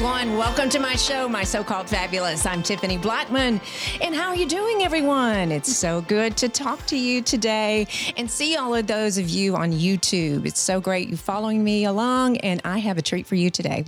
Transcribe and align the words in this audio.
Everyone, 0.00 0.38
welcome 0.38 0.70
to 0.70 0.78
my 0.78 0.96
show, 0.96 1.28
My 1.28 1.44
So 1.44 1.62
Called 1.62 1.86
Fabulous. 1.86 2.46
I'm 2.46 2.62
Tiffany 2.62 2.96
Blackman. 2.96 3.60
And 4.00 4.14
how 4.14 4.28
are 4.28 4.34
you 4.34 4.46
doing, 4.46 4.82
everyone? 4.82 5.52
It's 5.52 5.76
so 5.76 6.00
good 6.00 6.38
to 6.38 6.48
talk 6.48 6.86
to 6.86 6.96
you 6.96 7.20
today 7.20 7.86
and 8.16 8.30
see 8.30 8.56
all 8.56 8.74
of 8.74 8.86
those 8.86 9.18
of 9.18 9.28
you 9.28 9.56
on 9.56 9.72
YouTube. 9.72 10.46
It's 10.46 10.58
so 10.58 10.80
great 10.80 11.10
you 11.10 11.18
following 11.18 11.62
me 11.62 11.84
along, 11.84 12.38
and 12.38 12.62
I 12.64 12.78
have 12.78 12.96
a 12.96 13.02
treat 13.02 13.26
for 13.26 13.34
you 13.34 13.50
today 13.50 13.84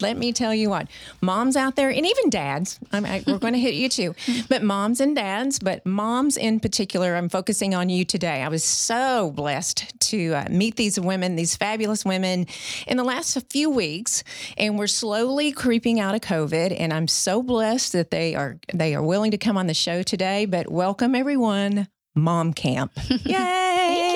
let 0.00 0.16
me 0.16 0.32
tell 0.32 0.54
you 0.54 0.70
what, 0.70 0.88
moms 1.20 1.56
out 1.56 1.76
there, 1.76 1.90
and 1.90 2.06
even 2.06 2.30
dads, 2.30 2.78
I 2.92 3.00
mean, 3.00 3.24
we're 3.26 3.38
going 3.38 3.54
to 3.54 3.58
hit 3.58 3.74
you 3.74 3.88
too, 3.88 4.14
but 4.48 4.62
moms 4.62 5.00
and 5.00 5.14
dads, 5.14 5.58
but 5.58 5.84
moms 5.84 6.36
in 6.36 6.60
particular, 6.60 7.16
I'm 7.16 7.28
focusing 7.28 7.74
on 7.74 7.88
you 7.88 8.04
today. 8.04 8.42
I 8.42 8.48
was 8.48 8.64
so 8.64 9.32
blessed 9.32 9.98
to 10.10 10.34
uh, 10.34 10.44
meet 10.50 10.76
these 10.76 10.98
women, 10.98 11.36
these 11.36 11.56
fabulous 11.56 12.04
women, 12.04 12.46
in 12.86 12.96
the 12.96 13.04
last 13.04 13.38
few 13.50 13.70
weeks, 13.70 14.22
and 14.56 14.78
we're 14.78 14.86
slowly 14.86 15.52
creeping 15.52 16.00
out 16.00 16.14
of 16.14 16.20
COVID. 16.20 16.74
And 16.78 16.92
I'm 16.92 17.08
so 17.08 17.42
blessed 17.42 17.92
that 17.92 18.10
they 18.10 18.34
are 18.34 18.58
they 18.72 18.94
are 18.94 19.02
willing 19.02 19.30
to 19.32 19.38
come 19.38 19.56
on 19.56 19.66
the 19.66 19.74
show 19.74 20.02
today. 20.02 20.46
But 20.46 20.70
welcome 20.70 21.14
everyone, 21.14 21.88
Mom 22.14 22.52
Camp. 22.52 22.92
Yay! 23.08 24.07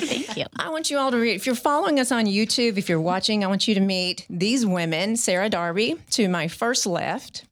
Thank 0.00 0.36
you. 0.36 0.44
I 0.56 0.70
want 0.70 0.90
you 0.90 0.98
all 0.98 1.10
to 1.10 1.18
read. 1.18 1.34
If 1.34 1.46
you're 1.46 1.54
following 1.54 2.00
us 2.00 2.10
on 2.12 2.26
YouTube, 2.26 2.76
if 2.78 2.88
you're 2.88 3.00
watching, 3.00 3.44
I 3.44 3.46
want 3.46 3.68
you 3.68 3.74
to 3.74 3.80
meet 3.80 4.26
these 4.30 4.64
women 4.66 5.16
Sarah 5.16 5.48
Darby 5.48 5.96
to 6.10 6.28
my 6.28 6.48
first 6.48 6.86
left, 6.86 7.44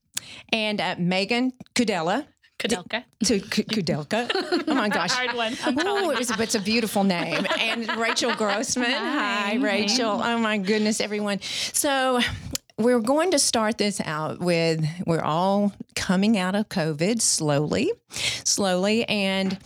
and 0.53 0.81
uh, 0.81 0.97
Megan 0.99 1.53
Kudella. 1.75 2.27
Kudelka. 2.59 3.05
To 3.25 3.41
K- 3.41 3.65
Kudelka. 3.65 4.29
Oh 4.69 4.75
my 4.75 4.91
gosh. 4.91 5.13
Hard 5.13 5.35
one. 5.35 5.55
Ooh, 5.55 6.11
it 6.11 6.19
was, 6.19 6.31
it's 6.31 6.55
a 6.55 6.61
beautiful 6.61 7.05
name. 7.05 7.47
And 7.59 7.89
Rachel 7.97 8.35
Grossman. 8.35 8.91
Hi, 8.91 9.53
Hi. 9.53 9.55
Rachel. 9.55 10.21
Oh 10.23 10.37
my 10.37 10.59
goodness, 10.59 11.01
everyone. 11.01 11.41
So 11.41 12.21
we're 12.81 13.01
going 13.01 13.31
to 13.33 13.39
start 13.39 13.77
this 13.77 14.01
out 14.01 14.41
with 14.41 14.85
we're 15.07 15.21
all 15.21 15.73
coming 15.95 16.39
out 16.39 16.55
of 16.55 16.69
COVID 16.71 17.21
slowly, 17.21 17.93
slowly. 18.09 19.07
And 19.07 19.59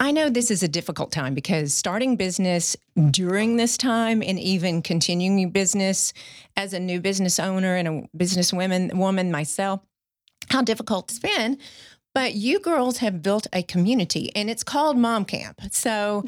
I 0.00 0.10
know 0.10 0.30
this 0.30 0.50
is 0.50 0.62
a 0.62 0.68
difficult 0.68 1.12
time 1.12 1.34
because 1.34 1.74
starting 1.74 2.16
business 2.16 2.74
during 3.10 3.56
this 3.56 3.76
time 3.76 4.22
and 4.22 4.38
even 4.38 4.80
continuing 4.80 5.50
business 5.50 6.14
as 6.56 6.72
a 6.72 6.80
new 6.80 7.00
business 7.00 7.38
owner 7.38 7.76
and 7.76 7.88
a 7.88 8.16
business 8.16 8.52
woman 8.52 8.90
woman 8.94 9.30
myself, 9.30 9.80
how 10.48 10.62
difficult 10.62 11.10
it's 11.10 11.20
been. 11.20 11.58
But 12.14 12.34
you 12.34 12.58
girls 12.58 12.98
have 12.98 13.22
built 13.22 13.46
a 13.52 13.62
community 13.62 14.30
and 14.34 14.48
it's 14.48 14.64
called 14.64 14.96
Mom 14.96 15.24
Camp. 15.26 15.60
So 15.72 16.24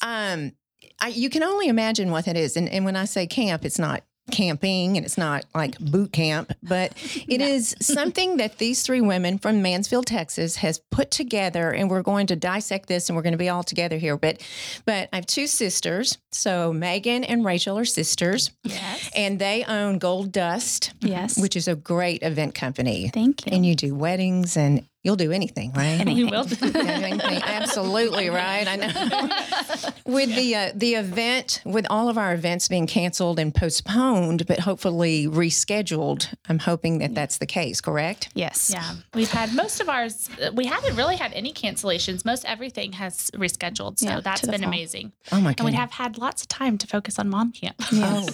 um, 0.00 0.52
I, 1.00 1.08
you 1.08 1.30
can 1.30 1.42
only 1.42 1.68
imagine 1.68 2.10
what 2.10 2.24
that 2.26 2.36
is. 2.36 2.56
And, 2.56 2.68
and 2.68 2.84
when 2.84 2.96
I 2.96 3.04
say 3.04 3.26
camp, 3.26 3.64
it's 3.64 3.78
not 3.78 4.02
camping 4.30 4.96
and 4.96 5.04
it's 5.04 5.18
not 5.18 5.44
like 5.54 5.78
boot 5.78 6.12
camp, 6.12 6.52
but 6.62 6.92
it 7.28 7.40
is 7.40 7.74
something 7.80 8.36
that 8.38 8.58
these 8.58 8.82
three 8.82 9.00
women 9.00 9.38
from 9.38 9.62
Mansfield, 9.62 10.06
Texas 10.06 10.56
has 10.56 10.78
put 10.90 11.10
together 11.10 11.70
and 11.70 11.90
we're 11.90 12.02
going 12.02 12.26
to 12.28 12.36
dissect 12.36 12.88
this 12.88 13.08
and 13.08 13.16
we're 13.16 13.22
going 13.22 13.32
to 13.32 13.38
be 13.38 13.48
all 13.48 13.62
together 13.62 13.98
here. 13.98 14.16
But 14.16 14.42
but 14.84 15.08
I 15.12 15.16
have 15.16 15.26
two 15.26 15.46
sisters. 15.46 16.18
So 16.32 16.72
Megan 16.72 17.24
and 17.24 17.44
Rachel 17.44 17.78
are 17.78 17.84
sisters 17.84 18.50
Yes. 18.64 19.10
and 19.16 19.38
they 19.38 19.64
own 19.64 19.98
Gold 19.98 20.32
Dust, 20.32 20.92
Yes. 21.00 21.38
which 21.38 21.56
is 21.56 21.68
a 21.68 21.74
great 21.74 22.22
event 22.22 22.54
company. 22.54 23.08
Thank 23.12 23.46
you. 23.46 23.52
And 23.52 23.64
you 23.64 23.74
do 23.74 23.94
weddings 23.94 24.56
and 24.56 24.86
you'll 25.08 25.16
do 25.16 25.32
anything, 25.32 25.72
right? 25.72 26.04
we 26.04 26.22
will. 26.24 26.46
Anything. 26.62 27.18
Absolutely 27.42 28.28
right. 28.28 28.66
I 28.68 28.76
know. 28.76 29.90
with 30.04 30.34
the 30.36 30.54
uh, 30.54 30.72
the 30.74 30.96
event, 30.96 31.62
with 31.64 31.86
all 31.88 32.10
of 32.10 32.18
our 32.18 32.34
events 32.34 32.68
being 32.68 32.86
canceled 32.86 33.38
and 33.38 33.54
postponed, 33.54 34.46
but 34.46 34.60
hopefully 34.60 35.26
rescheduled, 35.26 36.28
I'm 36.46 36.58
hoping 36.58 36.98
that 36.98 37.14
that's 37.14 37.38
the 37.38 37.46
case. 37.46 37.80
Correct? 37.80 38.28
Yes. 38.34 38.70
yeah. 38.70 38.96
We've 39.14 39.30
had 39.30 39.54
most 39.54 39.80
of 39.80 39.88
ours, 39.88 40.28
uh, 40.42 40.50
we 40.52 40.66
haven't 40.66 40.94
really 40.94 41.16
had 41.16 41.32
any 41.32 41.54
cancellations. 41.54 42.26
Most 42.26 42.44
everything 42.44 42.92
has 42.92 43.30
rescheduled. 43.30 43.98
So 44.00 44.08
Yeah, 44.08 44.20
that's 44.20 44.42
to 44.42 44.46
the 44.46 44.52
been 44.52 44.60
fall. 44.60 44.68
amazing. 44.68 45.12
Oh 45.32 45.40
my 45.40 45.54
god! 45.54 45.60
And 45.60 45.70
we 45.70 45.76
have 45.76 45.92
had 45.92 46.18
lots 46.18 46.42
of 46.42 46.48
time 46.48 46.76
to 46.76 46.86
focus 46.86 47.18
on 47.18 47.30
mom 47.30 47.52
camp. 47.52 47.76
Oh, 48.00 48.26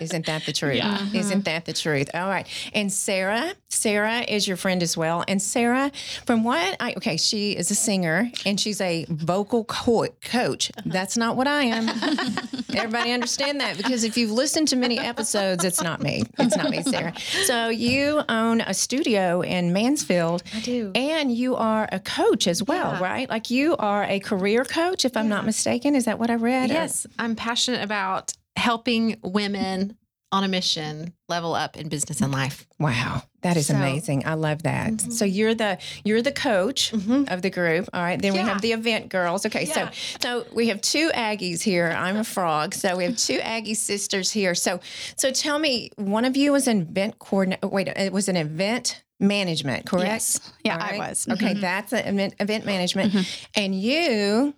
isn't 0.00 0.26
that 0.26 0.44
the 0.44 0.52
truth? 0.52 0.76
Yeah. 0.76 1.06
Isn't 1.14 1.44
that 1.44 1.64
the 1.64 1.72
truth? 1.72 2.08
All 2.14 2.28
right. 2.28 2.46
And 2.74 2.92
Sarah, 2.92 3.54
Sarah 3.68 4.20
is 4.20 4.46
your 4.48 4.56
friend 4.56 4.82
as 4.82 4.96
well. 4.96 5.24
And 5.28 5.40
Sarah, 5.40 5.90
from 6.24 6.44
what 6.44 6.76
I, 6.80 6.94
okay, 6.96 7.16
she 7.16 7.52
is 7.52 7.70
a 7.70 7.74
singer 7.74 8.30
and 8.44 8.58
she's 8.58 8.80
a 8.80 9.04
vocal 9.08 9.64
co- 9.64 10.08
coach. 10.24 10.70
That's 10.84 11.16
not 11.16 11.36
what 11.36 11.46
I 11.46 11.64
am. 11.64 11.88
Everybody 12.74 13.12
understand 13.12 13.60
that 13.60 13.76
because 13.76 14.04
if 14.04 14.16
you've 14.16 14.30
listened 14.30 14.68
to 14.68 14.76
many 14.76 14.98
episodes, 14.98 15.64
it's 15.64 15.82
not 15.82 16.00
me. 16.02 16.22
It's 16.38 16.56
not 16.56 16.70
me, 16.70 16.82
Sarah. 16.82 17.12
So 17.44 17.68
you 17.68 18.22
own 18.28 18.60
a 18.60 18.74
studio 18.74 19.40
in 19.40 19.72
Mansfield. 19.72 20.42
I 20.54 20.60
do. 20.60 20.92
And 20.94 21.32
you 21.32 21.56
are 21.56 21.88
a 21.92 22.00
coach 22.00 22.46
as 22.46 22.62
well, 22.62 22.92
Yeah. 22.92 23.02
right? 23.02 23.28
Like 23.28 23.50
you 23.50 23.76
are 23.76 24.04
a 24.04 24.20
career 24.20 24.64
coach, 24.64 25.04
if 25.04 25.16
I'm 25.16 25.28
not 25.28 25.44
mistaken. 25.46 25.94
Is 25.94 26.04
that 26.04 26.18
what 26.18 26.30
I 26.30 26.34
read? 26.34 26.70
Or- 26.70 26.74
Yes, 26.74 27.06
I'm 27.18 27.36
passionate 27.36 27.82
about 27.82 28.32
helping 28.56 29.16
women 29.22 29.96
on 30.32 30.42
a 30.44 30.48
mission 30.48 31.12
level 31.28 31.54
up 31.54 31.76
in 31.76 31.88
business 31.88 32.20
and 32.20 32.32
life. 32.32 32.66
Wow, 32.80 33.22
that 33.42 33.56
is 33.56 33.68
So- 33.68 33.74
amazing. 33.76 34.26
I 34.26 34.34
love 34.34 34.64
that. 34.64 35.00
So 35.12 35.24
you're 35.24 35.54
the 35.54 35.78
you're 36.04 36.20
the 36.22 36.32
coach 36.32 36.90
Mhm. 36.92 37.32
of 37.32 37.42
the 37.42 37.50
group. 37.50 37.88
All 37.94 38.02
right. 38.02 38.20
Then 38.20 38.32
we 38.32 38.40
have 38.40 38.60
the 38.60 38.72
event 38.72 39.08
girls. 39.08 39.46
Okay. 39.46 39.64
Yeah. 39.66 39.90
So 39.90 39.90
so 40.20 40.46
we 40.52 40.68
have 40.68 40.80
two 40.80 41.10
Aggies 41.14 41.62
here. 41.62 41.94
I'm 41.96 42.16
a 42.16 42.24
frog. 42.24 42.74
So 42.74 42.96
we 42.96 43.04
have 43.04 43.16
two 43.16 43.38
Aggie 43.40 43.74
sisters 43.74 44.32
here. 44.32 44.54
So 44.54 44.80
so 45.16 45.30
tell 45.30 45.58
me, 45.58 45.90
one 45.96 46.24
of 46.24 46.36
you 46.36 46.52
was 46.52 46.66
an 46.66 46.82
event 46.82 47.18
coordinator. 47.20 47.68
Wait, 47.68 47.88
it 47.88 48.12
was 48.12 48.28
an 48.28 48.36
event 48.36 49.02
management, 49.20 49.86
correct? 49.86 50.08
Yes. 50.08 50.40
Yeah, 50.64 50.74
All 50.76 50.82
I 50.82 50.98
was. 51.08 51.26
Okay, 51.30 51.54
Mhm. 51.54 51.60
that's 51.62 51.92
an 51.94 52.06
event, 52.06 52.34
event 52.38 52.66
management, 52.66 53.26
and 53.54 53.74
you 53.80 54.54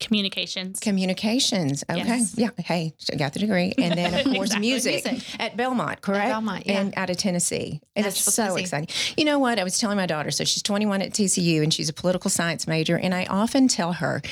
Communications. 0.00 0.78
communications. 0.80 1.82
Okay, 1.90 1.98
Yes. 2.06 2.34
yeah. 2.36 2.50
Hey, 2.58 2.94
got 3.16 3.32
the 3.32 3.40
degree, 3.40 3.72
and 3.78 3.94
then 3.98 4.14
of 4.14 4.24
course 4.34 4.46
Exactly. 4.50 4.68
music, 4.68 5.04
Music. 5.04 5.40
at 5.40 5.56
Belmont, 5.56 6.00
correct? 6.00 6.28
Belmont, 6.30 6.66
yeah. 6.66 6.80
and 6.80 6.94
out 6.96 7.10
of 7.10 7.16
Tennessee. 7.16 7.80
It 7.96 8.00
is 8.06 8.14
Nashville, 8.14 8.32
so 8.32 8.42
Tennessee. 8.44 8.60
exciting. 8.60 8.88
You 9.16 9.24
know 9.24 9.38
what? 9.40 9.58
I 9.58 9.64
was 9.64 9.78
telling 9.78 9.96
my 9.96 10.06
daughter. 10.06 10.30
So 10.30 10.44
she's 10.44 10.62
21 10.62 11.02
at 11.02 11.10
TCU, 11.12 11.62
and 11.62 11.74
she's 11.74 11.88
a 11.88 11.92
political 11.92 12.30
science 12.30 12.66
major. 12.66 12.96
And 12.98 13.12
I 13.14 13.24
often 13.26 13.66
tell 13.68 13.92
her, 13.94 14.22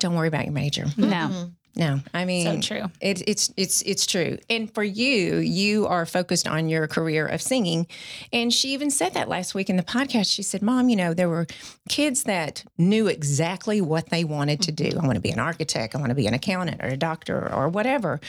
"Don't 0.00 0.14
worry 0.16 0.28
about 0.28 0.44
your 0.44 0.52
major." 0.54 0.86
No. 0.96 1.06
Mm-hmm. 1.06 1.48
No, 1.74 2.00
I 2.12 2.26
mean, 2.26 2.44
So 2.44 2.60
true. 2.60 2.90
It, 3.00 3.22
it's 3.26 3.52
it's 3.56 3.80
it's 3.82 4.06
true. 4.06 4.36
And 4.50 4.72
for 4.74 4.82
you, 4.82 5.38
you 5.38 5.86
are 5.86 6.04
focused 6.04 6.46
on 6.46 6.68
your 6.68 6.86
career 6.86 7.26
of 7.26 7.40
singing. 7.40 7.86
And 8.32 8.52
she 8.52 8.74
even 8.74 8.90
said 8.90 9.14
that 9.14 9.28
last 9.28 9.54
week 9.54 9.70
in 9.70 9.76
the 9.76 9.82
podcast. 9.82 10.30
She 10.30 10.42
said, 10.42 10.60
"Mom, 10.60 10.90
you 10.90 10.96
know, 10.96 11.14
there 11.14 11.30
were 11.30 11.46
kids 11.88 12.24
that 12.24 12.64
knew 12.76 13.06
exactly 13.06 13.80
what 13.80 14.10
they 14.10 14.22
wanted 14.24 14.60
to 14.62 14.72
do. 14.72 14.90
I 15.00 15.04
want 15.06 15.14
to 15.14 15.20
be 15.20 15.30
an 15.30 15.38
architect. 15.38 15.94
I 15.94 15.98
want 15.98 16.10
to 16.10 16.14
be 16.14 16.26
an 16.26 16.34
accountant 16.34 16.82
or 16.82 16.88
a 16.88 16.96
doctor 16.96 17.50
or 17.52 17.68
whatever." 17.68 18.20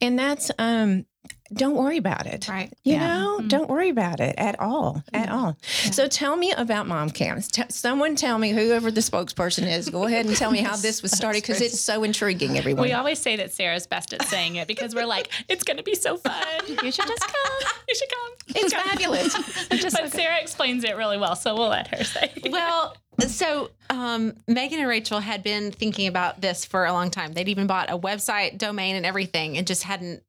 And 0.00 0.16
that's 0.16 0.50
um, 0.58 1.04
don't 1.52 1.76
worry 1.76 1.98
about 1.98 2.24
it. 2.26 2.48
Right. 2.48 2.72
You 2.82 2.94
Yeah. 2.94 3.06
know, 3.18 3.40
don't 3.46 3.68
worry 3.68 3.90
about 3.90 4.20
it 4.20 4.34
at 4.38 4.58
all, 4.58 5.02
at 5.12 5.28
all. 5.28 5.58
So 5.62 6.08
tell 6.08 6.34
me 6.34 6.52
about 6.52 6.86
mom 6.86 7.10
camps. 7.10 7.48
T- 7.48 7.62
someone 7.68 8.16
tell 8.16 8.38
me, 8.38 8.52
whoever 8.52 8.90
the 8.90 9.02
spokesperson 9.02 9.70
is, 9.70 9.90
go 9.90 10.04
ahead 10.06 10.24
and 10.24 10.34
tell 10.34 10.50
me 10.50 10.60
how 10.60 10.76
this 10.76 11.02
was 11.02 11.12
started 11.16 11.42
because 11.42 11.60
it's 11.60 11.78
so 11.78 12.04
intriguing, 12.04 12.56
everyone. 12.56 12.82
We 12.84 12.92
always 12.94 13.18
say 13.18 13.36
that 13.36 13.52
Sarah's 13.52 13.86
best 13.86 14.14
at 14.14 14.22
saying 14.24 14.56
it 14.56 14.66
because 14.66 14.94
we're 14.94 15.04
like, 15.04 15.28
it's 15.48 15.62
going 15.62 15.76
to 15.76 15.82
be 15.82 15.94
so 15.94 16.16
fun. 16.16 16.42
You 16.68 16.90
should 16.90 17.06
just 17.06 17.20
come. 17.20 17.68
You 17.88 17.96
should 17.96 18.08
come. 18.08 18.56
It's 18.64 18.72
Come. 18.72 18.88
fabulous. 18.88 19.68
but 19.92 20.12
Sarah 20.12 20.40
explains 20.40 20.82
it 20.84 20.96
really 20.96 21.18
well, 21.18 21.36
so 21.36 21.54
we'll 21.54 21.68
let 21.68 21.88
her 21.88 22.04
say. 22.04 22.32
Well, 22.48 22.96
so 23.18 23.70
um, 23.90 24.32
Megan 24.48 24.78
and 24.78 24.88
Rachel 24.88 25.20
had 25.20 25.42
been 25.42 25.72
thinking 25.72 26.06
about 26.06 26.40
this 26.40 26.64
for 26.64 26.86
a 26.86 26.92
long 26.92 27.10
time. 27.10 27.34
They'd 27.34 27.50
even 27.50 27.66
bought 27.66 27.90
a 27.90 27.98
website, 27.98 28.56
domain, 28.56 28.96
and 28.96 29.04
everything, 29.04 29.58
and 29.58 29.66
just 29.66 29.82
hadn't 29.82 30.22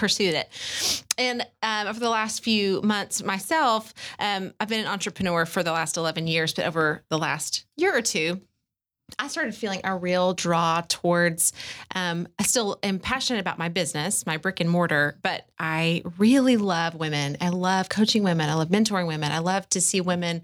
pursued 0.00 0.34
it. 0.34 0.48
And 1.18 1.46
um, 1.62 1.86
over 1.86 2.00
the 2.00 2.08
last 2.08 2.42
few 2.42 2.80
months, 2.80 3.22
myself, 3.22 3.92
um, 4.18 4.54
I've 4.58 4.68
been 4.68 4.80
an 4.80 4.86
entrepreneur 4.86 5.44
for 5.44 5.62
the 5.62 5.72
last 5.72 5.98
11 5.98 6.26
years, 6.26 6.54
but 6.54 6.64
over 6.64 7.04
the 7.10 7.18
last 7.18 7.66
year 7.76 7.94
or 7.94 8.00
two, 8.00 8.40
I 9.18 9.28
started 9.28 9.54
feeling 9.54 9.82
a 9.84 9.94
real 9.94 10.32
draw 10.32 10.82
towards. 10.88 11.52
Um, 11.94 12.28
I 12.38 12.44
still 12.44 12.78
am 12.82 12.98
passionate 12.98 13.40
about 13.40 13.58
my 13.58 13.68
business, 13.68 14.24
my 14.24 14.38
brick 14.38 14.60
and 14.60 14.70
mortar, 14.70 15.18
but 15.22 15.46
I 15.58 16.02
really 16.16 16.56
love 16.56 16.94
women. 16.94 17.36
I 17.40 17.50
love 17.50 17.90
coaching 17.90 18.22
women. 18.22 18.48
I 18.48 18.54
love 18.54 18.68
mentoring 18.68 19.06
women. 19.06 19.32
I 19.32 19.40
love 19.40 19.68
to 19.70 19.82
see 19.82 20.00
women 20.00 20.42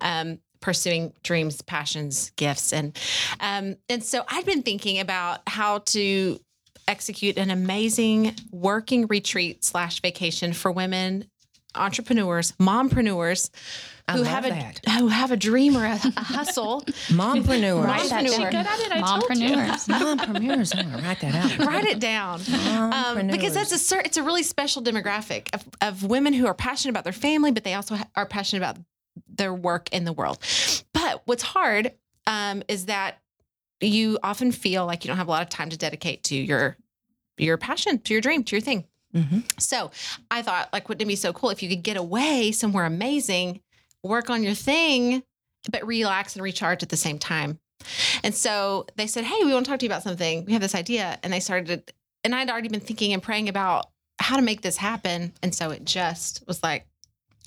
um, 0.00 0.38
pursuing 0.60 1.12
dreams, 1.22 1.60
passions, 1.60 2.30
gifts, 2.36 2.72
and 2.72 2.96
um, 3.40 3.76
and 3.90 4.02
so 4.02 4.24
I'd 4.28 4.46
been 4.46 4.62
thinking 4.62 4.98
about 4.98 5.40
how 5.46 5.78
to 5.78 6.40
execute 6.88 7.36
an 7.38 7.50
amazing 7.50 8.34
working 8.50 9.06
retreat 9.06 9.64
slash 9.64 10.00
vacation 10.00 10.52
for 10.52 10.70
women 10.70 11.26
entrepreneurs, 11.74 12.52
mompreneurs 12.52 13.50
who 14.10 14.22
have 14.22 14.44
a 14.44 14.50
that. 14.50 14.80
who 14.98 15.08
have 15.08 15.32
a 15.32 15.36
dream 15.36 15.76
or 15.76 15.84
a, 15.84 15.92
a 15.92 16.20
hustle. 16.22 16.82
Mompreneurs. 17.08 17.84
Right. 17.84 18.02
Is 18.02 18.08
she 18.08 18.14
Mompreneur. 18.14 18.50
good 18.50 18.66
at 18.66 18.80
it? 18.80 18.92
I. 18.92 19.00
Mompreneurs. 19.00 19.88
Mompreneurs. 20.16 20.76
I'm 20.76 20.90
gonna 20.90 21.02
write 21.02 21.20
that 21.20 21.34
out. 21.34 21.66
Write 21.66 21.84
it 21.84 22.00
down. 22.00 22.40
Um, 22.52 23.28
because 23.28 23.54
that's 23.54 23.92
a 23.92 23.98
it's 24.00 24.16
a 24.16 24.22
really 24.22 24.42
special 24.42 24.82
demographic 24.82 25.54
of, 25.54 25.64
of 25.80 26.04
women 26.04 26.32
who 26.32 26.46
are 26.46 26.54
passionate 26.54 26.90
about 26.90 27.04
their 27.04 27.12
family, 27.12 27.50
but 27.50 27.64
they 27.64 27.74
also 27.74 27.96
ha- 27.96 28.08
are 28.14 28.26
passionate 28.26 28.62
about 28.62 28.78
their 29.28 29.54
work 29.54 29.88
in 29.92 30.04
the 30.04 30.12
world. 30.12 30.38
But 30.92 31.22
what's 31.24 31.42
hard 31.42 31.92
um, 32.26 32.62
is 32.68 32.86
that 32.86 33.18
you 33.86 34.18
often 34.22 34.52
feel 34.52 34.86
like 34.86 35.04
you 35.04 35.08
don't 35.08 35.16
have 35.16 35.28
a 35.28 35.30
lot 35.30 35.42
of 35.42 35.48
time 35.48 35.70
to 35.70 35.76
dedicate 35.76 36.22
to 36.24 36.36
your 36.36 36.76
your 37.38 37.56
passion, 37.56 37.98
to 38.00 38.12
your 38.14 38.20
dream, 38.20 38.44
to 38.44 38.56
your 38.56 38.60
thing. 38.60 38.84
Mhm. 39.14 39.42
So 39.60 39.90
I 40.30 40.42
thought, 40.42 40.68
like, 40.72 40.88
wouldn't 40.88 41.02
it 41.02 41.08
be 41.08 41.16
so 41.16 41.32
cool 41.32 41.50
if 41.50 41.62
you 41.62 41.68
could 41.68 41.82
get 41.82 41.96
away 41.96 42.52
somewhere 42.52 42.84
amazing, 42.84 43.60
work 44.02 44.30
on 44.30 44.42
your 44.42 44.54
thing, 44.54 45.22
but 45.70 45.84
relax 45.86 46.34
and 46.36 46.42
recharge 46.42 46.82
at 46.82 46.88
the 46.90 46.96
same 46.96 47.18
time? 47.18 47.58
And 48.22 48.34
so 48.34 48.86
they 48.96 49.06
said, 49.06 49.24
Hey, 49.24 49.44
we 49.44 49.52
want 49.52 49.66
to 49.66 49.70
talk 49.70 49.80
to 49.80 49.84
you 49.86 49.90
about 49.90 50.02
something. 50.04 50.44
We 50.44 50.52
have 50.52 50.62
this 50.62 50.74
idea. 50.74 51.18
And 51.22 51.32
they 51.32 51.40
started, 51.40 51.92
and 52.22 52.34
I'd 52.34 52.48
already 52.50 52.68
been 52.68 52.80
thinking 52.80 53.12
and 53.12 53.22
praying 53.22 53.48
about 53.48 53.90
how 54.20 54.36
to 54.36 54.42
make 54.42 54.62
this 54.62 54.76
happen. 54.76 55.32
And 55.42 55.54
so 55.54 55.70
it 55.70 55.84
just 55.84 56.44
was 56.46 56.62
like, 56.62 56.86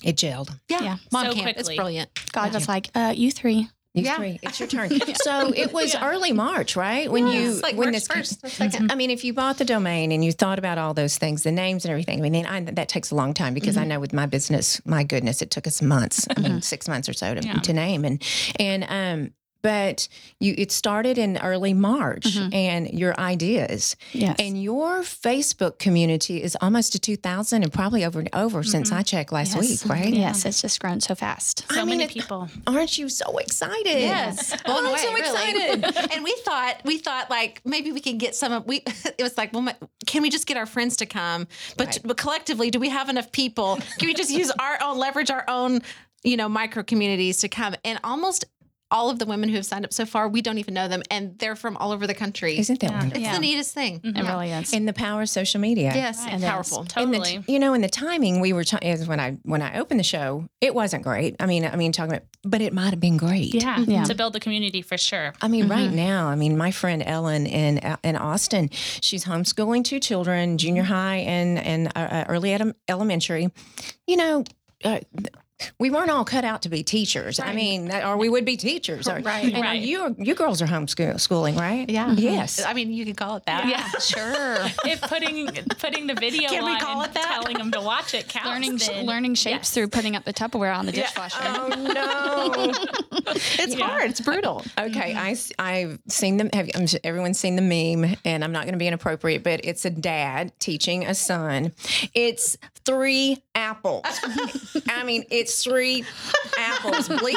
It 0.04 0.16
gelled. 0.16 0.50
yeah, 0.68 0.82
Yeah. 0.82 0.96
mom 1.10 1.26
So 1.26 1.32
camp. 1.34 1.56
It's 1.56 1.74
brilliant. 1.74 2.10
God 2.32 2.52
was 2.54 2.68
like, 2.68 2.88
uh, 2.94 3.12
you 3.16 3.30
three. 3.32 3.68
You 3.94 4.04
Yeah. 4.04 4.16
three. 4.16 4.38
It's 4.42 4.60
your 4.60 4.68
turn. 4.68 4.90
So 5.22 5.52
it 5.52 5.72
was 5.72 5.94
Yeah. 5.94 6.06
early 6.08 6.32
March, 6.32 6.76
right? 6.76 7.10
When 7.10 7.26
you 7.26 7.52
It's 7.52 7.62
like 7.62 7.76
when 7.76 7.90
March 7.90 8.04
this 8.06 8.08
1st 8.08 8.44
or 8.44 8.48
second. 8.48 8.82
Mm-hmm. 8.82 8.92
I 8.92 8.94
mean, 8.94 9.10
if 9.10 9.24
you 9.24 9.32
bought 9.32 9.58
the 9.58 9.64
domain 9.64 10.12
and 10.12 10.24
you 10.24 10.32
thought 10.32 10.58
about 10.58 10.78
all 10.78 10.94
those 10.94 11.16
things, 11.18 11.42
the 11.42 11.52
names 11.52 11.84
and 11.84 11.90
everything, 11.90 12.24
I 12.24 12.28
mean, 12.28 12.46
I, 12.46 12.60
that 12.60 12.88
takes 12.88 13.10
a 13.10 13.14
long 13.14 13.34
time 13.34 13.54
because 13.54 13.76
I 13.76 13.80
mm-hmm. 13.80 13.88
know 13.90 14.00
with 14.00 14.12
my 14.12 14.26
business, 14.26 14.80
my 14.84 15.04
goodness, 15.04 15.42
it 15.42 15.50
took 15.50 15.66
us 15.66 15.80
months. 15.80 16.26
I 16.36 16.40
mean, 16.40 16.50
mm-hmm. 16.52 16.60
six 16.60 16.86
months 16.88 17.08
or 17.08 17.14
so 17.14 17.34
to, 17.34 17.44
Yeah. 17.46 17.54
to 17.54 17.72
name 17.72 18.04
and 18.04 18.22
and 18.58 18.84
um. 18.88 19.32
But 19.62 20.08
you, 20.38 20.54
it 20.56 20.70
started 20.70 21.18
in 21.18 21.36
early 21.38 21.74
March, 21.74 22.24
mm-hmm. 22.24 22.54
and 22.54 22.90
your 22.92 23.18
ideas, 23.18 23.96
Yes. 24.12 24.36
and 24.38 24.62
your 24.62 25.00
Facebook 25.00 25.78
community 25.78 26.42
is 26.42 26.56
almost 26.60 26.92
to 26.92 26.98
two 26.98 27.16
thousand, 27.16 27.64
and 27.64 27.72
probably 27.72 28.04
over 28.04 28.20
and 28.20 28.28
over 28.34 28.62
since 28.62 28.90
mm-hmm. 28.90 28.98
I 29.00 29.02
checked 29.02 29.32
last 29.32 29.56
yes. 29.56 29.82
week, 29.84 29.90
right? 29.90 30.12
Yes, 30.14 30.44
it's 30.44 30.62
just 30.62 30.80
grown 30.80 31.00
so 31.00 31.14
fast. 31.14 31.64
So 31.72 31.80
I 31.80 31.84
mean, 31.84 31.98
many 31.98 32.04
it- 32.04 32.10
people. 32.10 32.48
Aren't 32.66 32.98
you 32.98 33.08
so 33.08 33.38
excited? 33.38 33.86
Yes, 33.98 34.54
Oh, 34.64 34.78
I'm 34.78 34.86
away, 34.86 34.98
so 34.98 35.12
really. 35.12 35.50
excited. 35.50 36.10
and 36.14 36.24
we 36.24 36.34
thought 36.44 36.80
we 36.84 36.98
thought 36.98 37.28
like 37.30 37.60
maybe 37.64 37.90
we 37.92 38.00
can 38.00 38.18
get 38.18 38.34
some 38.34 38.52
of 38.52 38.66
we. 38.66 38.82
It 39.18 39.22
was 39.24 39.36
like, 39.36 39.52
well, 39.52 39.62
my, 39.62 39.74
can 40.06 40.22
we 40.22 40.30
just 40.30 40.46
get 40.46 40.56
our 40.56 40.66
friends 40.66 40.96
to 40.98 41.06
come? 41.06 41.48
But 41.76 41.86
Right. 41.88 42.00
but 42.04 42.16
collectively, 42.16 42.70
do 42.70 42.78
we 42.78 42.88
have 42.90 43.08
enough 43.08 43.32
people? 43.32 43.78
Can 43.98 44.06
we 44.06 44.14
just 44.14 44.30
use 44.30 44.50
our 44.58 44.78
own 44.82 44.98
leverage 44.98 45.30
our 45.30 45.44
own 45.48 45.80
you 46.22 46.36
know 46.36 46.48
micro 46.48 46.82
communities 46.84 47.38
to 47.38 47.48
come? 47.48 47.74
And 47.84 47.98
almost 48.04 48.44
all 48.90 49.10
of 49.10 49.18
the 49.18 49.26
women 49.26 49.48
who 49.50 49.56
have 49.56 49.66
signed 49.66 49.84
up 49.84 49.92
so 49.92 50.06
far, 50.06 50.28
we 50.28 50.40
don't 50.40 50.56
even 50.58 50.72
know 50.72 50.88
them, 50.88 51.02
and 51.10 51.38
they're 51.38 51.56
from 51.56 51.76
all 51.76 51.92
over 51.92 52.06
the 52.06 52.14
country. 52.14 52.58
Isn't 52.58 52.80
that 52.80 52.90
Yeah. 52.90 52.98
wonderful? 52.98 53.16
it's 53.18 53.26
Yeah. 53.26 53.32
the 53.34 53.38
neatest 53.40 53.74
thing. 53.74 54.00
It 54.02 54.22
really 54.22 54.50
is. 54.50 54.72
And 54.72 54.88
the 54.88 54.92
power 54.94 55.22
of 55.22 55.28
social 55.28 55.60
media. 55.60 55.92
Yes, 55.94 56.18
Right. 56.20 56.32
and 56.32 56.42
It 56.42 56.46
is. 56.46 56.50
powerful. 56.50 56.78
And 56.96 57.12
the, 57.12 57.18
Totally. 57.18 57.44
you 57.46 57.58
know, 57.58 57.74
in 57.74 57.82
the 57.82 57.88
timing 57.88 58.40
we 58.40 58.52
were 58.54 58.64
ta- 58.64 58.78
is 58.80 59.06
when 59.06 59.20
I 59.20 59.36
when 59.42 59.60
I 59.62 59.78
opened 59.78 60.00
the 60.00 60.04
show, 60.04 60.48
it 60.60 60.74
wasn't 60.74 61.02
great. 61.02 61.36
I 61.38 61.46
mean, 61.46 61.64
I 61.66 61.76
mean, 61.76 61.92
talking 61.92 62.12
about, 62.14 62.24
but 62.44 62.60
it 62.62 62.72
might 62.72 62.90
have 62.90 63.00
been 63.00 63.16
great. 63.18 63.54
yeah. 63.54 63.78
Yeah. 63.86 64.04
To 64.04 64.14
build 64.14 64.32
the 64.32 64.40
community 64.40 64.80
for 64.82 64.96
sure. 64.96 65.34
I 65.42 65.48
mean, 65.48 65.68
right 65.68 65.92
now, 65.92 66.28
I 66.28 66.34
mean, 66.34 66.56
my 66.56 66.70
friend 66.70 67.02
Ellen 67.04 67.46
in 67.46 67.78
in 68.02 68.16
Austin, 68.16 68.70
she's 68.72 69.24
homeschooling 69.26 69.84
two 69.84 70.00
children, 70.00 70.56
junior 70.56 70.84
high 70.84 71.16
and 71.16 71.58
and 71.58 71.88
uh, 71.94 71.98
uh, 71.98 72.24
early 72.28 72.54
ele- 72.54 72.72
elementary. 72.88 73.50
You 74.06 74.16
know. 74.16 74.44
Uh, 74.84 75.00
we 75.78 75.90
weren't 75.90 76.10
all 76.10 76.24
cut 76.24 76.44
out 76.44 76.62
to 76.62 76.68
be 76.68 76.82
teachers. 76.82 77.40
I 77.40 77.52
mean, 77.52 77.86
that- 77.88 78.04
or 78.04 78.16
we 78.16 78.28
would 78.28 78.44
be 78.44 78.56
teachers. 78.56 79.08
Or, 79.08 79.18
Right. 79.20 79.52
And 79.52 79.62
Right. 79.62 79.80
you, 79.80 80.14
you 80.18 80.34
girls 80.34 80.62
are 80.62 80.66
homeschooling, 80.66 81.58
right? 81.58 81.88
Yeah. 81.88 82.06
Mm-hmm. 82.06 82.18
Yes. 82.18 82.62
I 82.64 82.72
mean, 82.74 82.92
you 82.92 83.04
could 83.04 83.16
call 83.16 83.36
it 83.36 83.44
that. 83.46 83.66
Yeah. 83.66 83.88
sure. 84.00 84.56
If 84.84 85.00
putting 85.02 85.46
putting 85.78 86.06
the 86.06 86.14
video 86.14 86.48
Can 86.48 86.64
we 86.64 86.72
on 86.72 86.80
call 86.80 87.02
and 87.02 87.10
it 87.10 87.14
that? 87.14 87.40
telling 87.42 87.58
them 87.58 87.70
to 87.72 87.80
watch 87.80 88.14
it 88.14 88.28
counts. 88.28 88.48
learning 88.48 88.76
then 88.76 89.06
learning 89.06 89.34
shapes 89.34 89.52
yes. 89.52 89.70
through 89.74 89.88
putting 89.88 90.16
up 90.16 90.24
the 90.24 90.32
Tupperware 90.32 90.76
on 90.76 90.86
the 90.86 90.92
dishwasher. 90.92 91.38
Oh 91.42 91.68
no. 91.68 92.72
It's 93.60 93.74
Yeah. 93.74 93.86
hard. 93.86 94.10
It's 94.10 94.20
brutal. 94.20 94.64
Okay, 94.78 95.12
mm-hmm. 95.14 95.54
I, 95.58 95.70
I've 95.72 95.98
seen 96.08 96.38
them. 96.38 96.48
Have 96.54 96.70
I'm 96.74 96.86
everyone's 97.04 97.38
seen 97.38 97.56
the 97.56 97.62
meme, 97.62 98.16
and 98.24 98.42
I'm 98.42 98.52
not 98.52 98.62
going 98.62 98.72
to 98.72 98.78
be 98.78 98.86
inappropriate, 98.86 99.42
but 99.44 99.60
it's 99.64 99.84
a 99.84 99.90
dad 99.90 100.52
teaching 100.58 101.04
a 101.06 101.14
son. 101.14 101.72
It's 102.14 102.56
three 102.88 103.42
apples. 103.54 104.04
I 104.88 105.04
mean, 105.04 105.24
it's 105.30 105.62
three 105.62 106.04
apples. 106.58 107.08
Bleep. 107.08 107.34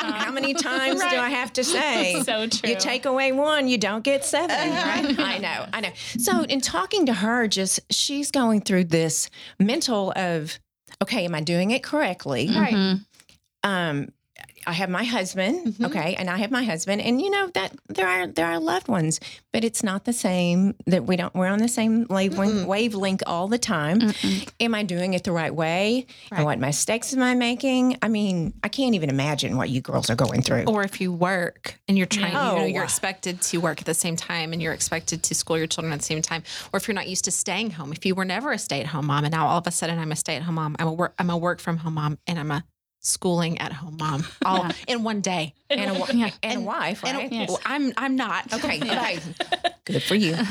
How 0.00 0.32
many 0.32 0.54
times 0.54 1.00
do 1.00 1.06
I 1.16 1.30
have 1.30 1.52
to 1.54 1.64
say? 1.64 2.20
So 2.32 2.46
true. 2.46 2.70
You 2.70 2.76
take 2.76 3.04
away 3.04 3.32
one, 3.32 3.68
you 3.68 3.78
don't 3.78 4.02
get 4.04 4.24
7 4.24 4.48
right? 4.50 5.18
I 5.18 5.38
know, 5.38 5.66
I 5.72 5.80
know. 5.80 5.90
So, 6.18 6.42
in 6.44 6.60
talking 6.60 7.06
to 7.06 7.12
her, 7.12 7.46
just 7.48 7.80
she's 7.90 8.30
going 8.30 8.60
through 8.62 8.84
this 8.84 9.28
mental 9.58 10.12
of, 10.16 10.58
okay, 11.02 11.24
am 11.24 11.34
I 11.34 11.40
doing 11.40 11.70
it 11.70 11.82
correctly? 11.82 12.48
Right. 12.48 12.74
Mhm. 12.74 13.04
um 13.64 14.08
I 14.66 14.72
have 14.72 14.88
my 14.90 15.04
husband, 15.04 15.74
Mhm. 15.74 15.86
okay, 15.86 16.14
and 16.14 16.30
I 16.30 16.36
have 16.38 16.50
my 16.50 16.62
husband, 16.64 17.02
and 17.02 17.20
you 17.20 17.30
know 17.30 17.48
that 17.54 17.72
there 17.88 18.06
are 18.08 18.26
there 18.26 18.46
are 18.46 18.58
loved 18.60 18.88
ones, 18.88 19.20
but 19.52 19.64
it's 19.64 19.82
not 19.82 20.04
the 20.04 20.12
same. 20.12 20.74
That 20.86 21.04
we 21.06 21.16
don't 21.16 21.34
we're 21.34 21.48
on 21.48 21.58
the 21.58 21.68
same 21.68 22.06
wavelength, 22.08 22.66
wavelength 22.66 23.22
all 23.26 23.48
the 23.48 23.58
time. 23.58 24.00
Mm-mm. 24.00 24.48
Am 24.60 24.74
I 24.74 24.82
doing 24.82 25.14
it 25.14 25.24
the 25.24 25.32
right 25.32 25.54
way? 25.54 26.06
Right. 26.30 26.38
And 26.38 26.44
what 26.44 26.58
mistakes 26.58 27.12
am 27.14 27.22
I 27.22 27.34
making? 27.34 27.98
I 28.02 28.08
mean, 28.08 28.54
I 28.62 28.68
can't 28.68 28.94
even 28.94 29.10
imagine 29.10 29.56
what 29.56 29.70
you 29.70 29.80
girls 29.80 30.10
are 30.10 30.14
going 30.16 30.42
through. 30.42 30.64
Or 30.64 30.82
if 30.82 31.00
you 31.00 31.12
work 31.12 31.78
and 31.88 31.96
you're 31.98 32.06
trying, 32.06 32.32
you 32.32 32.38
know, 32.60 32.64
you're 32.64 32.84
expected 32.84 33.40
to 33.42 33.58
work 33.58 33.80
at 33.80 33.86
the 33.86 33.94
same 33.94 34.16
time 34.16 34.52
and 34.52 34.62
you're 34.62 34.72
expected 34.72 35.22
to 35.24 35.34
school 35.34 35.58
your 35.58 35.66
children 35.66 35.92
at 35.92 35.98
the 36.00 36.04
same 36.04 36.22
time. 36.22 36.42
Or 36.72 36.76
if 36.78 36.86
you're 36.88 36.94
not 36.94 37.08
used 37.08 37.24
to 37.24 37.30
staying 37.30 37.72
home, 37.72 37.92
if 37.92 38.04
you 38.06 38.14
were 38.14 38.24
never 38.24 38.52
a 38.52 38.58
stay 38.58 38.80
at 38.80 38.86
home 38.86 39.06
mom 39.06 39.24
and 39.24 39.32
now 39.32 39.46
all 39.46 39.58
of 39.58 39.66
a 39.66 39.70
sudden 39.70 39.98
I'm 39.98 40.12
a 40.12 40.16
stay 40.16 40.36
at 40.36 40.42
home 40.42 40.54
mom, 40.56 40.76
I'm 40.78 40.88
a 40.88 40.92
work, 40.92 41.14
I'm 41.18 41.30
a 41.30 41.36
work 41.36 41.60
from 41.60 41.78
home 41.78 41.94
mom 41.94 42.18
and 42.26 42.38
I'm 42.38 42.50
a 42.50 42.64
schooling 43.02 43.58
at 43.58 43.72
home 43.72 43.96
mom 43.98 44.24
all 44.44 44.64
Yeah. 44.64 44.72
in 44.88 45.02
one 45.02 45.20
day. 45.20 45.54
and 45.68 45.90
a, 45.90 46.14
Yeah. 46.16 46.30
and, 46.42 46.58
a 46.58 46.60
wife, 46.60 47.02
And 47.04 47.16
right? 47.18 47.32
Yes. 47.32 47.48
well, 47.48 47.60
I'm, 47.64 47.92
I'm 47.96 48.14
not. 48.16 48.52
Okay, 48.52 48.76
okay, 48.78 49.18
good 49.84 50.02
for 50.02 50.14
you. 50.14 50.36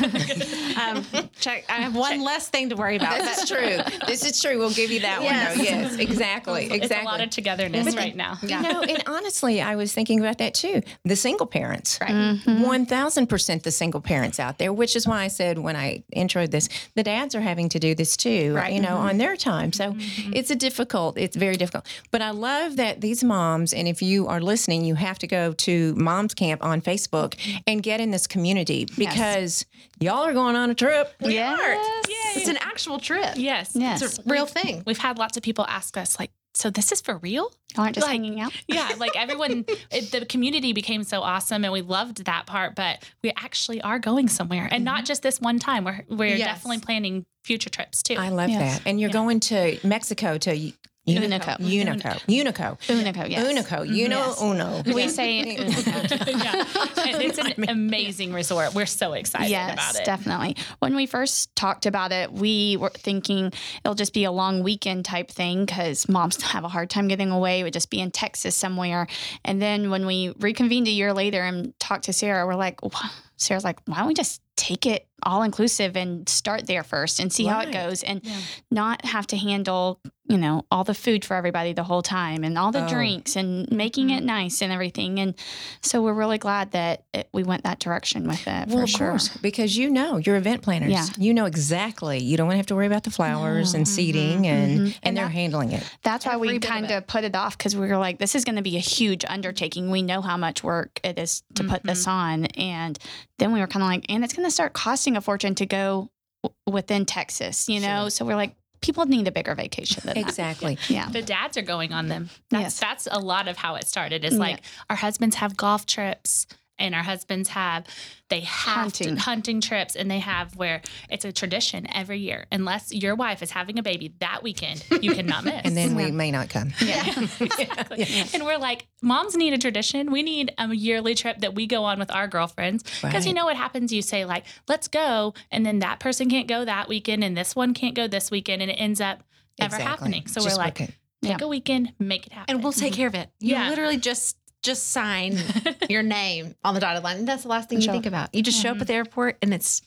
Um, 0.81 1.06
check. 1.39 1.65
I 1.69 1.74
have 1.74 1.95
one 1.95 2.24
less 2.24 2.48
thing 2.50 2.69
to 2.69 2.75
worry 2.75 2.95
about. 2.95 3.19
this 3.19 3.44
is 3.44 3.50
true. 3.50 3.77
This 4.07 4.25
is 4.25 4.42
true. 4.42 4.57
We'll 4.57 4.71
give 4.71 4.90
you 4.90 5.02
that 5.02 5.21
Yes. 5.21 5.49
one. 5.49 5.57
Though. 5.57 5.64
Yes, 5.71 5.95
exactly, 5.97 6.66
It's 6.66 6.73
exactly. 6.76 7.06
a 7.06 7.09
lot 7.09 7.21
of 7.21 7.30
togetherness 7.30 7.85
But- 7.85 7.95
right 7.95 8.16
now. 8.16 8.37
Yeah. 8.42 8.61
You 8.64 8.73
know, 8.73 8.81
and 8.81 9.04
honestly, 9.06 9.61
I 9.61 9.76
was 9.76 9.94
thinking 9.94 10.19
about 10.19 10.37
that 10.40 10.54
too. 10.54 10.81
The 11.04 11.16
single 11.16 11.45
parents, 11.45 11.99
Right. 12.02 12.09
Mhm. 12.11 12.66
One 12.66 12.85
thousand 12.85 13.28
percent 13.28 13.64
the 13.64 13.69
single 13.71 14.02
parents 14.02 14.40
out 14.40 14.57
there, 14.57 14.73
which 14.73 14.95
is 14.95 15.06
why 15.07 15.23
I 15.23 15.28
said 15.28 15.59
when 15.59 15.76
I 15.76 16.04
introed 16.16 16.52
this, 16.52 16.68
the 16.95 17.04
dads 17.04 17.35
are 17.35 17.42
having 17.42 17.69
to 17.69 17.80
do 17.80 17.94
this 17.94 18.16
too, 18.18 18.56
Right. 18.56 18.73
you 18.73 18.80
know, 18.81 18.95
on 18.97 19.18
their 19.18 19.35
time. 19.35 19.71
So 19.73 19.92
Mm-hmm. 19.94 20.31
it's 20.33 20.49
a 20.49 20.56
difficult, 20.56 21.18
it's 21.18 21.35
very 21.35 21.57
difficult. 21.57 21.85
But 22.11 22.21
I 22.21 22.31
love 22.42 22.76
that 22.78 23.00
these 23.00 23.24
moms, 23.24 23.74
and 23.74 23.88
if 23.88 24.02
you 24.02 24.28
are 24.28 24.42
listening, 24.42 24.83
you 24.83 24.95
have 24.95 25.19
to 25.19 25.28
go 25.28 25.54
to 25.54 25.95
Moms 25.95 26.33
Camp 26.33 26.64
on 26.64 26.81
Facebook 26.81 27.36
and 27.68 27.81
get 27.81 28.02
in 28.02 28.12
this 28.12 28.28
community 28.28 28.88
because 28.98 29.66
y'all 30.00 30.26
are 30.26 30.33
going 30.33 30.56
on 30.56 30.69
a 30.69 30.76
trip. 30.76 31.14
Yes. 31.19 32.07
It's 32.36 32.50
an 32.50 32.57
actual 32.60 33.00
trip. 33.00 33.36
Yes. 33.36 33.71
Yes. 33.76 34.02
It's 34.02 34.19
a 34.19 34.24
real 34.26 34.45
thing. 34.45 34.83
We've 34.86 34.98
had 34.98 35.18
lots 35.18 35.38
of 35.38 35.44
people 35.44 35.66
ask 35.68 35.95
us, 35.98 36.19
like, 36.19 36.31
so 36.54 36.69
this 36.69 36.92
is 36.92 37.00
for 37.00 37.18
real? 37.18 37.52
Aren't 37.78 37.95
just 37.95 38.06
Like- 38.06 38.12
hanging 38.12 38.42
out. 38.42 38.52
Yeah, 38.68 38.90
like 38.98 39.16
everyone, 39.16 39.66
it, 39.92 40.12
the 40.12 40.26
community 40.26 40.74
became 40.74 41.04
so 41.04 41.21
awesome, 41.21 41.64
and 41.64 41.71
we 41.71 41.81
loved 41.81 42.26
that 42.26 42.45
part. 42.45 42.76
But 42.76 43.07
we 43.24 43.31
actually 43.38 43.81
are 43.81 44.00
going 44.00 44.28
somewhere, 44.28 44.68
and 44.69 44.83
not 44.83 44.98
mm-hmm. 44.98 45.06
just 45.06 45.24
this 45.24 45.40
one 45.40 45.60
time. 45.60 45.86
We're 45.86 46.04
we're 46.10 46.36
Yes. 46.36 46.48
definitely 46.48 46.80
planning 46.80 47.26
future 47.45 47.69
trips 47.69 48.04
too. 48.04 48.16
I 48.16 48.30
love 48.30 48.50
Yes. 48.50 48.80
that. 48.80 48.88
And 48.88 49.00
you're 49.00 49.10
Yeah. 49.10 49.14
going 49.14 49.40
to 49.42 49.80
Mexico 49.83 50.38
to 50.40 50.71
Unico. 51.08 51.58
Unico. 51.58 52.22
Unico. 52.28 52.80
Unico, 52.81 53.30
yes. 53.30 53.48
Unico. 53.48 53.80
Mm-hmm. 53.80 53.94
You 53.94 54.08
know 54.08 54.28
Yes. 54.28 54.42
Uno. 54.42 54.84
We 54.86 55.08
say 55.08 55.56
Unico. 55.58 56.44
yeah, 56.44 57.18
it's 57.20 57.40
an 57.40 57.54
amazing 57.70 58.34
resort. 58.34 58.76
We're 58.76 58.86
so 58.86 59.14
excited 59.14 59.50
yes, 59.50 59.74
about 59.74 59.96
it. 59.96 60.00
Yes, 60.00 60.06
definitely. 60.06 60.58
When 60.80 60.96
we 60.96 61.08
first 61.08 61.56
talked 61.56 61.88
about 61.88 62.12
it, 62.12 62.31
we 62.31 62.78
were 62.78 62.90
thinking 62.90 63.52
it'll 63.84 63.96
just 63.96 64.14
be 64.14 64.26
a 64.26 64.31
long 64.31 64.62
weekend 64.62 65.06
type 65.06 65.31
thing 65.31 65.66
because 65.66 66.08
moms 66.08 66.40
have 66.44 66.64
a 66.64 66.70
hard 66.70 66.92
time 66.92 67.08
getting 67.08 67.31
away. 67.31 67.62
It 67.62 67.64
would 67.64 67.74
just 67.74 67.90
be 67.90 68.00
in 68.00 68.12
Texas 68.12 68.56
somewhere. 68.56 69.08
And 69.44 69.60
then 69.60 69.90
when 69.90 70.06
we 70.06 70.36
reconvened 70.40 70.88
a 70.88 70.92
year 70.92 71.14
later 71.14 71.42
and 71.42 71.78
talked 71.80 72.06
to 72.06 72.14
Sarah, 72.14 72.46
we're 72.46 72.56
like, 72.56 72.84
"Wha-" 72.84 73.10
Sarah's 73.38 73.64
like, 73.64 73.80
why 73.86 73.98
don't 73.98 74.08
we 74.08 74.14
just 74.14 74.40
take 74.56 74.86
it 74.86 75.08
all 75.23 75.44
inclusive 75.44 75.95
and 75.95 76.28
start 76.28 76.68
there 76.68 76.83
first 76.83 77.19
and 77.19 77.31
see 77.31 77.45
how 77.45 77.59
it 77.61 77.71
goes 77.71 78.04
and 78.04 78.21
Yeah. 78.23 78.37
not 78.69 79.06
have 79.06 79.28
to 79.28 79.37
handle 79.37 79.99
you 80.30 80.37
know, 80.37 80.63
all 80.71 80.85
the 80.85 80.94
food 80.94 81.25
for 81.25 81.35
everybody 81.35 81.73
the 81.73 81.83
whole 81.83 82.01
time 82.01 82.45
and 82.45 82.57
all 82.57 82.71
the 82.71 82.85
Oh. 82.85 82.87
drinks 82.87 83.35
and 83.35 83.69
making 83.69 84.07
Mm-hmm. 84.07 84.18
it 84.19 84.23
nice 84.23 84.61
and 84.61 84.71
everything. 84.71 85.19
And 85.19 85.35
so 85.81 86.01
we're 86.01 86.13
really 86.13 86.37
glad 86.37 86.71
that 86.71 87.04
it, 87.13 87.28
we 87.33 87.44
went 87.44 87.66
that 87.66 87.80
direction 87.80 88.25
with 88.30 88.47
it 88.47 88.68
Well, 88.69 88.78
for 88.78 88.83
of 88.83 88.90
sure. 88.90 89.09
course, 89.09 89.28
because 89.42 89.75
you 89.75 89.90
know 89.90 90.18
you're 90.18 90.37
event 90.37 90.61
planners. 90.61 90.90
Yeah. 90.92 91.06
You 91.18 91.33
know 91.33 91.44
exactly. 91.47 92.19
You 92.19 92.37
don't 92.37 92.45
want 92.47 92.54
to 92.54 92.59
have 92.59 92.66
to 92.68 92.75
worry 92.75 92.87
about 92.87 93.04
the 93.04 93.11
flowers 93.11 93.73
and 93.73 93.85
seating, 93.85 94.44
mm-hmm. 94.44 94.45
and 94.45 94.71
mm-hmm. 94.71 94.85
and, 94.85 94.99
And 95.04 95.18
they're 95.18 95.25
that- 95.25 95.31
handling 95.33 95.73
it. 95.73 95.83
That's 96.04 96.25
why 96.25 96.35
Every 96.35 96.47
we 96.47 96.54
bit 96.59 96.63
of 96.63 96.69
kind 96.69 96.85
it. 96.85 96.92
of 96.94 97.07
put 97.07 97.25
it 97.25 97.35
off 97.35 97.57
because 97.57 97.75
we 97.75 97.85
were 97.90 97.97
like, 97.97 98.18
this 98.18 98.33
is 98.33 98.45
going 98.45 98.56
to 98.56 98.61
be 98.61 98.78
a 98.78 98.80
huge 98.81 99.25
undertaking. 99.28 99.92
We 99.92 100.01
know 100.01 100.21
how 100.21 100.37
much 100.37 100.63
work 100.63 101.01
it 101.04 101.19
is 101.19 101.44
to 101.56 101.66
put 101.66 101.83
this 101.83 102.04
mm-hmm. 102.04 102.09
on. 102.09 102.45
And 102.45 102.97
then 103.37 103.51
we 103.51 103.59
were 103.59 103.68
kind 103.68 103.83
of 103.83 103.90
like, 103.90 104.06
and 104.07 104.23
it's 104.23 104.33
going 104.33 104.47
to 104.47 104.51
start 104.51 104.71
costing 104.71 105.10
a 105.18 105.21
fortune 105.21 105.56
to 105.56 105.65
go 105.65 106.09
w- 106.44 106.56
within 106.68 107.06
Texas, 107.06 107.68
you 107.69 107.80
know? 107.80 108.09
So 108.09 108.25
we're 108.25 108.35
like, 108.35 108.56
people 108.81 109.06
need 109.06 109.27
a 109.27 109.31
bigger 109.31 109.53
vacation 109.53 110.01
than 110.06 110.15
that. 110.15 110.21
Exactly. 110.21 110.77
Yeah. 110.89 111.09
the 111.09 111.21
dads 111.21 111.56
are 111.57 111.61
going 111.61 111.94
on 111.94 112.07
them. 112.07 112.30
That's 112.49 112.61
Yes. 112.63 112.80
that's 112.80 113.07
a 113.11 113.19
lot 113.19 113.47
of 113.47 113.57
how 113.57 113.75
it 113.75 113.87
started. 113.87 114.25
Is 114.25 114.33
Yeah. 114.33 114.39
like 114.39 114.61
our 114.89 114.95
husbands 114.95 115.35
have 115.35 115.56
golf 115.56 115.85
trips 115.85 116.47
and 116.81 116.94
our 116.95 117.04
husbands 117.04 117.50
have 117.50 117.85
they 118.30 118.40
have 118.42 118.76
Hunting. 118.76 119.16
To, 119.16 119.21
hunting 119.21 119.59
trips 119.61 119.95
and 119.95 120.09
they 120.09 120.19
have 120.19 120.56
where 120.56 120.81
it's 121.09 121.26
a 121.26 121.33
tradition 121.33 121.85
every 121.94 122.19
year. 122.19 122.45
Unless 122.52 122.94
your 122.94 123.14
wife 123.14 123.44
is 123.44 123.52
having 123.52 123.78
a 123.78 123.83
baby 123.83 124.14
that 124.19 124.42
weekend, 124.42 124.85
you 125.02 125.14
cannot 125.14 125.44
miss. 125.44 125.61
And 125.66 125.76
then 125.76 125.95
we 125.95 126.11
may 126.11 126.31
not 126.31 126.50
come. 126.50 126.71
Yeah. 126.81 127.04
exactly. 127.42 128.07
And 128.33 128.45
we're 128.45 128.57
like, 128.57 128.88
moms 129.02 129.35
need 129.35 129.54
a 129.54 129.57
tradition. 129.57 130.11
We 130.11 130.23
need 130.23 130.54
a 130.57 130.73
yearly 130.73 131.14
trip 131.16 131.40
that 131.40 131.56
we 131.56 131.68
go 131.68 131.83
on 131.83 132.00
with 132.00 132.09
our 132.11 132.28
girlfriends. 132.28 132.83
Because 133.02 133.26
you 133.28 133.33
know 133.33 133.45
what 133.45 133.57
happens? 133.57 133.92
You 133.92 134.02
say, 134.02 134.23
like, 134.26 134.45
let's 134.69 134.88
go. 134.88 135.33
And 135.52 135.66
then 135.66 135.80
that 135.80 136.00
person 136.00 136.30
can't 136.30 136.47
go 136.47 136.64
that 136.66 136.88
weekend 136.88 137.23
and 137.23 137.35
this 137.38 137.56
one 137.56 137.73
can't 137.73 137.95
go 137.95 138.07
this 138.07 138.31
weekend. 138.31 138.61
And 138.61 138.71
it 138.71 138.76
ends 138.76 139.02
up 139.02 139.23
never 139.59 139.76
Exactly. 139.76 139.85
happening. 139.92 140.28
So 140.28 140.42
Just 140.42 140.56
we're 140.57 140.64
like, 140.64 140.78
book 140.78 140.90
take 141.23 141.38
Yeah. 141.40 141.45
a 141.45 141.47
weekend, 141.47 141.94
make 142.00 142.26
it 142.26 142.33
happen. 142.33 142.56
and 142.56 142.64
we'll 142.64 142.73
take 142.73 142.94
care 142.94 143.07
of 143.07 143.14
it. 143.14 143.30
You 143.40 143.52
Yeah. 143.56 143.69
literally 143.69 143.97
just 143.97 144.38
just 144.61 144.89
sign 144.89 145.33
mm. 145.33 145.89
your 145.89 146.03
name 146.03 146.56
on 146.63 146.73
the 146.73 146.80
dotted 146.80 147.03
line. 147.03 147.18
And 147.18 147.27
that's 147.27 147.44
the 147.44 147.49
last 147.49 147.69
thing 147.69 147.81
you 147.81 147.87
think 147.87 148.06
about. 148.06 148.33
You 148.33 148.44
just 148.44 148.61
show 148.61 148.69
up 148.69 148.75
mm-hmm. 148.75 148.81
at 148.81 148.87
the 148.87 148.94
airport 148.94 149.37
and 149.41 149.53
it's 149.53 149.81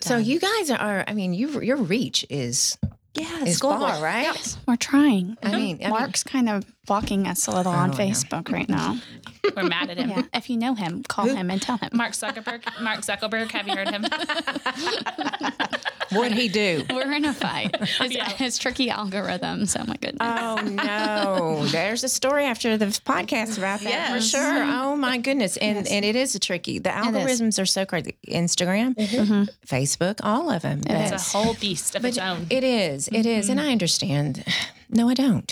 So 0.00 0.16
done. 0.16 0.24
you 0.24 0.40
guys 0.40 0.70
are. 0.70 1.04
I 1.06 1.14
mean, 1.14 1.34
you 1.34 1.60
your 1.60 1.76
reach 1.76 2.26
is 2.28 2.78
yeah, 3.14 3.44
is 3.44 3.58
far, 3.58 4.02
right? 4.02 4.56
We're 4.66 4.76
trying. 4.76 5.36
I 5.42 5.46
mm-hmm. 5.46 5.56
mean, 5.56 5.76
I 5.80 5.80
mean, 5.80 5.90
Mark's 5.90 6.22
kind 6.22 6.48
of 6.48 6.64
blocking 6.86 7.26
us 7.26 7.46
a 7.46 7.50
little 7.50 7.72
on 7.72 7.90
Oh, 7.90 7.94
I 7.94 7.96
know. 7.96 8.10
Facebook 8.12 8.50
right 8.50 8.68
now. 8.68 8.98
We're 9.56 9.64
mad 9.64 9.90
at 9.90 9.98
him. 9.98 10.10
Yeah. 10.10 10.22
If 10.34 10.50
you 10.50 10.56
know 10.56 10.74
him, 10.74 11.02
call 11.04 11.28
Who? 11.28 11.34
him 11.34 11.50
and 11.50 11.60
tell 11.60 11.76
him. 11.78 11.90
Mark 11.92 12.12
Zuckerberg. 12.12 12.62
Mark 12.82 13.00
Zuckerberg. 13.00 13.50
Have 13.52 13.66
you 13.68 13.74
heard 13.74 13.90
him? 13.90 14.04
what'd 16.10 16.36
he 16.36 16.48
do? 16.48 16.84
We're 16.90 17.12
in 17.12 17.24
a 17.24 17.32
fight. 17.32 17.76
His, 18.00 18.12
Yeah. 18.12 18.28
his 18.30 18.58
tricky 18.58 18.88
algorithms. 18.88 19.76
Oh 19.80 19.84
my 19.86 19.96
goodness. 19.96 20.18
Oh 20.20 20.60
no! 20.62 21.64
There's 21.66 22.04
a 22.04 22.08
story 22.08 22.44
after 22.44 22.76
the 22.76 22.86
podcast 22.86 23.58
about 23.58 23.80
that 23.80 24.12
for 24.12 24.20
sure. 24.20 24.62
Oh 24.64 24.96
my 24.96 25.18
goodness! 25.18 25.56
And 25.56 25.86
and 25.88 26.04
it 26.04 26.16
is 26.16 26.34
a 26.34 26.38
tricky. 26.38 26.78
The 26.78 26.90
algorithms 26.90 27.60
are 27.60 27.66
so 27.66 27.84
crazy. 27.86 28.16
Instagram, 28.26 28.94
mm-hmm. 28.94 29.32
Mm-hmm. 29.32 29.42
Facebook, 29.66 30.20
all 30.22 30.50
of 30.50 30.62
them. 30.62 30.80
It's 30.86 31.12
is. 31.12 31.34
a 31.34 31.38
whole 31.38 31.54
beast 31.54 31.94
of 31.94 32.04
its 32.04 32.18
own. 32.18 32.46
it 32.50 32.64
is. 32.64 33.08
It 33.08 33.26
is, 33.26 33.48
and 33.48 33.58
mm-hmm. 33.60 33.68
I 33.68 33.72
understand. 33.72 34.44
No, 34.92 35.08
I 35.08 35.14
don't. 35.14 35.48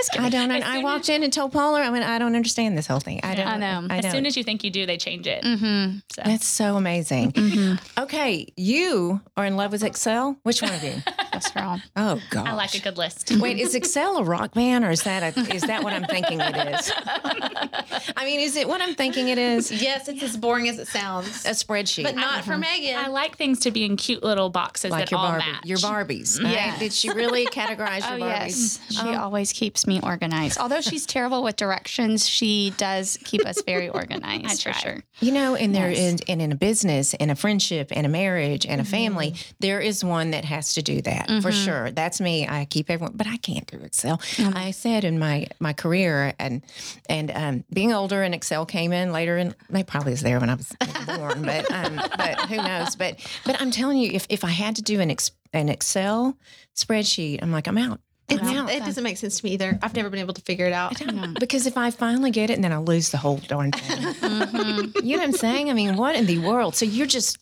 Just 0.00 0.18
I 0.18 0.28
don't. 0.30 0.50
And 0.50 0.62
As 0.62 0.68
I 0.68 0.74
soon 0.76 0.82
walked 0.84 1.08
in 1.08 1.22
and 1.22 1.32
told 1.32 1.52
Paula, 1.52 1.82
I 1.82 1.90
mean, 1.90 2.02
I 2.02 2.18
don't 2.18 2.34
understand 2.34 2.76
this 2.78 2.86
whole 2.86 3.00
thing. 3.00 3.20
I 3.22 3.34
don't. 3.34 3.46
I 3.46 3.56
know. 3.56 3.86
I 3.90 3.98
as 3.98 4.02
don't. 4.04 4.12
soon 4.12 4.26
as 4.26 4.36
you 4.36 4.44
think 4.44 4.64
you 4.64 4.70
do, 4.70 4.86
they 4.86 4.96
change 4.96 5.26
it. 5.26 5.44
Mm-hmm. 5.44 5.98
So. 6.12 6.22
That's 6.24 6.46
so 6.46 6.76
amazing. 6.76 7.32
Mm-hmm. 7.32 8.00
Okay, 8.02 8.46
you 8.56 9.20
are 9.36 9.44
in 9.44 9.56
love 9.56 9.72
with 9.72 9.84
Excel. 9.84 10.36
Which 10.42 10.62
one 10.62 10.72
of 10.72 10.82
you? 10.82 10.94
That's 11.32 11.50
girl. 11.50 11.80
Oh 11.96 12.20
God! 12.30 12.46
I 12.46 12.54
like 12.54 12.74
a 12.74 12.80
good 12.80 12.96
list. 12.98 13.30
Wait, 13.38 13.58
is 13.58 13.74
Excel 13.74 14.18
a 14.18 14.24
rock 14.24 14.54
band, 14.54 14.84
or 14.84 14.90
is 14.90 15.02
that 15.02 15.36
a, 15.36 15.54
is 15.54 15.62
that 15.62 15.82
what 15.84 15.92
I'm 15.92 16.04
thinking 16.04 16.40
it 16.40 16.56
is? 16.56 16.92
I 18.16 18.24
mean, 18.24 18.40
is 18.40 18.56
it 18.56 18.66
what 18.68 18.80
I'm 18.80 18.94
thinking 18.94 19.28
it 19.28 19.38
is? 19.38 19.70
yes, 19.70 20.08
it's 20.08 20.22
as 20.22 20.36
boring 20.36 20.68
as 20.68 20.78
it 20.78 20.88
sounds. 20.88 21.44
A 21.44 21.50
spreadsheet, 21.50 22.04
But 22.04 22.16
not 22.16 22.44
for 22.44 22.52
uh-huh. 22.52 22.60
Megan. 22.60 22.96
I 22.98 23.08
like 23.08 23.36
things 23.36 23.60
to 23.60 23.70
be 23.70 23.84
in 23.84 23.96
cute 23.96 24.22
little 24.22 24.50
boxes 24.50 24.90
like 24.90 25.04
that 25.06 25.10
your 25.10 25.20
all 25.20 25.28
Barbie, 25.28 25.52
match. 25.52 25.64
your 25.66 25.78
Barbies. 25.78 26.42
Right? 26.42 26.52
Yes. 26.52 26.78
Did 26.78 26.92
she 26.92 27.10
really 27.10 27.46
categorize 27.60 28.02
Oh 28.04 28.16
your 28.16 28.28
Barbies? 28.28 28.78
yes, 28.78 28.80
she 28.90 29.00
um, 29.00 29.18
always 29.18 29.52
keeps 29.52 29.86
me 29.90 30.00
organized. 30.02 30.56
Although 30.58 30.80
she's 30.80 31.04
terrible 31.04 31.42
with 31.42 31.56
directions, 31.56 32.26
she 32.26 32.72
does 32.78 33.18
keep 33.24 33.44
us 33.44 33.60
very 33.66 33.88
organized. 34.00 34.66
I 34.66 34.72
for 34.72 34.78
sure. 34.78 34.98
You 35.20 35.32
know, 35.32 35.54
and 35.54 35.74
there 35.74 35.90
Yes. 35.90 36.14
is, 36.14 36.20
and 36.28 36.40
in 36.40 36.52
a 36.52 36.56
business, 36.56 37.12
and 37.14 37.30
a 37.30 37.34
friendship, 37.36 37.88
and 37.90 38.06
a 38.06 38.08
marriage, 38.08 38.64
and 38.64 38.80
a 38.80 38.84
family, 38.84 39.32
Mm-hmm. 39.32 39.50
there 39.60 39.80
is 39.80 40.02
one 40.02 40.30
that 40.30 40.44
has 40.46 40.72
to 40.74 40.82
do 40.82 41.02
that 41.02 41.28
for 41.42 41.52
sure. 41.52 41.90
That's 41.90 42.20
me. 42.20 42.48
I 42.48 42.64
keep 42.64 42.88
everyone, 42.88 43.12
but 43.16 43.26
I 43.26 43.36
can't 43.36 43.66
do 43.66 43.78
Excel. 43.84 44.16
Mm-hmm. 44.18 44.56
I 44.56 44.70
said 44.70 45.04
in 45.04 45.18
my 45.18 45.48
my 45.60 45.72
career, 45.74 46.32
and 46.38 46.62
and 47.08 47.30
um, 47.34 47.64
being 47.72 47.92
older, 47.92 48.22
and 48.22 48.34
Excel 48.34 48.64
came 48.64 48.92
in 48.92 49.12
later, 49.12 49.36
and 49.36 49.54
they 49.68 49.82
probably 49.84 50.12
was 50.12 50.22
there 50.22 50.40
when 50.40 50.48
I 50.48 50.54
was 50.54 50.72
born, 51.06 51.42
but 51.42 51.70
um, 51.70 51.96
but 52.16 52.38
who 52.48 52.56
knows? 52.56 52.96
But 52.96 53.18
but 53.44 53.60
I'm 53.60 53.70
telling 53.70 53.98
you, 53.98 54.10
if 54.12 54.26
if 54.30 54.44
I 54.44 54.50
had 54.50 54.76
to 54.76 54.82
do 54.82 55.00
an 55.00 55.10
ex, 55.10 55.32
an 55.52 55.68
Excel 55.68 56.36
spreadsheet, 56.76 57.40
I'm 57.42 57.50
like, 57.52 57.66
I'm 57.66 57.78
out. 57.78 58.00
I'm 58.30 58.38
It's, 58.38 58.58
out. 58.58 58.70
it 58.70 58.84
doesn't 58.84 59.04
make 59.04 59.16
sense 59.16 59.38
to 59.40 59.44
me 59.44 59.52
either. 59.52 59.78
I've 59.82 59.94
never 59.94 60.10
been 60.10 60.20
able 60.20 60.34
to 60.34 60.42
figure 60.42 60.66
it 60.66 60.72
out. 60.72 61.00
Because 61.38 61.66
if 61.66 61.76
I 61.76 61.90
finally 61.90 62.30
get 62.30 62.50
it, 62.50 62.54
and 62.54 62.64
then 62.64 62.72
I 62.72 62.78
lose 62.78 63.10
the 63.10 63.18
whole 63.18 63.38
darn 63.38 63.72
thing. 63.72 64.14
Mm-hmm. 64.30 65.04
You 65.04 65.16
know 65.16 65.22
what 65.22 65.28
I'm 65.28 65.32
saying? 65.32 65.70
I 65.70 65.72
mean, 65.72 65.96
what 65.96 66.14
in 66.14 66.26
the 66.26 66.38
world? 66.38 66.74
So 66.74 66.84
you're 66.84 67.06
just 67.06 67.38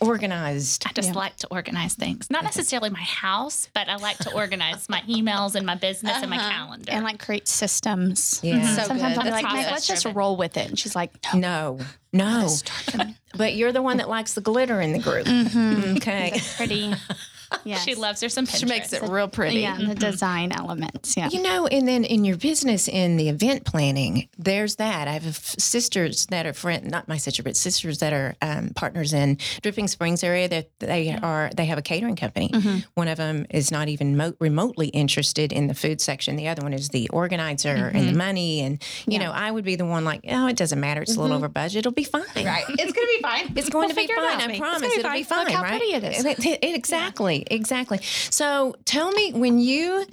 organized. 0.00 0.84
I 0.86 0.92
just 0.92 1.14
like 1.14 1.36
to 1.38 1.48
organize 1.48 1.94
things. 1.94 2.30
Not 2.30 2.44
necessarily 2.44 2.90
my 2.90 3.02
house, 3.02 3.68
but 3.74 3.88
I 3.88 3.96
like 3.96 4.18
to 4.18 4.34
organize 4.34 4.88
my 4.88 5.00
emails 5.02 5.54
and 5.54 5.66
my 5.66 5.74
business 5.74 6.16
and 6.20 6.30
my 6.30 6.36
uh-huh. 6.36 6.50
calendar. 6.50 6.92
And 6.92 7.04
like 7.04 7.18
create 7.18 7.48
systems. 7.48 8.40
Yeah. 8.42 8.56
Mm-hmm. 8.56 8.74
So 8.74 8.82
Sometimes 8.84 9.16
good. 9.16 9.26
I'm 9.26 9.30
That's 9.32 9.42
like, 9.42 9.70
let's 9.70 9.86
just 9.86 10.06
roll 10.06 10.36
with 10.36 10.56
it. 10.56 10.68
And 10.68 10.78
she's 10.78 10.94
like, 10.94 11.12
no. 11.34 11.78
No, 12.12 12.48
no. 12.96 13.04
But 13.36 13.54
you're 13.54 13.72
the 13.72 13.82
one 13.82 13.98
that 13.98 14.08
likes 14.08 14.34
the 14.34 14.40
glitter 14.40 14.80
in 14.80 14.92
the 14.92 14.98
group. 14.98 15.26
Mm-hmm. 15.26 15.96
Okay. 15.96 16.40
Pretty. 16.56 16.94
Yes. 17.64 17.84
she 17.84 17.94
loves 17.94 18.22
her 18.22 18.30
some 18.30 18.46
Pinterest. 18.46 18.60
She 18.60 18.66
makes 18.66 18.92
it 18.94 19.02
real 19.02 19.28
pretty. 19.28 19.60
Yeah, 19.60 19.76
the 19.76 19.82
mm-hmm. 19.82 19.94
design 19.94 20.52
elements. 20.52 21.16
Yeah. 21.16 21.28
You 21.28 21.42
know, 21.42 21.66
and 21.66 21.86
then 21.86 22.04
in 22.04 22.24
your 22.24 22.36
business, 22.36 22.88
in 22.88 23.16
the 23.18 23.28
event 23.28 23.64
planning, 23.64 24.28
there's 24.38 24.76
that. 24.76 25.06
I 25.06 25.12
have 25.12 25.36
sisters 25.36 26.26
that 26.26 26.46
are 26.46 26.54
friend, 26.54 26.90
not 26.90 27.08
my 27.08 27.18
sister, 27.18 27.42
but 27.42 27.56
sisters 27.56 27.98
that 27.98 28.12
are 28.12 28.36
um, 28.40 28.70
partners 28.74 29.12
in 29.12 29.36
Dripping 29.60 29.88
Springs 29.88 30.24
area. 30.24 30.48
That 30.48 30.70
they 30.78 31.14
are, 31.14 31.50
they 31.54 31.66
have 31.66 31.78
a 31.78 31.82
catering 31.82 32.16
company. 32.16 32.48
Mm-hmm. 32.48 32.78
One 32.94 33.08
of 33.08 33.18
them 33.18 33.46
is 33.50 33.70
not 33.70 33.88
even 33.88 34.16
mo- 34.16 34.34
remotely 34.40 34.88
interested 34.88 35.52
in 35.52 35.66
the 35.66 35.74
food 35.74 36.00
section. 36.00 36.36
The 36.36 36.48
other 36.48 36.62
one 36.62 36.72
is 36.72 36.88
the 36.88 37.08
organizer 37.10 37.68
and 37.68 38.04
the 38.04 38.10
mm-hmm. 38.10 38.18
money. 38.18 38.60
And 38.60 38.82
you 39.06 39.18
know, 39.18 39.30
I 39.30 39.50
would 39.50 39.64
be 39.64 39.76
the 39.76 39.86
one 39.86 40.04
like, 40.04 40.20
oh, 40.28 40.46
it 40.46 40.56
doesn't 40.56 40.80
matter. 40.80 41.02
It's 41.02 41.16
a 41.16 41.20
little 41.20 41.36
over 41.36 41.48
budget. 41.48 41.80
It'll 41.80 41.92
be 41.92 42.04
fine. 42.04 42.22
Right. 42.36 42.64
It's 42.68 42.92
gonna 42.92 43.06
be 43.06 43.20
fine. 43.20 43.52
It's 43.56 43.68
going 43.68 43.88
We'll 43.88 43.96
to 43.96 44.06
be 44.06 44.06
fine. 44.06 44.40
I 44.40 44.58
promise. 44.58 44.80
gonna 44.80 44.94
be 44.94 45.00
It'll 45.00 45.12
be 45.12 45.22
fine. 45.22 45.46
fine, 45.46 45.54
how 45.54 45.62
right? 45.62 45.70
pretty 45.70 45.94
it 45.94 46.04
is. 46.04 46.24
It- 46.24 46.62
it- 46.62 46.74
exactly, 46.74 47.37
exactly. 47.50 47.98
So 48.30 48.74
tell 48.84 49.10
me 49.10 49.32
when 49.32 49.58
you. 49.58 50.04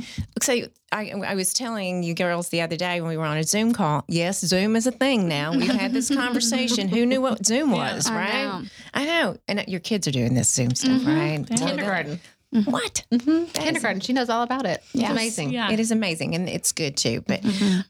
So 0.42 0.54
I, 0.92 1.12
I 1.12 1.36
was 1.36 1.54
telling 1.54 2.04
you 2.04 2.14
girls 2.14 2.50
the 2.50 2.62
other 2.62 2.76
day 2.76 3.02
when 3.02 3.10
we 3.10 3.18
were 3.18 3.26
on 3.26 3.38
a 3.38 3.44
Zoom 3.44 3.74
call. 3.74 4.04
Yes, 4.08 4.40
Zoom 4.40 4.76
is 4.76 4.88
a 4.88 4.92
thing 4.92 5.28
now. 5.28 5.52
We've 5.52 5.70
had 5.70 5.94
this 5.94 6.14
conversation. 6.14 6.88
Who 6.88 7.06
knew 7.06 7.22
what 7.22 7.46
Zoom 7.46 7.72
was, 7.72 8.08
I 8.10 8.16
right? 8.16 8.44
know. 8.44 8.64
I 8.94 9.06
know. 9.06 9.38
And 9.48 9.60
uh, 9.60 9.64
your 9.68 9.80
kids 9.80 10.08
are 10.08 10.12
doing 10.12 10.34
this 10.34 10.54
Zoom 10.54 10.76
stuff, 10.76 11.02
mm-hmm. 11.02 11.08
right? 11.08 11.48
So 11.48 11.56
they're- 11.56 11.68
Kindergarten. 11.76 12.20
Mm-hmm. 12.54 12.72
What? 12.72 13.06
Mm-hmm. 13.12 13.46
Kindergarten. 13.52 14.00
She 14.00 14.14
knows 14.14 14.30
all 14.30 14.44
about 14.44 14.66
it. 14.66 14.82
It's 14.94 15.10
amazing. 15.10 15.52
Yeah. 15.52 15.72
It 15.72 15.80
is 15.80 15.92
amazing 15.92 16.36
and 16.36 16.48
it's 16.48 16.72
good 16.72 16.96
too. 16.96 17.22
But 17.28 17.44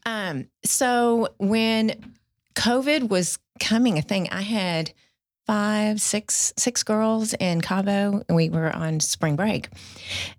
um, 0.04 0.48
so 0.64 1.28
when 1.38 2.12
COVID 2.56 3.08
was 3.08 3.38
coming 3.60 3.96
a 3.96 4.02
thing, 4.02 4.28
I 4.30 4.40
had 4.40 4.92
five, 5.46 6.00
six, 6.00 6.52
six 6.56 6.82
girls 6.82 7.34
in 7.34 7.60
Cabo, 7.60 8.22
and 8.28 8.36
we 8.36 8.48
were 8.48 8.74
on 8.74 9.00
spring 9.00 9.36
break, 9.36 9.68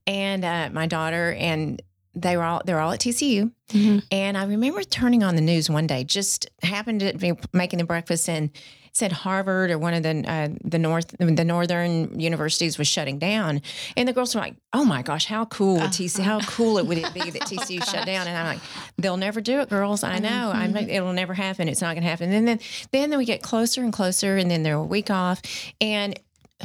and 0.06 0.44
uh, 0.44 0.70
my 0.72 0.88
daughter 0.88 1.34
and 1.34 1.82
they 2.16 2.36
were 2.36 2.44
all 2.44 2.62
they're 2.66 2.80
all 2.80 2.92
at 2.92 3.00
TCU. 3.00 3.52
Mhm. 3.70 4.04
And 4.12 4.38
I 4.38 4.46
remember 4.46 4.84
turning 4.84 5.24
on 5.24 5.36
the 5.36 5.42
news 5.42 5.70
one 5.70 5.86
day, 5.88 6.04
just 6.04 6.50
happened 6.64 7.02
to 7.02 7.14
be 7.18 7.34
making 7.54 7.78
the 7.80 7.86
breakfast 7.86 8.28
and 8.28 8.50
said 8.98 9.12
Harvard 9.12 9.72
or 9.72 9.78
one 9.78 9.94
of 9.94 10.04
the 10.04 10.24
uh, 10.28 10.50
the 10.64 10.80
north 10.80 11.16
the 11.20 11.46
northern 11.46 12.20
universities 12.20 12.78
was 12.78 12.88
shutting 12.88 13.20
down, 13.20 13.62
and 13.96 14.08
the 14.08 14.14
girls 14.14 14.34
were 14.36 14.42
like, 14.42 14.56
"Oh 14.74 14.84
my 14.84 15.02
gosh, 15.02 15.26
how 15.26 15.46
cool 15.46 15.76
would 15.76 15.92
TCU? 15.92 16.22
How 16.22 16.40
cool 16.42 16.78
it 16.78 16.86
would 16.86 16.98
it 16.98 17.14
be 17.14 17.30
that 17.32 17.44
TCU 17.44 17.84
shut 17.92 18.06
down?" 18.06 18.28
And 18.28 18.38
I'm 18.38 18.46
like, 18.56 18.62
"They'll 18.98 19.18
never 19.18 19.40
do 19.42 19.60
it, 19.60 19.70
girls. 19.70 20.04
I 20.04 20.20
know. 20.20 20.52
I'm 20.54 20.74
like, 20.74 20.90
it'll 20.90 21.14
never 21.14 21.34
happen. 21.34 21.68
It's 21.68 21.82
not 21.82 21.94
going 21.94 22.04
to 22.04 22.10
happen." 22.10 22.32
And 22.32 22.48
then 22.48 22.60
then 22.92 23.10
then 23.10 23.18
we 23.18 23.26
get 23.26 23.42
closer 23.42 23.84
and 23.84 23.94
closer, 23.94 24.38
and 24.38 24.50
then 24.50 24.64
they're 24.64 24.76
a 24.76 24.84
week 24.84 25.10
off, 25.12 25.42
and 25.80 26.20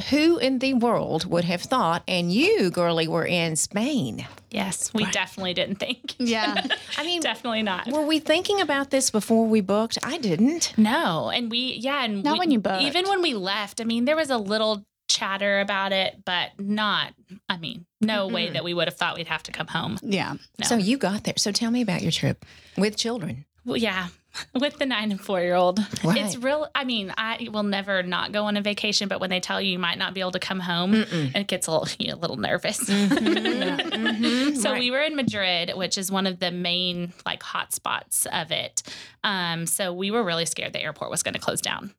who 0.09 0.37
in 0.37 0.59
the 0.59 0.73
world 0.73 1.25
would 1.29 1.43
have 1.45 1.61
thought? 1.61 2.03
And 2.07 2.31
you, 2.31 2.69
girlie, 2.71 3.07
were 3.07 3.25
in 3.25 3.55
Spain. 3.55 4.25
Yes, 4.49 4.91
we 4.93 5.05
definitely 5.11 5.53
didn't 5.53 5.75
think. 5.75 6.15
Yeah. 6.19 6.65
I 6.97 7.03
mean, 7.03 7.21
definitely 7.21 7.63
not. 7.63 7.87
were 7.87 8.05
we 8.05 8.19
thinking 8.19 8.61
about 8.61 8.89
this 8.91 9.11
before 9.11 9.45
we 9.45 9.61
booked? 9.61 9.97
I 10.03 10.17
didn't. 10.17 10.73
No, 10.77 11.29
and 11.29 11.49
we 11.51 11.73
yeah, 11.79 12.05
and 12.05 12.23
Not 12.23 12.33
we- 12.33 12.39
when 12.39 12.51
you 12.51 12.59
booked. 12.59 12.81
Even 12.83 13.07
when 13.07 13.21
we 13.21 13.33
left, 13.33 13.81
I 13.81 13.83
mean, 13.83 14.05
there 14.05 14.15
was 14.15 14.29
a 14.29 14.37
little 14.37 14.85
chatter 15.09 15.59
about 15.59 15.91
it, 15.91 16.23
but 16.25 16.51
not, 16.59 17.13
I 17.47 17.57
mean, 17.57 17.85
no 18.01 18.27
way 18.27 18.47
Mm-mm. 18.47 18.53
that 18.53 18.63
we 18.63 18.73
would 18.73 18.87
have 18.87 18.95
thought 18.97 19.15
we'd 19.15 19.27
have 19.27 19.43
to 19.43 19.51
come 19.51 19.67
home. 19.67 19.97
Yeah. 20.01 20.33
No. 20.59 20.65
So 20.67 20.75
you 20.77 20.97
got 20.97 21.23
there. 21.25 21.35
So 21.37 21.51
tell 21.51 21.69
me 21.71 21.81
about 21.81 22.01
your 22.01 22.11
trip 22.11 22.45
with 22.77 22.95
children. 22.97 23.45
Well, 23.65 23.77
yeah, 23.77 24.07
with 24.53 24.77
the 24.79 24.85
nine 24.85 25.11
and 25.11 25.19
four 25.21 25.39
year 25.41 25.55
old. 25.55 25.79
Right. 26.03 26.17
It's 26.17 26.35
real. 26.37 26.67
I 26.73 26.83
mean, 26.83 27.13
I 27.17 27.49
will 27.51 27.63
never 27.63 28.03
not 28.03 28.31
go 28.31 28.45
on 28.45 28.57
a 28.57 28.61
vacation, 28.61 29.07
but 29.07 29.19
when 29.19 29.29
they 29.29 29.39
tell 29.39 29.61
you 29.61 29.71
you 29.73 29.79
might 29.79 29.97
not 29.97 30.13
be 30.13 30.21
able 30.21 30.31
to 30.31 30.39
come 30.39 30.59
home, 30.59 30.93
Mm-mm. 30.93 31.35
it 31.35 31.47
gets 31.47 31.67
a 31.67 31.71
little, 31.71 31.87
you 31.99 32.07
know, 32.11 32.15
a 32.15 32.21
little 32.21 32.37
nervous. 32.37 32.79
Mhm, 32.89 33.09
mhm, 33.79 34.57
So 34.57 34.71
right. 34.71 34.79
we 34.79 34.91
were 34.91 35.01
in 35.01 35.15
Madrid, 35.15 35.71
which 35.75 35.97
is 35.97 36.11
one 36.11 36.27
of 36.27 36.39
the 36.39 36.51
main 36.51 37.13
like 37.25 37.43
hot 37.43 37.73
spots 37.73 38.25
of 38.27 38.51
it. 38.51 38.83
Um, 39.23 39.65
so 39.65 39.93
we 39.93 40.11
were 40.11 40.23
really 40.23 40.45
scared 40.45 40.73
the 40.73 40.81
airport 40.81 41.11
was 41.11 41.23
going 41.23 41.33
to 41.33 41.39
close 41.39 41.61
down. 41.61 41.93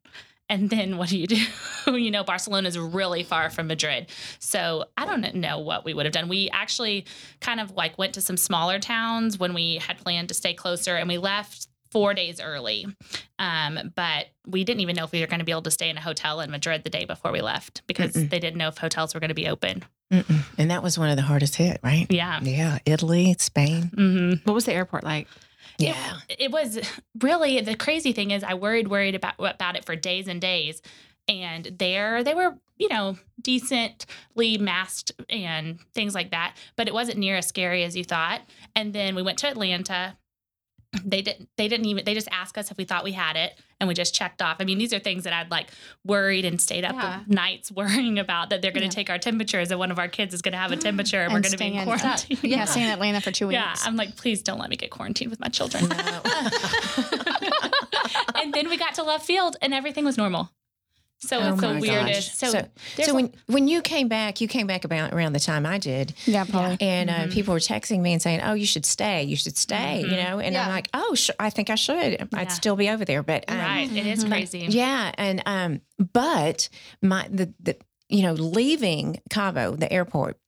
And 0.51 0.69
then 0.69 0.99
what 0.99 1.09
do 1.09 1.19
you 1.19 1.27
do? 1.27 1.41
you 1.97 2.11
know, 2.11 2.23
Barcelona 2.23 2.69
is 2.69 2.79
really 2.79 3.23
far 3.23 3.49
from 3.49 3.67
Madrid. 3.67 4.09
So 4.41 4.85
I 4.97 5.07
don't 5.07 5.35
know 5.37 5.59
what 5.61 5.87
we 5.87 5.95
would 5.95 6.05
have 6.05 6.13
done. 6.13 6.29
We 6.29 6.51
actually 6.53 7.07
kind 7.41 7.61
of 7.61 7.71
like 7.73 7.97
went 7.97 8.13
to 8.15 8.21
some 8.21 8.37
smaller 8.37 8.79
towns 8.79 9.39
when 9.39 9.55
we 9.55 9.77
had 9.77 9.97
planned 9.97 10.29
to 10.29 10.35
stay 10.35 10.53
closer 10.53 10.97
and 10.97 11.09
we 11.09 11.17
left 11.17 11.69
four 11.95 12.13
days 12.13 12.41
early. 12.41 12.87
Um, 13.39 13.93
but 13.95 14.27
we 14.47 14.65
didn't 14.65 14.81
even 14.81 14.97
know 14.97 15.05
if 15.05 15.13
we 15.13 15.21
were 15.21 15.29
going 15.29 15.39
to 15.39 15.45
be 15.45 15.53
able 15.53 15.63
to 15.63 15.71
stay 15.71 15.89
in 15.89 15.97
a 15.97 16.01
hotel 16.01 16.41
in 16.41 16.51
Madrid 16.51 16.83
the 16.83 16.91
day 16.91 17.05
before 17.05 17.31
we 17.31 17.41
left 17.41 17.83
because 17.87 18.13
Mm-mm. 18.15 18.29
they 18.29 18.41
didn't 18.41 18.59
know 18.59 18.69
if 18.69 18.79
hotels 18.79 19.15
were 19.15 19.21
going 19.21 19.29
to 19.29 19.35
be 19.35 19.47
open. 19.49 19.85
Mm-mm. 20.13 20.43
And 20.59 20.73
that 20.73 20.83
was 20.83 20.99
one 20.99 21.09
of 21.09 21.17
the 21.17 21.23
hardest 21.23 21.55
hit, 21.55 21.79
right? 21.85 22.07
Yeah. 22.11 22.41
Yeah, 22.43 22.81
Italy, 22.85 23.37
Spain. 23.39 23.93
Mm-hmm. 23.97 24.47
What 24.47 24.55
was 24.55 24.65
the 24.65 24.73
airport 24.73 25.05
like? 25.05 25.29
Yeah. 25.79 26.19
it 26.29 26.51
was 26.51 26.79
really 27.21 27.61
the 27.61 27.77
crazy 27.77 28.13
thing 28.13 28.31
is 28.33 28.45
I 28.45 28.55
worried 28.55 28.89
worried 28.89 29.15
about 29.15 29.35
about 29.39 29.77
it 29.77 29.85
for 29.85 29.97
days 29.97 30.29
and 30.29 30.41
days 30.41 30.83
and 31.27 31.65
there 31.79 32.23
they 32.23 32.35
were 32.35 32.55
you 32.77 32.89
know 32.89 33.17
decently 33.41 34.59
masked 34.59 35.13
and 35.29 35.81
things 35.93 36.15
like 36.15 36.31
that 36.31 36.55
but 36.77 36.87
it 36.87 36.95
wasn't 36.95 37.19
near 37.19 37.37
as 37.37 37.47
scary 37.47 37.83
as 37.83 37.97
you 37.97 38.05
thought 38.05 38.43
and 38.77 38.93
then 38.93 39.15
we 39.15 39.23
went 39.23 39.39
to 39.39 39.49
Atlanta 39.49 40.17
they 41.05 41.23
didn't 41.23 41.49
they 41.57 41.69
didn't 41.69 41.87
even 41.87 42.05
they 42.05 42.15
just 42.15 42.29
asked 42.31 42.59
us 42.59 42.71
if 42.71 42.77
we 42.77 42.85
thought 42.85 43.05
we 43.05 43.13
had 43.13 43.37
it 43.37 43.59
and 43.81 43.89
we 43.89 43.95
just 43.95 44.15
checked 44.15 44.43
off 44.43 44.57
i 44.61 44.65
mean 44.65 44.79
these 44.79 44.93
are 44.93 44.99
things 44.99 45.25
that 45.25 45.33
i'd 45.33 45.51
like 45.51 45.71
worried 46.05 46.45
and 46.45 46.61
stayed 46.61 46.85
up 46.85 46.95
Yeah. 46.95 47.21
nights 47.27 47.71
worrying 47.81 48.19
about 48.19 48.51
that 48.51 48.63
they're 48.63 48.71
going 48.71 48.89
to 48.89 48.95
Yeah. 48.95 49.03
take 49.03 49.11
our 49.11 49.19
temperatures 49.19 49.71
and 49.71 49.79
one 49.79 49.91
of 49.91 49.99
our 49.99 50.09
kids 50.09 50.35
is 50.35 50.43
going 50.43 50.53
to 50.53 50.59
have 50.59 50.73
a 50.73 50.77
temperature 50.89 51.23
and, 51.23 51.33
we're 51.33 51.41
going 51.41 51.51
to 51.51 51.51
be 51.53 51.57
staying 51.59 51.75
in 51.75 51.89
in- 51.89 51.99
quarantine 51.99 52.39
Yeah. 52.43 52.65
Staying 52.67 52.87
in 52.87 52.93
Atlanta 52.93 53.21
for 53.21 53.31
two 53.31 53.49
weeks. 53.49 53.55
yeah 53.55 53.75
i'm 53.85 53.97
like 53.97 54.17
please 54.17 54.43
don't 54.43 54.59
let 54.59 54.71
me 54.71 54.77
get 54.77 54.91
quarantined 54.91 55.31
with 55.31 55.41
my 55.41 55.49
children 55.49 55.89
No. 55.89 56.21
and 58.37 58.53
then 58.53 58.69
we 58.69 58.77
got 58.77 58.95
to 58.95 59.03
Love 59.03 59.23
Field 59.23 59.57
and 59.63 59.73
everything 59.75 60.05
was 60.05 60.17
normal. 60.19 60.51
So 61.29 61.39
Oh 61.41 61.53
it's 61.53 61.61
the 61.61 61.79
weirdest. 61.81 62.31
gosh. 62.31 62.37
So, 62.39 62.47
So- 62.59 62.67
there's 62.97 63.09
so 63.09 63.13
a- 63.13 63.15
when 63.17 63.33
when 63.47 63.69
you 63.69 63.83
came 63.83 64.09
back, 64.09 64.41
you 64.41 64.49
came 64.49 64.67
back 64.67 64.85
about 64.85 65.13
around 65.13 65.33
the 65.33 65.41
time 65.41 65.65
I 65.67 65.79
did, 65.79 66.13
Yeah, 66.27 66.45
probably. 66.45 66.77
and 66.81 67.11
uh, 67.11 67.15
Mhm. 67.15 67.33
people 67.33 67.55
were 67.55 67.61
texting 67.61 68.01
me 68.01 68.13
and 68.13 68.21
saying, 68.23 68.41
"Oh, 68.43 68.55
you 68.55 68.67
should 68.67 68.87
stay. 68.87 69.23
You 69.25 69.37
should 69.37 69.57
stay." 69.57 70.01
You 70.01 70.07
Mhm. 70.09 70.25
know, 70.25 70.39
and 70.41 70.57
I'm 70.57 70.69
like, 70.71 70.89
"Oh, 70.95 71.15
sure, 71.15 71.35
I 71.39 71.51
think 71.51 71.71
I 71.71 71.75
should. 71.77 72.13
Yeah. 72.13 72.25
I'd 72.35 72.53
still 72.53 72.77
be 72.77 72.91
over 72.91 73.05
there." 73.05 73.23
But 73.23 73.45
um, 73.49 73.59
right, 73.59 73.91
it 73.91 74.07
is 74.07 74.25
Mhm. 74.25 74.29
crazy. 74.29 74.67
Yeah, 74.69 75.13
and 75.17 75.43
um, 75.47 75.81
but 76.13 76.69
my 77.03 77.27
the 77.31 77.53
the 77.61 77.77
you 78.09 78.23
know 78.23 78.35
leaving 78.35 79.21
Cabo, 79.31 79.77
the 79.77 79.93
airport. 79.93 80.39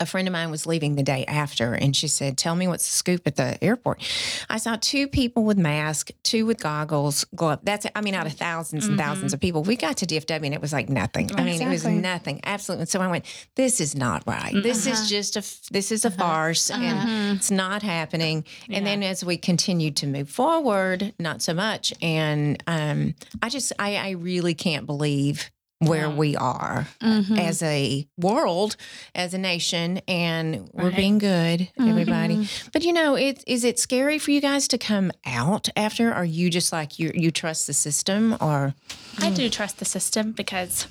A 0.00 0.06
friend 0.06 0.28
of 0.28 0.32
mine 0.32 0.50
was 0.52 0.64
leaving 0.64 0.94
the 0.94 1.02
day 1.02 1.24
after, 1.26 1.74
and 1.74 1.94
she 1.94 2.06
said, 2.06 2.38
"Tell 2.38 2.54
me 2.54 2.68
what's 2.68 2.84
the 2.88 2.94
scoop 2.96 3.26
at 3.26 3.34
the 3.34 3.62
airport." 3.62 4.00
I 4.48 4.58
saw 4.58 4.76
two 4.80 5.08
people 5.08 5.42
with 5.44 5.58
masks, 5.58 6.12
two 6.22 6.46
with 6.46 6.60
goggles, 6.60 7.24
glove. 7.34 7.58
That's 7.64 7.84
I 7.96 8.00
mean, 8.00 8.14
out 8.14 8.26
of 8.26 8.32
1000s 8.36 8.88
and 8.88 8.96
Mhm. 8.96 9.02
thousands 9.02 9.32
of 9.32 9.40
people, 9.40 9.64
we 9.64 9.74
got 9.74 9.96
to 9.96 10.06
DFW 10.06 10.46
and 10.46 10.54
it 10.54 10.60
was 10.60 10.72
like 10.72 10.88
nothing. 10.88 11.30
I 11.36 11.42
mean, 11.42 11.60
it 11.60 11.68
was 11.68 11.84
nothing, 11.84 12.40
absolutely. 12.44 12.86
So 12.86 13.00
I 13.00 13.08
went, 13.08 13.24
"This 13.56 13.80
is 13.80 13.96
not 13.96 14.22
right. 14.26 14.52
This 14.62 14.86
Uh-huh. 14.86 14.94
is 15.02 15.08
just 15.08 15.36
a, 15.36 15.42
this 15.72 15.90
is 15.90 16.04
a 16.04 16.12
farce, 16.12 16.70
and 16.70 17.00
Mhm. 17.00 17.36
it's 17.36 17.50
not 17.50 17.82
happening." 17.82 18.44
And 18.68 18.84
Yeah. 18.86 18.90
then 18.92 19.02
as 19.02 19.24
we 19.24 19.36
continued 19.36 19.96
to 19.96 20.06
move 20.06 20.30
forward, 20.30 21.12
not 21.18 21.42
so 21.42 21.54
much. 21.54 21.92
And 22.00 22.62
um, 22.68 23.14
I 23.42 23.48
just, 23.48 23.72
I, 23.80 23.96
I 23.96 24.10
really 24.10 24.54
can't 24.54 24.86
believe 24.86 25.50
where 25.80 26.08
Yeah. 26.08 26.14
we 26.14 26.36
are 26.36 26.88
Mhm. 27.00 27.38
as 27.38 27.62
a 27.62 28.06
world, 28.16 28.76
as 29.14 29.32
a 29.34 29.38
nation, 29.38 30.00
and 30.08 30.68
we're 30.72 30.86
Right. 30.88 30.96
being 30.96 31.18
good, 31.18 31.68
everybody. 31.78 32.36
Mhm. 32.38 32.72
But 32.72 32.82
you 32.82 32.92
know, 32.92 33.14
it 33.14 33.44
is 33.46 33.62
it 33.64 33.78
scary 33.78 34.18
for 34.18 34.30
you 34.32 34.40
guys 34.40 34.66
to 34.68 34.78
come 34.78 35.12
out 35.24 35.68
after? 35.76 36.12
Are 36.12 36.24
you 36.24 36.50
just 36.50 36.72
like 36.72 36.98
you 36.98 37.12
you 37.14 37.30
trust 37.30 37.66
the 37.68 37.74
system, 37.74 38.36
or 38.40 38.74
I 39.18 39.30
do 39.30 39.48
trust 39.48 39.78
the 39.78 39.84
system 39.84 40.32
because 40.32 40.86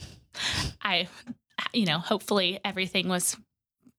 I, 0.82 1.08
you 1.74 1.86
know, 1.86 2.00
hopefully 2.00 2.60
everything 2.64 3.08
was, 3.10 3.36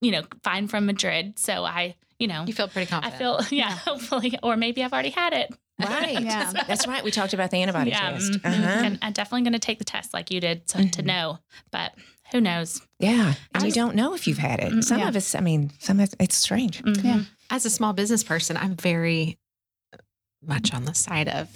you 0.00 0.10
know, 0.10 0.22
fine 0.42 0.68
from 0.68 0.86
Madrid. 0.86 1.38
So 1.38 1.64
I, 1.64 1.96
you 2.18 2.28
know, 2.28 2.44
You 2.46 2.52
feel 2.54 2.68
pretty 2.68 2.88
confident. 2.88 3.14
I 3.14 3.18
feel, 3.18 3.40
yeah, 3.50 3.70
hopefully, 3.70 4.38
or 4.42 4.56
maybe 4.56 4.82
I've 4.82 4.92
already 4.92 5.10
had 5.10 5.32
it. 5.34 5.52
Right? 5.80 6.20
Yeah. 6.22 6.52
That's 6.66 6.86
right. 6.86 7.02
We 7.04 7.10
talked 7.10 7.32
about 7.34 7.50
the 7.50 7.58
antibody 7.62 7.90
yeah, 7.90 8.10
test. 8.12 8.32
mhm. 8.32 8.44
Uh-huh. 8.44 8.84
and 8.84 8.98
I'm 9.02 9.12
definitely 9.12 9.42
going 9.42 9.52
to 9.52 9.58
take 9.58 9.78
the 9.78 9.84
test 9.84 10.12
like 10.14 10.30
you 10.30 10.40
did 10.40 10.66
to, 10.68 10.88
to 10.90 11.02
Mhm. 11.02 11.06
know, 11.06 11.38
but 11.70 11.92
who 12.32 12.40
knows? 12.40 12.80
Yeah, 12.98 13.28
and 13.28 13.36
I 13.54 13.60
you 13.60 13.64
was- 13.66 13.74
don't 13.74 13.94
know 13.94 14.14
if 14.14 14.26
you've 14.26 14.38
had 14.38 14.60
it. 14.60 14.82
Some 14.84 14.98
yeah. 15.00 15.08
of 15.08 15.16
us, 15.16 15.34
I 15.34 15.40
mean, 15.40 15.70
some 15.78 16.00
of 16.00 16.12
it's 16.20 16.36
strange. 16.36 16.82
Mhm. 16.82 17.04
Yeah. 17.04 17.20
As 17.50 17.64
a 17.64 17.70
small 17.70 17.92
business 17.94 18.22
person, 18.24 18.56
I'm 18.56 18.74
very 18.76 19.38
much 20.46 20.72
on 20.74 20.84
the 20.84 20.94
side 20.94 21.28
of 21.28 21.48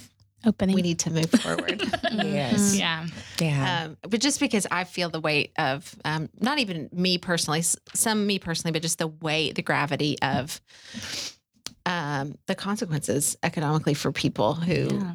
Opening. 0.45 0.75
we 0.75 0.81
need 0.81 0.99
to 0.99 1.09
move 1.11 1.29
forward. 1.29 1.81
Yes. 2.13 2.75
Yeah. 2.75 3.07
Yeah. 3.39 3.85
um, 3.85 3.97
but 4.01 4.19
just 4.21 4.39
because 4.39 4.67
I 4.69 4.83
feel 4.83 5.09
the 5.09 5.19
weight 5.19 5.51
of 5.57 5.95
um, 6.05 6.29
not 6.39 6.59
even 6.59 6.89
me 6.91 7.17
personally, 7.17 7.63
some 7.95 8.27
me 8.27 8.37
personally, 8.39 8.71
but 8.71 8.81
just 8.83 8.99
the 8.99 9.07
weight, 9.07 9.55
the 9.55 9.61
gravity 9.63 10.17
of 10.21 10.61
um, 11.85 12.37
the 12.47 12.55
consequences 12.55 13.37
economically 13.43 13.93
for 13.93 14.11
people 14.11 14.53
who, 14.55 14.73
Yeah. 14.99 15.13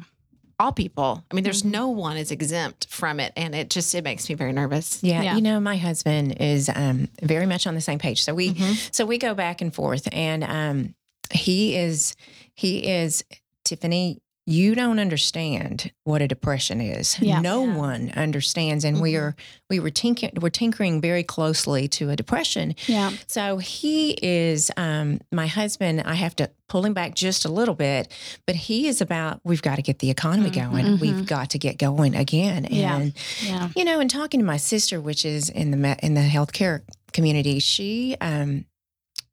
all 0.59 0.71
people. 0.71 1.23
I 1.31 1.35
mean, 1.35 1.43
there's 1.43 1.63
Mhm. 1.63 1.71
no 1.71 1.87
one 1.89 2.17
is 2.17 2.31
exempt 2.31 2.87
from 2.89 3.19
it, 3.19 3.31
and 3.37 3.55
it 3.55 3.69
just 3.69 3.95
it 3.95 4.03
makes 4.03 4.27
me 4.29 4.35
very 4.35 4.51
nervous. 4.51 4.99
Yeah, 5.01 5.21
Yeah. 5.21 5.35
you 5.35 5.41
know, 5.41 5.59
my 5.59 5.77
husband 5.77 6.35
is 6.41 6.69
um, 6.75 7.07
very 7.21 7.45
much 7.45 7.65
on 7.65 7.75
the 7.75 7.81
same 7.81 7.97
page. 7.99 8.23
So 8.23 8.33
we, 8.35 8.53
Mhm. 8.53 8.93
so 8.93 9.05
we 9.05 9.17
go 9.17 9.33
back 9.33 9.61
and 9.61 9.73
forth, 9.73 10.07
and 10.11 10.43
um, 10.43 10.95
he 11.31 11.75
is, 11.77 12.15
he 12.55 12.79
is 12.87 13.23
Tiffany. 13.63 14.19
You 14.51 14.73
don't 14.73 14.97
understand 14.97 15.91
what 16.05 16.23
a 16.23 16.27
depression 16.27 16.81
is. 16.81 17.19
Yeah. 17.19 17.39
No 17.39 17.65
Yeah. 17.65 17.75
one 17.75 18.11
understands, 18.15 18.83
and 18.83 18.99
we 18.99 19.13
Mhm. 19.13 19.19
are 19.21 19.35
we 19.69 19.79
were 19.79 19.91
tinkering 19.91 20.31
we're 20.41 20.49
tinkering 20.49 21.01
very 21.01 21.21
closely 21.23 21.87
to 21.89 22.09
a 22.09 22.15
depression. 22.15 22.73
Yeah. 22.87 23.11
So 23.27 23.57
he 23.59 24.17
is 24.23 24.71
um, 24.75 25.19
my 25.31 25.45
husband. 25.45 26.01
I 26.03 26.15
have 26.15 26.35
to 26.37 26.49
pull 26.67 26.83
him 26.83 26.93
back 26.95 27.13
just 27.13 27.45
a 27.45 27.49
little 27.49 27.75
bit, 27.75 28.11
but 28.47 28.55
he 28.55 28.87
is 28.87 29.01
about 29.01 29.39
we've 29.43 29.61
got 29.61 29.75
to 29.75 29.81
get 29.83 29.99
the 29.99 30.09
economy 30.09 30.49
Mhm. 30.49 30.53
going. 30.71 30.85
Mhm. 30.85 30.99
We've 30.99 31.25
got 31.27 31.51
to 31.51 31.59
get 31.59 31.77
going 31.77 32.15
again, 32.15 32.67
Yeah. 32.71 32.95
and 32.97 33.13
Yeah. 33.45 33.69
you 33.75 33.85
know, 33.85 33.99
and 33.99 34.09
talking 34.09 34.39
to 34.39 34.45
my 34.45 34.57
sister, 34.57 34.99
which 34.99 35.25
is 35.25 35.49
in 35.49 35.69
the 35.71 35.97
in 36.03 36.15
the 36.15 36.21
healthcare 36.21 36.81
community, 37.13 37.59
she 37.59 38.15
um 38.21 38.65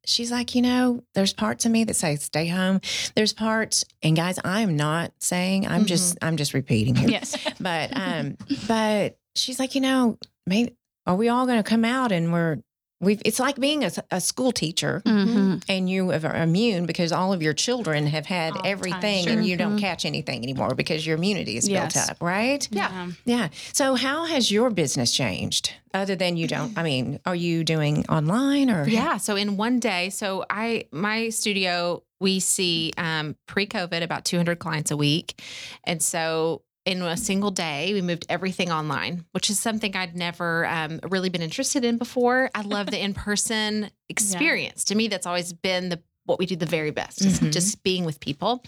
she's 0.07 0.31
like, 0.31 0.55
you 0.55 0.61
know, 0.61 1.03
there's 1.13 1.33
parts 1.33 1.65
of 1.65 1.71
me 1.71 1.83
that 1.83 1.95
say 1.95 2.15
stay 2.15 2.47
home. 2.47 2.81
There's 3.15 3.33
parts, 3.33 3.85
and 4.01 4.15
guys, 4.15 4.39
I'm 4.43 4.75
not 4.75 5.11
saying 5.19 5.67
I'm 5.67 5.85
just 5.85 6.17
I'm 6.21 6.37
just 6.37 6.53
repeating 6.53 6.95
here, 6.95 7.09
Yes. 7.09 7.35
but 7.59 7.91
um, 7.95 8.37
but 8.67 9.17
she's 9.35 9.59
like, 9.59 9.75
you 9.75 9.81
know, 9.81 10.17
maybe 10.45 10.73
are 11.05 11.15
we 11.15 11.29
all 11.29 11.45
going 11.45 11.61
to 11.61 11.69
come 11.69 11.85
out 11.85 12.11
and 12.11 12.33
we're 12.33 12.57
we've 12.99 13.21
it's 13.25 13.39
like 13.39 13.57
being 13.59 13.83
a, 13.83 13.91
a 14.11 14.19
school 14.19 14.51
teacher 14.51 15.01
hmm 15.05 15.55
and 15.69 15.89
you 15.89 16.11
are 16.11 16.35
immune 16.35 16.85
because 16.85 17.11
all 17.11 17.31
of 17.33 17.41
your 17.43 17.53
children 17.53 18.07
have 18.07 18.25
had 18.25 18.55
All 18.57 18.61
everything 18.65 19.25
sure. 19.25 19.33
and 19.33 19.45
you 19.45 19.55
don't 19.57 19.75
Mhm. 19.77 19.79
catch 19.81 20.05
anything 20.05 20.43
anymore 20.43 20.73
because 20.75 21.05
your 21.05 21.15
immunity 21.17 21.57
is 21.57 21.67
Yes. 21.67 21.93
built 21.93 22.09
up, 22.09 22.17
right? 22.21 22.67
Yeah. 22.71 23.07
Yeah. 23.25 23.49
So 23.73 23.95
how 23.95 24.25
has 24.25 24.49
your 24.51 24.69
business 24.71 25.11
changed 25.11 25.73
other 25.93 26.15
than 26.15 26.37
you 26.37 26.47
don't 26.47 26.77
I 26.77 26.83
mean, 26.83 27.19
are 27.25 27.35
you 27.35 27.63
doing 27.63 28.05
online 28.07 28.69
or 28.71 28.87
Yeah. 28.87 29.17
So 29.17 29.35
in 29.35 29.57
one 29.57 29.79
day, 29.79 30.09
so 30.09 30.45
I 30.49 30.85
my 30.91 31.29
studio 31.29 32.03
we 32.19 32.39
see 32.39 32.93
um, 32.97 33.35
pre-COVID 33.45 34.01
about 34.01 34.25
200 34.25 34.57
clients 34.57 34.89
a 34.89 34.97
week, 34.97 35.39
and 35.83 36.01
so 36.01 36.63
in 36.87 37.01
a 37.01 37.17
single 37.17 37.51
day 37.51 37.93
we 37.93 38.01
moved 38.01 38.25
everything 38.29 38.71
online, 38.71 39.25
which 39.33 39.49
is 39.49 39.59
something 39.59 39.95
I'd 39.95 40.15
never 40.15 40.65
um, 40.65 40.99
really 41.09 41.27
been 41.29 41.41
interested 41.41 41.83
in 41.83 41.97
before. 41.97 42.49
I 42.55 42.61
love 42.61 42.87
the 42.87 43.03
in-person 43.03 43.91
experience. 44.09 44.85
To 44.85 44.95
me, 44.95 45.09
that's 45.09 45.27
always 45.27 45.51
been 45.53 45.89
the 45.89 46.01
what 46.25 46.39
we 46.39 46.45
do 46.45 46.55
the 46.57 46.65
very 46.65 46.91
best, 46.91 47.23
is 47.23 47.39
Mhm. 47.39 47.51
just 47.53 47.83
being 47.83 48.03
with 48.03 48.19
people. 48.19 48.61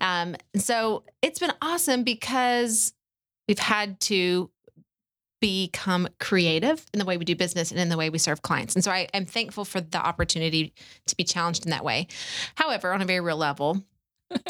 Um, 0.00 0.36
and 0.54 0.62
so 0.62 1.02
it's 1.22 1.38
been 1.40 1.52
awesome 1.60 2.04
because 2.04 2.92
we've 3.48 3.58
had 3.58 3.98
to 4.02 4.50
become 5.40 6.06
creative 6.20 6.84
in 6.92 6.98
the 6.98 7.04
way 7.04 7.16
we 7.16 7.24
do 7.24 7.34
business 7.34 7.70
and 7.72 7.80
in 7.80 7.88
the 7.88 7.96
way 7.96 8.10
we 8.10 8.18
serve 8.18 8.42
clients. 8.42 8.74
And 8.76 8.84
so 8.84 8.90
I 8.92 9.08
am 9.14 9.24
thankful 9.26 9.64
for 9.64 9.80
the 9.80 9.98
opportunity 9.98 10.72
to 11.06 11.16
be 11.16 11.24
challenged 11.24 11.64
in 11.64 11.70
that 11.70 11.84
way. 11.84 12.06
However, 12.56 12.92
on 12.92 13.00
a 13.02 13.06
very 13.06 13.20
real 13.20 13.36
level, 13.38 13.82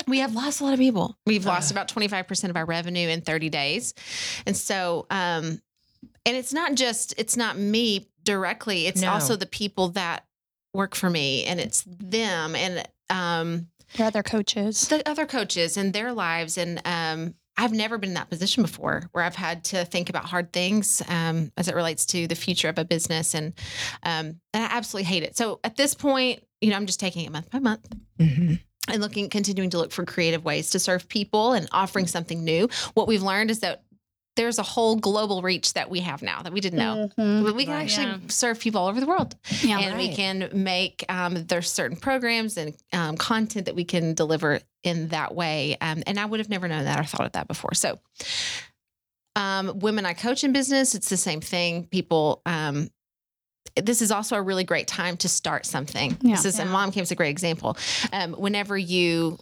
we 0.07 0.19
have 0.21 0.35
lost 0.35 0.61
a 0.61 0.65
lot 0.65 0.73
of 0.75 0.79
people. 0.79 1.17
We've 1.27 1.45
lost 1.47 1.71
about 1.71 1.89
25% 1.89 2.51
of 2.51 2.57
our 2.57 2.65
revenue 2.65 3.09
in 3.09 3.21
30 3.21 3.49
days. 3.49 3.95
And 4.47 4.57
so 4.57 5.07
um 5.11 5.61
and 6.27 6.37
it's 6.37 6.53
not 6.53 6.75
just 6.75 7.15
it's 7.19 7.37
not 7.37 7.59
me 7.59 8.09
directly. 8.25 8.87
It's 8.87 9.03
No. 9.03 9.13
also 9.13 9.37
the 9.37 9.47
people 9.47 9.89
that 9.91 10.25
work 10.75 10.95
for 10.95 11.11
me, 11.11 11.45
and 11.47 11.59
it's 11.59 11.83
them 11.87 12.55
and 12.55 12.87
um, 13.09 13.67
Your 13.97 14.07
other 14.07 14.23
coaches. 14.23 14.87
the 14.89 15.07
other 15.09 15.27
coaches 15.27 15.77
and 15.77 15.93
their 15.93 16.13
lives. 16.13 16.57
And 16.59 16.81
um, 16.85 17.35
I've 17.57 17.73
never 17.73 17.99
been 17.99 18.11
in 18.11 18.15
that 18.15 18.31
position 18.31 18.63
before, 18.63 19.09
where 19.13 19.25
I've 19.25 19.35
had 19.35 19.65
to 19.65 19.85
think 19.85 20.09
about 20.11 20.27
hard 20.27 20.53
things 20.53 21.03
um, 21.09 21.51
as 21.57 21.69
it 21.69 21.75
relates 21.75 22.07
to 22.07 22.27
the 22.29 22.35
future 22.37 22.69
of 22.69 22.79
a 22.79 22.85
business, 22.85 23.35
and 23.35 23.53
um, 24.05 24.41
and 24.55 24.63
I 24.65 24.69
absolutely 24.71 25.09
hate 25.09 25.23
it. 25.25 25.37
So 25.37 25.59
at 25.65 25.77
this 25.77 25.95
point, 25.95 26.45
you 26.61 26.71
know, 26.71 26.77
I'm 26.77 26.87
just 26.87 27.01
taking 27.01 27.25
it 27.25 27.33
month 27.33 27.51
by 27.51 27.59
month 27.59 27.89
hmm 28.19 28.55
and 28.91 29.01
looking 29.01 29.29
continuing 29.29 29.71
to 29.71 29.79
look 29.79 29.93
for 29.93 30.05
creative 30.05 30.45
ways 30.45 30.71
to 30.71 30.79
serve 30.79 31.09
people 31.09 31.53
and 31.53 31.69
offering 31.73 32.07
something 32.07 32.45
new 32.45 32.69
what 32.95 33.07
we've 33.09 33.23
learned 33.23 33.51
is 33.51 33.61
that 33.61 33.83
there's 34.37 34.59
a 34.59 34.63
whole 34.63 34.97
global 34.97 35.43
reach 35.43 35.75
that 35.75 35.91
we 35.91 36.01
have 36.01 36.23
now 36.23 36.41
that 36.43 36.53
we 36.53 36.61
didn't 36.61 36.79
know 36.79 37.11
Mhm. 37.19 37.55
we 37.55 37.65
can 37.65 37.75
Right. 37.75 37.83
actually 37.83 38.07
Yeah. 38.07 38.19
serve 38.29 38.61
people 38.61 38.81
all 38.81 38.89
over 38.89 39.01
the 39.01 39.07
world 39.07 39.37
Yeah. 39.63 39.79
and 39.81 39.99
we 39.99 40.15
can 40.15 40.49
make 40.53 41.05
um, 41.09 41.45
there's 41.47 41.71
certain 41.71 41.97
programs 41.97 42.57
and 42.57 42.75
um, 42.93 43.17
content 43.17 43.67
that 43.67 43.75
we 43.75 43.85
can 43.85 44.15
deliver 44.15 44.61
in 44.83 45.09
that 45.09 45.35
way 45.35 45.77
um, 45.81 46.03
and 46.07 46.19
i 46.19 46.25
would 46.25 46.41
have 46.41 46.49
never 46.49 46.69
known 46.69 46.85
that 46.85 46.99
or 46.99 47.05
thought 47.05 47.27
of 47.27 47.33
that 47.33 47.49
before 47.49 47.75
so 47.75 47.99
um, 49.37 49.79
women 49.81 50.07
i 50.07 50.13
coach 50.15 50.43
in 50.45 50.53
business 50.53 50.95
it's 50.95 51.09
the 51.11 51.17
same 51.17 51.41
thing 51.41 51.85
people 51.87 52.41
um, 52.47 52.89
this 53.77 54.03
is 54.03 54.11
also 54.11 54.37
a 54.37 54.43
really 54.43 54.65
great 54.65 54.87
time 54.89 55.17
to 55.19 55.29
start 55.29 55.65
something 55.67 56.17
Yeah. 56.23 56.37
this 56.37 56.45
is 56.45 56.59
and 56.59 56.69
Yeah. 56.69 56.73
mom 56.73 56.93
camp's 56.93 57.11
a 57.11 57.15
great 57.15 57.31
example 57.31 57.77
um, 58.13 58.33
whenever 58.35 58.77
you 58.77 59.39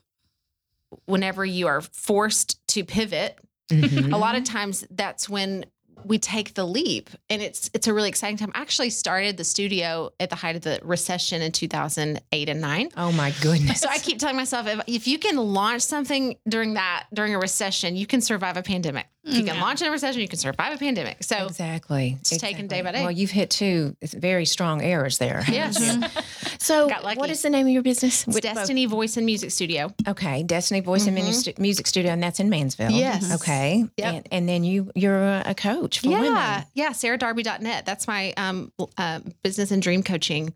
whenever 1.07 1.45
you 1.45 1.67
are 1.67 1.81
forced 1.81 2.67
to 2.69 2.85
pivot 2.85 3.39
Mhm. 3.71 4.15
a 4.15 4.17
lot 4.17 4.35
of 4.35 4.45
times 4.45 4.85
that's 4.91 5.29
when 5.29 5.67
we 6.05 6.19
take 6.19 6.55
the 6.55 6.65
leap 6.65 7.11
and 7.29 7.43
it's 7.43 7.69
it's 7.75 7.87
a 7.87 7.93
really 7.93 8.09
exciting 8.09 8.39
time 8.39 8.51
I 8.55 8.61
actually 8.61 8.89
started 8.89 9.37
the 9.37 9.45
studio 9.45 10.11
at 10.21 10.31
the 10.31 10.37
height 10.37 10.55
of 10.57 10.63
the 10.63 10.79
recession 10.83 11.43
in 11.43 11.53
2008 11.53 12.49
and 12.49 12.61
9 12.63 12.89
Oh 12.97 13.13
my 13.13 13.33
goodness. 13.43 13.81
so 13.81 13.89
i 13.91 13.99
keep 13.99 14.19
telling 14.19 14.37
myself 14.37 14.67
if, 14.69 14.81
if 14.87 15.07
you 15.09 15.19
can 15.19 15.37
launch 15.37 15.83
something 15.83 16.37
during 16.49 16.75
that 16.75 17.07
during 17.13 17.35
a 17.35 17.39
recession 17.39 17.97
you 17.97 18.07
can 18.07 18.21
survive 18.23 18.57
a 18.57 18.63
pandemic 18.63 19.07
if 19.18 19.18
you 19.29 19.45
can 19.45 19.61
launch 19.61 19.81
in 19.83 19.89
a 19.89 19.91
recession 19.91 20.21
you 20.21 20.29
can 20.29 20.39
survive 20.39 20.75
a 20.75 20.79
pandemic 20.79 21.23
so 21.23 21.47
exactly. 21.47 22.17
It's 22.21 22.37
taken 22.39 22.67
day 22.67 22.83
by 22.83 22.93
day. 22.93 23.03
Well, 23.03 23.11
you've 23.11 23.31
hit 23.31 23.51
two 23.51 23.97
very 24.03 24.45
strong 24.47 24.83
errors 24.83 25.19
there. 25.19 25.43
yes 25.49 25.79
So, 26.61 26.89
Got 26.89 27.05
lucky. 27.05 27.19
what 27.21 27.31
is 27.31 27.43
the 27.43 27.51
name 27.51 27.67
of 27.67 27.73
your 27.73 27.83
business? 27.83 28.27
it's 28.27 28.35
With 28.35 28.43
both- 28.43 28.55
destiny 28.55 28.87
voice 28.87 29.17
and 29.17 29.25
music 29.25 29.51
studio 29.53 29.93
Okay, 30.07 30.43
Destiny 30.43 30.81
Voice 30.81 31.07
and 31.07 31.17
Mhm. 31.17 31.33
Stu- 31.33 31.53
Music 31.59 31.87
Studio, 31.87 32.11
and 32.13 32.23
that's 32.23 32.41
in 32.41 32.49
Mansfield. 32.51 32.93
Yes. 32.93 33.33
Okay. 33.35 33.85
Yep. 33.97 34.15
And, 34.15 34.29
and 34.33 34.49
then 34.49 34.65
you 34.65 34.91
you're 34.95 35.23
a, 35.23 35.43
a 35.47 35.55
coach 35.55 36.01
for 36.01 36.09
yeah 36.09 36.21
women. 36.21 36.65
yeah 36.75 36.91
sarahdarby.net 36.91 37.87
that's 37.87 38.07
my 38.09 38.33
um, 38.37 38.73
uh, 38.97 39.21
business 39.43 39.71
and 39.71 39.81
dream 39.83 40.03
coaching 40.03 40.53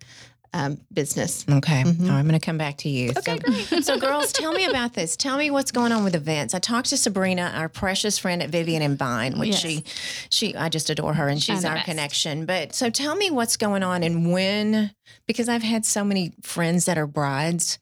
um, 0.54 0.78
business 0.92 1.44
Okay. 1.50 1.82
Mhm. 1.82 2.00
Right, 2.08 2.10
I'm 2.18 2.28
going 2.28 2.38
to 2.38 2.44
come 2.44 2.58
back 2.58 2.76
to 2.78 2.88
you. 2.88 3.10
Okay, 3.16 3.38
great. 3.38 3.84
so, 3.84 3.98
girls, 3.98 4.32
tell 4.32 4.52
me 4.52 4.66
about 4.66 4.92
this. 4.92 5.16
Tell 5.16 5.36
me 5.38 5.50
what's 5.50 5.70
going 5.72 5.92
on 5.92 6.04
with 6.04 6.14
events. 6.14 6.54
I 6.54 6.58
talked 6.58 6.90
to 6.90 6.96
Sabrina, 6.96 7.52
our 7.54 7.68
precious 7.68 8.18
friend 8.18 8.42
at 8.42 8.50
Vivian 8.50 8.82
and 8.82 8.98
Vine, 8.98 9.38
which 9.38 9.50
Yes. 9.50 9.60
she, 9.60 9.84
she, 10.28 10.54
I 10.54 10.68
just 10.68 10.90
adore 10.90 11.14
her, 11.14 11.28
and 11.28 11.42
she's 11.42 11.64
our 11.64 11.76
best. 11.76 11.86
connection. 11.86 12.44
But 12.46 12.74
so, 12.74 12.90
tell 12.90 13.16
me 13.16 13.30
what's 13.30 13.56
going 13.56 13.82
on 13.82 14.02
and 14.02 14.30
when, 14.32 14.92
because 15.26 15.48
I've 15.48 15.62
had 15.62 15.86
so 15.86 16.04
many 16.04 16.32
friends 16.42 16.84
that 16.84 16.98
are 16.98 17.06
brides 17.06 17.78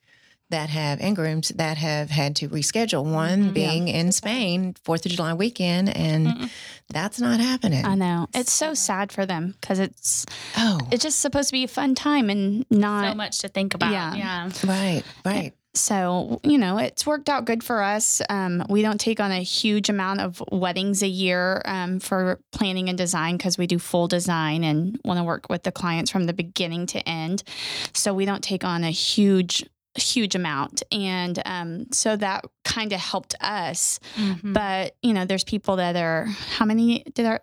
that 0.51 0.69
have 0.71 1.01
and 1.01 1.17
grooms 1.17 1.49
that 1.51 1.77
have 1.79 2.11
had 2.11 2.37
to 2.37 2.49
reschedule. 2.49 3.05
One 3.05 3.51
Mhm. 3.51 3.55
being 3.55 3.89
in 3.89 4.13
Spain, 4.13 4.75
Fourth 4.85 5.07
of 5.07 5.13
July 5.13 5.35
weekend, 5.35 5.89
and 5.97 6.27
Mm-mm. 6.27 6.51
that's 6.89 7.21
not 7.21 7.41
happening. 7.41 7.85
I 7.85 7.95
know. 7.95 8.27
It's 8.35 8.53
so 8.53 8.75
sad 8.75 9.11
for 9.13 9.27
them 9.27 9.55
because 9.61 9.79
it's 9.79 10.27
oh, 10.57 10.79
it's 10.91 11.03
just 11.03 11.21
supposed 11.21 11.49
to 11.49 11.53
be 11.53 11.65
a 11.65 11.69
fun 11.69 11.95
time 11.95 12.31
and 12.31 12.67
not 12.71 13.11
so 13.13 13.15
much 13.15 13.39
to 13.39 13.49
think 13.49 13.75
about. 13.75 13.93
Yeah. 13.93 14.15
Yeah. 14.15 14.51
right, 14.67 15.03
right. 15.25 15.53
so 15.73 16.41
you 16.43 16.59
know 16.59 16.79
it's 16.79 17.07
worked 17.07 17.29
out 17.29 17.45
good 17.45 17.63
for 17.63 17.81
us 17.81 18.21
um, 18.29 18.61
we 18.69 18.83
don't 18.83 18.99
take 19.01 19.21
on 19.21 19.31
a 19.31 19.41
huge 19.41 19.89
amount 19.89 20.21
of 20.21 20.43
weddings 20.51 21.01
a 21.01 21.07
year 21.07 21.63
um, 21.65 22.01
for 22.01 22.41
planning 22.51 22.89
and 22.89 22.99
design 22.99 23.37
because 23.37 23.57
we 23.57 23.69
do 23.69 23.79
full 23.79 24.09
design 24.09 24.65
and 24.65 24.99
want 25.05 25.17
to 25.19 25.23
work 25.23 25.49
with 25.49 25.63
the 25.63 25.71
clients 25.71 26.11
from 26.11 26.25
the 26.25 26.33
beginning 26.33 26.87
to 26.87 26.99
end 27.09 27.45
so 27.95 28.13
we 28.13 28.25
don't 28.25 28.43
take 28.43 28.65
on 28.65 28.83
a 28.83 28.91
huge 28.91 29.65
huge 29.97 30.35
amount 30.37 30.83
and 30.93 31.43
um, 31.45 31.87
so 31.93 32.15
that 32.17 32.45
kind 32.65 32.93
of 32.93 33.01
helped 33.01 33.35
us 33.41 33.99
Mhm. 34.17 34.53
but 34.53 34.97
you 35.03 35.13
know 35.13 35.25
there's 35.25 35.45
people 35.45 35.77
that 35.77 35.97
are 35.97 36.27
how 36.57 36.65
many 36.65 37.03
did 37.15 37.27
our 37.27 37.41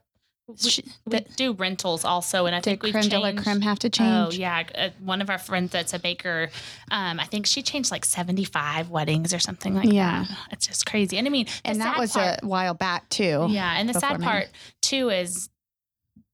we, 0.64 0.70
sh- 0.70 0.80
we 1.06 1.12
that 1.12 1.36
do 1.36 1.52
rentals 1.52 2.06
also, 2.06 2.46
and 2.46 2.56
I 2.56 2.62
think 2.62 2.82
we've 2.82 2.94
creme 2.94 3.10
de 3.10 3.20
la 3.20 3.34
creme 3.34 3.60
have 3.60 3.80
to 3.80 3.90
change. 3.90 4.36
Oh 4.36 4.38
yeah, 4.38 4.64
uh, 4.76 4.90
one 5.02 5.22
of 5.22 5.30
our 5.30 5.38
friends 5.38 5.74
that's 5.74 5.94
a 5.94 6.00
baker. 6.00 6.48
Um, 6.90 7.20
I 7.20 7.26
think 7.26 7.46
she 7.46 7.62
changed 7.62 7.92
like 7.92 8.06
seventy-five 8.06 8.90
weddings 8.90 9.34
or 9.34 9.40
something 9.40 9.74
like 9.76 9.92
Yeah. 9.92 10.24
that. 10.24 10.38
It's 10.54 10.66
just 10.66 10.86
crazy. 10.86 11.18
And 11.18 11.28
I 11.28 11.32
mean, 11.32 11.48
and 11.66 11.82
that 11.82 11.98
was 11.98 12.14
part, 12.14 12.40
a 12.44 12.48
while 12.48 12.74
back 12.74 13.10
too 13.10 13.48
yeah. 13.50 13.78
And 13.78 13.90
the 13.90 14.00
sad 14.00 14.22
me. 14.22 14.26
part 14.26 14.48
too 14.82 15.10
is 15.10 15.50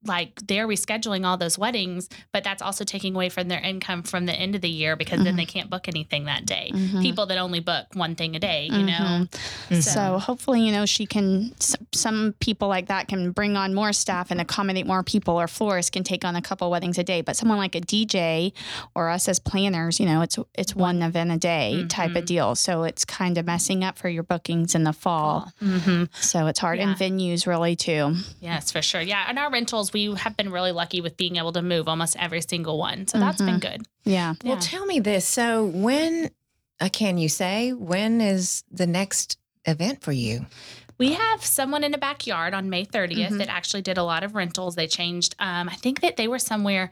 like 0.05 0.39
they're 0.47 0.67
rescheduling 0.67 1.25
all 1.25 1.37
those 1.37 1.57
weddings, 1.57 2.09
but 2.31 2.43
that's 2.43 2.61
also 2.61 2.83
taking 2.83 3.15
away 3.15 3.29
from 3.29 3.47
their 3.47 3.59
income 3.61 4.03
from 4.03 4.25
the 4.25 4.33
end 4.33 4.55
of 4.55 4.61
the 4.61 4.69
year 4.69 4.95
because 4.95 5.23
then 5.23 5.33
Mhm. 5.33 5.37
they 5.37 5.45
can't 5.45 5.69
book 5.69 5.87
anything 5.87 6.25
that 6.25 6.45
day. 6.45 6.71
Mhm. 6.73 7.01
People 7.01 7.25
that 7.27 7.37
only 7.37 7.59
book 7.59 7.87
one 7.93 8.15
thing 8.15 8.35
a 8.35 8.39
day, 8.39 8.65
you 8.71 8.83
know. 8.83 9.27
Mhm. 9.69 9.81
So 9.83 10.19
hopefully, 10.19 10.61
you 10.65 10.71
know, 10.71 10.85
she 10.85 11.05
can. 11.05 11.53
Some 11.93 12.33
people 12.39 12.67
like 12.67 12.87
that 12.87 13.07
can 13.07 13.31
bring 13.31 13.55
on 13.57 13.73
more 13.73 13.93
staff 13.93 14.31
and 14.31 14.41
accommodate 14.41 14.85
more 14.85 15.03
people, 15.03 15.39
or 15.39 15.47
florists 15.47 15.89
can 15.89 16.03
take 16.03 16.25
on 16.25 16.35
a 16.35 16.41
couple 16.41 16.69
weddings 16.69 16.97
a 16.97 17.03
day. 17.03 17.21
But 17.21 17.35
someone 17.37 17.57
like 17.57 17.75
a 17.75 17.81
DJ 17.81 18.53
or 18.95 19.09
us 19.09 19.27
as 19.27 19.39
planners, 19.39 19.99
you 19.99 20.05
know, 20.05 20.21
it's 20.21 20.37
it's 20.55 20.75
one 20.75 21.01
event 21.01 21.31
a 21.31 21.37
day 21.37 21.85
type 21.89 22.15
of 22.15 22.23
Mhm. 22.23 22.27
deal. 22.27 22.55
So 22.55 22.83
it's 22.83 23.05
kind 23.05 23.37
of 23.37 23.45
messing 23.45 23.83
up 23.83 23.97
for 23.97 24.09
your 24.09 24.23
bookings 24.23 24.75
in 24.75 24.83
the 24.83 24.93
fall. 24.93 25.51
hmm 25.59 26.03
So 26.19 26.47
it's 26.47 26.59
hard, 26.59 26.79
and 26.79 26.91
Yeah. 26.99 27.07
venues 27.07 27.45
really 27.47 27.75
too. 27.75 28.17
Yes, 28.41 28.71
for 28.71 28.81
sure. 28.81 29.01
Yeah, 29.01 29.25
and 29.27 29.37
our 29.39 29.49
rentals, 29.51 29.92
we 29.93 30.13
have 30.15 30.35
been 30.35 30.51
really 30.51 30.71
lucky 30.71 31.01
with 31.01 31.15
being 31.17 31.35
able 31.37 31.53
to 31.53 31.61
move 31.61 31.87
almost 31.87 32.15
every 32.19 32.41
single 32.41 32.77
one. 32.77 33.07
So 33.07 33.19
that's 33.19 33.41
been 33.41 33.59
good. 33.59 33.83
Yeah. 34.03 34.33
Well, 34.43 34.57
tell 34.57 34.85
me 34.85 34.99
this. 34.99 35.25
So, 35.27 35.65
when 35.65 36.29
uh, 36.79 36.89
can 36.91 37.17
you 37.17 37.29
say 37.29 37.71
when 37.73 38.19
is 38.19 38.63
the 38.71 38.87
next 38.87 39.37
event 39.65 40.01
for 40.01 40.11
you? 40.11 40.45
We 40.97 41.13
have 41.13 41.43
someone 41.43 41.83
in 41.83 41.91
the 41.91 41.97
backyard 41.97 42.53
on 42.53 42.69
May 42.69 42.85
30th 42.85 43.29
Mhm. 43.31 43.37
that 43.39 43.49
actually 43.49 43.81
did 43.81 43.97
a 43.97 44.03
lot 44.03 44.23
of 44.23 44.35
rentals. 44.35 44.75
They 44.75 44.87
changed, 44.87 45.35
um, 45.39 45.67
I 45.69 45.75
think 45.75 46.01
that 46.01 46.17
they 46.17 46.27
were 46.27 46.39
somewhere, 46.39 46.91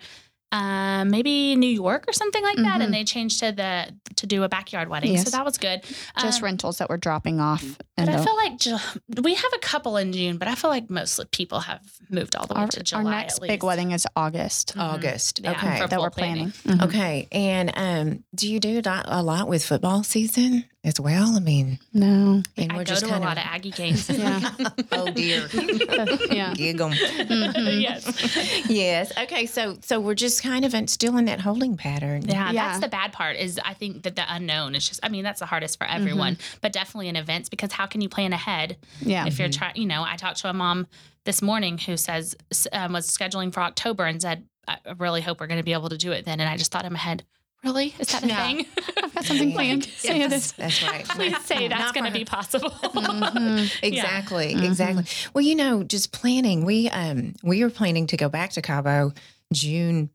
um, 0.51 1.09
maybe 1.09 1.55
New 1.55 1.69
York 1.69 2.05
or 2.07 2.13
something 2.13 2.43
like 2.43 2.57
that, 2.57 2.79
Mhm. 2.79 2.83
and 2.85 2.93
they 2.93 3.03
changed 3.03 3.39
to 3.39 3.51
the 3.51 3.93
to 4.17 4.27
do 4.27 4.43
a 4.43 4.49
backyard 4.49 4.89
wedding. 4.89 5.13
Yes. 5.13 5.23
So 5.23 5.29
that 5.31 5.45
was 5.45 5.57
good. 5.57 5.81
Just 6.19 6.39
Um, 6.39 6.45
rentals 6.45 6.77
that 6.77 6.89
we're 6.89 6.97
dropping 6.97 7.39
off. 7.39 7.63
But 7.77 7.85
And 7.97 8.09
I 8.09 8.23
feel 8.23 8.35
like 8.35 8.57
Ju- 8.59 8.77
we 9.21 9.33
have 9.35 9.51
a 9.55 9.59
couple 9.59 9.97
in 9.97 10.11
June, 10.13 10.37
but 10.37 10.47
I 10.47 10.55
feel 10.55 10.69
like 10.69 10.89
most 10.89 11.19
people 11.31 11.61
have 11.61 11.79
moved 12.09 12.35
all 12.35 12.45
the 12.45 12.53
way 12.53 12.61
our, 12.61 12.67
to 12.67 12.83
July. 12.83 13.03
our 13.03 13.09
next 13.09 13.35
at 13.35 13.41
big 13.41 13.49
least. 13.51 13.63
wedding 13.63 13.91
is 13.91 14.05
August. 14.15 14.75
Mhm. 14.75 14.81
August. 14.81 15.39
Yeah, 15.43 15.51
okay. 15.51 15.85
That 15.87 15.99
we're 15.99 16.09
planning. 16.09 16.51
planning. 16.51 16.79
Mhm. 16.79 16.85
Okay. 16.87 17.27
And 17.31 17.71
um, 17.75 18.23
do 18.35 18.51
you 18.51 18.59
do 18.59 18.81
that 18.81 19.05
a 19.07 19.23
lot 19.23 19.47
with 19.47 19.63
football 19.65 20.03
season 20.03 20.65
as 20.83 20.99
well? 20.99 21.35
I 21.35 21.39
mean, 21.39 21.77
No. 21.93 22.41
and 22.57 22.71
I 22.71 22.75
we're 22.75 22.79
go 22.83 22.85
just 22.85 23.01
to 23.01 23.07
a 23.07 23.09
kind 23.11 23.23
lot 23.23 23.37
of 23.37 23.43
Aggie 23.45 23.71
games. 23.71 24.09
Yeah. 24.09 24.41
oh 24.91 25.11
dear. 25.11 25.47
yeah. 26.31 26.53
Giggle. 26.55 26.89
Mhm. 26.89 27.81
yes. 27.81 28.65
yes. 28.69 29.11
Okay. 29.17 29.45
So 29.45 29.77
so 29.81 29.99
we're 29.99 30.15
just 30.15 30.41
kind 30.41 30.65
of 30.65 30.73
in, 30.73 30.87
still 30.87 31.17
in 31.17 31.25
that 31.25 31.39
holding 31.41 31.77
pattern. 31.77 32.23
Yeah, 32.23 32.51
Yeah. 32.51 32.67
that's 32.69 32.79
the 32.81 32.87
bad 32.89 33.13
part. 33.13 33.35
Is 33.37 33.59
I 33.63 33.73
think 33.73 34.03
that 34.03 34.15
the 34.15 34.23
unknown 34.27 34.75
is 34.75 34.87
just. 34.87 34.99
I 35.03 35.09
mean, 35.09 35.23
that's 35.23 35.39
the 35.39 35.45
hardest 35.45 35.77
for 35.77 35.85
everyone, 35.85 36.37
but 36.61 36.73
definitely 36.73 37.09
in 37.09 37.15
events 37.15 37.49
because 37.49 37.71
how 37.71 37.85
can 37.85 38.01
you 38.01 38.09
plan 38.09 38.33
ahead 38.33 38.77
Yeah. 39.01 39.25
if 39.27 39.37
you're 39.39 39.49
trying? 39.49 39.75
You 39.75 39.85
know, 39.85 40.03
I 40.03 40.15
talked 40.15 40.37
to 40.41 40.49
a 40.49 40.53
mom 40.53 40.87
this 41.25 41.41
morning 41.43 41.77
who 41.77 41.95
says 41.97 42.35
um, 42.71 42.93
was 42.93 43.07
scheduling 43.07 43.53
for 43.53 43.61
October 43.61 44.05
and 44.05 44.19
said, 44.21 44.45
"I 44.67 44.77
really 44.97 45.21
hope 45.21 45.39
we're 45.39 45.47
going 45.47 45.59
to 45.59 45.63
be 45.63 45.73
able 45.73 45.89
to 45.89 45.97
do 45.97 46.11
it 46.11 46.25
then." 46.25 46.39
And 46.39 46.49
I 46.49 46.57
just 46.57 46.71
thought 46.71 46.85
in 46.85 46.93
my 46.93 46.99
head, 46.99 47.23
really, 47.63 47.93
is 47.99 48.07
that 48.09 48.23
a 48.23 48.27
Yeah. 48.27 48.45
thing? 48.47 48.65
I've 49.03 49.13
got 49.13 49.25
something 49.25 49.51
planned. 49.51 49.85
Say 49.85 50.17
Yes, 50.19 50.31
this. 50.31 50.51
That's 50.53 50.83
right. 50.83 51.05
Please 51.09 51.37
say 51.45 51.67
that's 51.67 51.91
going 51.91 52.05
to 52.05 52.11
be 52.17 52.25
possible. 52.25 52.69
Mhm. 52.91 53.71
Exactly, 53.83 54.55
Mhm. 54.55 54.65
exactly. 54.65 55.03
Well, 55.33 55.43
you 55.43 55.55
know, 55.55 55.83
just 55.83 56.11
planning. 56.11 56.65
We 56.65 56.89
um 56.89 57.33
we 57.43 57.63
were 57.63 57.69
planning 57.69 58.07
to 58.07 58.17
go 58.17 58.29
back 58.29 58.51
to 58.51 58.61
Cabo 58.61 59.13
June 59.53 60.09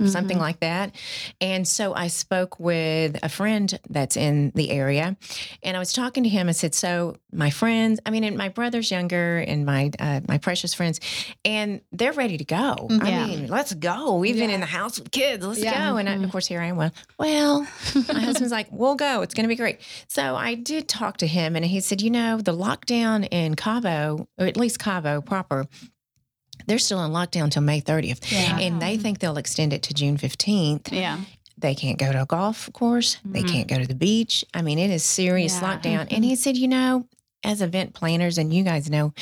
4th, 0.00 0.08
something 0.10 0.36
mm-hmm. 0.36 0.42
like 0.42 0.60
that. 0.60 0.94
And 1.40 1.66
so 1.66 1.94
I 1.94 2.08
spoke 2.08 2.58
with 2.58 3.18
a 3.22 3.28
friend 3.28 3.78
that's 3.88 4.16
in 4.16 4.52
the 4.54 4.70
area 4.70 5.16
and 5.62 5.76
I 5.76 5.80
was 5.80 5.92
talking 5.92 6.22
to 6.22 6.28
him. 6.28 6.48
I 6.48 6.52
said, 6.52 6.74
So 6.74 7.16
my 7.32 7.50
friends, 7.50 8.00
I 8.06 8.10
mean, 8.10 8.24
and 8.24 8.36
my 8.36 8.48
brother's 8.48 8.90
younger 8.90 9.38
and 9.38 9.66
my 9.66 9.90
uh, 9.98 10.20
my 10.28 10.38
precious 10.38 10.74
friends, 10.74 11.00
and 11.44 11.80
they're 11.92 12.12
ready 12.12 12.38
to 12.38 12.44
go. 12.44 12.88
Mm-hmm. 12.90 13.06
I 13.06 13.26
mean, 13.26 13.46
let's 13.48 13.74
go. 13.74 14.16
We've 14.16 14.36
been 14.36 14.50
in 14.50 14.60
the 14.60 14.66
house 14.66 14.98
with 14.98 15.10
kids. 15.10 15.44
Let's 15.44 15.60
Yeah. 15.62 15.90
go. 15.90 15.96
And 15.96 16.08
I, 16.08 16.14
mm-hmm. 16.14 16.24
of 16.24 16.30
course, 16.30 16.46
here 16.46 16.60
I 16.60 16.66
am. 16.66 16.76
Well, 16.76 16.92
well, 17.18 17.60
my 18.12 18.20
husband's 18.20 18.52
like, 18.52 18.68
we'll 18.70 18.94
go. 18.94 19.22
It's 19.22 19.34
going 19.34 19.44
to 19.44 19.48
be 19.48 19.56
great. 19.56 19.80
So 20.08 20.36
I 20.36 20.54
did 20.54 20.88
talk 20.88 21.18
to 21.18 21.26
him, 21.26 21.56
and 21.56 21.64
he 21.64 21.80
said, 21.80 22.00
you 22.00 22.10
know, 22.10 22.38
the 22.38 22.54
lockdown 22.54 23.28
in 23.30 23.54
Cabo, 23.54 24.28
or 24.38 24.46
at 24.46 24.56
least 24.56 24.78
Cabo 24.78 25.20
proper, 25.20 25.66
they're 26.68 26.78
still 26.78 27.04
in 27.04 27.10
lockdown 27.12 27.44
until 27.44 27.62
May 27.62 27.80
30th. 27.80 28.30
Yeah. 28.30 28.58
And 28.58 28.80
they 28.80 28.96
think 28.96 29.18
they'll 29.18 29.38
extend 29.38 29.72
it 29.72 29.82
to 29.84 29.94
June 29.94 30.16
15th. 30.16 30.92
Yeah. 30.92 31.18
They 31.56 31.74
can't 31.74 31.98
go 31.98 32.12
to 32.12 32.22
a 32.22 32.26
golf 32.26 32.70
course. 32.72 33.16
They 33.24 33.42
Mhm. 33.42 33.48
can't 33.48 33.68
go 33.68 33.78
to 33.78 33.86
the 33.86 33.94
beach. 33.94 34.44
I 34.54 34.62
mean, 34.62 34.78
it 34.78 34.90
is 34.90 35.02
serious 35.02 35.54
Yeah. 35.54 35.62
lockdown. 35.76 36.08
And 36.12 36.24
he 36.24 36.36
said, 36.36 36.56
you 36.56 36.68
know, 36.68 37.06
as 37.42 37.60
event 37.62 37.94
planners, 37.94 38.38
and 38.38 38.52
you 38.54 38.62
guys 38.62 38.88
know, 38.88 39.12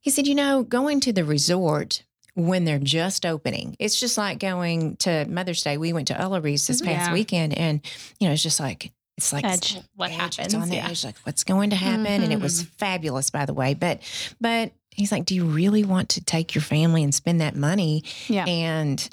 he 0.00 0.10
said, 0.10 0.26
you 0.26 0.34
know, 0.34 0.62
going 0.64 1.00
to 1.00 1.12
the 1.12 1.24
resort 1.24 2.02
when 2.34 2.64
they're 2.64 2.78
just 2.78 3.26
opening, 3.26 3.76
it's 3.78 3.98
just 3.98 4.16
like 4.16 4.38
going 4.38 4.96
to 4.96 5.24
Mother's 5.26 5.62
Day. 5.62 5.76
We 5.76 5.92
went 5.92 6.08
to 6.08 6.14
Ullery's 6.14 6.66
this 6.66 6.80
past 6.80 7.08
Yeah. 7.08 7.12
weekend, 7.12 7.52
and 7.58 7.80
you 8.20 8.26
know, 8.28 8.32
it's 8.32 8.42
just 8.42 8.60
like 8.60 8.92
it's 9.16 9.32
like 9.32 9.44
Edge. 9.44 9.76
What 9.96 10.12
edge. 10.12 10.36
Happens? 10.36 10.54
on 10.54 10.68
the 10.68 10.76
Yeah. 10.76 10.86
edge, 10.88 11.02
like 11.02 11.16
what's 11.24 11.42
going 11.42 11.70
to 11.70 11.76
happen, 11.76 12.06
and 12.22 12.32
it 12.32 12.40
was 12.40 12.62
fabulous, 12.62 13.30
by 13.30 13.44
the 13.46 13.52
way. 13.54 13.74
But 13.74 14.00
but 14.40 14.70
he's 14.98 15.12
like, 15.12 15.24
do 15.24 15.34
you 15.34 15.44
really 15.44 15.84
want 15.84 16.08
to 16.10 16.24
take 16.24 16.54
your 16.54 16.62
family 16.62 17.02
and 17.04 17.14
spend 17.14 17.40
that 17.40 17.54
money 17.56 18.02
Yeah. 18.28 18.44
and 18.46 19.08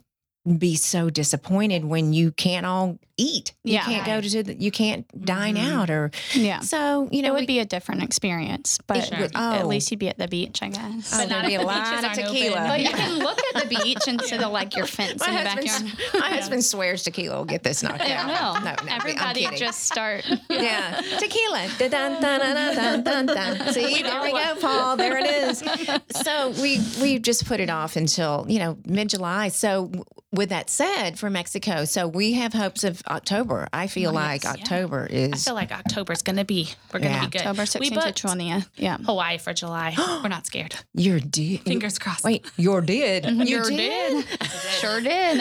be 0.46 0.76
so 0.76 1.10
disappointed 1.10 1.84
when 1.86 2.14
you 2.14 2.32
can't 2.32 2.66
all 2.66 2.98
eat? 3.18 3.54
You 3.64 3.76
Yeah. 3.76 3.86
can't 3.86 4.06
go 4.06 4.22
to 4.22 4.44
the, 4.44 4.54
you 4.56 4.70
can't 4.72 5.06
dine 5.26 5.56
Mhm. 5.56 5.72
out, 5.74 5.90
or 5.90 6.12
Yeah. 6.34 6.60
so 6.60 7.08
you 7.12 7.22
know 7.22 7.30
it 7.30 7.34
would 7.34 7.40
we- 7.42 7.46
be 7.48 7.60
a 7.60 7.66
different 7.66 8.04
experience, 8.04 8.78
but 8.88 9.06
Sure. 9.08 9.20
would- 9.22 9.36
at 9.36 9.64
oh. 9.64 9.68
least 9.68 9.90
you'd 9.90 10.00
be 10.02 10.10
at 10.10 10.18
the 10.18 10.28
beach, 10.28 10.60
I 10.62 10.68
guess. 10.68 11.12
Oh, 11.14 11.18
But 11.20 11.30
not 11.30 11.46
be 11.48 11.56
a 11.56 11.60
the 11.60 11.64
beaches 11.66 11.78
line 11.80 11.98
of 12.00 12.04
aren't 12.06 12.20
open. 12.20 12.34
tequila. 12.34 12.68
But 12.68 12.82
you 12.82 12.90
can 12.90 13.20
look 13.20 13.40
at 13.56 13.64
the 13.64 13.76
beach 13.76 14.08
instead 14.08 14.44
of 14.44 14.52
like 14.52 14.76
your 14.76 14.86
fence 14.86 15.22
my 15.22 15.28
in 15.30 15.34
the 15.44 15.50
husband, 15.50 15.68
backyard. 15.98 16.22
my 16.22 16.30
husband 16.36 16.66
swears 16.66 17.04
tequila 17.04 17.38
will 17.38 17.46
get 17.46 17.64
this 17.64 17.82
knocked 17.82 18.02
out. 18.02 18.28
know. 18.28 18.60
No, 18.60 18.66
no, 18.72 18.76
I'm 18.78 18.90
Everybody 18.90 19.48
just 19.58 19.84
start. 19.86 20.26
Yeah, 20.50 21.02
tequila. 21.18 21.70
Dun, 21.80 22.22
dun. 23.26 23.74
See, 23.74 24.04
there 24.04 24.22
we 24.22 24.32
go, 24.32 24.56
Paul. 24.62 24.98
There 24.98 25.18
it 25.18 25.26
is. 25.26 25.64
So 26.24 26.50
we 26.62 26.82
we 27.02 27.20
just 27.20 27.46
put 27.46 27.60
it 27.60 27.70
off 27.70 27.96
until 27.96 28.46
you 28.50 28.60
know 28.60 28.78
mid 28.86 29.10
July. 29.10 29.50
So 29.50 29.86
w- 29.86 30.04
with 30.36 30.50
that 30.50 30.70
said, 30.70 31.18
for 31.20 31.30
Mexico, 31.30 31.86
so 31.86 32.08
we 32.08 32.34
have 32.34 32.54
hopes 32.54 32.84
of 32.84 33.02
October. 33.08 33.68
I 33.74 33.88
feel 33.88 34.12
like 34.14 34.44
yeah. 34.44 34.52
October 34.52 35.08
I 35.10 35.14
is. 35.14 35.34
I 35.34 35.38
feel 35.38 35.56
like 35.56 35.72
October's 35.72 36.22
going 36.22 36.38
to 36.38 36.46
be, 36.46 36.70
we're 36.94 37.00
going 37.00 37.12
to 37.14 37.18
Yeah. 37.18 37.26
be 37.26 37.32
good. 37.32 37.42
October 37.42 37.62
we 37.80 37.90
16th 37.90 37.90
to 37.90 37.96
booked 37.96 38.24
20th. 38.24 38.70
Yeah. 38.76 38.98
Hawaii 38.98 39.38
for 39.38 39.54
July. 39.54 39.96
we're 40.24 40.30
not 40.30 40.46
scared. 40.46 40.76
You're 40.94 41.20
did. 41.20 41.62
Fingers 41.62 41.98
crossed. 42.00 42.24
Wait, 42.24 42.46
you're 42.58 42.82
did. 42.82 43.26
You 43.46 43.64
Sure 43.66 43.70
did. 43.70 44.26
Sure 44.80 45.02
did. 45.02 45.40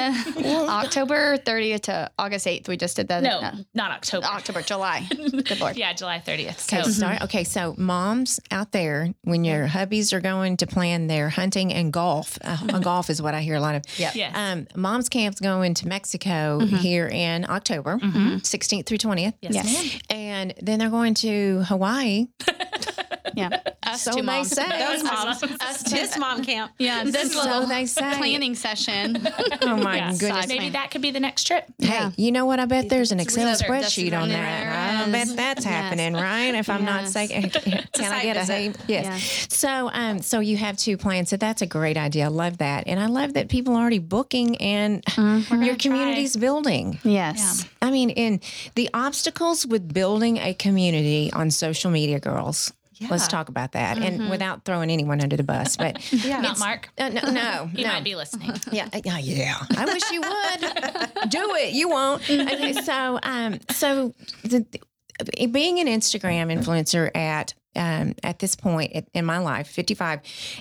October 0.69 1.37
30th 1.39 1.81
to 1.83 2.11
August 2.19 2.47
8th. 2.47 2.69
We 2.69 2.77
just 2.77 2.97
did 2.97 3.09
that. 3.09 3.23
No, 3.23 3.53
not 3.75 3.91
October. 3.91 4.27
October, 4.27 4.63
July. 4.63 5.07
Good 5.11 5.61
Lord. 5.61 5.77
Yeah, 5.77 5.93
July 5.93 6.23
30th. 6.25 6.73
Okay, 6.73 6.83
So 6.83 6.91
sorry. 6.91 7.19
Okay, 7.23 7.45
so 7.45 7.75
moms 7.79 8.41
out 8.51 8.73
there, 8.73 9.15
when 9.23 9.45
your 9.45 9.67
hubbies 9.67 10.13
are 10.13 10.21
going 10.21 10.57
to 10.59 10.67
plan 10.67 11.07
their 11.07 11.29
hunting 11.29 11.73
and 11.73 11.93
golf, 11.93 12.39
uh, 12.43 12.79
golf 12.81 13.11
is 13.11 13.21
what 13.23 13.35
I 13.35 13.41
hear 13.43 13.57
a 13.57 13.61
lot 13.61 13.75
of. 13.75 13.83
Yep. 13.99 14.15
yes. 14.15 14.33
Um, 14.37 14.67
mom's 14.85 15.09
camp's 15.09 15.40
going 15.40 15.73
to 15.75 15.88
Mexico 15.88 16.61
mm-hmm. 16.61 16.77
here 16.77 17.09
in 17.09 17.49
October, 17.49 17.97
mm-hmm. 17.97 18.37
16th 18.37 18.85
through 18.85 18.99
20th. 18.99 19.33
yes, 19.40 19.55
yes. 19.55 19.64
ma'am. 19.64 20.01
And 20.11 20.55
then 20.61 20.79
they're 20.79 20.90
going 20.90 21.14
to 21.14 21.62
Hawaii. 21.62 22.27
Yeah. 23.35 23.59
Us 23.83 24.03
So 24.03 24.11
two 24.13 24.17
they 24.17 24.23
moms. 24.23 24.51
say. 24.51 24.69
Those 24.79 25.03
moms. 25.03 25.43
Us 25.43 25.83
this 25.85 26.19
mom 26.19 26.45
camp. 26.45 26.73
Yeah. 26.79 27.05
This 27.05 27.33
So 27.33 27.43
little 27.43 27.67
they 27.67 27.87
say. 27.87 28.15
planning 28.19 28.55
session. 28.55 29.27
Oh 29.63 29.77
my 29.77 29.97
Yeah. 29.97 30.13
goodness. 30.19 30.47
Maybe 30.47 30.71
that 30.71 30.91
could 30.91 31.01
be 31.01 31.11
the 31.11 31.21
next 31.21 31.45
trip. 31.45 31.65
Hey, 31.79 32.11
you 32.17 32.33
know 32.33 32.45
what? 32.45 32.61
I 32.61 32.67
bet 32.67 32.89
there's 32.91 33.13
an 33.13 33.21
Excel 33.21 33.49
Reserve. 33.49 33.67
spreadsheet 33.69 34.13
on 34.21 34.29
There 34.29 34.43
that. 34.43 35.07
I 35.09 35.11
bet 35.11 35.27
is. 35.29 35.35
that's 35.37 35.65
Yes. 35.65 35.73
happening, 35.75 36.13
right? 36.15 36.55
If 36.55 36.69
I'm 36.69 36.85
not 36.85 37.03
Yes. 37.05 37.13
saying, 37.13 37.51
can 37.93 38.13
I 38.13 38.23
get 38.23 38.37
a 38.37 38.41
visit. 38.41 38.77
Yes. 38.87 39.07
Yes. 39.07 39.47
So, 39.51 39.91
um, 39.93 40.21
so 40.21 40.41
you 40.41 40.57
have 40.59 40.77
two 40.77 40.97
plans. 40.97 41.31
So 41.31 41.37
that's 41.39 41.63
a 41.63 41.67
great 41.67 41.97
idea. 41.97 42.27
I 42.27 42.29
love 42.29 42.59
that, 42.59 42.85
and 42.87 43.01
I 43.01 43.07
love 43.07 43.35
that 43.35 43.49
people 43.49 43.75
are 43.75 43.81
already 43.81 43.99
booking 44.01 44.57
and 44.59 45.03
your 45.51 45.77
community's 45.77 46.37
building. 46.37 46.99
Yes. 47.05 47.65
I 47.81 47.91
mean, 47.91 48.11
in 48.11 48.41
the 48.75 48.91
obstacles 48.93 49.67
with 49.67 49.93
building 49.93 50.37
a 50.39 50.53
community 50.55 51.33
on 51.33 51.51
social 51.51 51.91
media, 51.91 52.21
girls. 52.21 52.73
Let's 53.11 53.29
talk 53.29 53.49
about 53.49 53.73
that, 53.73 53.99
and 53.99 54.31
without 54.31 54.65
throwing 54.65 54.91
anyone 54.91 55.21
under 55.21 55.37
the 55.37 55.43
bus, 55.43 55.77
but 55.77 56.01
Yeah. 56.25 56.41
Not 56.41 56.59
Mark. 56.59 56.89
uh, 56.99 57.09
no, 57.11 57.31
no, 57.31 57.67
He 57.75 57.83
no. 57.83 57.89
might 57.89 58.05
be 58.05 58.15
listening. 58.17 58.53
Yeah, 58.73 58.89
uh, 58.93 59.01
yeah, 59.05 59.19
yeah. 59.19 59.57
I 59.77 59.85
wish 59.87 60.11
you 60.11 60.21
would 60.21 61.31
do 61.31 61.55
it. 61.57 61.73
You 61.75 61.89
won't. 61.89 62.23
Okay, 62.29 62.73
so, 62.73 63.19
um, 63.23 63.59
so 63.71 64.13
the, 64.43 64.65
the- 64.71 65.47
being 65.47 65.79
an 65.81 65.87
Instagram 65.87 66.53
influencer 66.53 67.11
at 67.17 67.55
um, 67.77 68.15
at 68.23 68.39
this 68.41 68.55
point 68.57 68.93
in- 68.93 69.07
in 69.15 69.25
my 69.25 69.39
life, 69.39 69.69
fifty 69.69 69.95
five, 69.95 70.21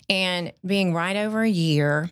and 0.09 0.51
being 0.65 0.93
right 0.93 1.15
over 1.15 1.41
a 1.41 1.49
year. 1.49 2.09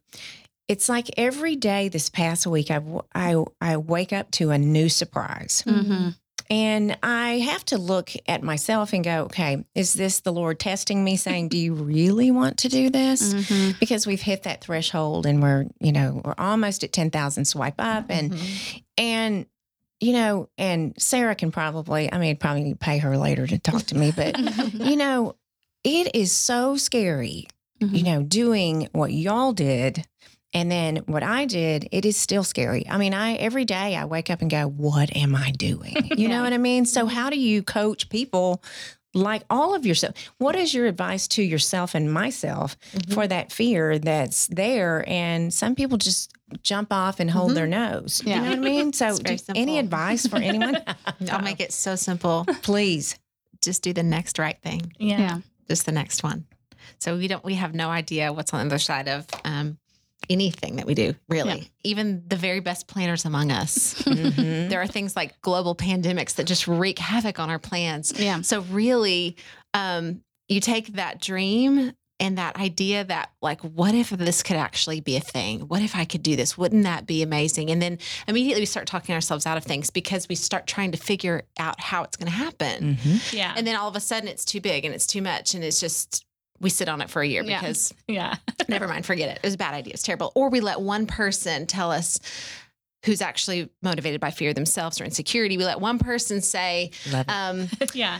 It's 0.67 0.87
like 0.87 1.09
every 1.17 1.57
day 1.57 1.89
this 1.89 2.09
past 2.09 2.47
week, 2.47 2.71
I, 2.71 2.79
I, 3.13 3.43
I 3.59 3.75
wake 3.75 4.13
up 4.13 4.31
to 4.31 4.51
a 4.51 4.57
new 4.57 4.87
surprise. 4.87 5.63
Mm-hmm. 5.67 6.09
And 6.49 6.97
I 7.03 7.39
have 7.39 7.63
to 7.65 7.77
look 7.77 8.11
at 8.27 8.43
myself 8.43 8.93
and 8.93 9.03
go, 9.03 9.23
okay, 9.23 9.63
is 9.75 9.93
this 9.93 10.21
the 10.21 10.33
Lord 10.33 10.59
testing 10.59 11.03
me 11.03 11.17
saying, 11.17 11.49
do 11.49 11.57
you 11.57 11.73
really 11.73 12.31
want 12.31 12.59
to 12.59 12.69
do 12.69 12.89
this? 12.89 13.33
Mm-hmm. 13.33 13.77
Because 13.79 14.07
we've 14.07 14.21
hit 14.21 14.43
that 14.43 14.61
threshold 14.61 15.25
and 15.25 15.41
we're, 15.41 15.65
you 15.79 15.91
know, 15.91 16.21
we're 16.23 16.35
almost 16.37 16.83
at 16.83 16.91
10,000 16.91 17.45
swipe 17.45 17.75
up. 17.79 18.05
And, 18.09 18.35
and, 18.97 19.45
you 19.99 20.13
know, 20.13 20.49
and 20.57 20.93
Sarah 20.97 21.35
can 21.35 21.51
probably, 21.51 22.11
I 22.11 22.17
mean, 22.17 22.37
probably 22.37 22.73
pay 22.73 22.97
her 22.97 23.17
later 23.17 23.45
to 23.47 23.59
talk 23.59 23.83
to 23.83 23.97
me, 23.97 24.11
but, 24.15 24.37
you 24.73 24.95
know, 24.95 25.35
it 25.83 26.15
is 26.15 26.31
so 26.31 26.75
scary, 26.77 27.47
you 27.79 28.03
know, 28.03 28.21
doing 28.21 28.87
what 28.91 29.11
y'all 29.11 29.53
did. 29.53 30.05
And 30.53 30.69
then 30.69 30.97
what 31.05 31.23
I 31.23 31.45
did, 31.45 31.87
it 31.91 32.05
is 32.05 32.17
still 32.17 32.43
scary. 32.43 32.87
I 32.89 32.97
mean, 32.97 33.13
I 33.13 33.35
every 33.35 33.65
day 33.65 33.95
I 33.95 34.05
wake 34.05 34.29
up 34.29 34.41
and 34.41 34.49
go, 34.49 34.67
"What 34.67 35.15
am 35.15 35.35
I 35.35 35.51
doing?" 35.51 35.95
You 36.17 36.27
know 36.27 36.43
what 36.43 36.53
I 36.53 36.57
mean? 36.57 36.85
So 36.85 37.05
mm-hmm. 37.05 37.15
how 37.15 37.29
do 37.29 37.39
you 37.39 37.63
coach 37.63 38.09
people 38.09 38.61
like 39.13 39.43
all 39.49 39.73
of 39.73 39.85
yourself? 39.85 40.15
What 40.37 40.55
is 40.55 40.73
your 40.73 40.87
advice 40.87 41.27
to 41.29 41.41
yourself 41.41 41.95
and 41.95 42.11
myself 42.11 42.77
mm-hmm. 42.91 43.13
for 43.13 43.27
that 43.27 43.51
fear 43.51 43.97
that's 43.97 44.47
there? 44.47 45.05
And 45.07 45.53
some 45.53 45.73
people 45.73 45.97
just 45.97 46.31
jump 46.61 46.91
off 46.91 47.19
and 47.19 47.31
hold 47.31 47.55
their 47.55 47.67
mm-hmm. 47.67 47.93
nose. 47.93 48.21
Yeah. 48.25 48.35
You 48.35 48.41
know 48.41 48.49
what 48.49 48.57
I 48.57 48.61
mean? 48.61 48.91
So, 49.01 49.17
any 49.55 49.79
advice 49.79 50.27
for 50.27 50.35
anyone? 50.35 50.77
I'll 51.31 51.41
make 51.41 51.59
it 51.59 51.71
so 51.71 51.95
simple. 51.95 52.45
Please. 52.61 53.17
Just 53.61 53.83
do 53.83 53.93
the 53.93 54.03
next 54.03 54.37
right 54.37 54.57
thing. 54.61 54.91
Yeah. 54.97 55.19
Yeah. 55.19 55.37
Just 55.67 55.85
the 55.85 55.91
next 55.91 56.23
one. 56.23 56.45
So 56.99 57.17
we 57.17 57.27
don't. 57.27 57.43
We 57.43 57.55
have 57.55 57.73
no 57.73 57.89
idea 57.89 58.33
what's 58.33 58.53
on 58.53 58.59
the 58.59 58.65
other 58.65 58.79
side 58.79 59.07
of 59.07 59.25
um, 59.45 59.77
anything 60.29 60.75
that 60.77 60.85
we 60.85 60.93
do. 60.93 61.13
Really, 61.29 61.59
Yeah. 61.59 61.63
even 61.83 62.23
the 62.27 62.35
very 62.35 62.59
best 62.59 62.87
planners 62.87 63.25
among 63.25 63.51
us. 63.51 63.93
Mhm. 64.05 64.69
there 64.69 64.81
are 64.81 64.87
things 64.87 65.15
like 65.15 65.41
global 65.41 65.75
pandemics 65.75 66.35
that 66.35 66.45
just 66.45 66.67
wreak 66.67 66.99
havoc 66.99 67.39
on 67.39 67.49
our 67.49 67.59
plans. 67.59 68.13
Yeah. 68.17 68.41
So 68.41 68.61
really, 68.61 69.35
um, 69.73 70.21
you 70.47 70.59
take 70.59 70.93
that 70.93 71.21
dream 71.21 71.93
and 72.19 72.37
that 72.37 72.55
idea 72.57 73.03
that 73.03 73.31
like, 73.41 73.61
what 73.61 73.95
if 73.95 74.09
this 74.11 74.43
could 74.43 74.57
actually 74.57 74.99
be 75.01 75.15
a 75.15 75.19
thing? 75.21 75.61
What 75.61 75.81
if 75.81 75.95
I 75.95 76.05
could 76.05 76.21
do 76.21 76.35
this? 76.35 76.55
Wouldn't 76.57 76.83
that 76.83 77.07
be 77.07 77.23
amazing? 77.23 77.71
And 77.71 77.81
then 77.81 77.97
immediately 78.27 78.61
we 78.61 78.65
start 78.67 78.85
talking 78.85 79.15
ourselves 79.15 79.47
out 79.47 79.57
of 79.57 79.63
things 79.63 79.89
because 79.89 80.29
we 80.29 80.35
start 80.35 80.67
trying 80.67 80.91
to 80.91 80.97
figure 80.99 81.43
out 81.57 81.79
how 81.79 82.03
it's 82.03 82.15
going 82.17 82.29
to 82.29 82.37
happen. 82.37 82.97
Mhm. 83.03 83.33
Yeah. 83.33 83.53
And 83.57 83.65
then 83.65 83.75
all 83.75 83.87
of 83.89 83.95
a 83.95 83.99
sudden 83.99 84.29
it's 84.29 84.45
too 84.45 84.61
big 84.61 84.85
and 84.85 84.93
it's 84.93 85.07
too 85.07 85.21
much 85.23 85.55
and 85.55 85.63
it's 85.63 85.79
just 85.79 86.23
we 86.61 86.69
sit 86.69 86.87
on 86.87 87.01
it 87.01 87.09
for 87.09 87.21
a 87.21 87.27
year 87.27 87.43
Yeah. 87.43 87.59
because 87.59 87.93
yeah. 88.07 88.35
never 88.69 88.87
mind, 88.87 89.05
forget 89.05 89.29
it. 89.29 89.37
It 89.37 89.43
was 89.43 89.55
a 89.55 89.57
bad 89.57 89.73
idea. 89.73 89.93
It's 89.93 90.03
terrible. 90.03 90.31
Or 90.35 90.49
we 90.49 90.61
let 90.61 90.79
one 90.79 91.07
person 91.07 91.67
tell 91.67 91.91
us 91.91 92.19
who's 93.05 93.21
actually 93.21 93.69
motivated 93.81 94.21
by 94.21 94.29
fear 94.31 94.53
themselves 94.53 95.01
or 95.01 95.03
insecurity. 95.05 95.57
We 95.57 95.65
let 95.65 95.79
one 95.81 95.97
person 95.99 96.39
say, 96.41 96.91
um, 97.27 97.67
yeah. 97.95 98.19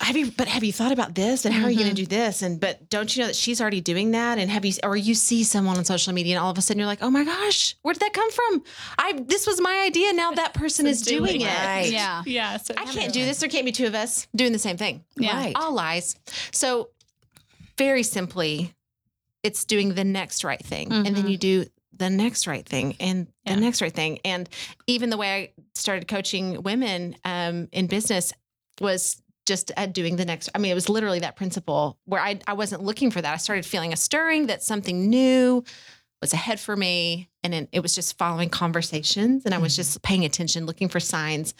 have 0.00 0.16
you 0.16 0.32
but 0.32 0.48
have 0.48 0.64
you 0.64 0.72
thought 0.72 0.90
about 0.92 1.14
this 1.14 1.44
and 1.44 1.54
how 1.54 1.64
are 1.66 1.70
you 1.70 1.76
going 1.78 1.90
to 1.90 1.94
do 1.94 2.06
this 2.06 2.40
and 2.42 2.58
but 2.58 2.88
don't 2.88 3.14
you 3.14 3.20
know 3.22 3.26
that 3.26 3.36
she's 3.36 3.60
already 3.60 3.82
doing 3.82 4.12
that 4.12 4.38
and 4.38 4.50
have 4.50 4.64
you 4.64 4.72
or 4.82 4.96
you 4.96 5.14
see 5.14 5.44
someone 5.44 5.76
on 5.76 5.84
social 5.84 6.12
media 6.14 6.34
and 6.36 6.42
all 6.42 6.50
of 6.50 6.56
a 6.56 6.62
sudden 6.62 6.78
you're 6.78 6.86
like 6.86 7.02
oh 7.02 7.10
my 7.10 7.22
gosh 7.22 7.76
where 7.82 7.92
did 7.92 8.00
that 8.00 8.14
come 8.14 8.30
from 8.30 8.62
i 8.98 9.12
this 9.26 9.46
was 9.46 9.60
my 9.60 9.82
idea 9.84 10.14
now 10.14 10.32
that 10.32 10.54
person 10.54 10.86
is 10.86 11.02
doing, 11.02 11.24
doing 11.26 11.40
it 11.42 11.46
Right. 11.48 11.90
Yeah. 11.92 12.22
Yeah. 12.24 12.56
So 12.56 12.72
i 12.78 12.84
can't 12.86 13.12
do 13.12 13.26
this 13.26 13.40
there 13.40 13.50
can't 13.50 13.66
be 13.66 13.72
two 13.72 13.86
of 13.86 13.94
us 13.94 14.26
doing 14.34 14.52
the 14.52 14.58
same 14.58 14.78
thing 14.78 15.04
Yeah. 15.18 15.36
Right. 15.36 15.52
all 15.54 15.74
lies 15.74 16.16
so 16.50 16.88
very 17.80 18.02
simply 18.02 18.74
it's 19.42 19.64
doing 19.64 19.94
the 19.94 20.04
next 20.04 20.44
right 20.44 20.62
thing 20.62 20.92
and 20.92 21.16
then 21.16 21.24
Mhm. 21.24 21.30
you 21.30 21.38
do 21.38 21.64
the 21.96 22.10
next 22.10 22.46
right 22.46 22.66
thing 22.68 22.94
and 23.00 23.26
Yeah. 23.46 23.54
the 23.54 23.60
next 23.62 23.80
right 23.80 23.92
thing 23.94 24.18
and 24.22 24.48
even 24.86 25.08
the 25.08 25.16
way 25.16 25.30
i 25.38 25.52
started 25.74 26.06
coaching 26.06 26.62
women 26.62 27.16
um, 27.24 27.68
in 27.72 27.86
business 27.86 28.32
was 28.82 29.22
just 29.46 29.72
at 29.78 29.94
doing 29.94 30.16
the 30.16 30.26
next 30.26 30.50
i 30.54 30.58
mean 30.58 30.70
it 30.70 30.74
was 30.74 30.88
literally 30.90 31.20
that 31.20 31.36
principle 31.36 31.98
where 32.04 32.20
I, 32.20 32.38
I 32.46 32.52
wasn't 32.52 32.82
looking 32.84 33.10
for 33.10 33.20
that 33.22 33.32
i 33.32 33.38
started 33.38 33.64
feeling 33.64 33.92
a 33.94 33.96
stirring 33.96 34.48
that 34.48 34.62
something 34.62 35.08
new 35.08 35.64
was 36.20 36.34
ahead 36.34 36.60
for 36.60 36.76
me 36.76 37.30
and 37.42 37.50
then 37.52 37.66
it 37.72 37.80
was 37.80 37.94
just 37.94 38.18
following 38.18 38.50
conversations 38.50 39.46
and 39.46 39.54
i 39.54 39.58
was 39.58 39.72
Mhm. 39.72 39.76
just 39.76 40.02
paying 40.02 40.24
attention 40.26 40.66
looking 40.66 40.90
for 40.90 41.00
signs 41.00 41.54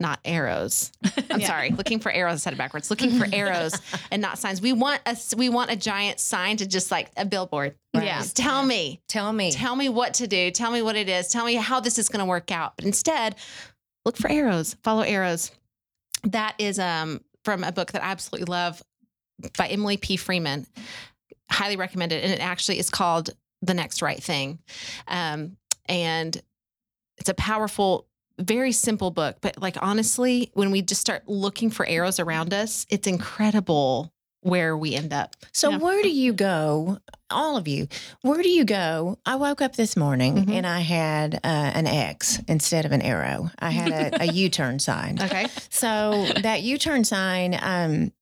not 0.00 0.20
arrows. 0.24 0.92
I'm 1.30 1.40
sorry, 1.40 1.70
looking 1.70 1.98
for 1.98 2.10
arrows. 2.12 2.34
I 2.34 2.36
said 2.38 2.52
it 2.52 2.56
backwards. 2.56 2.90
Looking 2.90 3.18
for 3.18 3.26
arrows 3.32 3.74
and 4.10 4.22
not 4.22 4.38
signs. 4.38 4.60
We 4.60 4.72
want 4.72 5.00
a 5.06 5.16
we 5.36 5.48
want 5.48 5.70
a 5.70 5.76
giant 5.76 6.20
sign 6.20 6.56
to 6.58 6.66
just 6.66 6.90
like 6.90 7.10
a 7.16 7.24
billboard. 7.24 7.74
Yeah. 7.94 8.18
Just 8.20 8.36
tell 8.36 8.64
me, 8.64 9.00
Tell 9.08 9.32
me. 9.32 9.50
tell 9.50 9.74
me 9.74 9.88
what 9.88 10.14
to 10.14 10.26
do. 10.28 10.50
Tell 10.52 10.70
me 10.70 10.82
what 10.82 10.94
it 10.94 11.08
is. 11.08 11.28
Tell 11.28 11.44
me 11.44 11.54
how 11.54 11.80
this 11.80 11.98
is 11.98 12.08
going 12.08 12.20
to 12.20 12.26
work 12.26 12.52
out. 12.52 12.74
But 12.76 12.84
instead, 12.84 13.34
look 14.04 14.16
for 14.16 14.30
arrows. 14.30 14.76
Follow 14.84 15.02
arrows. 15.02 15.50
That 16.24 16.54
is 16.58 16.78
um 16.78 17.20
from 17.44 17.64
a 17.64 17.72
book 17.72 17.92
that 17.92 18.04
I 18.04 18.06
absolutely 18.06 18.52
love 18.52 18.82
by 19.56 19.66
Emily 19.68 19.96
P. 19.96 20.16
Freeman. 20.16 20.66
Highly 21.50 21.76
recommended, 21.76 22.22
and 22.22 22.32
it 22.32 22.40
actually 22.40 22.78
is 22.78 22.90
called 22.90 23.30
"The 23.62 23.72
Next 23.74 24.02
Right 24.02 24.22
Thing," 24.22 24.58
um, 25.08 25.56
and 25.86 26.40
it's 27.16 27.30
a 27.30 27.34
powerful. 27.34 28.06
Very 28.38 28.72
simple 28.72 29.10
book, 29.10 29.38
but 29.40 29.60
like 29.60 29.76
honestly, 29.82 30.50
when 30.54 30.70
we 30.70 30.80
just 30.82 31.00
start 31.00 31.28
looking 31.28 31.70
for 31.70 31.84
arrows 31.86 32.20
around 32.20 32.54
us, 32.54 32.86
it's 32.88 33.06
incredible 33.06 34.12
where 34.42 34.76
we 34.76 34.94
end 34.94 35.12
up. 35.12 35.34
So 35.52 35.70
Yeah. 35.70 35.78
where 35.78 36.00
do 36.02 36.08
you 36.10 36.32
go, 36.32 36.98
all 37.28 37.56
of 37.56 37.66
you? 37.66 37.88
Where 38.22 38.40
do 38.40 38.48
you 38.48 38.64
go? 38.64 39.18
I 39.26 39.34
woke 39.34 39.60
up 39.60 39.74
this 39.74 39.96
morning 39.96 40.36
Mhm. 40.46 40.52
and 40.52 40.66
I 40.66 40.80
had 40.80 41.34
uh, 41.34 41.38
an 41.74 41.88
X 41.88 42.38
instead 42.46 42.84
of 42.84 42.92
an 42.92 43.02
arrow. 43.02 43.50
I 43.58 43.70
had 43.70 43.90
a, 44.14 44.22
a 44.22 44.26
U-turn 44.32 44.78
sign. 44.78 45.20
Okay. 45.20 45.48
So 45.70 46.26
that 46.42 46.62
U-turn 46.62 47.02
sign, 47.04 47.58
um, 47.60 48.12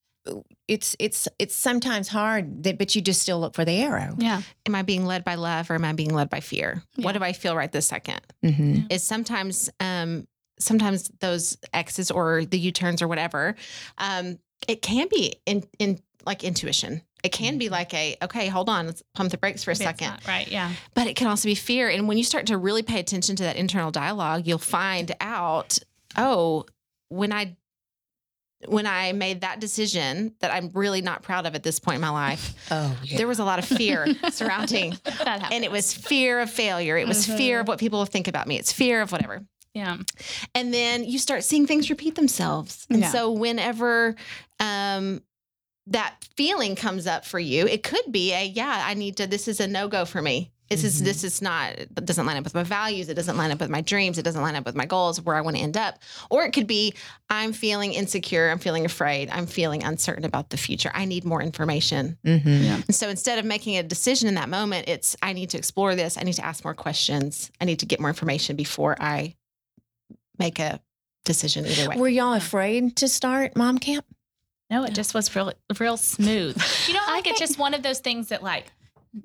it's 0.68 0.96
it's 0.98 1.28
it's 1.38 1.54
sometimes 1.54 2.08
hard, 2.08 2.62
that, 2.64 2.78
but 2.78 2.94
you 2.94 3.00
just 3.02 3.22
still 3.22 3.38
look 3.40 3.54
for 3.54 3.64
the 3.64 3.78
arrow. 3.80 4.14
Yeah. 4.18 4.42
Am 4.66 4.74
I 4.74 4.82
being 4.82 5.06
led 5.06 5.24
by 5.24 5.36
love 5.36 5.70
or 5.70 5.74
am 5.74 5.84
I 5.84 5.92
being 5.92 6.12
led 6.14 6.28
by 6.30 6.40
fear? 6.40 6.82
What 6.96 7.12
do 7.12 7.22
I 7.22 7.32
feel 7.32 7.54
right 7.56 7.70
this 7.70 7.86
second? 7.86 8.20
hmm 8.42 8.80
is 8.90 9.02
sometimes 9.04 9.70
um 9.80 10.26
sometimes 10.58 11.10
those 11.20 11.56
X's 11.72 12.10
or 12.10 12.44
the 12.44 12.58
U-turns 12.58 13.02
or 13.02 13.08
whatever, 13.08 13.54
um, 13.98 14.38
it 14.66 14.80
can 14.82 15.06
be 15.10 15.34
in 15.46 15.62
in 15.78 16.00
like 16.24 16.42
intuition. 16.44 17.02
It 17.22 17.30
can 17.32 17.58
be 17.58 17.68
like 17.68 17.92
a 17.94 18.16
okay, 18.22 18.48
hold 18.48 18.68
on, 18.68 18.86
let's 18.86 19.02
pump 19.14 19.30
the 19.30 19.38
brakes 19.38 19.64
for 19.64 19.70
a 19.70 19.74
Maybe 19.74 19.84
second. 19.84 20.08
not 20.08 20.26
right. 20.26 20.48
Yeah. 20.48 20.72
But 20.94 21.06
it 21.06 21.16
can 21.16 21.26
also 21.28 21.48
be 21.48 21.54
fear. 21.54 21.88
And 21.88 22.08
when 22.08 22.18
you 22.18 22.24
start 22.24 22.46
to 22.46 22.58
really 22.58 22.82
pay 22.82 23.00
attention 23.00 23.36
to 23.36 23.42
that 23.44 23.56
internal 23.56 23.90
dialogue, 23.90 24.46
you'll 24.46 24.58
find 24.58 25.14
out, 25.20 25.78
oh, 26.16 26.64
when 27.08 27.32
I 27.32 27.56
when 28.68 28.86
I 28.86 29.12
made 29.12 29.40
that 29.42 29.60
decision 29.60 30.34
that 30.40 30.50
I'm 30.52 30.70
really 30.74 31.00
not 31.02 31.22
proud 31.22 31.46
of 31.46 31.54
at 31.54 31.62
this 31.62 31.78
point 31.78 31.96
in 31.96 32.00
my 32.00 32.10
life, 32.10 32.54
Oh, 32.70 32.96
yeah. 33.04 33.16
there 33.16 33.26
was 33.26 33.38
a 33.38 33.44
lot 33.44 33.58
of 33.58 33.64
fear 33.64 34.06
surrounding 34.30 34.96
That 35.04 35.50
and 35.52 35.64
it 35.64 35.70
was 35.70 35.92
fear 35.94 36.40
of 36.40 36.50
failure. 36.50 36.96
It 36.96 37.06
was 37.08 37.26
fear 37.26 37.60
of 37.60 37.68
what 37.68 37.78
people 37.78 37.98
will 38.00 38.06
think 38.06 38.28
about 38.28 38.46
me. 38.46 38.56
It's 38.58 38.72
fear 38.72 39.00
of 39.02 39.12
whatever. 39.12 39.44
Yeah. 39.74 39.98
and 40.54 40.72
then 40.72 41.04
you 41.04 41.18
start 41.18 41.44
seeing 41.44 41.66
things 41.66 41.90
repeat 41.90 42.14
themselves. 42.14 42.86
And 42.88 43.00
Yeah. 43.00 43.10
so 43.10 43.30
whenever 43.32 44.16
um 44.60 45.22
that 45.88 46.16
feeling 46.36 46.74
comes 46.74 47.06
up 47.06 47.24
for 47.24 47.38
you, 47.38 47.66
it 47.66 47.82
could 47.82 48.10
be 48.10 48.32
a 48.32 48.44
yeah, 48.44 48.82
I 48.86 48.94
need 48.94 49.16
to 49.18 49.26
this 49.26 49.46
is 49.48 49.60
a 49.60 49.66
no-go 49.68 50.04
for 50.04 50.20
me. 50.22 50.50
This 50.68 50.82
is 50.82 51.02
this 51.02 51.22
is 51.22 51.40
not 51.40 51.72
it 51.74 52.04
doesn't 52.04 52.26
line 52.26 52.36
up 52.36 52.44
with 52.44 52.54
my 52.54 52.64
values, 52.64 53.08
it 53.08 53.14
doesn't 53.14 53.36
line 53.36 53.50
up 53.52 53.60
with 53.60 53.70
my 53.70 53.80
dreams, 53.82 54.18
it 54.18 54.22
doesn't 54.22 54.42
line 54.42 54.56
up 54.56 54.64
with 54.66 54.74
my 54.74 54.84
goals 54.86 55.20
where 55.20 55.36
I 55.36 55.40
want 55.40 55.56
to 55.56 55.62
end 55.62 55.76
up. 55.76 55.98
Or 56.28 56.44
it 56.44 56.52
could 56.52 56.66
be 56.66 56.94
I'm 57.30 57.52
feeling 57.52 57.92
insecure, 57.92 58.50
I'm 58.50 58.58
feeling 58.58 58.84
afraid, 58.84 59.30
I'm 59.30 59.46
feeling 59.46 59.84
uncertain 59.84 60.24
about 60.24 60.50
the 60.50 60.56
future. 60.56 60.90
I 60.94 61.04
need 61.04 61.24
more 61.24 61.40
information. 61.40 62.18
Mhm. 62.24 62.84
And 62.86 62.94
so 62.94 63.08
instead 63.08 63.38
of 63.38 63.44
making 63.44 63.76
a 63.76 63.82
decision 63.82 64.28
in 64.28 64.34
that 64.34 64.48
moment, 64.48 64.88
it's 64.88 65.16
I 65.22 65.32
need 65.32 65.50
to 65.50 65.58
explore 65.58 65.94
this. 65.94 66.18
I 66.18 66.22
need 66.22 66.34
to 66.34 66.44
ask 66.44 66.64
more 66.64 66.74
questions. 66.74 67.50
I 67.60 67.64
need 67.64 67.78
to 67.80 67.86
get 67.86 68.00
more 68.00 68.10
information 68.10 68.56
before 68.56 68.96
I 69.00 69.36
make 70.38 70.58
a 70.58 70.80
decision 71.24 71.66
either 71.66 71.88
way. 71.88 71.96
Were 71.96 72.08
y'all 72.08 72.34
afraid 72.34 72.96
to 72.96 73.08
start 73.08 73.56
mom 73.56 73.78
camp? 73.78 74.04
No, 74.68 74.82
it 74.84 74.94
just 74.94 75.14
was 75.14 75.34
real, 75.36 75.52
real 75.78 75.96
smooth. 75.96 76.60
You 76.88 76.94
know, 76.94 77.00
I 77.06 77.12
like 77.12 77.26
it's 77.26 77.38
just 77.38 77.58
one 77.58 77.74
of 77.74 77.82
those 77.82 77.98
things 78.00 78.28
that 78.28 78.42
like 78.42 78.66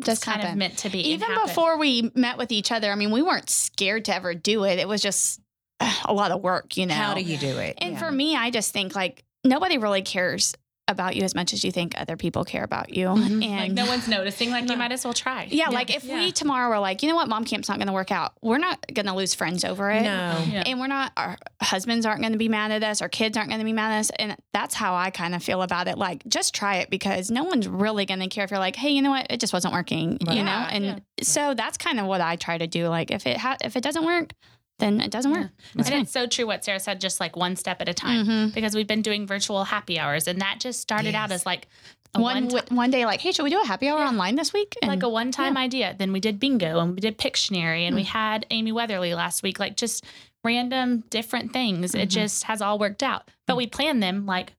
Just 0.04 0.24
kind 0.24 0.42
of 0.44 0.56
meant 0.56 0.78
to 0.80 0.90
be. 0.90 1.00
Even 1.12 1.30
before 1.46 1.78
we 1.78 2.12
met 2.16 2.38
with 2.38 2.52
each 2.52 2.72
other, 2.72 2.92
I 2.92 2.96
mean, 2.96 3.12
we 3.12 3.22
weren't 3.22 3.50
scared 3.50 4.06
to 4.06 4.16
ever 4.16 4.34
do 4.34 4.64
it. 4.64 4.80
It 4.80 4.88
was 4.88 5.02
just 5.02 5.42
uh, 5.80 5.94
a 6.06 6.14
lot 6.14 6.32
of 6.32 6.42
work, 6.42 6.78
you 6.78 6.86
know. 6.86 6.94
How 6.94 7.14
do 7.14 7.22
you 7.22 7.38
do 7.38 7.58
it? 7.58 7.78
And 7.80 7.94
Yeah. 7.94 8.00
for 8.00 8.12
me, 8.12 8.36
I 8.36 8.52
just 8.52 8.72
think 8.72 8.96
like 8.96 9.24
nobody 9.44 9.78
really 9.78 10.02
cares 10.02 10.54
about 10.92 11.16
you 11.16 11.24
as 11.24 11.34
much 11.34 11.54
as 11.54 11.64
you 11.64 11.72
think 11.72 11.94
other 11.98 12.16
people 12.16 12.44
care 12.44 12.64
about 12.64 12.94
you. 12.96 13.08
Mhm. 13.08 13.44
And 13.44 13.60
like 13.60 13.72
no 13.72 13.86
one's 13.86 14.08
noticing, 14.08 14.52
like 14.52 14.66
No. 14.66 14.74
you 14.74 14.78
might 14.78 14.92
as 14.92 15.04
well 15.04 15.14
try. 15.14 15.48
yeah, 15.50 15.70
like 15.70 15.90
if 15.96 16.04
Yeah. 16.04 16.16
we 16.20 16.32
tomorrow 16.32 16.70
were 16.70 16.80
like, 16.80 17.02
you 17.02 17.10
know 17.10 17.16
what, 17.16 17.28
mom 17.30 17.46
camp's 17.46 17.68
not 17.70 17.78
going 17.78 17.88
to 17.88 17.94
work 17.94 18.12
out, 18.12 18.34
we're 18.42 18.58
not 18.60 18.80
going 18.94 19.06
to 19.08 19.14
lose 19.16 19.34
friends 19.34 19.64
over 19.66 19.90
it. 19.90 20.04
no. 20.04 20.44
Yeah. 20.48 20.64
And 20.66 20.80
we're 20.80 20.88
not, 20.88 21.12
our 21.18 21.38
husbands 21.62 22.06
aren't 22.06 22.22
going 22.22 22.34
to 22.34 22.38
be 22.38 22.50
mad 22.50 22.72
at 22.72 22.84
us, 22.84 23.02
our 23.02 23.10
kids 23.10 23.38
aren't 23.38 23.50
going 23.50 23.60
to 23.60 23.66
be 23.66 23.74
mad 23.74 23.94
at 23.94 24.00
us. 24.02 24.12
And 24.20 24.36
that's 24.54 24.76
how 24.76 24.94
I 24.96 25.10
kind 25.10 25.34
of 25.34 25.42
feel 25.44 25.62
about 25.62 25.88
it. 25.88 25.98
Like, 25.98 26.24
just 26.28 26.54
try 26.54 26.78
it 26.78 26.90
because 26.90 27.32
no 27.32 27.44
one's 27.44 27.68
really 27.68 28.06
going 28.06 28.20
to 28.20 28.28
care 28.28 28.44
if 28.44 28.52
you're 28.52 28.60
like, 28.60 28.76
hey, 28.76 28.90
you 28.90 29.02
know 29.02 29.12
what, 29.12 29.28
it 29.30 29.40
just 29.40 29.54
wasn't 29.54 29.74
working, 29.74 30.18
Right. 30.28 30.38
you 30.38 30.44
know? 30.44 30.52
And 30.70 30.86
yeah. 30.86 30.96
so 31.24 31.54
that's 31.54 31.78
kind 31.78 32.00
of 32.00 32.06
what 32.06 32.22
I 32.22 32.36
try 32.36 32.58
to 32.58 32.68
do. 32.68 32.88
Like, 32.88 33.12
if 33.12 33.26
it 33.26 33.38
ha- 33.38 33.58
if 33.64 33.76
it 33.76 33.82
doesn't 33.84 34.04
work, 34.06 34.34
then 34.82 35.00
it 35.00 35.12
doesn't 35.12 35.32
work. 35.32 35.48
It's 35.78 35.90
and 35.90 36.02
it's 36.02 36.12
so 36.12 36.28
true 36.28 36.46
what 36.46 36.66
Sarah 36.66 36.80
said, 36.82 37.00
just 37.00 37.22
like 37.22 37.38
one 37.38 37.56
step 37.56 37.82
at 37.82 37.88
a 37.88 37.94
time. 37.94 38.26
Mhm. 38.26 38.54
Because 38.54 38.76
we've 38.76 38.88
been 38.88 39.02
doing 39.02 39.26
virtual 39.26 39.64
happy 39.64 39.98
hours, 39.98 40.28
and 40.28 40.42
that 40.42 40.60
just 40.60 40.82
started 40.82 41.16
out 41.16 41.32
as 41.32 41.46
like 41.46 41.68
a 42.14 42.20
One, 42.20 42.36
one, 42.36 42.48
w- 42.50 42.76
one 42.78 42.92
day, 42.92 43.06
like, 43.06 43.22
hey, 43.22 43.32
should 43.32 43.44
we 43.44 43.50
do 43.50 43.62
a 43.62 43.66
happy 43.66 43.88
hour 43.88 44.00
Yeah. 44.00 44.10
online 44.10 44.36
this 44.36 44.52
week? 44.52 44.76
like 44.84 45.02
a 45.04 45.08
one 45.08 45.32
time 45.32 45.56
idea. 45.56 45.96
Then 45.98 46.12
we 46.12 46.20
did 46.20 46.42
bingo 46.42 46.80
and 46.82 46.94
we 46.94 47.00
did 47.00 47.18
Pictionary 47.18 47.88
and 47.88 47.96
we 47.96 48.04
had 48.04 48.46
Amy 48.50 48.74
Weatherly 48.74 49.14
last 49.14 49.42
week. 49.44 49.60
Like 49.60 49.78
just 49.78 50.04
random 50.44 51.04
different 51.10 51.54
things. 51.54 51.96
It 51.96 52.10
Mhm. 52.10 52.12
just 52.12 52.44
has 52.46 52.62
all 52.62 52.78
worked 52.78 53.02
out. 53.04 53.30
But 53.48 53.56
we 53.56 53.66
planned 53.68 54.04
them 54.04 54.26
like 54.26 54.54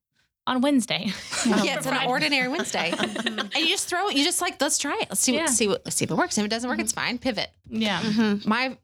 on 0.47 0.61
Wednesday. 0.63 1.13
yeah, 1.47 1.77
it's 1.77 1.87
an 1.87 2.07
ordinary 2.09 2.49
Wednesday, 2.49 2.93
and 2.99 3.55
you 3.57 3.69
just 3.69 3.87
throw 3.89 4.09
it. 4.09 4.17
You 4.17 4.25
just 4.25 4.41
like 4.41 4.61
let's 4.61 4.79
try 4.79 4.95
it. 5.03 5.09
Let's 5.11 5.21
see 5.21 5.35
Yeah. 5.35 5.43
what 5.43 5.51
see 5.51 5.69
what 5.69 5.83
let's 5.85 5.97
see 5.97 6.05
if 6.05 6.11
it 6.11 6.15
works. 6.17 6.39
If 6.39 6.45
it 6.45 6.49
doesn't 6.49 6.69
work, 6.71 6.79
it's 6.81 6.93
fine. 6.93 7.19
Pivot. 7.19 7.51
yeah. 7.69 8.01
Mhm. 8.01 8.47
My 8.47 8.77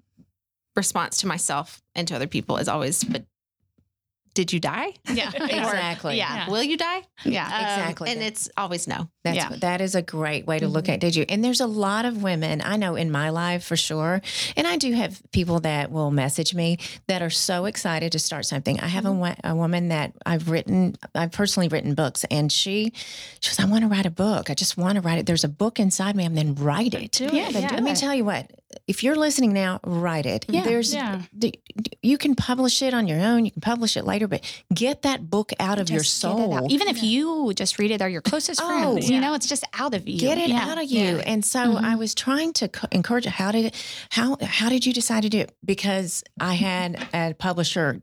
response 0.79 1.19
to 1.19 1.27
myself 1.27 1.83
and 1.95 2.09
to 2.09 2.15
other 2.15 2.27
people 2.27 2.57
is 2.57 2.69
always, 2.69 3.05
"But 3.05 3.27
did 4.39 4.53
you 4.53 4.61
die? 4.61 4.95
Yeah, 5.13 5.31
Exactly. 5.35 6.17
Yeah, 6.17 6.33
Yeah. 6.37 6.51
Will 6.51 6.63
you 6.63 6.77
die?" 6.77 7.03
yeah. 7.25 7.45
Um, 7.47 7.63
exactly. 7.65 8.11
And 8.13 8.23
it's 8.23 8.49
always 8.57 8.87
no. 8.87 9.09
That's 9.25 9.37
Yeah. 9.37 9.49
that 9.59 9.81
is 9.81 9.97
a 9.97 10.03
great 10.03 10.47
way 10.47 10.61
to 10.61 10.69
look 10.69 10.85
mm-hmm. 10.85 10.93
at 10.93 11.03
it. 11.03 11.07
did 11.07 11.17
you? 11.17 11.25
And 11.29 11.43
there's 11.43 11.61
a 11.61 11.67
lot 11.67 12.05
of 12.05 12.23
women 12.23 12.63
I 12.65 12.77
know 12.77 12.95
in 12.95 13.11
my 13.11 13.31
life 13.31 13.65
for 13.65 13.75
sure, 13.77 14.23
and 14.57 14.65
I 14.69 14.77
do 14.77 14.93
have 14.93 15.21
people 15.33 15.59
that 15.61 15.91
will 15.91 16.13
message 16.13 16.55
me 16.55 16.79
that 17.09 17.21
are 17.21 17.31
so 17.31 17.65
excited 17.65 18.13
to 18.13 18.21
start 18.21 18.47
something. 18.47 18.79
I 18.79 18.87
have 18.87 19.07
a, 19.07 19.09
mm-hmm. 19.09 19.19
wo- 19.19 19.41
a 19.53 19.57
woman 19.57 19.89
that 19.89 20.13
I've 20.25 20.49
written, 20.49 20.95
I've 21.17 21.33
personally 21.33 21.67
written 21.67 21.95
books, 21.97 22.25
and 22.31 22.53
she, 22.53 22.93
she 23.41 23.51
goes, 23.51 23.59
I 23.59 23.65
want 23.69 23.83
to 23.83 23.89
write 23.89 24.07
a 24.07 24.11
book. 24.11 24.51
I 24.51 24.55
just 24.55 24.77
want 24.77 24.95
to 24.95 25.01
write 25.01 25.19
it. 25.19 25.27
There's 25.27 25.43
a 25.43 25.49
book 25.49 25.81
inside 25.81 26.15
me, 26.15 26.25
and 26.25 26.37
then 26.39 26.55
write 26.55 26.95
it. 26.95 27.11
Do 27.11 27.25
Yeah, 27.25 27.49
it. 27.49 27.55
then 27.55 27.63
yeah. 27.65 27.73
Let 27.75 27.83
me 27.83 27.95
tell 27.97 28.15
you 28.15 28.25
what. 28.25 28.49
If 28.87 29.03
you're 29.03 29.17
listening 29.17 29.53
now, 29.53 29.81
write 29.85 30.27
it. 30.27 30.45
Yeah. 30.49 30.63
There's, 30.63 30.95
Yeah. 30.95 31.23
the- 31.33 31.59
you 32.03 32.19
can 32.19 32.35
publish 32.37 32.83
it 32.83 32.95
on 32.95 33.09
your 33.09 33.19
own. 33.19 33.45
You 33.47 33.51
can 33.51 33.63
publish 33.63 33.97
it 33.97 34.05
later, 34.05 34.28
but 34.29 34.43
get 34.73 35.03
that 35.03 35.29
book 35.31 35.53
out 35.59 35.79
of 35.81 35.91
your 35.91 36.01
Just 36.01 36.23
get 36.23 36.29
it 36.31 36.33
soul. 36.37 36.55
out. 36.55 36.71
Even 36.71 36.89
if 36.89 37.03
you 37.03 37.53
just 37.55 37.79
read 37.79 37.91
it 37.91 38.01
or 38.03 38.09
your 38.09 38.23
closest 38.23 38.61
Oh, 38.63 38.67
friends, 38.69 39.09
yeah. 39.09 39.17
you 39.17 39.21
know, 39.21 39.35
it's 39.35 39.47
just 39.49 39.65
out 39.75 39.95
of 39.95 40.07
you. 40.09 40.19
get 40.21 40.39
it 40.39 40.51
Yeah. 40.51 40.69
out 40.71 40.79
of 40.79 40.85
you 40.91 41.17
Yeah. 41.17 41.23
and 41.27 41.45
so 41.45 41.59
Mhm. 41.61 41.83
i 41.85 41.95
was 41.97 42.15
trying 42.15 42.53
to 42.55 42.71
encourage 42.93 43.25
how 43.27 43.51
did 43.53 43.65
it 43.67 43.75
how 44.11 44.37
how 44.43 44.69
did 44.69 44.85
you 44.87 44.93
decide 44.93 45.23
to 45.23 45.29
do 45.29 45.39
it 45.41 45.53
because 45.65 46.23
i 46.41 46.55
had 46.55 47.09
a 47.15 47.35
publisher 47.35 48.01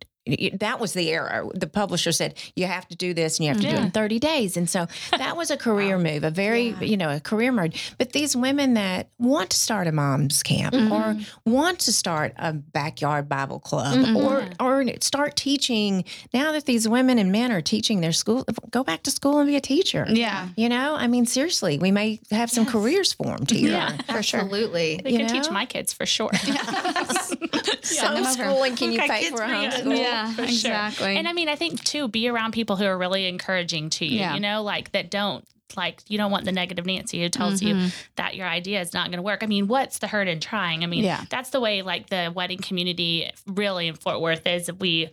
that 0.54 0.80
was 0.80 0.94
the 0.94 1.12
arrow. 1.12 1.52
The 1.54 1.68
publisher 1.68 2.12
said 2.12 2.36
you 2.56 2.66
have 2.66 2.88
to 2.88 2.96
do 2.96 3.14
this 3.14 3.38
and 3.38 3.46
you 3.46 3.52
have 3.54 3.62
to 3.62 3.68
do 3.70 3.76
it 3.76 3.80
in 3.80 3.92
30 3.92 4.20
days. 4.20 4.58
And 4.58 4.70
so 4.70 4.88
that 5.12 5.38
was 5.38 5.52
a 5.52 5.58
career 5.58 5.98
move, 5.98 6.24
a 6.24 6.32
very, 6.32 6.70
Yeah. 6.70 6.82
you 6.82 6.98
know, 6.98 7.10
a 7.16 7.20
career 7.20 7.52
move. 7.52 7.74
But 7.98 8.12
these 8.14 8.36
women 8.36 8.74
that 8.76 9.10
want 9.20 9.52
to 9.52 9.58
start 9.58 9.88
a 9.88 9.92
mom's 9.92 10.42
camp 10.44 10.74
or 10.92 11.18
want 11.46 11.80
to 11.82 11.94
start 11.94 12.34
a 12.38 12.54
backyard 12.54 13.30
Bible 13.30 13.60
club 13.60 13.98
Mhm. 13.98 14.16
or 14.16 14.50
or 14.60 14.84
start 15.02 15.36
teaching 15.36 16.04
now 16.34 16.52
that 16.52 16.66
these 16.66 16.88
women 16.88 17.18
and 17.20 17.32
men 17.32 17.52
are 17.52 17.62
teaching 17.62 18.02
their 18.02 18.12
school, 18.14 18.46
go 18.72 18.84
back 18.84 19.04
to 19.04 19.12
school 19.12 19.40
and 19.40 19.48
be 19.48 19.56
a 19.56 19.62
teacher. 19.62 20.06
Yeah. 20.10 20.48
You 20.56 20.70
know, 20.70 20.96
I 20.96 21.08
mean, 21.08 21.26
seriously, 21.26 21.78
we 21.78 21.92
may 21.92 22.20
have 22.32 22.50
some 22.50 22.64
Yes. 22.64 22.72
careers 22.74 23.14
formed 23.14 23.52
here. 23.52 23.72
Yeah. 23.72 23.98
For 24.08 24.24
sure. 24.24 24.42
Absolutely. 24.42 25.02
They 25.04 25.12
You 25.12 25.20
could 25.20 25.30
teach 25.30 25.50
my 25.52 25.66
kids 25.66 25.94
for 25.94 26.06
sure. 26.06 26.32
Some 27.82 28.16
them 28.16 28.24
over. 28.26 28.32
schooling, 28.34 28.76
can 28.76 28.92
you 28.92 29.00
Okay, 29.00 29.08
pay 29.08 29.30
for 29.30 29.42
a 29.44 29.48
homeschool? 29.48 29.98
Yeah, 29.98 30.30
for 30.32 30.36
sure. 30.38 30.46
exactly. 30.46 31.18
And 31.18 31.28
I 31.28 31.34
mean, 31.34 31.50
I 31.50 31.56
think 31.56 31.84
too, 31.84 32.08
be 32.08 32.28
around 32.28 32.52
people 32.54 32.76
who 32.76 32.86
are 32.86 32.98
really 32.98 33.28
encouraging 33.28 33.90
to 33.92 34.06
you, 34.06 34.20
Yeah. 34.20 34.34
you 34.34 34.40
know, 34.40 34.64
like 34.64 34.92
that 34.94 35.10
don't 35.12 35.46
like 35.76 36.02
you 36.08 36.18
don't 36.18 36.32
want 36.32 36.46
the 36.46 36.52
negative 36.52 36.86
Nancy 36.86 37.22
who 37.22 37.28
tells 37.28 37.62
you 37.62 37.74
Mhm. 37.74 37.96
that 38.16 38.36
your 38.36 38.48
idea 38.48 38.80
is 38.80 38.94
not 38.94 39.08
going 39.08 39.18
to 39.18 39.24
work. 39.24 39.44
I 39.44 39.48
mean, 39.48 39.68
what's 39.68 39.98
the 39.98 40.08
hurt 40.08 40.28
in 40.28 40.40
trying? 40.40 40.84
I 40.84 40.88
mean, 40.88 41.04
Yeah. 41.04 41.26
that's 41.30 41.50
the 41.50 41.60
way 41.60 41.82
like 41.82 42.08
the 42.10 42.32
wedding 42.34 42.60
community 42.60 43.30
really 43.48 43.88
in 43.88 43.96
Fort 43.96 44.22
Worth 44.22 44.46
is. 44.48 44.72
We 44.80 45.10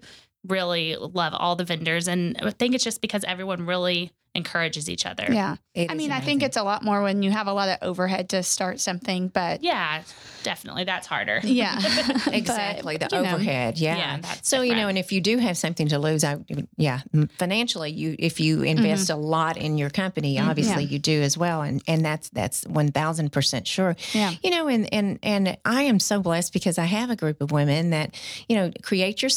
really 0.46 0.96
love 0.96 1.32
all 1.34 1.56
the 1.56 1.64
vendors. 1.64 2.06
And 2.06 2.36
I 2.42 2.50
think 2.50 2.74
it's 2.74 2.84
just 2.84 3.00
because 3.00 3.24
everyone 3.24 3.64
really 3.66 4.10
encourages 4.34 4.88
each 4.88 5.04
other. 5.04 5.26
Yeah. 5.28 5.56
It 5.74 5.90
I 5.90 5.94
is 5.94 5.98
mean, 5.98 6.10
I 6.10 6.20
think 6.20 6.42
it's 6.42 6.56
a 6.56 6.62
lot 6.62 6.82
more 6.82 7.02
when 7.02 7.22
you 7.22 7.30
have 7.30 7.46
a 7.46 7.52
lot 7.52 7.68
of 7.68 7.78
overhead 7.82 8.30
to 8.30 8.42
start 8.42 8.80
something, 8.80 9.28
but 9.28 9.62
Yeah, 9.62 10.02
definitely. 10.42 10.84
That's 10.84 11.06
harder. 11.06 11.40
yeah. 11.44 11.80
But, 12.24 12.34
exactly 12.34 12.96
the 12.96 13.08
you 13.10 13.22
know, 13.22 13.34
overhead. 13.34 13.78
Yeah. 13.78 13.96
Yeah, 13.96 14.18
that's 14.20 14.48
so 14.48 14.62
you 14.62 14.74
know, 14.74 14.88
and 14.88 14.96
if 14.96 15.12
you 15.12 15.20
do 15.20 15.38
have 15.38 15.56
something 15.56 15.88
to 15.88 15.98
lose, 15.98 16.24
I 16.24 16.38
yeah, 16.76 17.00
financially, 17.38 17.90
you 17.90 18.16
if 18.18 18.40
you 18.40 18.58
mm-hmm. 18.58 18.66
invest 18.66 19.10
a 19.10 19.16
lot 19.16 19.56
in 19.56 19.76
your 19.78 19.90
company, 19.90 20.36
mm-hmm. 20.36 20.48
obviously 20.48 20.84
you 20.84 20.98
do 20.98 21.22
as 21.22 21.36
well, 21.36 21.62
and 21.62 21.82
and 21.86 22.04
that's 22.04 22.28
that's 22.30 22.66
one 22.66 22.90
thousand 22.92 23.32
percent 23.32 23.66
sure. 23.66 23.96
Yeah. 24.12 24.32
You 24.42 24.50
know, 24.50 24.68
and 24.68 24.92
and 24.92 25.18
and 25.22 25.56
I 25.64 25.82
am 25.82 26.00
so 26.00 26.20
blessed 26.20 26.52
because 26.52 26.78
I 26.78 26.84
have 26.84 27.10
a 27.10 27.16
group 27.16 27.40
of 27.40 27.50
women 27.50 27.90
that 27.90 28.14
you 28.48 28.56
know 28.56 28.72
create 28.82 29.22
your. 29.22 29.30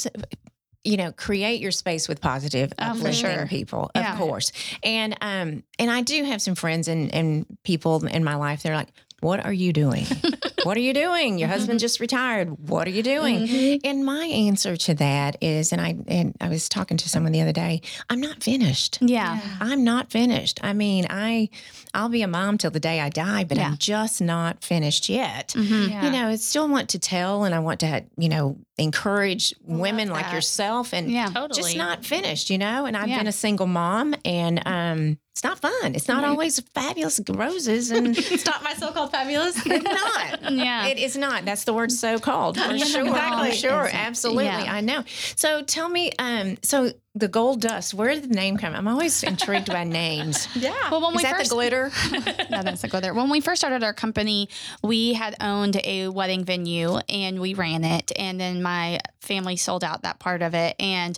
You 0.86 0.98
know, 0.98 1.12
create 1.12 1.60
your 1.62 1.72
space 1.72 2.08
with 2.08 2.22
positive, 2.22 2.72
Oh, 2.80 2.92
uplifting 2.92 3.14
sure. 3.14 3.48
people, 3.48 3.90
Yeah. 3.96 4.14
of 4.14 4.20
course. 4.20 4.52
And 4.84 5.18
um, 5.20 5.64
and 5.80 5.90
I 5.92 6.02
do 6.02 6.24
have 6.24 6.42
some 6.42 6.56
friends 6.56 6.88
and 6.88 7.14
and 7.14 7.46
people 7.64 8.06
in 8.06 8.24
my 8.24 8.36
life. 8.36 8.62
They're 8.64 8.76
like, 8.76 8.90
"What 9.26 9.39
are 9.45 9.53
you 9.63 9.71
doing? 9.73 10.05
what 10.63 10.78
are 10.78 10.86
you 10.89 10.93
doing? 10.93 11.38
Your 11.39 11.49
husband 11.49 11.80
just 11.80 11.99
retired. 11.99 12.47
What 12.69 12.88
are 12.88 12.91
you 12.91 13.03
doing?" 13.03 13.80
And 13.84 14.05
my 14.05 14.26
answer 14.26 14.76
to 14.88 14.93
that 14.95 15.38
is, 15.41 15.71
and 15.73 15.82
I 15.82 15.95
and 16.07 16.36
I 16.39 16.47
was 16.49 16.69
talking 16.69 16.97
to 16.97 17.09
someone 17.09 17.32
the 17.32 17.41
other 17.41 17.51
day. 17.65 17.82
I'm 18.09 18.21
not 18.21 18.43
finished. 18.43 18.99
Yeah. 19.01 19.39
I'm 19.59 19.84
not 19.84 20.11
finished. 20.11 20.59
I 20.63 20.73
mean, 20.73 21.07
I 21.09 21.49
I'll 21.93 22.09
be 22.09 22.21
a 22.23 22.28
mom 22.28 22.57
till 22.57 22.71
the 22.71 22.80
day 22.80 22.99
I 22.99 23.09
die, 23.09 23.43
but 23.45 23.57
Yeah. 23.57 23.67
I'm 23.67 23.78
just 23.78 24.21
not 24.21 24.63
finished 24.63 25.09
yet. 25.09 25.53
Mhm. 25.57 25.89
Yeah. 25.89 26.05
You 26.05 26.11
know, 26.11 26.28
I 26.28 26.36
still 26.36 26.67
want 26.69 26.89
to 26.89 26.99
tell, 26.99 27.43
and 27.45 27.55
I 27.55 27.59
want 27.59 27.80
to, 27.82 28.03
you 28.17 28.30
know, 28.30 28.57
encourage 28.78 29.53
women 29.63 30.09
like 30.09 30.32
yourself, 30.34 30.93
and 30.93 31.09
Yeah. 31.09 31.28
totally. 31.28 31.61
just 31.61 31.78
not 31.78 32.05
finished. 32.05 32.49
You 32.49 32.57
know, 32.57 32.86
and 32.86 32.95
I've 32.97 33.07
Yeah. 33.09 33.17
been 33.19 33.28
a 33.28 33.32
single 33.45 33.67
mom, 33.67 34.13
and 34.26 34.61
um, 34.65 35.17
it's 35.36 35.44
not 35.44 35.60
fun. 35.60 35.96
It's 35.96 36.08
not 36.08 36.24
always 36.24 36.62
fabulous 36.74 37.20
roses, 37.28 37.92
and 37.92 38.08
it's 38.18 38.40
Stop 38.40 38.64
my 38.64 38.74
so-called 38.74 39.12
fabulous. 39.12 39.58
It's 39.66 39.84
not. 39.84 40.54
Yeah. 40.54 40.88
It 40.88 40.98
is 40.98 41.18
not. 41.18 41.44
That's 41.44 41.66
the 41.66 41.74
word 41.74 41.92
so 41.92 42.20
called 42.20 42.58
for 42.58 42.72
Yeah, 42.72 42.86
sure. 42.86 43.06
exactly. 43.06 43.50
For 43.52 43.56
sure. 43.58 43.90
Absolutely. 43.92 44.46
Yeah. 44.46 44.66
I 44.74 44.80
know. 44.80 45.04
So 45.36 45.62
tell 45.62 45.90
me, 45.90 46.12
um, 46.20 46.56
so 46.62 46.92
the 47.16 47.30
gold 47.30 47.61
dust, 47.61 47.93
where 47.93 48.13
did 48.13 48.24
the 48.24 48.36
name 48.36 48.57
come? 48.57 48.76
I'm 48.76 48.89
always 48.89 49.24
intrigued 49.24 49.68
by 49.68 49.86
names. 49.86 50.49
yeah. 50.55 50.91
Well, 50.91 50.99
when 50.99 51.11
Is 51.11 51.18
we 51.18 51.24
that 51.24 51.38
first 51.38 51.49
the 51.49 51.55
glitter? 51.55 51.91
no, 52.51 52.61
that's 52.61 52.84
a 52.84 52.89
glitter. 52.89 53.13
When 53.13 53.30
we 53.30 53.39
first 53.39 53.61
started 53.61 53.84
our 53.84 53.93
company, 53.93 54.49
we 54.84 55.13
had 55.13 55.34
owned 55.39 55.80
a 55.86 56.09
wedding 56.09 56.43
venue 56.43 56.97
and 57.07 57.39
we 57.39 57.53
ran 57.53 57.86
it. 57.86 58.11
And 58.18 58.38
then 58.38 58.61
my 58.61 58.99
family 59.22 59.55
sold 59.55 59.84
out 59.84 60.01
that 60.01 60.20
part 60.20 60.41
of 60.41 60.53
it. 60.53 60.76
And 60.78 61.18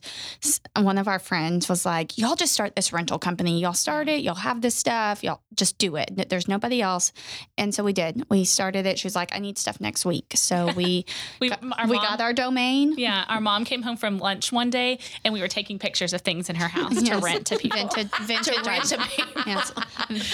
one 0.76 1.00
of 1.00 1.08
our 1.08 1.18
friends 1.18 1.68
was 1.68 1.84
like, 1.84 2.18
Y'all 2.18 2.36
just 2.36 2.54
start 2.54 2.76
this 2.76 2.94
rental 2.94 3.18
company. 3.18 3.60
Y'all 3.60 3.74
start 3.74 4.08
it. 4.08 4.22
Y'all 4.22 4.36
have 4.36 4.62
this 4.62 4.76
stuff. 4.76 5.24
Y'all 5.24 5.42
just 5.56 5.80
do 5.80 5.96
it. 5.96 6.30
There's 6.30 6.48
nobody 6.48 6.80
else. 6.80 7.12
And 7.58 7.74
so 7.74 7.84
we 7.84 7.92
did. 7.92 8.24
We 8.30 8.46
started 8.46 8.86
it. 8.86 9.00
She 9.00 9.08
was 9.08 9.16
like, 9.16 9.36
I 9.36 9.40
need 9.40 9.58
stuff 9.58 9.82
next 9.82 10.06
week. 10.06 10.34
So 10.36 10.72
we, 10.76 11.06
we, 11.42 11.50
got, 11.50 11.62
we 11.64 11.70
mom- 11.70 11.90
got 11.90 12.22
our 12.22 12.34
domain. 12.34 12.94
Yeah, 12.98 13.26
our 13.28 13.42
mom 13.42 13.66
came 13.66 13.82
home 13.82 13.98
from 13.98 14.20
lunch 14.20 14.52
one 14.52 14.70
day 14.70 15.00
and 15.26 15.34
we 15.34 15.42
were 15.42 15.48
taking 15.48 15.80
pictures 15.80 15.87
of 15.96 16.22
things 16.22 16.50
in 16.50 16.56
her 16.56 16.68
house 16.68 17.02
to 17.02 17.18
rent 17.24 17.48
to 17.48 17.58
people. 17.58 17.80
Vintage, 17.80 18.08
vintage 18.22 18.56
to 18.56 18.62
rent 18.70 18.84
to 18.86 19.00
items. 19.00 19.44
Yes. 19.46 19.72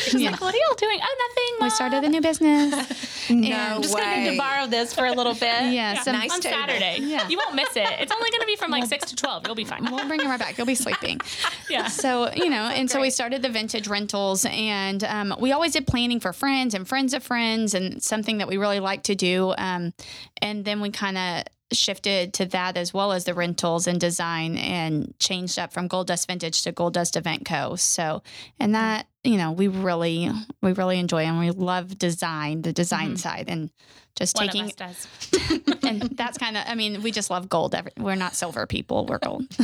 She's 0.09 0.15
Yeah. 0.21 0.31
like, 0.31 0.41
what 0.41 0.53
are 0.53 0.57
y'all 0.57 0.75
doing? 0.75 0.99
Oh, 1.01 1.27
nothing. 1.29 1.65
We 1.65 1.69
started 1.69 2.03
a 2.03 2.09
new 2.09 2.21
business. 2.21 3.09
No 3.29 3.47
And- 3.47 3.81
just 3.83 3.95
gonna 3.95 4.17
need 4.21 4.31
to 4.31 4.37
borrow 4.37 4.67
this 4.67 4.93
for 4.93 5.05
a 5.05 5.11
little 5.13 5.33
bit. 5.33 5.43
Yeah, 5.63 5.93
Yeah, 5.93 6.01
some, 6.03 6.13
Nice 6.15 6.31
on 6.33 6.41
table. 6.41 6.57
Saturday. 6.59 6.97
Yeah. 6.99 7.27
You 7.29 7.37
won't 7.37 7.55
miss 7.55 7.69
it. 7.75 7.87
It's 7.99 8.11
only 8.11 8.29
going 8.31 8.41
to 8.41 8.45
be 8.47 8.57
from 8.57 8.69
like 8.69 8.85
6 8.85 9.05
to 9.11 9.15
12. 9.15 9.43
You'll 9.45 9.55
be 9.55 9.63
fine. 9.63 9.85
we'll 9.89 10.05
bring 10.07 10.19
it 10.19 10.25
right 10.25 10.39
back. 10.39 10.57
You'll 10.57 10.67
be 10.67 10.75
sleeping. 10.75 11.21
Yeah. 11.69 11.87
So, 11.87 12.31
you 12.33 12.49
know, 12.49 12.63
and 12.63 12.89
so 12.91 12.99
we 12.99 13.09
started 13.09 13.41
the 13.41 13.49
vintage 13.49 13.87
rentals 13.87 14.45
and 14.49 15.03
um, 15.05 15.35
we 15.39 15.51
always 15.53 15.71
did 15.73 15.87
planning 15.87 16.19
for 16.19 16.33
friends 16.33 16.73
and 16.73 16.85
friends 16.87 17.13
of 17.13 17.23
friends 17.23 17.73
and 17.73 18.03
something 18.03 18.39
that 18.39 18.47
we 18.49 18.57
really 18.57 18.81
like 18.81 19.03
to 19.03 19.15
do. 19.15 19.53
Um, 19.57 19.93
and 20.41 20.65
then 20.65 20.81
we 20.81 20.89
kind 20.91 21.17
of 21.17 21.43
shifted 21.73 22.33
to 22.35 22.45
that 22.47 22.77
as 22.77 22.93
well 22.93 23.11
as 23.11 23.25
the 23.25 23.33
rentals 23.33 23.87
and 23.87 23.99
design 23.99 24.57
and 24.57 25.13
changed 25.19 25.59
up 25.59 25.73
from 25.73 25.87
Gold 25.87 26.07
Dust 26.07 26.27
Vintage 26.27 26.63
to 26.63 26.71
Gold 26.71 26.93
Dust 26.93 27.15
Event 27.15 27.45
Co. 27.45 27.75
So, 27.75 28.23
and 28.59 28.75
that, 28.75 29.07
you 29.23 29.37
know, 29.37 29.51
we 29.51 29.67
really, 29.67 30.29
we 30.61 30.73
really 30.73 30.99
enjoy 30.99 31.23
and 31.23 31.39
we 31.39 31.51
love 31.51 31.97
design, 31.97 32.61
the 32.61 32.73
design 32.73 33.09
mm-hmm. 33.09 33.15
side 33.17 33.45
and 33.47 33.69
just 34.15 34.37
One 34.37 34.47
taking, 34.47 34.65
of 34.65 34.81
us 34.81 35.07
does. 35.31 35.59
and 35.83 36.01
that's 36.01 36.37
kind 36.37 36.57
of, 36.57 36.63
I 36.67 36.75
mean, 36.75 37.01
we 37.01 37.11
just 37.11 37.29
love 37.29 37.49
gold. 37.49 37.73
Every, 37.73 37.91
we're 37.97 38.15
not 38.15 38.35
silver 38.35 38.67
people, 38.67 39.05
we're 39.05 39.19
gold. 39.19 39.45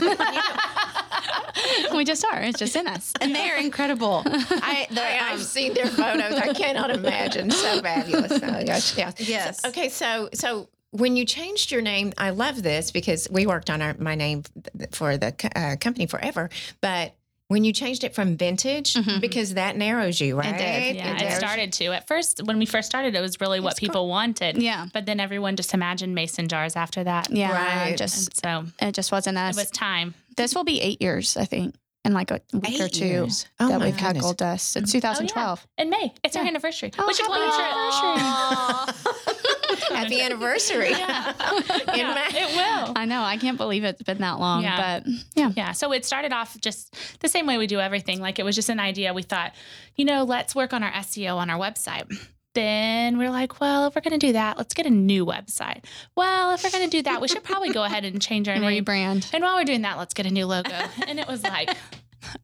we 1.93 2.03
just 2.03 2.25
are. 2.25 2.41
It's 2.41 2.59
just 2.59 2.75
in 2.75 2.87
us. 2.87 3.13
And 3.21 3.35
they 3.35 3.49
are 3.49 3.57
incredible. 3.57 4.23
I, 4.25 4.87
the, 4.91 5.01
I've 5.01 5.39
um, 5.39 5.41
seen 5.45 5.73
their 5.73 5.87
photos. 5.87 6.33
I 6.33 6.53
cannot 6.53 6.89
imagine. 6.89 7.51
So 7.51 7.81
fabulous. 7.81 8.31
Oh, 8.31 8.65
gosh, 8.65 8.97
yeah. 8.97 9.11
Yes. 9.17 9.65
Okay, 9.65 9.89
so 9.89 10.29
so 10.33 10.69
when 10.91 11.15
you 11.15 11.25
changed 11.25 11.71
your 11.71 11.81
name, 11.81 12.13
I 12.17 12.31
love 12.31 12.63
this 12.63 12.91
because 12.91 13.27
we 13.29 13.45
worked 13.45 13.69
on 13.69 13.81
our, 13.81 13.95
my 13.99 14.15
name 14.15 14.43
for 14.91 15.17
the 15.17 15.33
uh, 15.55 15.75
company 15.77 16.05
forever, 16.07 16.49
but. 16.81 17.15
When 17.51 17.63
you 17.63 17.73
changed 17.73 18.03
it 18.03 18.13
from 18.13 18.37
vintage, 18.37 18.95
because 19.19 19.55
that 19.55 19.75
narrows 19.75 20.21
you, 20.21 20.37
right? 20.37 20.53
It 20.53 20.57
did. 20.59 20.95
Yeah, 20.97 21.15
it 21.15 21.19
narrows- 21.19 21.37
started 21.39 21.73
to. 21.73 21.85
At 21.85 22.07
first, 22.07 22.43
when 22.43 22.59
we 22.59 22.67
first 22.67 22.87
started, 22.87 23.15
it 23.15 23.21
was 23.21 23.41
really 23.41 23.59
what 23.59 23.71
It's 23.71 23.79
people 23.79 24.07
wanted. 24.07 24.61
Yeah. 24.61 24.85
But 24.93 25.07
then 25.07 25.19
everyone 25.19 25.55
just 25.55 25.73
imagined 25.73 26.13
mason 26.13 26.47
jars 26.47 26.75
after 26.75 27.03
that. 27.05 27.31
Yeah, 27.31 27.51
Right. 27.87 27.97
just 27.97 28.43
And 28.45 28.69
so 28.69 28.85
it 28.87 28.91
just 28.93 29.11
wasn't 29.11 29.39
us. 29.39 29.57
it 29.57 29.61
was 29.61 29.71
time. 29.71 30.13
this 30.37 30.53
will 30.53 30.63
be 30.63 30.79
eight 30.79 31.01
years, 31.01 31.37
I 31.37 31.45
think, 31.45 31.73
in 32.09 32.13
like 32.15 32.31
a 32.31 32.41
week 32.53 32.81
or 32.81 32.89
two 32.89 33.05
years. 33.05 33.45
Oh 33.59 33.69
that 33.69 33.79
my 33.79 33.85
we've 33.85 33.95
had 33.95 34.07
goodness. 34.09 34.23
gold 34.23 34.37
dust. 34.37 34.75
It's 34.75 34.93
Oh, 34.93 34.97
yeah. 34.97 35.01
2012. 35.13 35.67
In 35.77 35.89
May. 35.89 36.13
It's 36.23 36.35
our 36.35 36.43
anniversary. 36.45 36.91
Oh, 36.97 37.05
we 37.07 37.13
should 37.13 37.25
happy 37.27 37.37
plan 37.39 38.87
a 38.87 38.93
trip. 38.93 39.89
Happy 39.89 40.21
anniversary. 40.21 40.89
Yeah. 40.91 41.29
In 41.93 41.97
Yeah, 41.97 42.13
May. 42.31 42.39
it 42.41 42.55
will. 42.55 42.93
I 42.95 43.05
know. 43.05 43.21
I 43.21 43.37
can't 43.37 43.57
believe 43.57 43.83
it's 43.83 44.01
been 44.03 44.17
that 44.19 44.39
long, 44.39 44.63
Yeah. 44.63 44.99
but 45.01 45.11
yeah. 45.35 45.51
Yeah. 45.55 45.71
So 45.73 45.91
it 45.93 46.05
started 46.05 46.33
off 46.33 46.59
just 46.59 46.95
the 47.21 47.27
same 47.29 47.45
way 47.45 47.57
we 47.57 47.67
do 47.67 47.79
everything. 47.79 48.19
Like 48.19 48.39
it 48.39 48.43
was 48.43 48.55
just 48.55 48.69
an 48.69 48.79
idea. 48.79 49.13
We 49.13 49.21
thought, 49.23 49.53
you 49.95 50.05
know, 50.05 50.23
let's 50.23 50.55
work 50.55 50.73
on 50.73 50.83
our 50.83 50.91
SEO 50.91 51.37
on 51.37 51.49
our 51.49 51.59
website. 51.59 52.11
Then 52.55 53.19
we're 53.19 53.29
like, 53.29 53.61
well, 53.61 53.85
if 53.87 53.95
we're 53.95 54.01
going 54.01 54.19
to 54.19 54.25
do 54.27 54.33
that, 54.33 54.57
let's 54.57 54.73
get 54.73 54.87
a 54.87 54.89
new 54.89 55.23
website. 55.23 55.85
Well, 56.15 56.51
if 56.55 56.63
we're 56.63 56.71
going 56.71 56.83
to 56.83 56.89
do 56.89 57.03
that, 57.03 57.21
we 57.21 57.27
should 57.27 57.43
probably 57.43 57.69
go 57.71 57.83
ahead 57.83 58.05
and 58.05 58.19
change 58.19 58.47
our 58.49 58.55
And 58.55 58.63
name. 58.63 58.83
rebrand. 58.83 59.29
And 59.33 59.43
while 59.43 59.55
we're 59.55 59.65
doing 59.65 59.83
that, 59.83 59.99
let's 59.99 60.15
get 60.15 60.25
a 60.25 60.31
new 60.31 60.47
logo. 60.47 60.73
And 61.07 61.19
it 61.19 61.27
was 61.27 61.43
like 61.43 61.69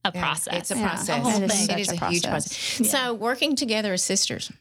a 0.03 0.11
Yeah, 0.13 0.21
process. 0.21 0.53
It's 0.57 0.71
a 0.71 0.75
Yeah. 0.77 0.89
process. 0.89 1.21
whole 1.23 1.43
It 1.43 1.51
thing. 1.51 1.79
is 1.79 1.87
Such 1.87 1.99
a 2.01 2.05
a 2.05 2.09
huge 2.09 2.23
process. 2.23 2.77
process. 2.77 2.91
So 2.91 3.13
working 3.13 3.55
together 3.55 3.93
as 3.93 4.03
sisters. 4.03 4.51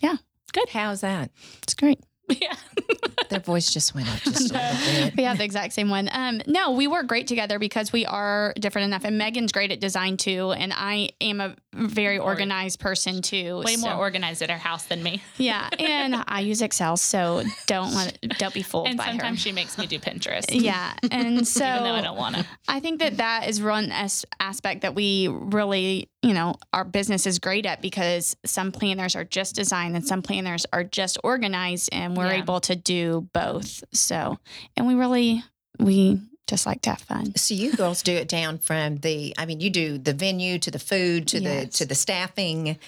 Yeah. 0.00 0.16
Good. 0.52 0.68
How's 0.70 1.00
that? 1.02 1.30
It's 1.62 1.74
great. 1.74 2.00
yeah. 2.28 2.54
Their 3.30 3.40
voice 3.40 3.70
just 3.72 3.94
went 3.94 4.08
up 4.08 4.20
just 4.20 4.50
a 4.50 4.54
little 4.54 5.04
bit. 5.06 5.16
We 5.16 5.22
have 5.24 5.36
the 5.38 5.44
exact 5.44 5.74
same 5.74 5.90
one. 5.90 6.08
Um, 6.12 6.40
no, 6.46 6.70
we 6.72 6.86
work 6.86 7.06
great 7.06 7.26
together 7.26 7.58
because 7.58 7.92
we 7.92 8.06
are 8.06 8.54
different 8.58 8.86
enough. 8.86 9.04
And 9.04 9.18
Megan's 9.18 9.52
great 9.52 9.70
at 9.70 9.80
design 9.80 10.16
too. 10.16 10.52
And 10.52 10.72
I 10.74 11.10
am 11.20 11.40
a 11.40 11.54
very 11.74 12.18
organized 12.18 12.80
person 12.80 13.20
too. 13.22 13.62
Way 13.64 13.76
more 13.76 13.92
organized 13.94 14.40
at 14.42 14.50
her 14.50 14.56
house 14.56 14.86
than 14.86 15.02
me. 15.02 15.22
Yeah. 15.36 15.68
And 15.78 16.24
I 16.26 16.40
use 16.40 16.62
Excel. 16.62 16.96
So 16.96 17.42
don't 17.66 17.94
let, 17.94 18.18
don't 18.38 18.54
be 18.54 18.62
fooled 18.62 18.88
And 18.88 18.96
by 18.96 19.04
her. 19.04 19.10
sometimes 19.12 19.40
she 19.40 19.52
makes 19.52 19.76
me 19.78 19.86
do 19.86 19.98
Pinterest. 19.98 20.46
Yeah. 20.48 20.94
And 21.10 21.46
so 21.46 21.64
Even 21.68 21.82
though 21.84 21.90
I 21.94 22.00
don't 22.02 22.16
want 22.16 22.36
to. 22.36 22.46
I 22.68 22.80
think 22.80 23.00
that 23.00 23.18
that 23.18 23.48
is 23.48 23.62
one 23.62 23.90
as- 23.92 24.24
aspect 24.40 24.82
that 24.82 24.94
we 24.94 25.28
really, 25.28 26.08
you 26.22 26.32
know, 26.34 26.54
our 26.72 26.84
business 26.84 27.26
is 27.26 27.38
great 27.38 27.66
at 27.66 27.82
because 27.82 28.36
some 28.46 28.72
planners 28.72 29.14
are 29.16 29.24
just 29.24 29.54
design 29.54 29.94
and 29.96 30.06
some 30.06 30.22
planners 30.22 30.64
are 30.72 30.84
just 30.84 31.18
organized, 31.24 31.90
and 31.92 32.16
we're 32.16 32.26
Yeah. 32.28 32.42
able 32.42 32.60
to 32.62 32.76
do 32.76 33.28
both. 33.32 33.82
So, 33.92 34.38
and 34.76 34.86
we 34.86 34.94
really, 34.94 35.42
we 35.78 36.20
just 36.48 36.66
like 36.66 36.80
to 36.82 36.90
have 36.90 37.00
fun. 37.00 37.36
So 37.36 37.54
you 37.54 37.72
girls 37.74 38.02
do 38.02 38.12
it 38.12 38.26
down 38.26 38.58
from 38.58 38.96
the 38.96 39.34
I 39.38 39.46
mean 39.46 39.60
you 39.60 39.70
do 39.70 39.98
the 39.98 40.12
venue 40.14 40.58
to 40.58 40.70
the 40.70 40.78
food 40.78 41.28
to 41.28 41.40
Yes. 41.40 41.64
the 41.64 41.70
to 41.78 41.86
the 41.86 41.94
staffing 41.94 42.78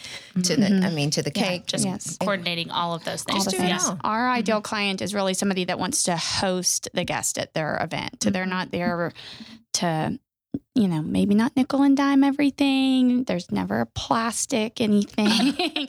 to 0.43 0.57
the 0.57 0.63
mm-hmm. 0.63 0.85
I 0.85 0.91
mean 0.91 1.11
to 1.11 1.23
the 1.23 1.31
cake 1.31 1.67
Just 1.67 1.85
Yes. 1.85 2.17
coordinating 2.19 2.71
all 2.71 2.95
of 2.95 3.05
those 3.05 3.25
All 3.29 3.35
things. 3.41 3.53
it 3.53 3.57
things. 3.59 3.85
all. 3.85 3.99
Our 4.03 4.29
ideal 4.31 4.57
mm-hmm. 4.57 4.63
client 4.65 5.03
is 5.03 5.15
really 5.15 5.35
somebody 5.35 5.65
that 5.67 5.79
wants 5.79 6.05
to 6.05 6.17
host 6.17 6.89
the 6.95 7.05
guest 7.05 7.39
at 7.39 7.55
their 7.55 7.79
event. 7.83 8.21
Mm-hmm. 8.21 8.31
They're 8.33 8.47
not 8.47 8.71
there 8.71 9.13
to, 9.75 10.19
you 10.75 10.87
know, 10.87 11.03
maybe 11.03 11.35
not 11.35 11.57
nickel 11.57 11.83
and 11.83 11.97
dime 11.97 12.23
everything. 12.23 13.25
There's 13.25 13.51
never 13.51 13.81
a 13.81 13.87
plastic 13.87 14.81
anything. 14.81 15.89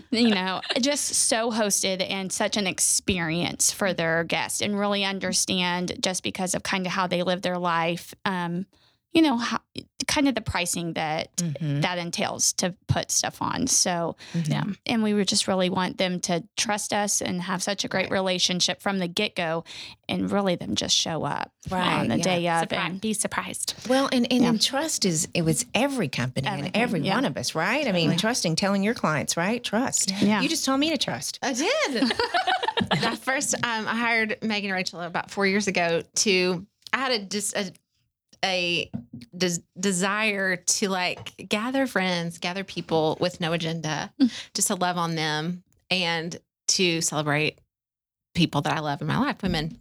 you 0.10 0.30
know, 0.30 0.62
just 0.80 1.14
so 1.14 1.50
hosted 1.50 2.04
and 2.08 2.32
such 2.32 2.56
an 2.56 2.66
experience 2.66 3.70
for 3.70 3.92
their 3.92 4.24
guests 4.24 4.62
and 4.62 4.78
really 4.78 5.04
understand 5.04 5.96
just 6.00 6.22
because 6.22 6.54
of 6.54 6.62
kind 6.62 6.86
of 6.86 6.92
how 6.92 7.06
they 7.06 7.22
live 7.22 7.42
their 7.42 7.58
life. 7.58 8.14
Um, 8.24 8.66
you 9.12 9.20
know, 9.22 9.36
how, 9.36 9.58
kind 10.06 10.26
of 10.26 10.34
the 10.34 10.40
pricing 10.40 10.94
that 10.94 11.34
Mhm. 11.36 11.82
that 11.82 11.98
entails 11.98 12.52
to 12.54 12.74
put 12.88 13.10
stuff 13.10 13.40
on. 13.42 13.66
So, 13.66 14.16
Mhm. 14.34 14.48
Yeah. 14.48 14.64
and 14.86 15.02
we 15.02 15.12
would 15.14 15.28
just 15.28 15.46
really 15.46 15.68
want 15.70 15.98
them 15.98 16.18
to 16.20 16.44
trust 16.56 16.92
us 16.92 17.20
and 17.22 17.42
have 17.42 17.62
such 17.62 17.84
a 17.84 17.88
great 17.88 18.04
Right. 18.04 18.12
relationship 18.12 18.80
from 18.82 18.98
the 18.98 19.08
get 19.08 19.36
go, 19.36 19.64
and 20.08 20.30
really 20.30 20.56
them 20.56 20.74
just 20.74 20.96
show 20.96 21.24
up 21.24 21.52
Right, 21.70 22.00
on 22.00 22.08
the 22.08 22.16
yeah. 22.18 22.22
day 22.22 22.48
of. 22.48 22.60
Surprise, 22.60 22.90
And, 22.90 23.00
be 23.00 23.12
surprised. 23.14 23.74
Well, 23.88 24.08
and, 24.12 24.26
and, 24.32 24.42
Yeah. 24.42 24.48
and 24.48 24.60
trust 24.62 25.04
is 25.04 25.28
it 25.34 25.42
was 25.42 25.66
every 25.74 26.08
company 26.08 26.48
and 26.48 26.70
every 26.74 27.00
yeah. 27.02 27.14
one 27.14 27.24
of 27.24 27.36
us, 27.36 27.54
right? 27.54 27.86
I 27.86 27.92
mean, 27.92 28.16
trusting, 28.16 28.56
telling 28.56 28.82
your 28.82 28.94
clients, 28.94 29.36
right? 29.36 29.62
Trust. 29.62 30.10
Yeah. 30.20 30.40
You 30.40 30.48
just 30.48 30.64
told 30.64 30.80
me 30.80 30.90
to 30.90 30.98
trust. 30.98 31.38
I 31.42 31.52
did. 31.52 32.12
At 32.90 33.18
first, 33.18 33.54
um, 33.54 33.86
I 33.86 33.94
hired 33.96 34.38
Megan 34.42 34.70
and 34.70 34.74
Rachel 34.76 35.00
about 35.00 35.30
four 35.30 35.46
years 35.46 35.68
ago 35.68 36.02
to. 36.16 36.66
I 36.94 36.98
had 36.98 37.12
a 37.12 37.18
just 37.20 37.56
a, 37.56 37.72
a 38.44 38.90
des- 39.36 39.62
desire 39.78 40.56
to 40.56 40.88
like 40.88 41.48
gather 41.48 41.86
friends, 41.86 42.38
gather 42.38 42.64
people 42.64 43.16
with 43.20 43.40
no 43.40 43.52
agenda, 43.52 44.12
just 44.54 44.68
to 44.68 44.74
love 44.74 44.96
on 44.98 45.14
them 45.14 45.62
and 45.90 46.38
to 46.68 47.00
celebrate 47.00 47.60
people 48.34 48.62
that 48.62 48.76
I 48.76 48.80
love 48.80 49.00
in 49.00 49.06
my 49.06 49.18
life, 49.18 49.42
women. 49.42 49.78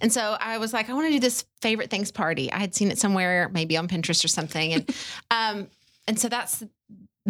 And 0.00 0.12
so 0.12 0.36
I 0.40 0.58
was 0.58 0.72
like, 0.72 0.90
I 0.90 0.94
want 0.94 1.06
to 1.06 1.12
do 1.12 1.20
this 1.20 1.44
favorite 1.62 1.90
things 1.90 2.10
party. 2.10 2.52
I 2.52 2.58
had 2.58 2.74
seen 2.74 2.90
it 2.90 2.98
somewhere, 2.98 3.50
maybe 3.52 3.76
on 3.76 3.88
Pinterest 3.88 4.24
or 4.24 4.28
something, 4.28 4.74
and 4.74 4.96
um, 5.30 5.68
and 6.06 6.18
so 6.18 6.28
that's 6.28 6.62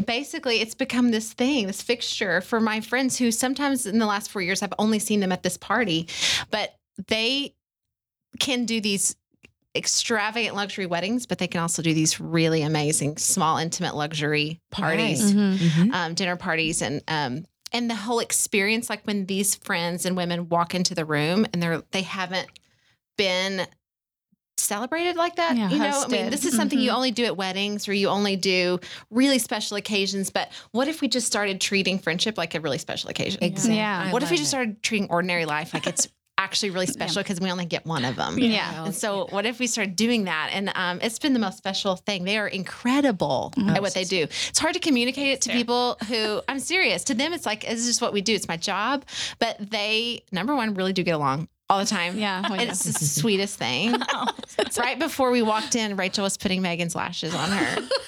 basically 0.07 0.61
it's 0.61 0.75
become 0.75 1.11
this 1.11 1.33
thing, 1.33 1.67
this 1.67 1.83
fixture 1.83 2.41
for 2.41 2.61
my 2.61 2.81
friends 2.81 3.17
who 3.17 3.31
sometimes 3.31 3.87
in 3.87 3.99
the 3.99 4.07
last 4.07 4.31
four 4.31 4.43
years 4.43 4.63
I've 4.63 4.75
only 4.79 4.99
seen 4.99 5.21
them 5.21 5.31
at 5.31 5.43
this 5.43 5.57
party, 5.57 6.09
but 6.51 6.75
they 7.07 7.55
can 8.41 8.65
do 8.65 8.81
these 8.81 9.15
extravagant 9.77 10.55
luxury 10.55 10.87
weddings, 10.87 11.27
but 11.27 11.39
they 11.39 11.49
can 11.49 11.61
also 11.61 11.83
do 11.83 11.93
these 11.95 12.21
really 12.21 12.63
amazing 12.63 13.17
small 13.17 13.57
intimate 13.59 13.95
luxury 13.97 14.61
parties 14.71 15.23
Right. 15.23 15.35
Mhm. 15.35 15.59
Mhm. 15.59 15.93
um, 15.95 16.15
dinner 16.15 16.37
parties 16.37 16.81
and 16.83 17.03
um, 17.09 17.45
and 17.73 17.91
the 17.91 17.97
whole 17.97 18.21
experience 18.21 18.89
like 18.89 19.05
when 19.05 19.27
these 19.27 19.57
friends 19.57 20.07
and 20.07 20.17
women 20.17 20.49
walk 20.49 20.75
into 20.77 20.95
the 20.95 21.05
room 21.05 21.45
and 21.53 21.61
they're 21.63 21.83
they 21.91 22.03
haven't 22.03 22.49
been 23.19 23.67
celebrated 24.57 25.17
like 25.17 25.35
that 25.37 25.57
Yeah, 25.57 25.69
you 25.69 25.79
know 25.79 26.05
i 26.05 26.09
mean 26.09 26.31
this 26.31 26.45
is 26.47 26.55
something 26.55 26.79
you 26.79 26.91
Mhm. 26.91 26.95
only 26.95 27.11
do 27.11 27.25
at 27.25 27.37
weddings 27.37 27.89
or 27.89 27.93
you 27.93 28.09
only 28.09 28.37
do 28.37 28.79
really 29.11 29.39
special 29.41 29.77
occasions 29.77 30.31
but 30.31 30.51
what 30.71 30.87
if 30.89 31.01
we 31.01 31.09
just 31.09 31.27
started 31.27 31.61
treating 31.61 31.99
friendship 31.99 32.39
like 32.39 32.55
a 32.55 32.61
really 32.61 32.79
special 32.79 33.11
occasion 33.11 33.43
Exactly. 33.43 33.77
Yeah. 33.77 34.05
I 34.09 34.13
what 34.13 34.23
if 34.23 34.31
we 34.31 34.37
just 34.37 34.47
it. 34.47 34.51
started 34.51 34.83
treating 34.83 35.11
ordinary 35.11 35.45
life 35.45 35.75
like 35.75 35.87
it's 35.89 36.07
actually 36.37 36.71
really 36.71 36.87
special 36.87 37.23
because 37.23 37.41
we 37.41 37.51
only 37.51 37.65
get 37.65 37.87
one 37.87 38.05
of 38.05 38.17
them 38.17 38.39
Yeah. 38.39 38.85
and 38.85 38.95
so, 38.95 39.27
what 39.31 39.47
if 39.47 39.59
we 39.59 39.67
started 39.67 39.97
doing 39.97 40.25
that? 40.25 40.51
And 40.53 40.71
um, 40.75 40.99
it's 41.03 41.19
been 41.19 41.33
the 41.33 41.39
most 41.39 41.59
special 41.59 41.97
thing. 41.97 42.25
They 42.25 42.39
are 42.39 42.49
incredible 42.49 43.53
at 43.69 43.81
what 43.81 43.95
they 43.95 44.05
do. 44.05 44.23
It's 44.25 44.59
hard 44.59 44.75
to 44.75 44.81
communicate 44.81 45.29
it 45.29 45.41
to 45.43 45.49
Fair. 45.51 45.57
people 45.59 45.97
who, 46.09 46.41
I'm 46.49 46.59
serious, 46.59 47.05
to 47.05 47.15
them, 47.15 47.33
it's 47.33 47.47
like, 47.47 47.65
it's 47.65 47.87
just 47.87 48.03
what 48.03 48.13
we 48.13 48.21
do. 48.21 48.35
It's 48.35 48.49
my 48.49 48.57
job. 48.57 49.05
But 49.39 49.57
they, 49.71 50.23
number 50.33 50.55
one, 50.55 50.75
really 50.75 50.93
do 50.93 51.03
get 51.03 51.13
along 51.13 51.49
all 51.71 51.79
the 51.79 51.87
time. 51.87 52.19
Yeah, 52.19 52.43
we 52.51 52.59
And 52.59 52.67
do. 52.67 52.73
it's 52.73 52.83
the 52.85 52.93
sweetest 52.93 53.59
thing. 53.59 53.95
right 54.79 54.99
before 54.99 55.31
we 55.31 55.41
walked 55.43 55.75
in, 55.77 55.97
Rachel 55.97 56.25
was 56.25 56.37
putting 56.37 56.61
Megan's 56.63 56.95
lashes 56.95 57.35
on 57.35 57.51
her. 57.51 57.89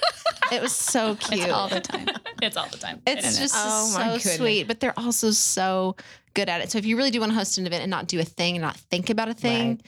It 0.52 0.62
was 0.62 0.72
so 0.72 1.16
cute. 1.16 1.40
It's 1.42 1.50
all 1.52 1.68
the 1.68 1.80
time. 1.80 2.06
It's 2.46 2.56
all 2.56 2.68
the 2.68 2.78
time. 2.78 3.00
It's 3.06 3.38
just 3.38 3.54
Oh, 3.56 3.88
so 3.92 3.98
goodness. 4.16 4.36
sweet, 4.36 4.66
but 4.68 4.80
they're 4.80 4.98
also 4.98 5.30
so 5.30 5.96
good 6.34 6.48
at 6.48 6.60
it. 6.60 6.70
So 6.70 6.78
if 6.78 6.86
you 6.86 6.96
really 6.96 7.10
do 7.10 7.20
want 7.20 7.32
to 7.32 7.36
host 7.38 7.58
an 7.58 7.66
event 7.66 7.82
and 7.82 7.90
not 7.90 8.06
do 8.08 8.18
a 8.20 8.24
thing 8.24 8.56
and 8.56 8.62
not 8.62 8.76
think 8.76 9.10
about 9.10 9.28
a 9.28 9.34
thing, 9.34 9.68
Right. 9.68 9.80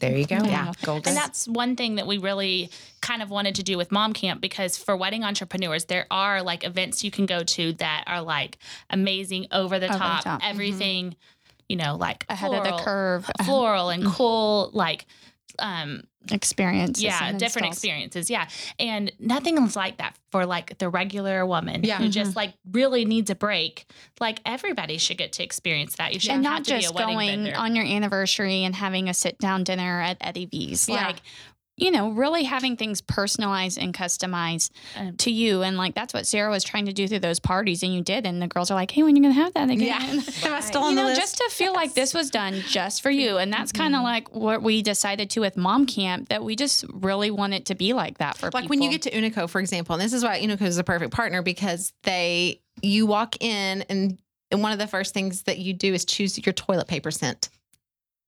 There 0.00 0.16
you 0.18 0.26
go. 0.26 0.36
Yeah. 0.44 0.72
Golden. 0.82 1.08
And 1.10 1.16
that's 1.16 1.46
one 1.46 1.76
thing 1.76 1.94
that 1.94 2.06
we 2.06 2.18
really 2.18 2.68
kind 3.00 3.22
of 3.22 3.30
wanted 3.30 3.54
to 3.54 3.62
do 3.62 3.78
with 3.78 3.92
Mom 3.92 4.12
Camp 4.12 4.40
because 4.40 4.76
for 4.76 4.96
wedding 4.96 5.22
entrepreneurs, 5.22 5.84
there 5.84 6.06
are 6.10 6.42
like 6.42 6.64
events 6.64 7.04
you 7.04 7.12
can 7.12 7.26
go 7.26 7.44
to 7.44 7.72
that 7.74 8.02
are 8.08 8.20
like 8.20 8.58
amazing, 8.90 9.46
over 9.52 9.78
the 9.78 9.86
Over 9.86 9.94
the 9.94 9.98
top, 9.98 10.24
top. 10.24 10.40
Mm-hmm. 10.40 10.50
everything, 10.50 11.16
you 11.68 11.76
know, 11.76 11.94
like 11.96 12.26
Ahead 12.28 12.52
of 12.52 12.64
the 12.64 12.76
curve 12.82 13.30
floral 13.44 13.88
and 13.90 14.04
cool, 14.04 14.70
like, 14.72 15.06
um, 15.60 16.02
experience. 16.30 17.00
yeah, 17.00 17.32
different 17.32 17.68
experiences. 17.68 18.30
Yeah. 18.30 18.48
And 18.78 19.12
nothing's 19.18 19.76
like 19.76 19.98
that 19.98 20.16
for 20.30 20.46
like 20.46 20.78
the 20.78 20.88
regular 20.88 21.46
woman 21.46 21.84
Yeah. 21.84 21.96
who 21.96 22.04
mm-hmm. 22.04 22.10
just 22.10 22.36
like 22.36 22.54
really 22.70 23.04
needs 23.04 23.30
a 23.30 23.34
break. 23.34 23.86
Like 24.20 24.40
everybody 24.44 24.98
should 24.98 25.18
get 25.18 25.32
to 25.34 25.44
experience 25.44 25.96
that. 25.96 26.12
You 26.14 26.20
shouldn't 26.20 26.38
and 26.38 26.46
have 26.46 26.52
not 26.60 26.64
to 26.64 26.72
be 26.72 26.78
a 26.78 26.80
just 26.80 26.94
going 26.96 27.28
vendor. 27.44 27.56
on 27.56 27.76
your 27.76 27.84
anniversary 27.84 28.64
and 28.64 28.74
having 28.74 29.08
a 29.08 29.14
sit 29.14 29.38
down 29.38 29.64
dinner 29.64 30.00
at 30.00 30.16
Eddie 30.20 30.46
V's. 30.46 30.88
Yeah. 30.88 31.06
Like, 31.06 31.16
you 31.76 31.90
know, 31.90 32.10
really 32.12 32.44
having 32.44 32.76
things 32.76 33.00
personalized 33.00 33.78
and 33.78 33.92
customized 33.92 34.70
Um, 34.96 35.16
to 35.16 35.30
you. 35.30 35.62
And 35.62 35.76
like 35.76 35.94
that's 35.94 36.14
what 36.14 36.24
Sarah 36.26 36.48
was 36.50 36.62
trying 36.62 36.86
to 36.86 36.92
do 36.92 37.08
through 37.08 37.18
those 37.18 37.40
parties, 37.40 37.82
and 37.82 37.92
you 37.92 38.00
did. 38.00 38.26
And 38.26 38.40
the 38.40 38.46
girls 38.46 38.70
are 38.70 38.74
like, 38.74 38.90
"Hey, 38.92 39.02
when 39.02 39.14
are 39.14 39.16
you 39.16 39.22
gonna 39.22 39.34
have 39.34 39.54
that 39.54 39.70
again?" 39.70 39.86
yeah. 39.88 40.22
Am 40.48 40.52
I 40.54 40.60
still 40.60 40.82
You 40.82 40.86
on 40.88 40.94
the 40.94 41.02
know, 41.02 41.08
list? 41.08 41.20
just 41.20 41.36
to 41.38 41.48
feel 41.50 41.72
like 41.72 41.94
this 41.94 42.14
was 42.14 42.30
done 42.30 42.54
just 42.68 43.02
for 43.02 43.10
you. 43.10 43.38
And 43.38 43.52
that's 43.52 43.72
kind 43.72 43.96
of 43.96 44.02
like 44.02 44.32
what 44.34 44.62
we 44.62 44.82
decided 44.82 45.30
to 45.30 45.40
with 45.40 45.56
Mom 45.56 45.86
Camp 45.86 46.28
that 46.28 46.44
we 46.44 46.54
just 46.54 46.84
really 46.92 47.30
want 47.32 47.54
it 47.54 47.66
to 47.66 47.74
be 47.74 47.92
like 47.92 48.18
that 48.18 48.36
for 48.36 48.46
like 48.46 48.64
people. 48.64 48.68
when 48.68 48.82
you 48.82 48.90
get 48.90 49.02
to 49.02 49.10
Unico, 49.10 49.48
for 49.50 49.60
example, 49.60 49.94
and 49.94 50.02
this 50.02 50.12
is 50.12 50.22
why 50.22 50.40
Unico 50.40 50.62
is 50.62 50.78
a 50.78 50.84
perfect 50.84 51.12
partner 51.12 51.42
because 51.42 51.92
they 52.04 52.60
you 52.82 53.06
walk 53.06 53.36
in 53.42 53.82
and 53.88 54.18
and 54.52 54.62
one 54.62 54.70
of 54.70 54.78
the 54.78 54.86
first 54.86 55.12
things 55.12 55.42
that 55.44 55.58
you 55.58 55.72
do 55.74 55.92
is 55.92 56.04
choose 56.04 56.38
your 56.46 56.52
toilet 56.52 56.86
paper 56.86 57.10
scent. 57.10 57.48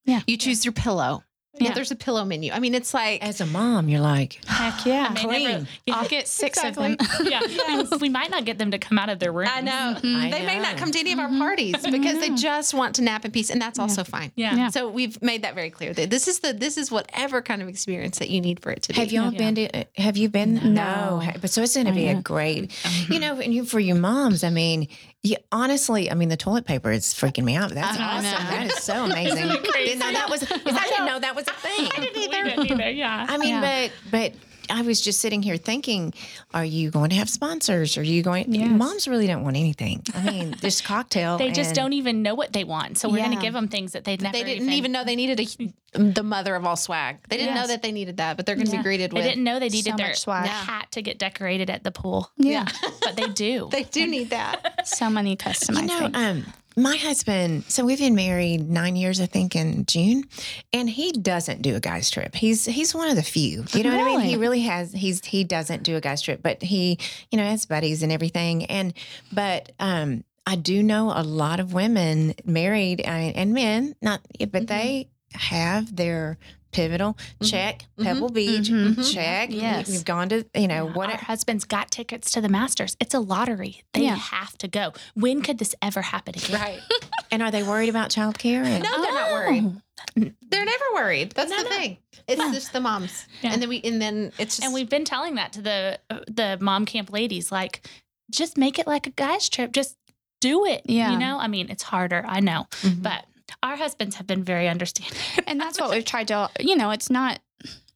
Yeah. 0.04 0.22
You 0.26 0.36
choose 0.36 0.64
your 0.64 0.72
pillow. 0.72 1.22
Yeah. 1.58 1.68
Yeah. 1.68 1.74
there's 1.74 1.90
a 1.90 1.96
pillow 1.96 2.24
menu. 2.24 2.52
I 2.52 2.58
mean, 2.58 2.74
it's 2.74 2.94
like 2.94 3.22
As 3.22 3.40
a 3.40 3.46
mom, 3.46 3.88
you're 3.88 4.00
like, 4.00 4.40
Heck 4.46 4.86
yeah. 4.86 5.12
I 5.16 5.26
mean, 5.26 5.48
never- 5.48 5.66
I'll 5.92 6.08
get 6.16 6.28
six 6.28 6.62
of 6.62 6.74
them. 6.74 6.96
yeah. 7.24 7.40
And 7.68 7.88
we 8.00 8.08
might 8.08 8.30
not 8.30 8.44
get 8.44 8.58
them 8.58 8.70
to 8.70 8.78
come 8.78 8.98
out 8.98 9.08
of 9.08 9.18
their 9.18 9.32
room. 9.32 9.48
I 9.50 9.60
know 9.60 9.94
mm-hmm. 9.96 10.16
I 10.16 10.30
they 10.30 10.46
may 10.46 10.58
not 10.60 10.76
come 10.76 10.90
to 10.90 10.98
any 10.98 11.12
of 11.12 11.18
our 11.18 11.28
mm-hmm. 11.28 11.38
parties 11.38 11.74
mm-hmm. 11.76 11.92
because 11.92 12.20
they 12.20 12.30
just 12.30 12.74
want 12.74 12.96
to 12.96 13.02
nap 13.02 13.24
in 13.24 13.30
peace, 13.30 13.50
and 13.50 13.60
that's 13.60 13.78
also 13.78 14.04
fine. 14.04 14.32
Yeah. 14.36 14.54
Yeah. 14.54 14.68
So 14.70 14.88
we've 14.88 15.20
made 15.22 15.42
that 15.42 15.54
very 15.54 15.70
clear. 15.70 15.92
That 15.92 16.10
this 16.10 16.28
is 16.28 16.40
the 16.40 16.52
this 16.52 16.76
is 16.76 16.90
whatever 16.90 17.42
kind 17.42 17.62
of 17.62 17.68
experience 17.68 18.18
that 18.18 18.30
you 18.30 18.40
need 18.40 18.60
for 18.60 18.70
it 18.70 18.82
to 18.82 18.92
be. 18.92 19.00
have 19.00 19.12
y'all 19.12 19.32
Yeah. 19.32 19.38
been 19.38 19.54
to, 19.56 19.84
have 19.96 20.16
you 20.16 20.28
been? 20.28 20.74
No. 20.74 21.20
Ha- 21.22 21.34
But 21.40 21.50
so 21.50 21.62
it's 21.62 21.74
going 21.74 21.86
to 21.86 21.92
be 21.92 22.08
a 22.08 22.20
great, 22.20 22.72
you 23.08 23.18
know, 23.18 23.40
and 23.40 23.52
you, 23.52 23.64
for 23.64 23.80
your 23.80 23.96
moms, 23.96 24.44
I 24.44 24.50
mean, 24.50 24.88
you, 25.26 25.36
honestly, 25.52 26.10
I 26.10 26.14
mean, 26.14 26.28
the 26.28 26.36
toilet 26.36 26.64
paper 26.66 26.90
is 26.90 27.06
freaking 27.14 27.44
me 27.44 27.56
out. 27.56 27.70
That's 27.70 27.98
I 28.00 28.18
awesome. 28.18 28.22
know. 28.24 28.50
That 28.50 28.66
is 28.66 28.82
so 28.82 29.04
amazing. 29.10 29.50
I 29.50 29.56
didn't 29.84 29.98
know 29.98 30.12
that 30.12 30.30
was, 30.30 30.40
'cause 30.44 30.60
I 30.64 30.88
didn't 30.88 31.06
know 31.06 31.18
that 31.18 31.34
was 31.36 31.46
a 31.48 31.52
thing. 31.52 31.90
We 31.98 32.28
didn't 32.28 32.70
either. 32.70 32.90
Yeah. 32.96 33.26
I 33.28 33.36
mean, 33.36 33.50
Yeah. 33.60 33.88
but 33.88 33.92
but 34.10 34.32
I 34.70 34.82
was 34.82 35.00
just 35.00 35.20
sitting 35.20 35.42
here 35.42 35.56
thinking, 35.56 36.12
are 36.54 36.64
you 36.64 36.90
going 36.90 37.10
to 37.10 37.16
have 37.16 37.28
sponsors? 37.28 37.96
Are 37.98 38.02
you 38.02 38.22
going? 38.22 38.52
Yes. 38.52 38.70
Moms 38.70 39.08
really 39.08 39.26
don't 39.26 39.42
want 39.44 39.56
anything. 39.56 40.02
I 40.14 40.22
mean, 40.30 40.54
this 40.60 40.80
cocktail. 40.92 41.38
they 41.38 41.50
just 41.52 41.74
don't 41.74 41.92
even 41.92 42.22
know 42.22 42.34
what 42.34 42.52
they 42.52 42.64
want. 42.64 42.98
So 42.98 43.08
we're 43.08 43.18
going 43.18 43.36
to 43.36 43.42
give 43.42 43.52
them 43.54 43.68
things 43.68 43.92
that 43.92 44.04
they've 44.04 44.20
never 44.20 44.32
they 44.36 44.44
didn't 44.44 44.70
even 44.70 44.92
know 44.92 45.04
they 45.04 45.16
needed 45.16 45.40
a 45.40 45.72
the 45.98 46.22
mother 46.22 46.54
of 46.54 46.64
all 46.66 46.76
swag. 46.76 47.18
They 47.28 47.36
didn't 47.38 47.54
know 47.54 47.66
that 47.68 47.82
they 47.82 47.90
needed 47.92 48.18
that, 48.18 48.36
but 48.36 48.44
they're 48.44 48.54
going 48.56 48.66
to 48.66 48.72
Yeah. 48.72 48.78
be 48.78 48.82
greeted 48.84 49.10
They 49.12 49.14
with. 49.14 49.24
didn't 49.24 49.44
know 49.44 49.58
they 49.58 49.68
needed 49.70 49.92
so 49.92 49.96
their 49.96 50.14
swag. 50.14 50.46
hat 50.46 50.92
to 50.92 51.00
get 51.02 51.18
decorated 51.18 51.70
at 51.70 51.84
the 51.84 51.90
pool. 51.90 52.30
Yeah. 52.36 52.66
But 53.02 53.16
they 53.16 53.28
do. 53.28 53.68
They 53.76 53.84
do 53.84 54.06
need 54.06 54.30
that. 54.30 54.86
So 54.86 55.08
many 55.10 55.36
customized 55.36 55.80
You 55.82 55.86
know, 55.86 55.98
things. 56.00 56.16
um, 56.16 56.52
my 56.76 56.96
husband. 56.96 57.64
So 57.68 57.84
we've 57.84 57.98
been 57.98 58.14
married 58.14 58.68
nine 58.68 58.96
years, 58.96 59.20
I 59.20 59.26
think, 59.26 59.56
in 59.56 59.86
June, 59.86 60.24
and 60.72 60.88
he 60.88 61.12
doesn't 61.12 61.62
do 61.62 61.74
a 61.74 61.80
guy's 61.80 62.10
trip. 62.10 62.34
He's 62.34 62.66
he's 62.66 62.94
one 62.94 63.08
of 63.08 63.16
the 63.16 63.22
few. 63.22 63.64
You 63.72 63.82
know 63.82 63.96
what 63.96 64.00
I 64.00 64.16
mean? 64.18 64.20
He 64.20 64.36
really 64.36 64.60
has. 64.60 64.92
He's 64.92 65.24
he 65.24 65.44
doesn't 65.44 65.82
do 65.82 65.96
a 65.96 66.00
guy's 66.00 66.20
trip, 66.20 66.40
but 66.42 66.62
he, 66.62 66.98
you 67.30 67.38
know, 67.38 67.44
has 67.44 67.64
buddies 67.64 68.02
and 68.02 68.12
everything. 68.12 68.66
And 68.66 68.92
but 69.32 69.72
um, 69.80 70.24
I 70.46 70.56
do 70.56 70.82
know 70.82 71.12
a 71.14 71.22
lot 71.22 71.60
of 71.60 71.72
women 71.72 72.34
married 72.44 73.00
uh, 73.00 73.32
and 73.34 73.54
men, 73.54 73.96
not, 74.02 74.20
but 74.50 74.66
they 74.66 75.08
have 75.32 75.96
their 75.96 76.38
pivotal 76.76 77.16
check 77.42 77.84
Pebble 78.00 78.28
Beach 78.28 78.68
Mhm. 78.68 79.12
check. 79.14 79.48
Yes. 79.50 79.88
you've 79.88 80.04
gone 80.04 80.28
to 80.28 80.44
you 80.54 80.68
know 80.68 80.88
Our 80.88 80.92
what. 80.92 81.10
husbands 81.20 81.64
got 81.64 81.90
tickets 81.90 82.30
to 82.32 82.40
the 82.40 82.48
Masters. 82.50 82.96
It's 83.00 83.14
a 83.14 83.18
lottery. 83.20 83.82
They 83.94 84.02
Yeah. 84.04 84.16
have 84.16 84.56
to 84.58 84.68
go. 84.68 84.92
When 85.14 85.40
could 85.42 85.58
this 85.58 85.74
ever 85.80 86.02
happen 86.02 86.34
again? 86.36 86.60
Right. 86.60 86.80
And 87.32 87.42
are 87.42 87.50
they 87.50 87.64
worried 87.64 87.88
about 87.88 88.10
childcare? 88.10 88.64
And, 88.64 88.84
No, 88.84 89.02
they're 89.02 89.12
not 89.12 89.32
worried. 89.32 89.82
They're 90.14 90.64
never 90.64 90.84
worried. 90.94 91.32
That's 91.32 91.50
the 91.50 91.68
thing. 91.68 91.98
It's 92.28 92.40
just 92.54 92.72
the 92.72 92.80
moms, 92.80 93.26
Yeah. 93.42 93.52
and 93.52 93.60
then 93.60 93.68
we, 93.68 93.80
and 93.82 94.00
then 94.00 94.32
it's 94.38 94.56
just. 94.56 94.64
And 94.64 94.72
we've 94.72 94.88
been 94.88 95.04
telling 95.04 95.34
that 95.34 95.52
to 95.54 95.60
the 95.62 95.98
the 96.28 96.56
mom 96.60 96.86
camp 96.86 97.10
ladies, 97.12 97.50
like, 97.50 97.84
just 98.30 98.56
make 98.56 98.78
it 98.78 98.86
like 98.86 99.06
a 99.08 99.10
guy's 99.10 99.48
trip. 99.48 99.72
Just 99.72 99.96
do 100.40 100.64
it. 100.66 100.82
Yeah. 100.86 101.10
You 101.12 101.18
know, 101.18 101.36
I 101.38 101.48
mean, 101.48 101.68
it's 101.68 101.82
harder. 101.82 102.24
I 102.28 102.38
know, 102.40 102.68
Mhm. 102.82 103.02
but 103.02 103.24
our 103.62 103.76
husbands 103.76 104.16
have 104.16 104.26
been 104.26 104.42
very 104.44 104.68
understanding. 104.68 105.16
and 105.46 105.60
that's 105.60 105.80
what 105.80 105.90
we've 105.94 106.04
tried 106.04 106.28
to 106.28 106.50
you 106.60 106.76
know 106.76 106.90
it's 106.90 107.10
not 107.10 107.38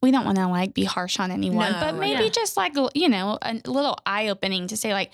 we 0.01 0.09
don't 0.09 0.25
want 0.25 0.37
to 0.37 0.47
like 0.47 0.73
be 0.73 0.83
harsh 0.83 1.19
on 1.19 1.29
anyone 1.29 1.71
No, 1.73 1.79
but 1.79 1.95
maybe 1.95 2.23
yeah. 2.23 2.29
just 2.29 2.57
like 2.57 2.73
you 2.95 3.07
know 3.07 3.37
a 3.41 3.53
little 3.65 3.97
eye-opening 4.05 4.67
to 4.67 4.77
say 4.77 4.93
like 4.93 5.11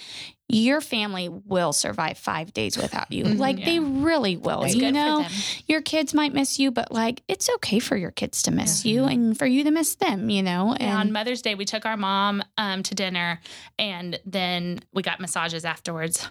your 0.50 0.80
family 0.80 1.28
will 1.28 1.74
survive 1.74 2.18
five 2.18 2.54
days 2.54 2.78
without 2.78 3.12
you. 3.12 3.26
Mhm. 3.26 3.38
Like 3.38 3.66
they 3.66 3.80
really 3.80 4.38
will. 4.38 4.64
It's 4.64 4.76
you 4.76 4.94
know, 4.94 5.26
your 5.68 5.82
kids 5.82 6.14
might 6.14 6.34
miss 6.34 6.58
you, 6.58 6.72
but 6.72 6.90
like 6.90 7.22
it's 7.28 7.50
okay 7.56 7.80
for 7.80 7.98
your 7.98 8.12
kids 8.12 8.44
to 8.44 8.52
miss 8.52 8.86
you 8.86 9.02
Mhm. 9.02 9.12
and 9.12 9.38
for 9.38 9.46
you 9.46 9.66
to 9.66 9.72
miss 9.72 9.96
them, 9.96 10.30
you 10.30 10.42
know? 10.42 10.74
Yeah, 10.80 10.96
on 11.00 11.12
Mother's 11.12 11.42
Day, 11.42 11.56
we 11.56 11.66
took 11.66 11.86
our 11.86 11.98
mom 11.98 12.42
um, 12.58 12.82
to 12.84 12.96
dinner, 12.96 13.42
and 13.78 14.18
then 14.26 14.80
we 14.94 15.02
got 15.04 15.20
massages 15.20 15.66
afterwards. 15.66 16.26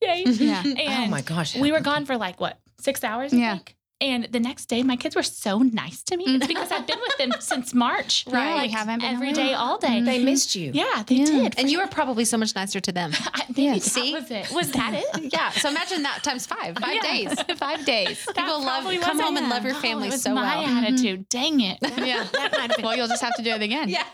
Yay! 0.00 0.22
Yeah. 0.24 0.62
And 0.64 1.04
oh 1.04 1.06
my 1.08 1.20
gosh. 1.20 1.54
we 1.54 1.70
were 1.70 1.80
gone 1.80 2.06
for 2.06 2.16
like 2.16 2.40
what 2.40 2.58
six 2.80 3.02
hours? 3.04 3.32
I 3.32 3.36
Yeah. 3.36 3.54
think? 3.54 3.74
And 4.00 4.28
the 4.30 4.38
next 4.38 4.66
day, 4.66 4.84
my 4.84 4.94
kids 4.94 5.16
were 5.16 5.24
so 5.24 5.58
nice 5.58 6.04
to 6.04 6.16
me. 6.16 6.24
Mm. 6.24 6.36
It's 6.36 6.46
because 6.46 6.70
I've 6.70 6.86
been 6.86 7.00
with 7.00 7.16
them 7.18 7.32
since 7.40 7.74
March. 7.74 8.24
Right. 8.28 8.54
Like, 8.54 8.62
We 8.62 8.68
haven't 8.68 9.00
been 9.00 9.12
every 9.12 9.26
around. 9.28 9.34
day, 9.34 9.54
all 9.54 9.76
day. 9.76 9.88
Mm-hmm. 9.88 10.04
They 10.04 10.24
missed 10.24 10.54
you. 10.54 10.70
Yeah, 10.72 11.02
they 11.04 11.16
Yeah. 11.16 11.24
did. 11.24 11.54
And 11.58 11.68
you 11.68 11.80
were 11.80 11.88
probably 11.88 12.24
so 12.24 12.38
much 12.38 12.54
nicer 12.54 12.78
to 12.78 12.92
them. 12.92 13.10
I, 13.34 13.42
maybe 13.48 13.62
Yeah. 13.62 13.72
that 13.74 13.82
See? 13.82 14.12
was 14.14 14.30
it. 14.30 14.52
Was 14.52 14.70
that 14.70 14.94
it? 14.94 15.32
yeah. 15.32 15.50
So 15.50 15.68
imagine 15.68 16.04
that 16.04 16.22
times 16.22 16.46
five. 16.46 16.78
Five 16.78 16.94
Yeah. 16.94 17.12
days. 17.34 17.42
five 17.56 17.84
days. 17.84 18.24
That 18.26 18.36
People 18.36 18.60
love 18.62 18.82
probably 18.82 18.98
come 18.98 19.18
home 19.18 19.36
it. 19.36 19.40
and 19.40 19.48
love 19.50 19.64
your 19.64 19.74
Oh, 19.74 19.80
family 19.80 20.06
it 20.06 20.12
was 20.12 20.22
so 20.22 20.32
my 20.32 20.58
well. 20.58 20.76
attitude. 20.78 21.28
Mm-hmm. 21.28 21.56
Dang 21.56 21.60
it. 21.60 21.78
Yeah. 22.06 22.24
That 22.32 22.76
been 22.76 22.84
well, 22.84 22.96
you'll 22.96 23.08
just 23.08 23.22
have 23.24 23.34
to 23.34 23.42
do 23.42 23.50
it 23.50 23.62
again. 23.62 23.88
Yeah. 23.88 24.04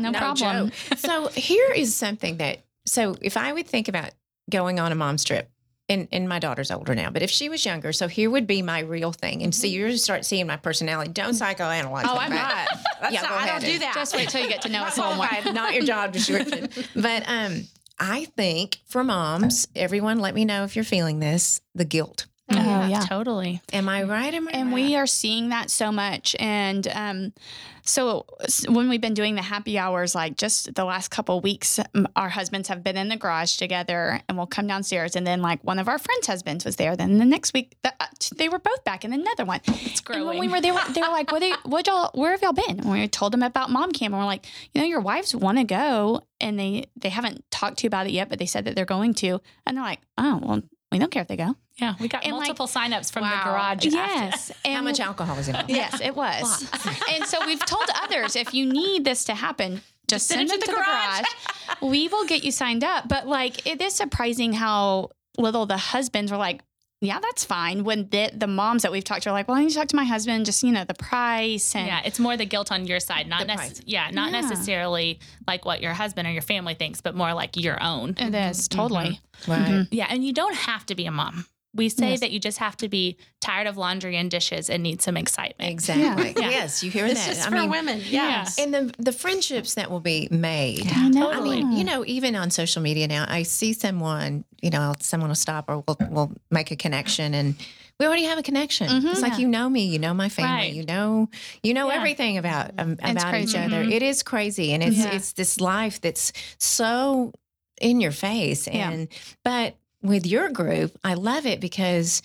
No, 0.00 0.10
problem. 0.12 0.70
joke. 0.70 0.98
so 0.98 1.28
here 1.28 1.70
is 1.70 1.94
something 1.94 2.38
that 2.38 2.64
so 2.86 3.14
if 3.22 3.36
I 3.36 3.52
would 3.52 3.68
think 3.68 3.86
about 3.86 4.10
going 4.50 4.80
on 4.80 4.90
a 4.90 4.94
mom's 4.96 5.22
trip, 5.22 5.48
and, 5.88 6.08
and 6.12 6.28
my 6.28 6.38
daughter's 6.38 6.70
older 6.70 6.94
now, 6.94 7.10
but 7.10 7.22
if 7.22 7.30
she 7.30 7.48
was 7.48 7.64
younger, 7.64 7.92
so 7.92 8.08
here 8.08 8.30
would 8.30 8.46
be 8.46 8.62
my 8.62 8.80
real 8.80 9.12
thing. 9.12 9.42
And 9.42 9.54
so 9.54 9.66
you 9.66 9.96
start 9.96 10.24
seeing 10.24 10.46
my 10.46 10.56
personality. 10.56 11.12
Don't 11.12 11.34
psychoanalyze. 11.34 12.04
Oh, 12.06 12.16
I'm 12.16 12.32
okay? 12.32 12.40
not. 12.40 12.68
That's 13.00 13.12
Yeah, 13.14 13.20
not 13.22 13.30
go 13.30 13.36
I 13.36 13.46
don't 13.46 13.64
do 13.64 13.78
that. 13.80 13.92
Just 13.94 14.16
wait 14.16 14.28
till 14.30 14.42
you 14.42 14.48
get 14.48 14.62
to 14.62 14.68
know 14.70 14.80
Not 14.80 14.88
us 14.88 14.98
a 14.98 15.00
little 15.02 15.16
more. 15.16 15.26
qualified, 15.26 15.54
not 15.56 15.74
your 15.74 15.84
job 15.84 16.12
description. 16.12 16.68
but 16.96 17.22
um, 17.26 17.62
I 17.98 18.24
think 18.36 18.78
for 18.86 19.04
moms, 19.04 19.68
everyone, 19.76 20.18
let 20.20 20.34
me 20.34 20.44
know 20.44 20.64
if 20.64 20.74
you're 20.74 20.84
feeling 20.84 21.20
this. 21.20 21.60
The 21.74 21.84
guilt. 21.84 22.26
Oh, 22.50 22.86
yeah. 22.86 23.00
Totally. 23.00 23.62
Am 23.72 23.88
I 23.88 24.02
right? 24.02 24.32
Am 24.34 24.48
I 24.48 24.50
And 24.52 24.66
right? 24.68 24.74
we 24.74 24.96
are 24.96 25.06
seeing 25.06 25.48
that 25.48 25.70
so 25.70 25.90
much. 25.90 26.36
And 26.38 26.86
um, 26.88 27.32
so 27.82 28.26
when 28.68 28.90
we've 28.90 29.00
been 29.00 29.14
doing 29.14 29.34
the 29.34 29.42
happy 29.42 29.78
hours, 29.78 30.14
like 30.14 30.36
just 30.36 30.74
the 30.74 30.84
last 30.84 31.10
couple 31.10 31.40
weeks, 31.40 31.80
our 32.14 32.28
husbands 32.28 32.68
have 32.68 32.84
been 32.84 32.98
in 32.98 33.08
the 33.08 33.16
garage 33.16 33.56
together 33.56 34.20
and 34.28 34.36
we'll 34.36 34.46
come 34.46 34.66
downstairs. 34.66 35.16
And 35.16 35.26
then, 35.26 35.40
like, 35.40 35.64
one 35.64 35.78
of 35.78 35.88
our 35.88 35.98
friends' 35.98 36.26
husbands 36.26 36.66
was 36.66 36.76
there. 36.76 36.96
Then 36.96 37.18
the 37.18 37.24
next 37.24 37.54
week, 37.54 37.76
the, 37.82 37.94
uh, 37.98 38.06
they 38.36 38.50
were 38.50 38.58
both 38.58 38.84
back 38.84 39.06
in 39.06 39.14
another 39.14 39.46
one. 39.46 39.60
It's 39.66 40.02
And 40.08 40.26
when 40.26 40.38
we 40.38 40.48
were 40.48 40.60
there, 40.60 40.74
they 40.92 41.00
were 41.00 41.08
like, 41.08 41.32
"What? 41.32 41.42
Are 41.42 41.48
you, 41.48 41.56
what 41.64 41.86
y'all? 41.86 42.10
Where 42.14 42.32
have 42.32 42.42
y'all 42.42 42.52
been?" 42.52 42.80
And 42.80 42.90
we 42.90 43.08
told 43.08 43.32
them 43.32 43.42
about 43.42 43.70
mom 43.70 43.92
camp, 43.92 44.12
and 44.12 44.20
we're 44.20 44.26
like, 44.26 44.46
"You 44.72 44.82
know, 44.82 44.86
your 44.86 45.00
wives 45.00 45.34
want 45.34 45.58
to 45.58 45.64
go, 45.64 46.22
and 46.40 46.58
they 46.58 46.86
they 46.96 47.08
haven't 47.08 47.50
talked 47.50 47.78
to 47.78 47.84
you 47.84 47.88
about 47.88 48.06
it 48.06 48.12
yet, 48.12 48.28
but 48.28 48.38
they 48.38 48.46
said 48.46 48.66
that 48.66 48.76
they're 48.76 48.84
going 48.84 49.14
to." 49.14 49.40
And 49.66 49.76
they're 49.76 49.84
like, 49.84 50.00
"Oh, 50.18 50.40
well, 50.42 50.62
we 50.92 50.98
don't 50.98 51.10
care 51.10 51.22
if 51.22 51.28
they 51.28 51.36
go." 51.36 51.56
Yeah, 51.78 51.94
we 52.00 52.08
got 52.08 52.24
and, 52.24 52.36
like- 52.36 52.46
multiple 52.48 52.66
signups 52.66 53.10
from 53.12 53.22
Wow. 53.22 53.30
the 53.30 53.50
garage. 53.50 53.86
after. 53.86 53.88
Yes. 53.90 54.52
How 54.64 54.82
much 54.88 55.00
alcohol 55.00 55.38
is 55.38 55.48
involved? 55.48 55.70
Yes, 55.70 56.00
it 56.00 56.14
was. 56.14 56.68
and 57.12 57.24
so 57.26 57.44
we've 57.46 57.64
told 57.64 57.84
others 58.02 58.36
if 58.36 58.54
you 58.54 58.66
need 58.66 59.04
this 59.04 59.24
to 59.24 59.34
happen, 59.34 59.80
just 60.08 60.26
send, 60.28 60.48
them 60.50 60.60
to 60.60 60.66
the, 60.66 60.72
garage. 60.72 61.24
we 61.82 62.08
will 62.08 62.26
get 62.26 62.44
you 62.44 62.50
signed 62.52 62.84
up. 62.84 63.08
But 63.08 63.26
like, 63.26 63.66
it 63.66 63.80
is 63.80 63.94
surprising 63.94 64.52
how 64.52 65.10
little 65.38 65.66
the 65.66 65.76
husbands 65.78 66.30
were 66.30 66.38
like. 66.38 66.60
Yeah, 67.00 67.18
that's 67.20 67.44
fine. 67.44 67.84
When 67.84 68.08
the, 68.08 68.30
the 68.32 68.46
moms 68.46 68.82
that 68.82 68.90
we've 68.92 69.04
talked 69.04 69.24
to 69.24 69.28
are 69.28 69.32
like, 69.32 69.46
well, 69.46 69.58
I 69.58 69.60
need 69.62 69.68
to 69.70 69.74
talk 69.74 69.88
to 69.88 69.96
my 69.96 70.04
husband, 70.04 70.46
just, 70.46 70.62
you 70.62 70.72
know, 70.72 70.84
the 70.84 70.94
price. 70.94 71.74
And 71.76 71.86
Yeah, 71.86 72.00
it's 72.02 72.18
more 72.18 72.34
the 72.34 72.46
guilt 72.46 72.72
on 72.72 72.86
your 72.86 72.98
side, 72.98 73.26
not 73.26 73.40
The 73.40 73.52
necess- 73.52 73.56
price. 73.56 73.80
yeah, 73.84 74.08
not 74.10 74.32
Yeah. 74.32 74.40
necessarily 74.40 75.20
like 75.46 75.66
what 75.66 75.82
your 75.82 75.92
husband 75.92 76.26
or 76.26 76.30
your 76.30 76.40
family 76.40 76.72
thinks, 76.72 77.02
but 77.02 77.14
more 77.14 77.34
like 77.34 77.58
your 77.58 77.82
own. 77.82 78.14
it 78.16 78.34
is 78.34 78.68
totally. 78.68 79.20
Right. 79.46 79.60
Mhm. 79.66 79.88
Yeah, 79.90 80.06
and 80.08 80.24
you 80.24 80.32
don't 80.32 80.54
have 80.54 80.86
to 80.86 80.94
be 80.94 81.04
a 81.04 81.10
mom. 81.10 81.44
We 81.74 81.88
say 81.88 82.10
Yes. 82.10 82.20
that 82.20 82.30
you 82.30 82.38
just 82.38 82.58
have 82.58 82.76
to 82.78 82.88
be 82.88 83.16
tired 83.40 83.66
of 83.66 83.76
laundry 83.76 84.16
and 84.16 84.30
dishes 84.30 84.70
and 84.70 84.82
need 84.82 85.02
some 85.02 85.16
excitement. 85.16 85.70
Exactly. 85.70 86.34
Yeah. 86.36 86.50
Yes, 86.50 86.82
you 86.84 86.90
hear 86.90 87.04
It's 87.06 87.20
that. 87.26 87.34
just 87.34 87.46
I 87.46 87.50
for 87.50 87.56
mean, 87.56 87.70
women. 87.70 87.98
Yeah. 87.98 88.28
Yes. 88.28 88.58
and 88.58 88.72
the 88.72 88.94
the 88.98 89.12
friendships 89.12 89.74
that 89.74 89.90
will 89.90 90.00
be 90.00 90.28
made. 90.30 90.86
I 90.94 91.08
know. 91.08 91.30
I 91.32 91.40
mean, 91.40 91.72
you 91.72 91.84
know, 91.84 92.04
even 92.06 92.36
on 92.36 92.50
social 92.50 92.80
media 92.82 93.08
now, 93.08 93.26
I 93.28 93.42
see 93.42 93.72
someone, 93.72 94.44
you 94.62 94.70
know, 94.70 94.94
someone 95.00 95.28
will 95.30 95.34
stop 95.34 95.64
or 95.68 95.82
we'll, 95.86 95.96
we'll 96.10 96.32
make 96.50 96.70
a 96.70 96.76
connection 96.76 97.34
and 97.34 97.54
we 97.98 98.06
already 98.06 98.24
have 98.24 98.38
a 98.38 98.42
connection. 98.42 98.88
Mhm. 98.88 99.10
It's 99.12 99.20
like, 99.22 99.32
Yeah. 99.32 99.38
you 99.38 99.48
know 99.48 99.68
me, 99.68 99.84
you 99.86 99.98
know 100.00 100.14
my 100.14 100.28
family, 100.28 100.52
Right. 100.52 100.72
you 100.74 100.84
know, 100.84 101.28
you 101.62 101.74
know 101.74 101.88
Yeah. 101.88 101.94
everything 101.96 102.38
about, 102.38 102.72
um, 102.78 102.92
about 102.94 103.16
each 103.16 103.22
crazy. 103.30 103.58
other. 103.58 103.84
Mhm. 103.84 103.92
It 103.92 104.02
is 104.02 104.22
crazy. 104.24 104.72
And 104.72 104.82
it's, 104.82 104.96
Yeah. 104.96 105.12
it's 105.14 105.32
this 105.32 105.60
life 105.60 106.00
that's 106.00 106.32
so 106.58 107.32
in 107.80 108.00
your 108.00 108.10
face. 108.12 108.66
Yeah. 108.66 108.90
And, 108.90 109.08
but 109.44 109.76
with 110.04 110.26
your 110.26 110.50
group, 110.50 110.96
I 111.02 111.14
love 111.14 111.46
it 111.46 111.60
because 111.60 112.22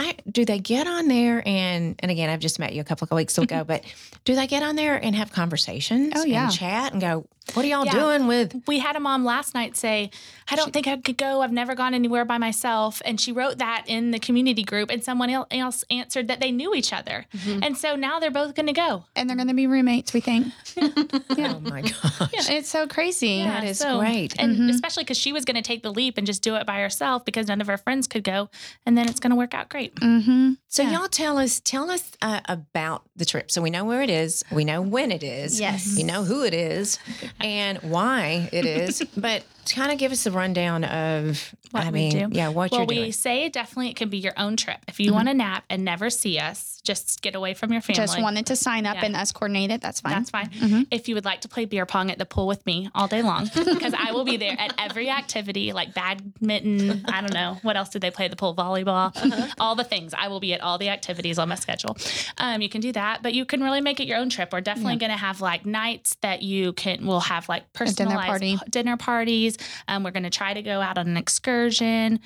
I, 0.00 0.14
do 0.30 0.44
they 0.44 0.58
get 0.58 0.86
on 0.86 1.08
there 1.08 1.42
and 1.46 1.96
and 1.98 2.10
again 2.10 2.30
I've 2.30 2.40
just 2.40 2.58
met 2.58 2.72
you 2.72 2.80
a 2.80 2.84
couple 2.84 3.06
of 3.10 3.12
weeks 3.16 3.36
ago, 3.36 3.56
mm-hmm. 3.56 3.66
but 3.66 3.84
do 4.24 4.34
they 4.34 4.46
get 4.46 4.62
on 4.62 4.74
there 4.76 4.96
and 4.96 5.14
have 5.14 5.30
conversations 5.32 6.12
Oh, 6.16 6.24
yeah. 6.24 6.44
and 6.44 6.52
chat 6.52 6.92
and 6.92 7.00
go, 7.00 7.26
what 7.54 7.64
are 7.64 7.68
y'all 7.68 7.84
Yeah. 7.86 7.92
doing 7.92 8.26
with 8.26 8.54
We 8.66 8.78
had 8.78 8.96
a 8.96 9.00
mom 9.00 9.24
last 9.24 9.54
night 9.54 9.76
say, 9.76 10.10
I 10.50 10.56
don't 10.56 10.72
think 10.72 10.86
I 10.86 10.96
could 10.96 11.16
go. 11.16 11.42
I've 11.42 11.52
never 11.52 11.74
gone 11.74 11.92
anywhere 11.94 12.24
by 12.24 12.38
myself. 12.38 13.02
And 13.04 13.20
she 13.20 13.32
wrote 13.32 13.58
that 13.58 13.84
in 13.86 14.10
the 14.12 14.18
community 14.18 14.62
group, 14.64 14.90
and 14.90 15.02
someone 15.04 15.30
else 15.30 15.84
answered 15.90 16.28
that 16.28 16.40
they 16.40 16.50
knew 16.50 16.74
each 16.74 16.92
other. 16.92 17.26
Mhm. 17.36 17.64
And 17.64 17.76
so 17.76 17.96
now 17.96 18.18
they're 18.18 18.30
both 18.30 18.54
going 18.54 18.66
to 18.66 18.72
go. 18.72 19.04
And 19.16 19.28
they're 19.28 19.36
going 19.36 19.48
to 19.48 19.54
be 19.54 19.66
roommates, 19.66 20.12
we 20.12 20.20
think. 20.20 20.46
Yeah. 21.36 21.54
Oh 21.56 21.60
my 21.60 21.82
gosh. 21.82 21.94
Yeah. 22.32 22.56
It's 22.56 22.68
so 22.68 22.86
crazy. 22.86 23.42
That 23.42 23.62
is 23.64 23.78
so, 23.78 23.98
great. 24.00 24.34
And 24.40 24.56
Mhm. 24.56 24.70
especially 24.70 25.04
because 25.04 25.18
she 25.18 25.32
was 25.32 25.44
going 25.44 25.56
to 25.56 25.62
take 25.62 25.82
the 25.82 25.92
leap 25.92 26.18
and 26.18 26.26
just 26.26 26.42
do 26.42 26.56
it 26.56 26.66
by 26.66 26.80
herself 26.80 27.24
because 27.24 27.46
none 27.48 27.60
of 27.60 27.66
her 27.66 27.76
friends 27.78 28.06
could 28.08 28.24
go. 28.24 28.48
And 28.86 28.96
then 28.96 29.08
it's 29.08 29.20
going 29.20 29.30
to 29.30 29.36
work 29.36 29.54
out 29.54 29.68
great. 29.68 29.94
Mm-hmm. 29.96 30.52
So 30.70 30.82
Yeah. 30.82 30.92
y'all 31.00 31.08
tell 31.08 31.38
us 31.38 31.60
tell 31.64 31.90
us 31.90 32.10
uh, 32.20 32.40
about 32.46 33.02
the 33.16 33.24
trip. 33.24 33.50
So 33.50 33.62
we 33.62 33.70
know 33.70 33.84
where 33.86 34.02
it 34.02 34.10
is, 34.10 34.44
we 34.50 34.64
know 34.64 34.82
when 34.82 35.10
it 35.10 35.22
is, 35.22 35.58
Yes. 35.58 35.94
we 35.96 36.02
know 36.02 36.24
who 36.24 36.44
it 36.44 36.52
is, 36.54 36.98
and 37.40 37.78
why 37.78 38.48
it 38.52 38.66
is. 38.66 39.02
but 39.16 39.44
kind 39.72 39.92
of 39.92 39.98
give 39.98 40.12
us 40.12 40.26
a 40.26 40.30
rundown 40.30 40.84
of 40.84 41.54
What 41.70 41.84
I 41.84 41.86
we 41.90 41.92
mean, 41.92 42.10
do. 42.30 42.36
yeah, 42.36 42.48
what 42.48 42.70
well, 42.70 42.80
you're 42.80 42.86
doing. 42.86 43.00
we 43.06 43.10
say 43.12 43.48
definitely 43.48 43.90
it 43.90 43.96
can 43.96 44.08
be 44.08 44.18
your 44.18 44.34
own 44.36 44.56
trip. 44.56 44.78
If 44.88 45.00
you 45.00 45.12
want 45.12 45.28
to 45.28 45.34
nap 45.34 45.64
and 45.70 45.84
never 45.84 46.10
see 46.10 46.38
us, 46.38 46.80
just 46.84 47.20
get 47.20 47.34
away 47.34 47.52
from 47.52 47.70
your 47.72 47.82
family. 47.82 47.96
Just 47.96 48.20
wanted 48.20 48.46
to 48.46 48.56
sign 48.56 48.86
up 48.86 48.96
Yeah. 48.96 49.04
and 49.06 49.16
us 49.16 49.30
coordinate 49.32 49.70
it. 49.70 49.82
That's 49.82 50.00
fine. 50.00 50.12
That's 50.14 50.30
fine. 50.30 50.48
Mhm. 50.48 50.86
If 50.90 51.06
you 51.08 51.14
would 51.16 51.24
like 51.26 51.42
to 51.42 51.48
play 51.48 51.66
beer 51.66 51.84
pong 51.84 52.10
at 52.10 52.16
the 52.18 52.24
pool 52.24 52.46
with 52.46 52.64
me 52.64 52.88
all 52.94 53.08
day 53.08 53.20
long, 53.22 53.44
because 53.54 53.92
I 53.92 54.12
will 54.12 54.24
be 54.24 54.38
there 54.38 54.56
at 54.58 54.72
every 54.78 55.10
activity 55.10 55.72
like 55.74 55.92
badminton. 55.92 57.04
I 57.06 57.20
don't 57.20 57.34
know. 57.34 57.58
What 57.62 57.76
else 57.76 57.90
did 57.90 58.00
they 58.00 58.10
play 58.10 58.24
at 58.24 58.30
the 58.30 58.36
pool? 58.38 58.54
Volleyball, 58.54 59.52
all 59.60 59.74
the 59.74 59.84
things. 59.84 60.14
I 60.16 60.28
will 60.28 60.40
be 60.40 60.54
at 60.54 60.62
all 60.62 60.78
the 60.78 60.88
activities 60.88 61.38
on 61.38 61.50
my 61.50 61.56
schedule. 61.56 61.96
Um, 62.38 62.62
you 62.62 62.70
can 62.70 62.80
do 62.80 62.92
that, 62.92 63.22
but 63.22 63.34
you 63.34 63.44
can 63.44 63.62
really 63.62 63.82
make 63.82 64.00
it 64.00 64.06
your 64.06 64.16
own 64.16 64.30
trip. 64.30 64.50
We're 64.52 64.62
definitely 64.62 64.96
going 64.96 65.12
to 65.12 65.18
have 65.18 65.42
like 65.42 65.66
nights 65.66 66.16
that 66.22 66.42
you 66.42 66.72
can, 66.72 67.06
we'll 67.06 67.20
have 67.20 67.48
like 67.50 67.70
personalized 67.74 68.28
party. 68.28 68.58
dinner 68.70 68.96
parties. 68.96 69.57
Um, 69.86 70.02
we're 70.04 70.10
going 70.10 70.22
to 70.24 70.30
try 70.30 70.54
to 70.54 70.62
go 70.62 70.80
out 70.80 70.98
on 70.98 71.08
an 71.08 71.16
excursion, 71.16 72.20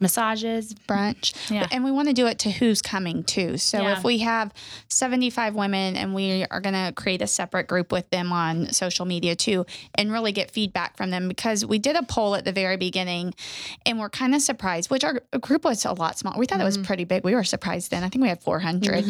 massages. 0.00 0.74
brunch. 0.88 1.34
Yeah. 1.50 1.66
And 1.70 1.82
we 1.84 1.90
want 1.90 2.08
to 2.08 2.14
do 2.14 2.26
it 2.26 2.38
to 2.40 2.50
who's 2.50 2.82
coming 2.82 3.24
too. 3.24 3.56
So 3.56 3.80
Yeah. 3.82 3.96
if 3.96 4.04
we 4.04 4.18
have 4.18 4.52
75 4.88 5.54
women 5.54 5.96
and 5.96 6.14
we 6.14 6.44
are 6.50 6.60
going 6.60 6.74
to 6.74 6.92
create 6.94 7.22
a 7.22 7.26
separate 7.26 7.66
group 7.66 7.92
with 7.92 8.08
them 8.10 8.30
on 8.32 8.72
social 8.72 9.06
media 9.06 9.34
too 9.36 9.64
and 9.94 10.12
really 10.12 10.32
get 10.32 10.50
feedback 10.50 10.96
from 10.96 11.10
them 11.10 11.28
because 11.28 11.64
we 11.64 11.78
did 11.78 11.96
a 11.96 12.02
poll 12.02 12.34
at 12.34 12.44
the 12.44 12.52
very 12.52 12.76
beginning 12.76 13.34
and 13.86 13.98
we're 13.98 14.10
kind 14.10 14.34
of 14.34 14.42
surprised, 14.42 14.90
which 14.90 15.02
our 15.04 15.22
group 15.40 15.64
was 15.64 15.84
a 15.84 15.92
lot 15.92 16.18
smaller. 16.18 16.38
We 16.38 16.46
thought 16.46 16.60
it 16.60 16.64
was 16.64 16.78
pretty 16.78 17.04
big. 17.04 17.24
We 17.24 17.34
were 17.34 17.44
surprised 17.44 17.90
then. 17.90 18.04
I 18.04 18.08
think 18.08 18.22
we 18.22 18.28
had 18.28 18.42
400. 18.42 19.04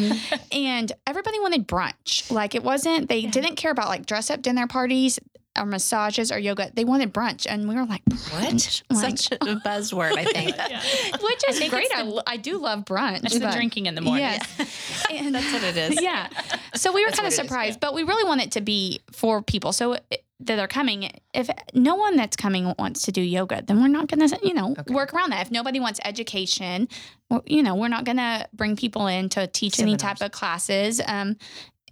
And 0.51 0.91
everybody 1.05 1.39
wanted 1.39 1.67
brunch. 1.67 2.31
Like 2.31 2.55
it 2.55 2.63
wasn't, 2.63 3.09
they 3.09 3.23
didn't 3.25 3.55
care 3.55 3.71
about 3.71 3.89
like 3.89 4.05
dress 4.05 4.29
up 4.29 4.41
dinner 4.41 4.67
parties 4.67 5.19
or 5.57 5.65
massages 5.65 6.31
or 6.31 6.39
yoga. 6.39 6.71
They 6.73 6.85
wanted 6.85 7.13
brunch. 7.13 7.45
And 7.49 7.67
we 7.67 7.75
were 7.75 7.85
like, 7.85 8.03
brunch? 8.05 8.83
Like, 8.89 9.17
Such 9.17 9.31
a 9.41 9.55
buzzword, 9.65 10.17
I 10.17 10.25
think. 10.25 10.55
which 11.23 11.43
is 11.49 11.57
think 11.59 11.71
great. 11.71 11.85
it's 11.85 11.95
I, 11.95 12.03
the- 12.03 12.23
I 12.27 12.37
do 12.37 12.57
love 12.57 12.85
brunch. 12.85 13.23
It's 13.25 13.39
the 13.39 13.51
drinking 13.51 13.85
in 13.87 13.95
the 13.95 14.01
morning. 14.01 14.23
Yes. 14.23 15.07
And- 15.11 15.33
That's 15.35 15.51
what 15.53 15.63
it 15.63 15.77
is. 15.77 16.01
yeah. 16.01 16.27
So 16.75 16.91
we 16.93 17.03
were 17.03 17.11
kind 17.11 17.19
of 17.19 17.23
what 17.25 17.25
it 17.25 17.27
is, 17.29 17.35
surprised, 17.35 17.79
but 17.79 17.93
we 17.93 18.03
really 18.03 18.23
want 18.23 18.41
it 18.41 18.51
to 18.53 18.61
be 18.61 19.01
for 19.11 19.41
people. 19.41 19.71
So 19.73 19.93
it- 19.93 20.23
that 20.39 20.59
are 20.59 20.67
coming. 20.67 21.09
If 21.33 21.49
no 21.73 21.95
one 21.95 22.15
that's 22.15 22.35
coming 22.37 22.71
wants 22.77 23.01
to 23.03 23.11
do 23.11 23.21
yoga, 23.21 23.63
then 23.65 23.81
we're 23.81 23.87
not 23.87 24.07
going 24.07 24.29
to, 24.29 24.39
you 24.43 24.53
know, 24.53 24.75
Okay. 24.77 24.93
work 24.93 25.11
around 25.11 25.31
that. 25.31 25.41
If 25.47 25.51
nobody 25.51 25.79
wants 25.79 25.99
education, 26.05 26.87
you 27.47 27.63
know, 27.63 27.73
we're 27.73 27.87
not 27.87 28.03
going 28.03 28.17
to 28.17 28.47
bring 28.53 28.75
people 28.75 29.07
in 29.07 29.29
to 29.29 29.47
teach 29.47 29.79
any 29.79 29.97
type 29.97 30.21
of 30.21 30.31
classes. 30.31 31.01
Um, 31.07 31.37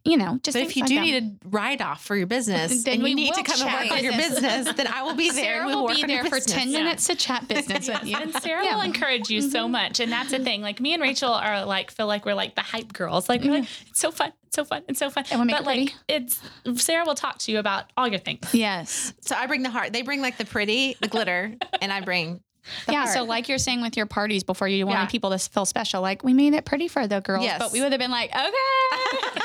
you 0.05 0.17
know, 0.17 0.39
just 0.43 0.55
But 0.55 0.61
if 0.63 0.77
you 0.77 0.83
like 0.83 0.89
do 0.89 0.95
that. 0.95 1.01
need 1.01 1.23
a 1.23 1.47
write 1.49 1.81
off 1.81 2.05
for 2.05 2.15
your 2.15 2.27
business, 2.27 2.83
Then 2.83 2.95
and 2.95 3.03
we 3.03 3.09
you 3.09 3.15
need 3.15 3.33
to 3.33 3.43
come 3.43 3.59
and 3.59 3.69
chat 3.69 3.83
work 3.89 3.97
on 3.97 4.03
your 4.03 4.13
business. 4.13 4.41
business, 4.41 4.75
then 4.75 4.87
I 4.87 5.01
will 5.01 5.15
be 5.15 5.31
there. 5.31 5.43
Sarah 5.43 5.57
and 5.61 5.65
we'll 5.67 5.85
will 5.87 5.95
be 5.95 6.03
there 6.03 6.23
for 6.23 6.35
business. 6.35 6.53
10 6.55 6.69
Yeah. 6.69 6.77
minutes 6.79 7.07
to 7.07 7.15
chat 7.15 7.47
business 7.49 7.87
with 7.87 8.05
you. 8.05 8.15
And 8.15 8.31
Sarah 8.35 8.63
Yeah. 8.63 8.75
will 8.75 8.83
encourage 8.83 9.29
you 9.29 9.41
so 9.41 9.63
mm-hmm. 9.63 9.71
much. 9.71 9.99
And 9.99 10.11
that's 10.11 10.29
the 10.31 10.39
thing. 10.39 10.61
Like 10.61 10.79
me 10.79 10.93
and 10.93 11.01
Rachel 11.01 11.33
are 11.33 11.65
like 11.65 11.89
feel 11.91 12.07
like 12.07 12.25
we're 12.25 12.35
like 12.35 12.53
the 12.55 12.61
hype 12.61 12.93
girls. 12.93 13.27
Like, 13.27 13.41
we're 13.43 13.51
like 13.51 13.67
it's 13.87 13.99
so 13.99 14.11
fun. 14.11 14.31
It's 14.45 14.55
so 14.55 14.63
fun. 14.63 14.83
It's 14.87 14.99
so 14.99 15.09
fun. 15.09 15.25
And 15.31 15.39
we 15.39 15.47
make 15.47 15.55
but 15.57 15.61
it 15.63 15.65
like 15.65 15.93
it's 16.07 16.39
Sarah 16.75 17.03
will 17.05 17.15
talk 17.15 17.39
to 17.39 17.51
you 17.51 17.57
about 17.59 17.85
all 17.97 18.07
your 18.07 18.19
things. 18.19 18.47
Yes. 18.53 19.13
So 19.21 19.35
I 19.35 19.47
bring 19.47 19.63
the 19.63 19.71
heart. 19.71 19.91
They 19.91 20.03
bring 20.03 20.21
like 20.21 20.37
the 20.37 20.45
pretty, 20.45 20.95
the 21.01 21.07
glitter, 21.07 21.53
and 21.81 21.91
I 21.91 22.01
bring. 22.01 22.41
The 22.87 22.93
yeah, 22.93 23.03
heart. 23.03 23.13
so 23.13 23.23
like 23.23 23.47
you're 23.49 23.57
saying 23.57 23.81
with 23.81 23.95
your 23.97 24.05
parties 24.05 24.43
before 24.43 24.67
you 24.67 24.85
wanted 24.87 25.01
Yeah. 25.01 25.05
people 25.07 25.29
to 25.31 25.37
feel 25.39 25.65
special, 25.65 26.01
like 26.01 26.23
we 26.23 26.33
made 26.33 26.53
it 26.53 26.65
pretty 26.65 26.87
for 26.87 27.07
the 27.07 27.21
girls, 27.21 27.43
Yes. 27.43 27.59
but 27.59 27.71
we 27.71 27.81
would 27.81 27.91
have 27.91 27.99
been 27.99 28.11
like, 28.11 28.31
okay. 28.35 29.41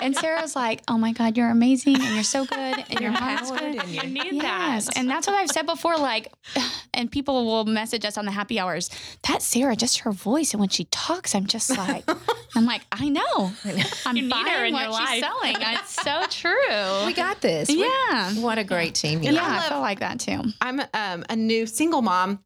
and 0.02 0.16
Sarah's 0.16 0.56
like, 0.56 0.82
oh 0.88 0.98
my 0.98 1.12
God, 1.12 1.36
you're 1.36 1.50
amazing 1.50 1.96
and 2.00 2.14
you're 2.14 2.22
so 2.24 2.44
good 2.44 2.84
and 2.90 3.00
your 3.00 3.10
empowered 3.10 3.58
good. 3.58 3.76
and 3.82 3.90
you're- 3.90 4.06
need 4.08 4.34
Yes, 4.34 4.86
that. 4.86 4.96
and 4.98 5.08
that's 5.10 5.26
what 5.26 5.36
I've 5.36 5.50
said 5.50 5.66
before. 5.66 5.96
Like, 5.96 6.32
and 6.94 7.10
people 7.10 7.44
will 7.46 7.64
message 7.64 8.04
us 8.04 8.16
on 8.18 8.24
the 8.24 8.30
happy 8.32 8.58
hours. 8.58 8.90
That 9.28 9.42
Sarah, 9.42 9.76
just 9.76 9.98
her 10.00 10.12
voice, 10.12 10.52
and 10.52 10.60
when 10.60 10.68
she 10.68 10.84
talks, 10.86 11.34
I'm 11.34 11.46
just 11.46 11.70
like, 11.76 12.04
I'm 12.56 12.64
like, 12.66 12.82
I 12.92 13.08
know, 13.08 13.52
I'm 14.06 14.16
You 14.16 14.28
buying 14.28 14.72
what 14.72 14.82
your 14.84 14.92
she's 14.92 15.00
life. 15.00 15.20
selling. 15.20 15.56
It's 15.58 15.92
so 16.02 16.22
true. 16.30 17.06
We 17.06 17.12
got 17.12 17.40
this. 17.40 17.68
We- 17.68 17.80
yeah, 17.80 18.32
What 18.34 18.58
a 18.58 18.64
great 18.64 18.94
team. 18.94 19.22
you 19.22 19.28
And 19.28 19.36
yeah, 19.36 19.46
I 19.46 19.66
I, 19.66 19.68
feel 19.68 19.80
like 19.80 20.00
that 20.00 20.20
too. 20.20 20.42
I'm 20.60 20.80
um, 20.94 21.24
a 21.28 21.36
new 21.36 21.66
single 21.66 22.02
mom, 22.02 22.40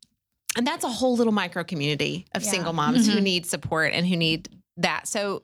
and 0.59 0.67
that's 0.67 0.85
a 0.85 0.89
whole 0.91 1.17
little 1.17 1.33
micro 1.33 1.65
community 1.65 2.27
of 2.35 2.43
Yeah. 2.43 2.51
single 2.51 2.73
moms 2.75 3.07
who 3.07 3.19
Mhm. 3.19 3.23
need 3.23 3.47
support 3.47 3.93
and 3.95 4.07
who 4.07 4.17
need 4.17 4.49
that. 4.77 5.09
So, 5.09 5.43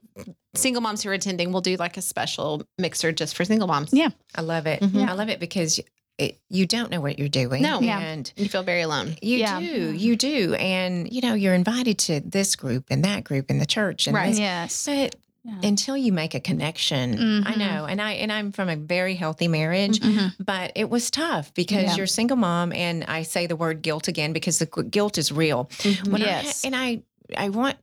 single 0.55 0.83
moms 0.83 1.03
who 1.03 1.11
are 1.11 1.15
attending, 1.15 1.51
we'll 1.53 1.63
do 1.63 1.77
like 1.77 1.97
a 1.97 2.03
special 2.03 2.63
mixer 2.79 3.11
just 3.13 3.35
for 3.35 3.45
single 3.45 3.67
moms. 3.69 3.91
Yeah. 3.93 4.11
I 4.35 4.43
love 4.43 4.67
it. 4.67 4.81
Mhm. 4.81 5.09
I 5.09 5.13
love 5.15 5.29
it 5.31 5.41
because 5.41 5.81
it, 6.19 6.39
you 6.49 6.65
don't 6.67 6.91
know 6.93 7.01
what 7.01 7.19
you're 7.19 7.29
doing. 7.29 7.61
No. 7.63 7.81
Yeah. 7.81 7.99
And 7.99 8.33
You 8.37 8.49
feel 8.49 8.63
very 8.63 8.83
alone. 8.83 9.17
you 9.21 9.39
Yeah. 9.39 9.59
do. 9.59 9.93
You 9.93 10.15
do. 10.15 10.55
And, 10.55 11.13
you 11.13 11.21
know, 11.21 11.35
you're 11.35 11.55
invited 11.55 11.99
to 12.01 12.21
this 12.21 12.55
group 12.55 12.85
and 12.91 13.05
that 13.05 13.25
group 13.25 13.51
in 13.51 13.59
the 13.59 13.67
church. 13.67 14.07
And 14.07 14.15
Right. 14.15 14.31
this- 14.31 14.39
Yes. 14.39 14.85
But 14.87 15.17
Yeah. 15.47 15.57
until 15.63 15.95
you 15.95 16.11
make 16.11 16.35
a 16.35 16.41
connection, 16.41 17.45
I 17.47 17.53
Mhm. 17.53 17.59
know. 17.59 17.85
And 17.85 18.01
I 18.01 18.13
and 18.13 18.33
I'm 18.33 18.51
from 18.51 18.71
a 18.71 18.77
very 18.77 19.15
healthy 19.15 19.47
marriage, 19.47 20.01
Mhm. 20.01 20.33
but 20.43 20.73
it 20.75 20.89
was 20.89 21.11
tough 21.11 21.53
because 21.53 21.83
Yeah. 21.85 21.97
you're 21.97 22.05
a 22.05 22.09
single 22.09 22.39
mom 22.39 22.73
and 22.73 23.05
I 23.05 23.25
say 23.25 23.47
the 23.47 23.55
word 23.57 23.83
guilt 23.83 24.09
again 24.09 24.33
because 24.33 24.59
the 24.59 24.65
guilt 24.91 25.19
is 25.19 25.31
real. 25.31 25.69
I 25.85 26.17
Yes. 26.17 26.63
ha- 26.63 26.67
and 26.69 26.75
I 26.75 27.03
I 27.37 27.51
want 27.51 27.77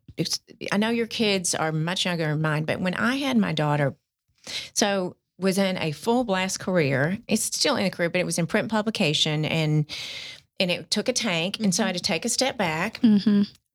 I 0.72 0.78
know 0.78 0.90
your 0.90 1.06
kids 1.08 1.54
are 1.54 1.72
much 1.72 2.06
younger 2.06 2.28
than 2.28 2.42
mine, 2.42 2.64
but 2.66 2.82
when 2.82 2.96
I 2.96 3.18
had 3.18 3.38
my 3.38 3.54
daughter, 3.54 3.96
so 4.74 5.16
was 5.40 5.58
in 5.60 5.78
a 5.78 5.92
full 5.92 6.24
blast 6.24 6.60
career. 6.60 7.20
It's 7.28 7.44
still 7.44 7.76
in 7.76 7.86
a 7.86 7.90
career, 7.92 8.10
but 8.10 8.22
it 8.22 8.26
was 8.26 8.40
in 8.40 8.48
print 8.48 8.70
publication 8.70 9.46
and 9.46 9.86
and 10.60 10.70
it 10.72 10.90
took 10.92 11.10
a 11.10 11.14
tank. 11.14 11.58
And 11.60 11.74
so 11.74 11.84
I 11.84 11.88
had 11.88 11.96
to 11.96 12.02
take 12.02 12.24
a 12.26 12.30
step 12.30 12.58
back. 12.58 13.00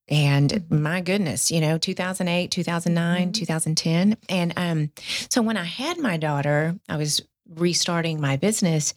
And 0.09 0.65
my 0.71 1.01
goodness, 1.01 1.51
you 1.51 1.61
know, 1.61 1.79
2008, 1.79 2.51
2009, 2.51 3.33
2010. 3.33 4.17
And 4.29 4.53
um, 4.57 4.91
so 5.31 5.43
when 5.43 5.57
I 5.57 5.65
had 5.65 5.99
my 5.99 6.17
daughter, 6.17 6.77
I 6.89 6.97
was 6.97 7.23
restarting 7.49 8.21
my 8.21 8.37
business. 8.37 8.95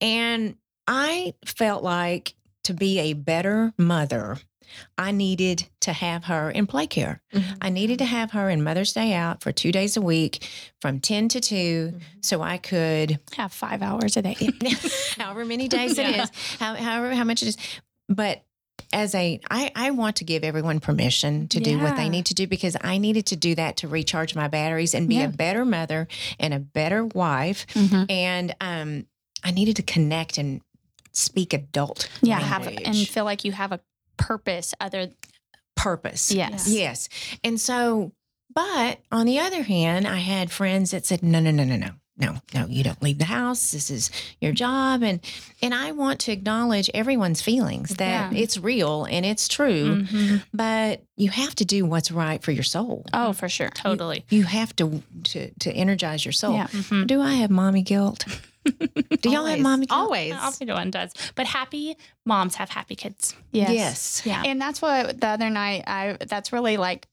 And 0.00 0.56
I 0.86 1.34
felt 1.46 1.82
like 1.82 2.34
to 2.64 2.74
be 2.74 2.98
a 2.98 3.12
better 3.14 3.72
mother, 3.78 4.38
I 4.96 5.10
needed 5.10 5.68
to 5.80 5.92
have 5.92 6.24
her 6.24 6.50
in 6.50 6.66
play 6.66 6.86
care. 6.86 7.20
Mhm. 7.34 7.56
I 7.60 7.68
needed 7.68 7.98
to 7.98 8.04
have 8.06 8.30
her 8.32 8.48
in 8.48 8.62
Mother's 8.62 8.92
Day 8.92 9.12
out 9.14 9.42
for 9.42 9.52
two 9.52 9.70
days 9.72 9.96
a 9.96 10.00
week 10.02 10.48
from 10.80 10.98
10 11.00 11.28
to 11.30 11.40
2 11.40 11.98
so 12.22 12.40
I 12.42 12.56
could 12.58 13.18
Have 13.36 13.52
five 13.52 13.82
hours 13.82 14.16
a 14.16 14.22
day. 14.22 14.36
however 15.18 15.44
many 15.44 15.68
days 15.68 15.98
it 15.98 16.06
Yeah. 16.08 16.22
is, 16.24 16.30
how, 16.58 16.74
however 16.74 17.14
how 17.14 17.24
much 17.24 17.42
it 17.42 17.48
is. 17.48 17.56
But 18.08 18.42
as 18.92 19.14
a, 19.14 19.40
I, 19.50 19.70
I 19.74 19.90
want 19.92 20.16
to 20.16 20.24
give 20.24 20.44
everyone 20.44 20.78
permission 20.80 21.48
to 21.48 21.60
do 21.60 21.78
what 21.78 21.96
they 21.96 22.08
need 22.10 22.26
to 22.26 22.34
do 22.34 22.46
because 22.46 22.76
I 22.80 22.98
needed 22.98 23.26
to 23.26 23.36
do 23.36 23.54
that 23.54 23.78
to 23.78 23.88
recharge 23.88 24.34
my 24.34 24.48
batteries 24.48 24.92
and 24.94 25.08
be 25.08 25.16
Yeah. 25.16 25.24
a 25.24 25.28
better 25.28 25.64
mother 25.64 26.08
and 26.38 26.52
a 26.52 26.58
better 26.58 27.04
wife. 27.04 27.66
Mhm. 27.74 28.10
And 28.10 28.54
um, 28.60 29.06
I 29.42 29.50
needed 29.50 29.76
to 29.76 29.82
connect 29.82 30.36
and 30.36 30.60
speak 31.12 31.54
adult. 31.54 32.08
Yeah, 32.20 32.38
have 32.40 32.66
and 32.66 32.96
feel 32.96 33.24
like 33.24 33.44
you 33.44 33.52
have 33.52 33.72
a 33.72 33.80
purpose 34.18 34.74
other. 34.80 35.10
purpose. 35.76 36.30
Yes. 36.30 36.68
Yes. 36.68 37.08
And 37.42 37.58
so, 37.60 38.12
but 38.54 39.00
on 39.10 39.24
the 39.26 39.38
other 39.40 39.62
hand, 39.62 40.06
I 40.06 40.18
had 40.18 40.50
friends 40.50 40.90
that 40.90 41.06
said, 41.06 41.22
no, 41.22 41.40
no, 41.40 41.50
no, 41.50 41.64
no, 41.64 41.76
no. 41.76 41.90
No, 42.16 42.36
no, 42.54 42.66
you 42.66 42.84
don't 42.84 43.02
leave 43.02 43.18
the 43.18 43.24
house. 43.24 43.72
This 43.72 43.90
is 43.90 44.10
your 44.40 44.52
job. 44.52 45.02
And 45.02 45.20
and 45.62 45.72
I 45.74 45.92
want 45.92 46.20
to 46.20 46.32
acknowledge 46.32 46.90
everyone's 46.92 47.40
feelings 47.40 47.90
that 47.96 48.32
Yeah. 48.32 48.38
it's 48.38 48.58
real 48.58 49.04
and 49.04 49.24
it's 49.24 49.48
true, 49.48 50.02
Mhm. 50.04 50.42
but 50.52 51.02
you 51.16 51.30
have 51.30 51.54
to 51.56 51.64
do 51.64 51.86
what's 51.86 52.10
right 52.10 52.42
for 52.42 52.52
your 52.52 52.64
soul. 52.64 53.06
Oh, 53.14 53.32
for 53.32 53.48
sure. 53.48 53.70
Totally. 53.70 54.24
You 54.28 54.42
have 54.44 54.76
to 54.76 55.02
to 55.24 55.50
to 55.60 55.72
energize 55.72 56.24
your 56.24 56.32
soul. 56.32 56.54
Yeah. 56.54 56.66
Mhm. 56.66 57.06
Do 57.06 57.22
I 57.22 57.32
have 57.34 57.50
mommy 57.50 57.82
guilt? 57.82 58.26
Do 58.64 59.30
y'all 59.30 59.46
have 59.46 59.58
mommy 59.58 59.86
guilt? 59.86 59.98
Always. 60.00 60.34
Everyone 60.60 60.90
does. 60.90 61.12
But 61.34 61.46
happy 61.46 61.96
moms 62.24 62.56
have 62.56 62.68
happy 62.70 62.94
kids. 62.94 63.34
Yes. 63.52 63.70
Yes. 63.72 64.22
Yeah. 64.24 64.42
And 64.46 64.60
that's 64.60 64.80
what 64.80 65.20
the 65.20 65.26
other 65.28 65.50
night 65.50 65.82
I 65.86 66.16
that's 66.28 66.52
really 66.52 66.76
like 66.76 67.08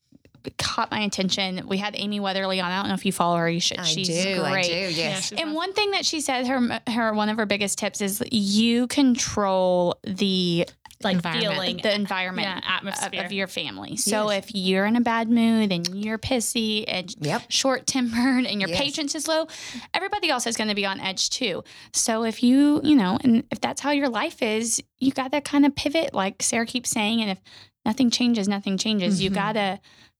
caught 0.57 0.91
my 0.91 1.01
attention. 1.01 1.67
We 1.67 1.77
had 1.77 1.95
Amy 1.97 2.19
Weatherly 2.19 2.59
on. 2.59 2.71
I 2.71 2.79
don't 2.81 2.89
know 2.89 2.95
if 2.95 3.05
you 3.05 3.11
follow 3.11 3.37
her. 3.37 3.49
You 3.49 3.59
should. 3.59 3.79
I 3.79 3.83
She's 3.83 4.07
do. 4.07 4.39
great. 4.41 4.65
I 4.65 4.67
do. 4.67 4.69
Yes. 4.93 5.29
she's 5.29 5.31
And 5.31 5.39
awesome. 5.41 5.53
one 5.53 5.73
thing 5.73 5.91
that 5.91 6.05
she 6.05 6.21
said, 6.21 6.47
her 6.47 6.81
her 6.87 7.13
one 7.13 7.29
of 7.29 7.37
her 7.37 7.45
biggest 7.45 7.77
tips 7.79 8.01
is 8.01 8.23
you 8.31 8.87
control 8.87 9.97
the 10.03 10.67
like 11.01 11.15
Environment. 11.15 11.53
feeling 11.53 11.77
the 11.81 11.95
environment 11.95 12.45
yeah, 12.47 12.57
of, 12.57 12.63
atmosphere. 12.67 13.23
of 13.23 13.31
your 13.31 13.47
family. 13.47 13.95
So 13.95 14.29
Yes. 14.31 14.43
if 14.49 14.51
you're 14.53 14.85
in 14.85 14.97
a 14.97 15.01
bad 15.01 15.29
mood 15.29 15.71
and 15.71 15.87
you're 15.95 16.17
pissy 16.17 16.83
and 16.89 17.15
Yep. 17.21 17.43
short 17.49 17.87
tempered 17.87 18.45
and 18.45 18.59
your 18.59 18.69
Yes. 18.69 18.79
patience 18.81 19.15
is 19.15 19.25
low, 19.25 19.47
everybody 19.93 20.29
else 20.29 20.45
is 20.45 20.57
going 20.57 20.67
to 20.67 20.75
be 20.75 20.85
on 20.85 20.99
edge 20.99 21.29
too. 21.29 21.63
So 21.93 22.25
if 22.25 22.43
you, 22.43 22.81
you 22.83 22.97
know, 22.97 23.17
and 23.23 23.45
if 23.49 23.61
that's 23.61 23.79
how 23.79 23.91
your 23.91 24.09
life 24.09 24.41
is, 24.41 24.83
you 24.99 25.13
got 25.13 25.31
to 25.31 25.39
kind 25.39 25.65
of 25.65 25.73
pivot, 25.73 26.13
like 26.13 26.43
Sarah 26.43 26.65
keeps 26.65 26.89
saying. 26.89 27.21
And 27.21 27.31
if 27.31 27.39
nothing 27.85 28.09
changes, 28.11 28.49
nothing 28.49 28.77
changes. 28.77 29.21
You 29.21 29.31
Mhm. 29.31 29.35
got 29.35 29.53
to 29.53 29.79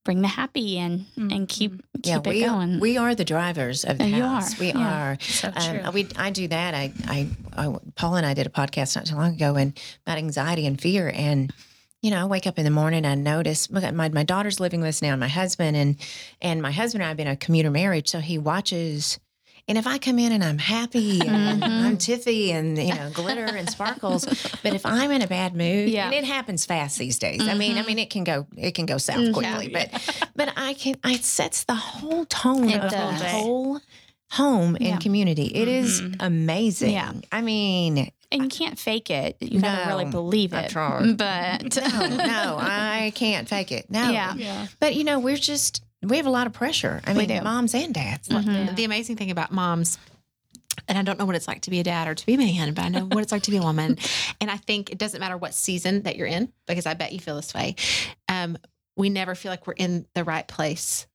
bring 0.10 0.22
the 0.24 0.28
happy 0.28 0.76
in 0.76 1.06
and 1.18 1.48
keep 1.48 1.72
keep 2.02 2.06
Yeah, 2.08 2.18
it 2.18 2.26
we 2.26 2.42
going. 2.42 2.78
are, 2.78 2.80
we 2.80 2.98
are 2.98 3.14
the 3.14 3.24
drivers 3.24 3.86
of 3.86 4.00
the 4.00 4.08
You 4.08 4.24
house. 4.24 4.58
are, 4.58 4.60
We 4.60 4.68
yeah. 4.74 5.12
are. 5.12 5.18
so 5.22 5.52
true. 5.52 5.82
Um, 5.84 5.94
we 5.94 6.08
I 6.18 6.32
do 6.32 6.48
that. 6.48 6.74
I, 6.74 6.92
I 7.08 7.28
I 7.56 7.76
Paul 7.96 8.16
and 8.16 8.26
I 8.26 8.34
did 8.34 8.48
a 8.48 8.50
podcast 8.50 8.96
not 8.96 9.06
too 9.06 9.16
long 9.16 9.36
ago 9.36 9.56
and 9.56 9.80
about 10.08 10.18
anxiety 10.18 10.66
and 10.66 10.82
fear 10.82 11.12
and 11.14 11.54
you 12.02 12.10
know 12.10 12.22
I 12.24 12.26
wake 12.26 12.48
up 12.48 12.58
in 12.58 12.66
the 12.66 12.72
morning 12.72 13.06
and 13.06 13.08
I 13.08 13.14
notice 13.14 13.70
look 13.70 13.84
my 13.94 14.10
my 14.10 14.24
daughter's 14.24 14.60
living 14.60 14.80
with 14.82 14.90
us 14.90 15.02
now 15.04 15.12
and 15.12 15.20
my 15.20 15.28
husband 15.28 15.78
and 15.78 15.96
and 16.42 16.60
my 16.60 16.72
husband 16.72 17.04
and 17.04 17.08
I 17.08 17.10
have 17.10 17.18
been 17.18 17.28
a 17.28 17.36
commuter 17.36 17.70
marriage 17.70 18.10
so 18.10 18.20
he 18.20 18.40
watches 18.40 19.20
and 19.70 19.78
if 19.78 19.88
I 19.88 19.98
come 20.00 20.20
in 20.20 20.32
and 20.34 20.44
I'm 20.44 20.58
happy 20.58 21.22
and 21.22 21.62
Mhm. 21.64 21.84
I'm 21.86 21.98
tiffy 21.98 22.50
and 22.50 22.78
you 22.78 22.94
know 22.94 23.10
glitter 23.14 23.46
and 23.46 23.70
sparkles 23.70 24.26
but 24.64 24.74
if 24.74 24.86
I'm 24.86 25.12
in 25.12 25.22
a 25.22 25.28
bad 25.28 25.56
mood 25.56 25.90
Yeah. 25.90 26.06
and 26.08 26.14
it 26.14 26.26
happens 26.26 26.66
fast 26.66 26.98
these 26.98 27.18
days 27.20 27.42
I 27.48 27.54
mean 27.54 27.78
I 27.78 27.84
Mhm. 27.84 27.88
mean 27.88 28.00
it 28.00 28.10
can 28.10 28.24
go 28.26 28.48
it 28.58 28.74
can 28.76 28.86
go 28.86 28.98
south 28.98 29.18
Mhm. 29.20 29.34
quickly 29.34 29.70
but 29.70 29.88
but 30.36 30.52
I 30.58 30.74
can 30.74 30.96
it 31.06 31.24
sets 31.24 31.64
the 31.64 31.76
whole 31.76 32.26
tone 32.26 32.70
It 32.70 32.82
of 32.84 32.92
does. 32.92 33.22
the 33.22 33.30
whole 33.30 33.80
home 34.34 34.76
and 34.76 34.86
Yeah. 34.86 34.98
community. 34.98 35.46
It 35.56 35.68
is 35.68 36.02
Mhm. 36.02 36.18
amazing. 36.20 36.92
Yeah. 36.92 37.14
I 37.32 37.42
mean, 37.42 38.12
and 38.32 38.44
you 38.44 38.48
can't 38.48 38.78
fake 38.78 39.10
it. 39.10 39.38
You 39.40 39.60
got 39.60 39.84
to 39.84 39.88
really 39.90 40.06
believe 40.06 40.54
I've 40.54 40.66
it. 40.66 40.70
tried. 40.72 41.18
But 41.18 41.76
no, 41.76 42.08
no, 42.16 42.58
I 42.60 43.12
can't 43.16 43.50
fake 43.50 43.72
it. 43.72 43.90
No. 43.90 44.12
Yeah. 44.12 44.36
yeah. 44.38 44.68
But 44.80 44.94
you 44.94 45.04
know, 45.04 45.18
we're 45.18 45.36
just 45.36 45.82
we 46.02 46.18
have 46.18 46.26
a 46.26 46.30
lot 46.32 46.48
of 46.48 46.54
pressure. 46.54 47.02
I 47.06 47.14
mean, 47.14 47.28
moms 47.44 47.74
and 47.76 47.94
dads. 47.94 48.28
Mhm. 48.30 48.76
The 48.76 48.84
amazing 48.86 49.18
thing 49.18 49.32
about 49.32 49.52
moms, 49.52 49.98
and 50.88 50.98
I 50.98 51.02
don't 51.04 51.20
know 51.20 51.26
what 51.26 51.36
it's 51.36 51.48
like 51.48 51.62
to 51.64 51.70
be 51.70 51.80
a 51.80 51.84
dad 51.84 52.08
or 52.08 52.16
to 52.16 52.26
be 52.26 52.36
a 52.36 52.38
man, 52.38 52.74
but 52.74 52.86
I 52.86 52.90
know 52.90 53.06
what 53.06 53.22
it's 53.22 53.32
like 53.32 53.44
to 53.44 53.52
be 53.52 53.58
a 53.58 53.62
woman. 53.62 53.98
And 54.42 54.50
I 54.50 54.56
think 54.56 54.90
it 54.90 54.98
doesn't 54.98 55.20
matter 55.20 55.36
what 55.36 55.54
season 55.54 56.04
that 56.04 56.16
you're 56.16 56.26
in, 56.28 56.54
because 56.66 56.86
I 56.86 56.94
bet 56.94 57.12
you 57.12 57.20
feel 57.20 57.36
this 57.36 57.54
way. 57.54 57.76
Um, 58.30 58.58
we 58.96 59.10
never 59.10 59.36
feel 59.36 59.52
like 59.52 59.68
we're 59.68 59.74
in 59.74 60.06
the 60.16 60.24
right 60.24 60.48
place 60.48 61.06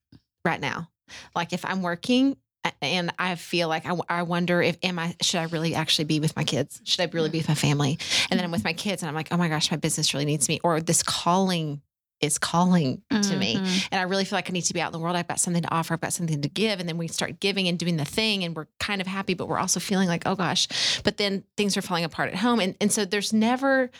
right 0.43 0.59
now. 0.61 0.89
Like 1.35 1.53
if 1.53 1.65
I'm 1.65 1.81
working 1.81 2.37
and 2.81 3.11
I 3.17 3.35
feel 3.35 3.67
like 3.67 3.85
I, 3.87 3.95
I 4.09 4.21
wonder 4.23 4.61
if 4.61 4.77
am 4.83 4.97
I 4.99 5.15
should 5.21 5.39
I 5.39 5.43
really 5.45 5.73
actually 5.75 6.05
be 6.05 6.19
with 6.19 6.35
my 6.35 6.43
kids? 6.43 6.81
Should 6.83 7.01
I 7.01 7.09
really 7.11 7.29
be 7.29 7.39
with 7.39 7.47
my 7.47 7.55
family? 7.55 7.97
And 8.29 8.39
then 8.39 8.43
I'm 8.43 8.51
with 8.51 8.63
my 8.63 8.73
kids 8.73 9.01
and 9.01 9.09
I'm 9.09 9.15
like, 9.15 9.29
oh 9.31 9.37
my 9.37 9.49
gosh, 9.49 9.69
my 9.71 9.77
business 9.77 10.13
really 10.13 10.25
needs 10.25 10.47
me, 10.49 10.59
or 10.63 10.81
this 10.81 11.01
calling 11.03 11.81
is 12.21 12.37
calling 12.37 13.01
to 13.11 13.35
me 13.35 13.55
Mhm. 13.55 13.87
and 13.91 13.99
I 13.99 14.03
really 14.03 14.23
feel 14.25 14.37
like 14.37 14.49
I 14.49 14.53
need 14.53 14.61
to 14.63 14.73
be 14.73 14.79
out 14.81 14.87
in 14.87 14.93
the 14.93 14.99
world. 14.99 15.15
I've 15.15 15.27
got 15.27 15.39
something 15.39 15.61
to 15.63 15.71
offer. 15.73 15.93
I've 15.93 16.01
got 16.01 16.13
something 16.13 16.41
to 16.41 16.49
give. 16.49 16.79
And 16.79 16.87
then 16.87 16.97
we 16.97 17.07
start 17.07 17.39
giving 17.41 17.67
and 17.67 17.77
doing 17.77 17.97
the 17.97 18.05
thing, 18.05 18.43
and 18.43 18.55
we're 18.55 18.67
kind 18.79 19.01
of 19.01 19.07
happy, 19.07 19.33
but 19.33 19.47
we're 19.47 19.59
also 19.59 19.79
feeling 19.81 20.07
like, 20.07 20.23
oh 20.25 20.35
gosh. 20.35 20.67
But 21.03 21.17
then 21.17 21.43
things 21.57 21.75
are 21.77 21.81
falling 21.81 22.03
apart 22.05 22.29
at 22.29 22.35
home, 22.37 22.59
and 22.59 22.75
and 22.79 22.91
so 22.91 23.03
there's 23.05 23.33
never 23.33 23.91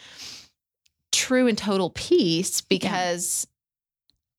true 1.11 1.47
and 1.47 1.57
total 1.57 1.89
peace 1.89 2.61
because 2.61 3.47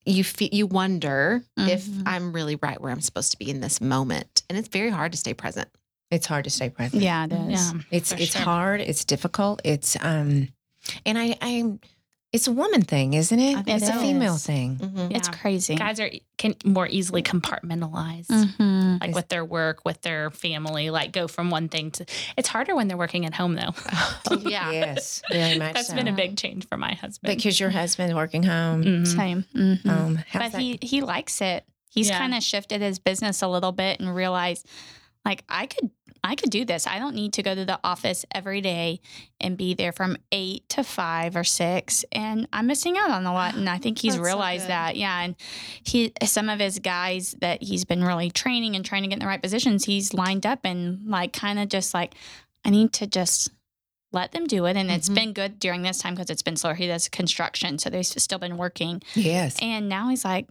you 0.05 0.22
fe- 0.24 0.51
you 0.53 0.66
wonder 0.66 1.43
if 1.57 1.85
Mhm. 1.85 2.03
I'm 2.07 2.33
really 2.33 2.57
right 2.57 2.81
where 2.81 2.93
I'm 2.93 3.01
supposed 3.01 3.33
to 3.33 3.39
be 3.39 3.51
in 3.51 3.61
this 3.61 3.81
moment, 3.81 4.43
and 4.49 4.57
it's 4.59 4.68
very 4.68 4.91
hard 4.91 5.12
to 5.12 5.18
stay 5.18 5.35
present. 5.35 5.68
It's 6.11 6.27
hard 6.27 6.45
to 6.45 6.51
stay 6.51 6.70
present. 6.70 7.03
Yeah, 7.03 7.24
it 7.24 7.33
is. 7.33 7.72
Yeah. 7.72 7.81
It's 7.91 8.12
it's 8.12 8.33
sure. 8.33 8.43
hard. 8.43 8.81
It's 8.81 9.05
difficult. 9.05 9.61
It's 9.64 9.97
um, 10.01 10.49
and 11.05 11.18
I 11.18 11.37
I, 11.41 11.64
it's 12.37 12.47
a 12.47 12.53
woman 12.53 12.82
thing, 12.82 13.14
isn't 13.14 13.39
it? 13.39 13.57
I 13.57 13.62
think 13.62 13.80
it's 13.82 13.89
a 13.91 13.93
so. 13.95 13.99
female 14.01 14.34
Is. 14.37 14.47
thing. 14.47 14.76
Mhm. 14.76 15.11
Yeah. 15.11 15.16
It's 15.16 15.28
crazy. 15.28 15.74
Guys 15.74 15.99
are 15.99 16.11
can 16.39 16.55
more 16.64 16.87
easily 16.87 17.22
compartmentalize. 17.22 18.26
Mhm. 18.28 19.01
Like 19.01 19.11
Is- 19.11 19.14
with 19.16 19.28
their 19.28 19.45
work, 19.45 19.84
with 19.84 20.01
their 20.03 20.30
family, 20.30 20.91
like 20.91 21.12
go 21.12 21.26
from 21.28 21.51
one 21.51 21.68
thing 21.68 21.91
to. 21.93 22.07
It's 22.37 22.49
harder 22.49 22.74
when 22.76 22.89
they're 22.89 22.97
working 22.97 23.26
at 23.26 23.34
home, 23.34 23.55
though. 23.55 23.74
yeah. 24.41 24.70
Yes, 24.70 25.22
very 25.30 25.59
much. 25.59 25.74
That's 25.74 25.89
so. 25.89 25.95
been 25.95 26.09
a 26.09 26.12
big 26.12 26.37
change 26.37 26.66
for 26.68 26.76
my 26.76 26.95
husband. 26.95 27.37
because 27.37 27.59
your 27.59 27.70
husband 27.70 28.14
working 28.14 28.43
home. 28.43 28.84
Mhm. 28.84 29.07
Same. 29.07 29.45
Mhm. 29.55 29.87
Um, 29.87 30.16
how's 30.28 30.43
but 30.43 30.53
that? 30.53 30.61
he 30.61 30.78
he 30.82 31.01
likes 31.03 31.41
it. 31.41 31.64
He's 31.91 32.09
Yeah. 32.09 32.18
kind 32.18 32.34
of 32.34 32.43
shifted 32.43 32.82
his 32.82 32.99
business 32.99 33.41
a 33.43 33.49
little 33.49 33.72
bit 33.72 34.01
and 34.01 34.14
realized 34.14 34.66
like 35.24 35.43
I 35.49 35.66
could 35.66 35.91
I 36.27 36.35
could 36.35 36.51
do 36.51 36.64
this. 36.64 36.87
I 36.87 36.99
don't 36.99 37.14
need 37.14 37.33
to 37.35 37.43
go 37.43 37.55
to 37.55 37.64
the 37.64 37.79
office 37.85 38.24
every 38.33 38.61
day 38.61 39.01
and 39.41 39.57
be 39.57 39.74
there 39.74 39.93
from 39.93 40.16
8 40.33 40.68
to 40.70 40.83
5 40.85 41.37
or 41.37 41.45
6 41.45 42.05
and 42.12 42.49
I'm 42.53 42.66
missing 42.66 42.97
out 42.99 43.11
on 43.11 43.24
a 43.27 43.33
lot 43.33 43.55
and 43.55 43.68
I 43.68 43.79
think 43.79 43.99
he's 44.01 44.14
That's 44.14 44.22
so 44.22 44.24
realized 44.24 44.64
good. 44.64 44.70
that. 44.70 44.97
Yeah, 44.97 45.20
and 45.22 45.37
he 45.85 46.12
some 46.24 46.49
of 46.49 46.59
his 46.61 46.79
guys 46.79 47.35
that 47.41 47.62
he's 47.62 47.85
been 47.85 48.03
really 48.05 48.31
training 48.31 48.77
and 48.77 48.85
trying 48.85 49.03
to 49.03 49.09
get 49.09 49.14
in 49.14 49.20
the 49.20 49.27
right 49.27 49.43
positions, 49.43 49.85
he's 49.85 50.12
lined 50.12 50.45
up 50.45 50.61
and 50.64 51.07
like 51.07 51.33
kind 51.33 51.59
of 51.59 51.68
just 51.68 51.95
like 51.95 52.14
I 52.64 52.70
need 52.70 52.93
to 52.95 53.07
just 53.07 53.51
let 54.12 54.33
them 54.33 54.47
do 54.47 54.64
it 54.66 54.77
and 54.77 54.91
it's 54.91 55.09
Mhm. 55.11 55.14
been 55.14 55.33
good 55.35 55.59
during 55.59 55.83
this 55.83 55.99
time 55.99 56.14
because 56.14 56.31
it's 56.31 56.43
been 56.43 56.57
slower 56.57 56.74
he 56.74 56.87
does 56.87 57.09
construction 57.09 57.79
so 57.79 57.91
they've 57.91 58.07
still 58.07 58.39
been 58.39 58.57
working 58.57 59.03
yes. 59.14 59.57
and 59.61 59.89
now 59.89 60.09
he's 60.09 60.24
like, 60.24 60.47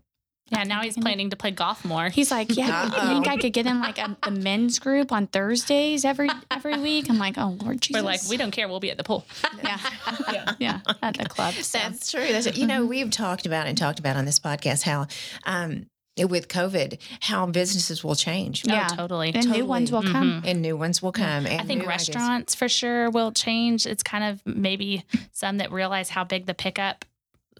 Yeah, 0.52 0.64
now 0.64 0.82
he's 0.82 0.96
planning 0.96 1.32
to 1.32 1.36
play 1.36 1.50
golf 1.52 1.84
more. 1.84 2.10
he's 2.10 2.30
like, 2.30 2.56
yeah, 2.56 2.92
I 2.94 3.08
think 3.14 3.28
I 3.28 3.36
could 3.38 3.52
get 3.52 3.66
in 3.66 3.80
like 3.82 3.98
a, 3.98 4.16
the 4.24 4.30
men's 4.32 4.78
group 4.78 5.12
on 5.12 5.26
Thursdays 5.28 6.06
every 6.06 6.30
every 6.52 6.78
week. 6.78 7.10
I'm 7.10 7.18
like, 7.18 7.38
oh 7.38 7.58
Lord 7.62 7.82
Jesus. 7.82 8.02
We're 8.02 8.06
like, 8.06 8.22
we 8.30 8.38
don't 8.38 8.52
care. 8.52 8.68
We'll 8.68 8.80
be 8.80 8.92
at 8.92 8.98
the 8.98 9.04
pool. 9.04 9.26
yeah, 9.64 9.80
yeah, 10.32 10.54
yeah, 10.60 10.80
at 11.02 11.18
the 11.18 11.26
club. 11.28 11.56
So. 11.56 11.80
That's 11.80 12.12
true. 12.12 12.28
That's 12.28 12.56
you 12.58 12.68
know 12.68 12.86
we've 12.86 13.10
talked 13.10 13.46
about 13.48 13.66
and 13.68 13.76
talked 13.78 13.98
about 14.00 14.18
on 14.18 14.26
this 14.26 14.40
podcast 14.40 14.84
how 14.84 15.08
um, 15.46 15.88
with 16.18 16.48
COVID 16.48 17.00
how 17.22 17.48
businesses 17.48 18.04
will 18.04 18.16
change 18.16 18.66
Yeah. 18.68 18.88
Oh, 18.92 18.96
totally. 18.98 19.32
and 19.34 19.50
new 19.50 19.66
ones 19.66 19.92
will 19.92 20.04
come. 20.04 20.44
and 20.46 20.62
new 20.62 20.78
ones 20.78 21.02
will 21.02 21.12
come. 21.12 21.46
And 21.48 21.60
I 21.60 21.64
think 21.64 21.82
new 21.82 21.90
ideas. 21.90 22.10
restaurants 22.10 22.54
for 22.56 22.70
sure 22.70 23.10
will 23.10 23.32
change. 23.32 23.86
It's 23.88 24.04
kind 24.04 24.24
of 24.24 24.42
maybe 24.46 25.06
some 25.32 25.58
that 25.58 25.72
realize 25.72 26.10
how 26.10 26.24
big 26.24 26.46
the 26.46 26.54
pickup, 26.54 27.04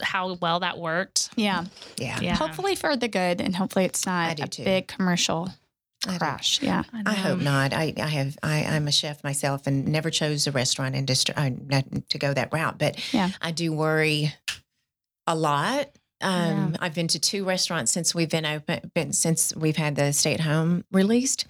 how 0.02 0.34
well 0.36 0.60
that 0.62 0.78
worked. 0.78 1.30
Yeah, 1.36 1.66
Yeah, 1.98 2.20
Yeah. 2.22 2.36
hopefully 2.36 2.76
for 2.76 2.96
the 2.96 3.08
good, 3.08 3.42
and 3.42 3.56
hopefully 3.56 3.86
it's 3.86 4.06
not 4.06 4.40
a 4.40 4.48
too. 4.48 4.64
big 4.64 4.88
commercial 4.88 5.50
I 6.08 6.18
crash. 6.18 6.62
Yeah, 6.62 6.84
I 7.06 7.14
hope 7.14 7.40
not. 7.40 7.74
I, 7.74 7.94
I 7.98 8.08
have 8.08 8.38
I, 8.44 8.64
I'm 8.66 8.88
a 8.88 8.92
chef 8.92 9.24
myself 9.24 9.66
and 9.68 9.88
never 9.88 10.10
chose 10.12 10.46
the 10.46 10.52
restaurant 10.52 10.94
industry 10.96 11.34
uh, 11.36 11.50
to 12.10 12.18
go 12.18 12.34
that 12.34 12.54
route. 12.54 12.78
But 12.78 13.12
Yeah. 13.14 13.30
I 13.42 13.52
do 13.52 13.72
worry 13.74 14.34
a 15.26 15.36
lot. 15.36 15.90
Um, 16.26 16.76
I've 16.80 16.96
been 16.96 17.08
to 17.10 17.20
two 17.20 17.46
restaurants 17.46 17.92
since 17.92 18.16
we've 18.16 18.30
been 18.30 18.46
open, 18.46 18.92
been 18.94 19.14
since 19.14 19.56
we've 19.56 19.76
had 19.78 19.96
the 19.96 20.12
stay 20.12 20.34
at 20.34 20.40
home 20.40 20.84
released, 20.92 21.46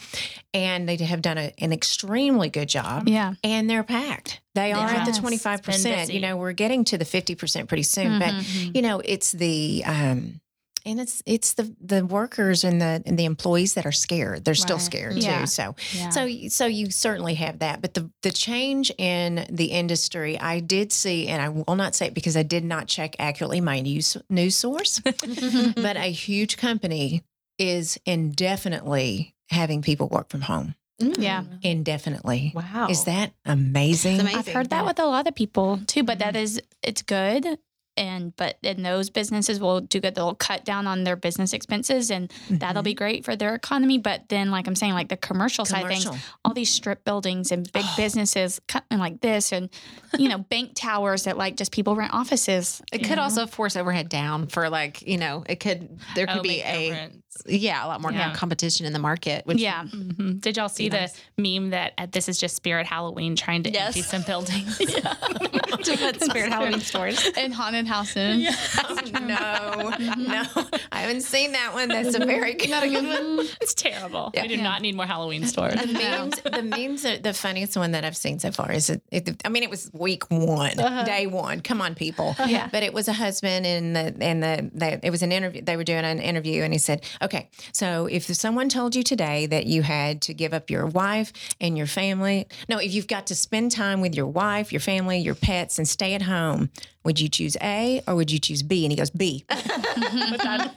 and 0.53 0.87
they 0.87 0.97
have 0.97 1.21
done 1.21 1.37
a, 1.37 1.53
an 1.59 1.71
extremely 1.71 2.49
good 2.49 2.67
job. 2.69 3.07
yeah, 3.07 3.33
And 3.43 3.69
they're 3.69 3.83
packed. 3.83 4.41
They 4.53 4.71
are 4.73 4.87
at 4.87 5.05
the 5.05 5.11
twenty 5.19 5.37
five 5.37 5.63
percent. 5.63 6.13
You 6.13 6.19
know, 6.21 6.37
we're 6.37 6.53
getting 6.53 6.83
to 6.85 6.97
the 6.97 7.05
fifty 7.05 7.35
percent 7.35 7.67
pretty 7.69 7.83
soon. 7.83 8.19
But 8.19 8.33
Mhm. 8.33 8.75
you 8.75 8.81
know, 8.81 9.01
it's 9.03 9.31
the 9.31 9.83
um, 9.85 10.39
and 10.85 10.99
it's 10.99 11.23
it's 11.25 11.53
the 11.55 11.75
the 11.81 12.05
workers 12.05 12.63
and 12.63 12.79
the 12.81 13.01
and 13.05 13.17
the 13.17 13.25
employees 13.25 13.73
that 13.73 13.85
are 13.85 13.91
scared. 13.91 14.45
They're 14.45 14.55
still 14.55 14.79
scared 14.79 15.15
Yeah. 15.15 15.41
too. 15.41 15.47
So 15.47 15.75
yeah. 15.93 16.09
so 16.09 16.29
so 16.49 16.65
you 16.65 16.89
certainly 16.91 17.33
have 17.35 17.59
that, 17.59 17.81
but 17.81 17.93
the 17.93 18.09
the 18.21 18.31
change 18.31 18.91
in 18.97 19.45
the 19.49 19.65
industry, 19.65 20.39
I 20.39 20.59
did 20.59 20.91
see, 20.91 21.27
and 21.27 21.41
I 21.41 21.49
will 21.49 21.75
not 21.75 21.95
say 21.95 22.07
it 22.07 22.13
because 22.13 22.37
I 22.37 22.43
did 22.43 22.63
not 22.63 22.87
check 22.87 23.15
accurately 23.19 23.61
my 23.61 23.79
news 23.81 24.17
news 24.29 24.55
source, 24.55 24.99
but 25.03 25.97
a 25.97 26.11
huge 26.11 26.57
company 26.57 27.23
is 27.57 27.97
indefinitely 28.05 29.35
having 29.49 29.81
people 29.81 30.07
work 30.07 30.29
from 30.29 30.41
home. 30.41 30.75
Yeah. 30.99 31.43
Indefinitely. 31.61 32.53
Wow. 32.55 32.87
Is 32.89 33.03
that 33.03 33.33
amazing? 33.45 34.19
Amazing. 34.21 34.37
I've 34.39 34.47
heard 34.47 34.69
that 34.69 34.85
with 34.85 34.97
a 34.99 35.05
lot 35.05 35.27
of 35.27 35.35
people 35.35 35.79
too, 35.87 36.03
but 36.03 36.19
Mm-hmm. 36.19 36.31
that 36.33 36.35
is 36.39 36.61
it's 36.81 37.01
good. 37.01 37.57
And 37.97 38.35
but 38.35 38.57
in 38.61 38.83
those 38.83 39.09
businesses 39.09 39.59
will 39.59 39.79
do 39.81 39.99
good. 40.01 40.15
They'll 40.15 40.35
cut 40.35 40.65
down 40.65 40.85
on 40.85 41.03
their 41.05 41.15
business 41.15 41.53
expenses, 41.53 42.11
and 42.11 42.31
that'll 42.49 42.81
Mm-hmm. 42.81 42.83
be 42.83 42.93
great 42.93 43.25
for 43.25 43.35
their 43.35 43.55
economy. 43.55 43.97
But 43.97 44.27
then, 44.29 44.51
like 44.51 44.67
I'm 44.67 44.75
saying, 44.75 44.93
like 44.93 45.07
the 45.09 45.17
commercial, 45.17 45.63
side 45.65 45.83
of 45.83 45.87
things, 45.89 46.05
all 46.43 46.53
these 46.53 46.69
strip 46.69 47.05
buildings 47.05 47.51
and 47.51 47.71
big 47.71 47.85
businesses 47.95 48.59
cutting 48.67 48.97
like 48.99 49.21
this, 49.21 49.51
and 49.53 49.69
you 50.17 50.27
know, 50.27 50.37
bank 50.39 50.71
towers 50.75 51.23
that 51.23 51.37
like 51.37 51.55
just 51.55 51.71
people 51.71 51.95
rent 51.95 52.13
offices. 52.13 52.81
It 52.91 52.99
could 52.99 53.15
know? 53.15 53.23
also 53.23 53.45
force 53.47 53.75
overhead 53.77 54.09
down 54.09 54.47
for 54.47 54.69
like 54.69 55.01
you 55.07 55.17
know 55.17 55.43
it 55.47 55.61
could 55.61 55.97
there 56.15 56.27
could 56.27 56.39
Oh, 56.39 56.41
be 56.43 56.61
a. 56.63 57.09
yeah 57.45 57.85
a 57.85 57.87
lot 57.87 58.01
more 58.01 58.11
Yeah. 58.11 58.33
competition 58.33 58.85
in 58.85 58.93
the 58.93 58.99
market. 58.99 59.45
Which 59.45 59.57
yeah, 59.59 59.83
Mhm. 59.83 60.41
Did 60.41 60.57
y'all 60.57 60.69
see 60.69 60.89
Be 60.89 60.97
the 60.97 61.11
meme 61.37 61.69
that 61.71 61.93
uh, 61.97 62.07
this 62.11 62.27
is 62.29 62.37
just 62.37 62.55
Spirit 62.55 62.85
Halloween 62.87 63.35
trying 63.35 63.63
to 63.63 63.71
Yes. 63.71 63.87
empty 63.87 64.01
some 64.01 64.21
buildings? 64.23 64.77
to 65.85 65.97
put 65.97 66.21
spirit 66.23 66.51
Halloween 66.51 66.79
stores. 66.79 67.23
and 67.37 67.53
haunted 67.53 67.87
houses. 67.87 68.55
Oh, 68.87 69.11
no, 69.19 69.89
no, 70.15 70.43
I 70.91 70.99
haven't 71.01 71.21
seen 71.21 71.51
that 71.53 71.73
one. 71.73 71.89
That's 71.89 72.15
a 72.15 72.19
very 72.25 72.53
good, 72.53 72.69
not 72.69 72.83
a 72.83 72.89
good 72.89 73.03
one. 73.37 73.47
it's 73.61 73.73
terrible. 73.73 74.31
Yeah. 74.33 74.43
We 74.43 74.47
do 74.49 74.55
Yeah. 74.55 74.63
not 74.63 74.81
need 74.81 74.95
more 74.95 75.05
Halloween 75.05 75.45
stores. 75.45 75.73
The 75.75 75.87
memes, 75.87 76.39
the 76.41 76.63
memes, 76.63 77.05
are, 77.05 77.17
the 77.17 77.33
funniest 77.33 77.77
one 77.77 77.91
that 77.91 78.03
I've 78.05 78.17
seen 78.17 78.39
so 78.39 78.51
far 78.51 78.71
is 78.71 78.89
it, 78.89 79.01
it 79.11 79.41
I 79.45 79.49
mean, 79.49 79.63
it 79.63 79.69
was 79.69 79.89
week 79.93 80.29
one, 80.29 80.75
day 81.05 81.27
one. 81.27 81.61
Come 81.61 81.81
on, 81.81 81.95
people. 81.95 82.35
Yeah. 82.45 82.67
But 82.71 82.83
it 82.83 82.93
was 82.93 83.07
a 83.07 83.13
husband 83.13 83.65
and 83.65 83.95
the 83.95 84.15
and 84.21 84.43
the, 84.43 84.69
the 84.73 85.05
it 85.05 85.09
was 85.11 85.21
an 85.23 85.31
interview. 85.31 85.61
They 85.63 85.77
were 85.77 85.83
doing 85.83 86.03
an 86.05 86.19
interview, 86.19 86.63
and 86.63 86.73
he 86.73 86.79
said, 86.79 87.03
"Okay, 87.25 87.49
so 87.73 88.05
if 88.07 88.23
someone 88.25 88.69
told 88.69 88.95
you 88.95 89.03
today 89.03 89.45
that 89.47 89.65
you 89.65 89.81
had 89.83 90.21
to 90.23 90.33
give 90.33 90.53
up 90.53 90.69
your 90.69 90.85
wife 90.87 91.33
and 91.59 91.77
your 91.77 91.87
family, 91.87 92.47
no, 92.69 92.77
if 92.77 92.93
you've 92.93 93.07
got 93.07 93.27
to 93.27 93.35
spend 93.35 93.71
time 93.71 93.99
with 94.01 94.15
your 94.15 94.27
wife, 94.27 94.71
your 94.71 94.79
family, 94.79 95.19
your 95.19 95.35
pets, 95.35 95.77
and 95.77 95.87
stay 95.87 96.13
at 96.13 96.21
home, 96.23 96.69
would 97.03 97.19
you 97.19 97.27
choose 97.29 97.55
A 97.61 98.01
or 98.07 98.15
would 98.15 98.31
you 98.31 98.39
choose 98.39 98.63
B?" 98.63 98.85
And 98.85 98.91
he 98.91 98.95
goes, 98.97 99.09
"B." 99.09 99.43
That, 99.49 100.71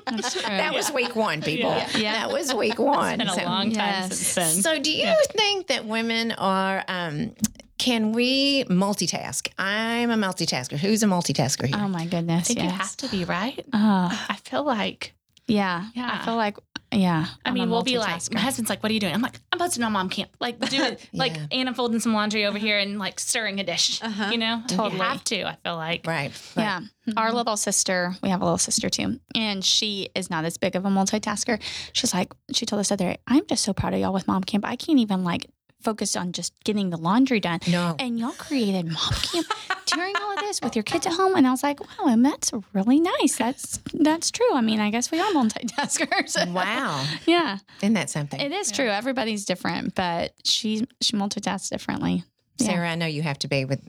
That's 0.06 0.32
true. 0.32 0.42
That 0.42 0.74
was 0.74 0.90
week 0.92 1.14
one, 1.16 1.42
people. 1.42 1.70
Yeah. 1.70 1.88
Yeah. 1.96 2.12
That 2.14 2.32
was 2.32 2.52
week 2.54 2.78
one. 2.78 3.20
it's 3.20 3.30
been 3.34 3.38
a 3.38 3.40
So- 3.44 3.44
long 3.44 3.72
time 3.72 4.02
Yes. 4.10 4.16
since 4.18 4.34
then. 4.34 4.62
So, 4.62 4.78
do 4.82 4.92
you 4.92 5.14
think 5.36 5.66
that 5.68 5.84
women 5.86 6.32
are? 6.32 6.84
Um, 6.88 7.32
can 7.78 8.12
we 8.12 8.64
multitask? 8.64 9.48
I'm 9.58 10.10
a 10.10 10.16
multitasker. 10.16 10.76
Who's 10.76 11.02
a 11.02 11.06
multitasker 11.06 11.66
here? 11.66 11.76
oh 11.78 11.88
my 11.88 12.04
goodness! 12.06 12.50
I 12.50 12.54
goodness. 12.54 12.54
think 12.54 12.60
you 12.62 12.68
have 12.70 12.96
to 12.98 13.08
be 13.08 13.24
right. 13.24 13.64
Oh, 13.72 14.26
I 14.28 14.36
feel 14.44 14.64
like 14.64 15.14
yeah. 15.50 15.86
Yeah. 15.94 16.18
I 16.20 16.24
feel 16.24 16.36
like 16.36 16.56
yeah. 16.92 17.26
I 17.44 17.48
I'm 17.50 17.54
mean, 17.54 17.68
a 17.68 17.70
we'll 17.70 17.82
be 17.84 17.98
like, 17.98 18.16
multitasker. 18.16 18.34
my 18.34 18.40
husband's 18.40 18.68
like, 18.68 18.82
"What 18.82 18.90
are 18.90 18.92
you 18.92 18.98
doing?" 18.98 19.14
I'm 19.14 19.22
like, 19.22 19.38
"I'm 19.52 19.60
posting 19.60 19.84
on 19.84 19.92
mom 19.92 20.08
camp." 20.08 20.30
Like, 20.40 20.58
do 20.58 20.96
like 21.12 21.36
Yeah. 21.36 21.46
Anna 21.52 21.72
folding 21.72 22.00
some 22.00 22.14
laundry 22.14 22.44
over 22.46 22.58
here 22.58 22.78
and 22.80 22.98
like 22.98 23.20
stirring 23.20 23.60
a 23.60 23.64
dish. 23.64 24.02
Uh-huh. 24.02 24.30
You 24.32 24.38
know, 24.38 24.62
Totally. 24.66 24.96
You 24.96 25.02
have 25.02 25.22
to. 25.24 25.44
I 25.44 25.56
feel 25.62 25.76
like. 25.76 26.04
right. 26.06 26.32
right. 26.56 26.62
Yeah. 26.64 26.80
Our 27.16 27.32
little 27.32 27.56
sister, 27.56 28.14
we 28.24 28.28
have 28.30 28.40
a 28.40 28.44
little 28.44 28.58
sister 28.58 28.88
too, 28.90 29.20
and 29.36 29.64
she 29.64 30.08
is 30.16 30.30
not 30.30 30.44
as 30.44 30.58
big 30.58 30.74
of 30.74 30.84
a 30.84 30.88
multitasker. 30.88 31.60
She's 31.92 32.12
like, 32.12 32.32
she 32.52 32.66
told 32.66 32.80
us 32.80 32.88
the 32.88 32.94
other 32.94 33.04
day, 33.12 33.18
I'm 33.28 33.46
just 33.46 33.62
so 33.64 33.72
proud 33.72 33.94
of 33.94 34.00
y'all 34.00 34.12
with 34.12 34.26
mom 34.26 34.42
camp. 34.42 34.64
I 34.66 34.74
can't 34.76 34.98
even 34.98 35.22
like 35.22 35.46
focus 35.82 36.16
on 36.16 36.32
just 36.32 36.52
getting 36.64 36.90
the 36.90 36.96
laundry 36.96 37.40
done. 37.40 37.60
No. 37.68 37.96
And 37.98 38.18
y'all 38.18 38.32
created 38.32 38.86
mom 38.86 39.12
camp 39.22 39.46
during 39.86 40.14
all 40.16 40.32
of 40.32 40.38
this 40.40 40.60
with 40.62 40.76
your 40.76 40.82
kids 40.82 41.06
at 41.06 41.12
home. 41.14 41.34
And 41.36 41.46
I 41.46 41.50
was 41.50 41.62
like, 41.62 41.80
wow, 41.80 42.06
and 42.08 42.24
that's 42.24 42.52
really 42.72 43.00
nice. 43.00 43.36
That's 43.36 43.78
that's 43.94 44.30
true. 44.30 44.52
I 44.54 44.60
mean, 44.60 44.80
I 44.80 44.90
guess 44.90 45.10
we 45.10 45.18
are 45.20 45.30
multitaskers. 45.32 46.36
Wow. 46.52 47.04
yeah. 47.26 47.58
Isn't 47.82 47.94
that 47.94 48.10
something? 48.10 48.40
It 48.40 48.52
is 48.52 48.70
true. 48.70 48.88
Everybody's 48.88 49.44
different, 49.44 49.94
but 49.94 50.32
she 50.44 50.86
she 51.00 51.14
multitasks 51.14 51.70
differently. 51.70 52.24
yeah. 52.58 52.66
Sarah, 52.66 52.90
I 52.90 52.94
know 52.94 53.06
you 53.06 53.22
have 53.22 53.38
to 53.40 53.48
be 53.48 53.64
with. 53.64 53.80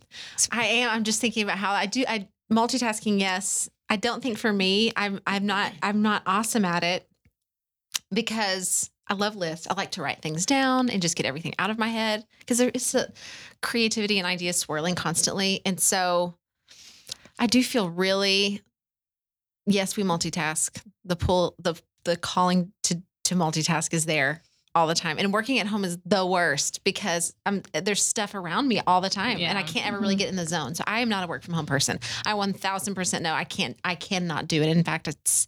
I 0.51 0.65
am. 0.65 0.89
I'm 0.91 1.03
just 1.03 1.19
thinking 1.21 1.43
about 1.43 1.57
how 1.57 1.71
I 1.73 1.85
do. 1.85 2.03
I 2.07 2.27
multitasking. 2.51 3.19
Yes, 3.19 3.69
I 3.89 3.95
don't 3.97 4.21
think 4.23 4.37
for 4.37 4.51
me. 4.53 4.91
I'm. 4.95 5.19
I'm 5.27 5.45
not. 5.45 5.71
I'm 5.83 6.01
not 6.01 6.23
awesome 6.25 6.65
at 6.65 6.83
it 6.83 7.07
because 8.13 8.89
I 9.11 9.13
love 9.13 9.35
lists. 9.35 9.67
I 9.69 9.73
like 9.73 9.91
to 9.91 10.01
write 10.01 10.21
things 10.21 10.45
down 10.45 10.89
and 10.89 11.01
just 11.01 11.17
get 11.17 11.25
everything 11.25 11.53
out 11.59 11.69
of 11.69 11.77
my 11.77 11.89
head 11.89 12.23
because 12.39 12.59
there 12.59 12.71
is 12.73 12.95
a 12.95 13.11
creativity 13.61 14.17
and 14.19 14.25
ideas 14.25 14.57
swirling 14.57 14.95
constantly, 14.95 15.61
and 15.65 15.77
so 15.77 16.35
I 17.37 17.47
do 17.47 17.61
feel 17.61 17.89
really. 17.89 18.61
Yes, 19.65 19.97
we 19.97 20.03
multitask. 20.03 20.81
The 21.03 21.17
pull, 21.17 21.55
the 21.59 21.75
the 22.05 22.15
calling 22.15 22.71
to 22.83 23.01
to 23.25 23.35
multitask 23.35 23.93
is 23.93 24.05
there 24.05 24.41
all 24.73 24.87
the 24.87 24.95
time. 24.95 25.17
And 25.19 25.33
working 25.33 25.59
at 25.59 25.67
home 25.67 25.83
is 25.83 25.97
the 26.05 26.25
worst 26.25 26.81
because 26.85 27.33
I'm, 27.45 27.61
there's 27.73 28.01
stuff 28.01 28.33
around 28.33 28.69
me 28.69 28.79
all 28.87 29.01
the 29.01 29.09
time 29.09 29.37
and 29.41 29.57
I 29.57 29.63
can't 29.63 29.85
ever 29.85 29.99
really 29.99 30.13
mm-hmm. 30.13 30.19
get 30.19 30.29
in 30.29 30.37
the 30.37 30.47
zone. 30.47 30.75
So 30.75 30.85
I 30.87 31.01
am 31.01 31.09
not 31.09 31.25
a 31.25 31.27
work 31.27 31.43
from 31.43 31.53
home 31.53 31.65
person. 31.65 31.99
I 32.25 32.31
1000% 32.35 33.21
know 33.21 33.33
I 33.33 33.43
can't, 33.43 33.77
I 33.83 33.95
cannot 33.95 34.47
do 34.47 34.61
it. 34.61 34.69
In 34.69 34.81
fact, 34.85 35.09
it's 35.09 35.47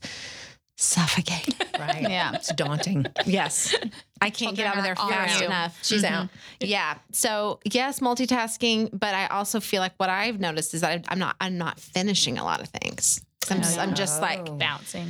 suffocating. 0.84 1.56
Right. 1.80 2.04
Yeah. 2.04 2.34
It's 2.36 2.54
daunting. 2.54 3.08
Yes. 3.26 3.76
I 4.22 4.30
can't 4.30 4.56
get 4.56 4.68
out 4.68 4.78
of 4.78 4.84
there 4.84 4.94
Children 4.96 5.18
are 5.18 5.22
on 5.24 5.28
fast 5.28 5.42
enough. 5.44 5.72
Mm-hmm. 5.74 5.84
She's 5.96 6.04
out. 6.04 6.30
Yeah. 6.62 6.98
So 7.12 7.60
yes, 7.66 8.00
multitasking, 8.00 8.90
but 8.94 9.14
I 9.16 9.26
also 9.28 9.60
feel 9.60 9.82
like 9.82 9.94
what 9.98 10.10
I've 10.10 10.40
noticed 10.40 10.74
is 10.76 10.82
that 10.82 11.04
I'm 11.10 11.20
not 11.20 11.36
I'm 11.42 11.58
not 11.58 11.80
finishing 11.80 12.38
a 12.38 12.44
lot 12.46 12.62
of 12.62 12.70
things. 12.70 13.22
I'm 13.50 13.58
just, 13.58 13.78
I'm 13.80 13.96
just 13.96 14.22
like 14.22 14.48
Oh. 14.48 14.54
Bouncing. 14.56 15.10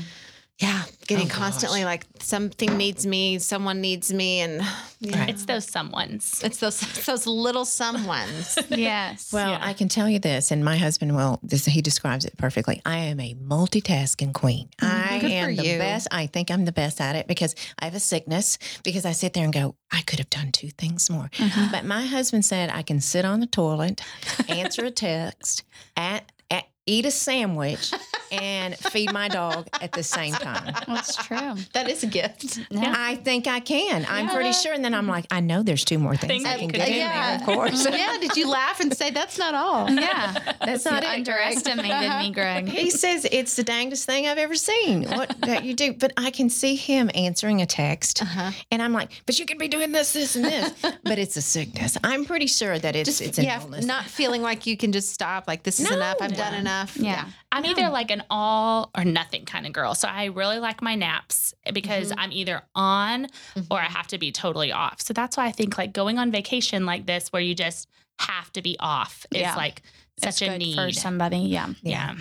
Yeah, 0.60 0.84
getting 1.08 1.26
Oh, 1.26 1.30
gosh. 1.30 1.38
constantly 1.38 1.84
like 1.84 2.06
something 2.20 2.78
needs 2.78 3.06
me, 3.06 3.40
someone 3.40 3.82
needs 3.82 4.14
me, 4.14 4.40
and 4.42 4.62
yeah. 5.00 5.20
Right. 5.20 5.30
It's 5.30 5.46
those 5.46 5.66
someones. 5.70 6.42
it's 6.44 6.58
those 6.60 6.80
those 7.06 7.28
little 7.28 7.66
someones. 7.66 8.58
Yes. 8.78 9.32
Well, 9.34 9.52
Yeah. 9.52 9.60
I 9.62 9.74
can 9.74 9.90
tell 9.90 10.08
you 10.10 10.20
this, 10.20 10.52
and 10.52 10.64
my 10.64 10.78
husband 10.78 11.16
will. 11.16 11.40
This 11.44 11.66
he 11.66 11.82
describes 11.82 12.24
it 12.26 12.38
perfectly. 12.38 12.82
I 12.86 12.98
am 12.98 13.20
a 13.20 13.34
multitasking 13.36 14.34
queen. 14.34 14.70
I 14.82 15.20
Good 15.20 15.32
am 15.32 15.56
the 15.56 15.66
you. 15.66 15.78
best. 15.78 16.08
I 16.12 16.28
think 16.28 16.50
I'm 16.52 16.66
the 16.66 16.72
best 16.72 17.02
at 17.02 17.16
it 17.16 17.28
because 17.28 17.56
I 17.80 17.86
have 17.86 17.96
a 17.96 18.00
sickness. 18.00 18.58
Because 18.84 19.06
I 19.06 19.12
sit 19.12 19.34
there 19.34 19.44
and 19.44 19.52
go, 19.54 19.76
I 19.92 20.02
could 20.02 20.20
have 20.20 20.30
done 20.30 20.52
two 20.52 20.70
things 20.70 21.10
more. 21.10 21.30
Mm-hmm. 21.34 21.72
But 21.72 21.86
my 21.86 22.06
husband 22.06 22.46
said 22.46 22.70
I 22.70 22.82
can 22.84 23.02
sit 23.02 23.26
on 23.26 23.40
the 23.40 23.48
toilet, 23.48 24.02
answer 24.48 24.86
a 24.86 24.92
text, 25.10 25.64
at, 25.98 26.32
at 26.43 26.43
eat 26.86 27.06
a 27.06 27.12
sandwich, 27.12 27.92
and 28.32 28.76
feed 28.78 29.12
my 29.14 29.28
dog 29.28 29.68
at 29.82 29.92
the 29.92 30.04
same 30.04 30.34
time. 30.34 30.74
That's 30.88 31.16
true. 31.26 31.56
that 31.74 31.88
is 31.90 32.04
a 32.04 32.08
gift. 32.08 32.60
Yeah. 32.72 32.94
I 32.98 33.16
think 33.18 33.48
I 33.48 33.60
can. 33.60 34.06
I'm 34.10 34.28
pretty 34.30 34.52
sure. 34.54 34.74
And 34.74 34.84
then 34.84 34.94
I'm 34.94 35.08
like, 35.08 35.26
I 35.32 35.40
know 35.40 35.62
there's 35.64 35.86
two 35.86 36.00
more 36.00 36.16
things 36.16 36.32
Things 36.44 36.46
I 36.46 36.58
can 36.58 36.68
get 36.70 36.80
could 36.82 36.88
in 36.90 36.94
do. 36.94 37.00
there, 37.00 37.36
of 37.36 37.44
course. 37.44 37.88
yeah. 37.92 38.18
Did 38.20 38.36
you 38.36 38.50
laugh 38.50 38.80
and 38.80 38.96
say 38.96 39.12
that's 39.12 39.38
not 39.38 39.54
all? 39.54 39.90
Yeah. 40.04 40.34
That's 40.60 40.84
not 40.86 41.04
you 41.04 41.10
it. 41.10 41.14
Underestimated 41.16 42.18
me, 42.20 42.32
Greg. 42.34 42.68
He 42.68 42.90
says 42.90 43.26
it's 43.32 43.56
the 43.56 43.64
dangest 43.64 44.06
thing 44.06 44.28
I've 44.28 44.38
ever 44.38 44.56
seen. 44.56 45.04
What 45.04 45.36
that 45.42 45.64
you 45.64 45.74
do, 45.76 45.94
but 45.94 46.12
I 46.18 46.32
can 46.32 46.50
see 46.50 46.76
him 46.76 47.10
answering 47.16 47.62
a 47.62 47.66
text, 47.66 48.22
Uh-huh. 48.24 48.52
and 48.72 48.82
I'm 48.82 48.92
like, 48.94 49.10
"But 49.26 49.40
you 49.40 49.46
can 49.46 49.58
be 49.58 49.68
doing 49.68 49.92
this, 49.92 50.14
this, 50.14 50.36
and 50.36 50.44
this." 50.46 50.72
but 51.04 51.18
it's 51.20 51.38
a 51.38 51.42
sickness. 51.42 51.98
I'm 52.04 52.26
pretty 52.26 52.48
sure 52.48 52.78
that 52.80 52.96
it's 52.96 53.22
it's 53.22 53.38
an 53.38 53.46
yeah, 53.46 53.62
illness. 53.62 53.86
not 53.86 54.06
feeling 54.06 54.42
like 54.42 54.66
you 54.66 54.76
can 54.76 54.92
just 54.92 55.14
stop. 55.14 55.48
Like 55.48 55.64
this 55.64 55.80
is 55.80 55.90
No. 55.90 55.96
enough. 55.96 56.18
I've 56.20 56.36
done 56.36 56.54
enough. 56.56 56.73
Yeah. 56.96 57.26
I'm 57.52 57.66
either 57.66 57.90
like 57.90 58.12
an 58.12 58.24
all 58.30 58.92
or 58.98 59.06
nothing 59.06 59.46
kind 59.46 59.66
of 59.66 59.74
girl. 59.74 59.96
So 59.96 60.08
I 60.08 60.26
really 60.26 60.60
like 60.60 60.82
my 60.82 60.96
naps 60.96 61.54
because 61.74 62.10
mm-hmm. 62.10 62.20
I'm 62.20 62.32
either 62.32 62.62
on 62.76 63.26
or 63.26 63.80
I 63.80 63.86
mm-hmm. 63.86 63.94
have 63.94 64.08
to 64.08 64.18
be 64.18 64.32
totally 64.32 64.72
off. 64.72 65.02
So 65.02 65.14
that's 65.14 65.38
why 65.38 65.46
I 65.46 65.52
think 65.52 65.78
like 65.78 65.94
going 65.94 66.20
on 66.20 66.32
vacation 66.32 66.86
like 66.86 67.06
this, 67.06 67.30
where 67.30 67.42
you 67.42 67.56
just 67.56 67.90
have 68.20 68.52
to 68.54 68.62
be 68.62 68.76
off, 68.80 69.26
is 69.32 69.42
Yeah. 69.42 69.56
like 69.56 69.82
such 70.22 70.42
a 70.42 70.50
good 70.50 70.60
need. 70.60 70.76
for 70.76 70.92
somebody. 70.92 71.40
Yeah. 71.40 71.70
yeah. 71.82 72.16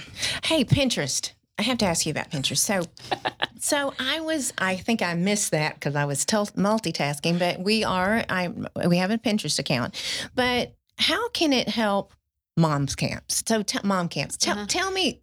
Hey, 0.45 0.65
Pinterest. 0.65 1.33
I 1.59 1.63
have 1.63 1.79
to 1.79 1.85
ask 1.85 2.07
you 2.07 2.11
about 2.11 2.31
Pinterest. 2.31 2.59
So, 2.59 2.83
so 3.61 3.93
I 3.99 4.21
was. 4.21 4.53
I 4.59 4.77
think 4.77 5.03
I 5.03 5.15
missed 5.15 5.51
that 5.51 5.75
because 5.75 5.95
I 5.95 6.07
was 6.07 6.25
tel- 6.25 6.47
multitasking. 6.47 7.39
But 7.39 7.61
we 7.61 7.85
are. 7.85 8.25
I 8.29 8.53
we 8.87 8.97
have 8.97 9.11
a 9.11 9.19
Pinterest 9.19 9.59
account. 9.59 10.03
But 10.35 10.75
how 10.99 11.29
can 11.31 11.53
it 11.53 11.69
help 11.69 12.15
moms 12.57 12.95
camps? 12.95 13.43
So, 13.47 13.63
t- 13.63 13.79
mom 13.85 14.09
camps. 14.09 14.37
Tell 14.37 14.57
Uh-huh. 14.57 14.67
tell 14.69 14.91
me. 14.91 15.21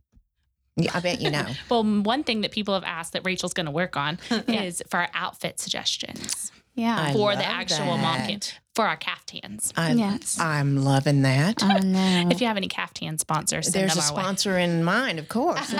Yeah, 0.76 0.92
I 0.94 1.00
bet 1.02 1.20
you 1.22 1.30
know. 1.30 1.46
Well, 1.70 1.84
one 1.84 2.24
thing 2.24 2.42
that 2.42 2.52
people 2.52 2.74
have 2.74 2.86
asked 2.86 3.14
that 3.14 3.24
Rachel's 3.26 3.54
going 3.54 3.66
to 3.66 3.72
work 3.72 3.98
on 3.98 4.18
is 4.48 4.82
for 4.90 4.98
our 5.02 5.10
outfit 5.14 5.60
suggestions 5.60 6.52
Yeah. 6.76 6.98
I 6.98 7.12
for 7.14 7.32
the 7.36 7.42
love 7.42 7.46
actual 7.62 7.98
mom 7.98 8.20
that. 8.20 8.30
camp 8.30 8.44
for 8.76 8.86
our 8.88 8.96
caftans. 8.96 9.74
I, 9.76 9.92
Yes. 9.92 10.40
I'm 10.40 10.78
loving 10.78 11.24
that. 11.24 11.62
I 11.62 11.80
know. 11.80 12.30
If 12.32 12.40
you 12.40 12.48
have 12.48 12.56
any 12.56 12.70
caftan 12.70 13.18
sponsors, 13.18 13.66
send 13.66 13.74
There's 13.76 13.92
a 13.94 13.96
them 13.96 14.06
our 14.06 14.16
way. 14.16 14.22
sponsor 14.24 14.58
in 14.58 14.84
mind, 14.86 15.20
of 15.20 15.28
course. 15.28 15.74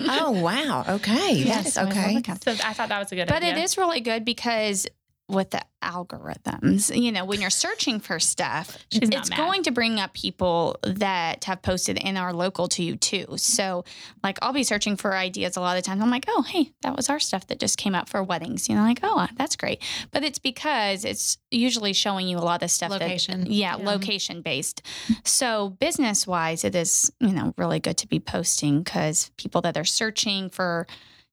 oh 0.00 0.30
wow! 0.30 0.84
Okay, 0.88 1.34
Yes, 1.34 1.74
that's 1.74 1.76
I 1.76 1.82
love 1.82 1.92
okay. 1.92 2.22
So 2.42 2.52
I 2.66 2.72
thought 2.72 2.88
that 2.88 2.98
was 2.98 3.12
a 3.12 3.16
good 3.16 3.28
But 3.28 3.42
idea. 3.42 3.56
it 3.56 3.58
is 3.64 3.76
really 3.76 4.00
good 4.00 4.24
because 4.24 4.86
with 5.28 5.50
the 5.50 5.60
algorithms, 5.82 6.94
you 7.00 7.12
know, 7.12 7.24
when 7.24 7.40
you're 7.40 7.50
searching 7.50 8.00
for 8.00 8.18
stuff, 8.18 8.78
it's 8.90 9.30
mad. 9.30 9.36
going 9.36 9.62
to 9.64 9.70
bring 9.70 10.00
up 10.00 10.14
people 10.14 10.78
that 10.82 11.44
have 11.44 11.60
posted 11.62 11.98
and 12.02 12.16
are 12.16 12.32
local 12.32 12.66
to 12.68 12.82
you 12.82 12.96
too. 12.96 13.26
So, 13.36 13.84
like, 14.22 14.38
I'll 14.42 14.52
be 14.52 14.62
searching 14.64 14.96
for 14.96 15.14
ideas 15.14 15.56
a 15.56 15.60
lot 15.60 15.76
of 15.76 15.84
times. 15.84 16.02
I'm 16.02 16.10
like, 16.10 16.24
oh, 16.28 16.42
hey, 16.42 16.72
that 16.82 16.96
was 16.96 17.08
our 17.10 17.18
stuff 17.20 17.46
that 17.48 17.60
just 17.60 17.76
came 17.78 17.94
up 17.94 18.08
for 18.08 18.22
weddings. 18.22 18.68
You 18.68 18.74
know, 18.76 18.82
like, 18.82 19.00
oh, 19.02 19.26
that's 19.36 19.56
great. 19.56 19.82
But 20.12 20.24
it's 20.24 20.38
because 20.38 21.04
it's 21.04 21.38
usually 21.50 21.92
showing 21.92 22.26
you 22.28 22.38
a 22.38 22.40
lot 22.40 22.62
of 22.62 22.70
stuff. 22.70 22.90
that- 22.90 23.00
Location. 23.02 23.46
yeah, 23.48 23.76
Yeah. 23.76 23.84
location 23.84 24.42
based. 24.42 24.82
So, 25.24 25.70
business 25.78 26.26
wise, 26.26 26.64
it 26.64 26.74
is, 26.74 27.12
you 27.20 27.32
know, 27.32 27.54
really 27.58 27.80
good 27.80 27.98
to 27.98 28.08
be 28.08 28.18
posting 28.20 28.82
because 28.82 29.30
people 29.36 29.60
that 29.62 29.76
are 29.76 29.84
searching 29.84 30.48
for, 30.50 30.86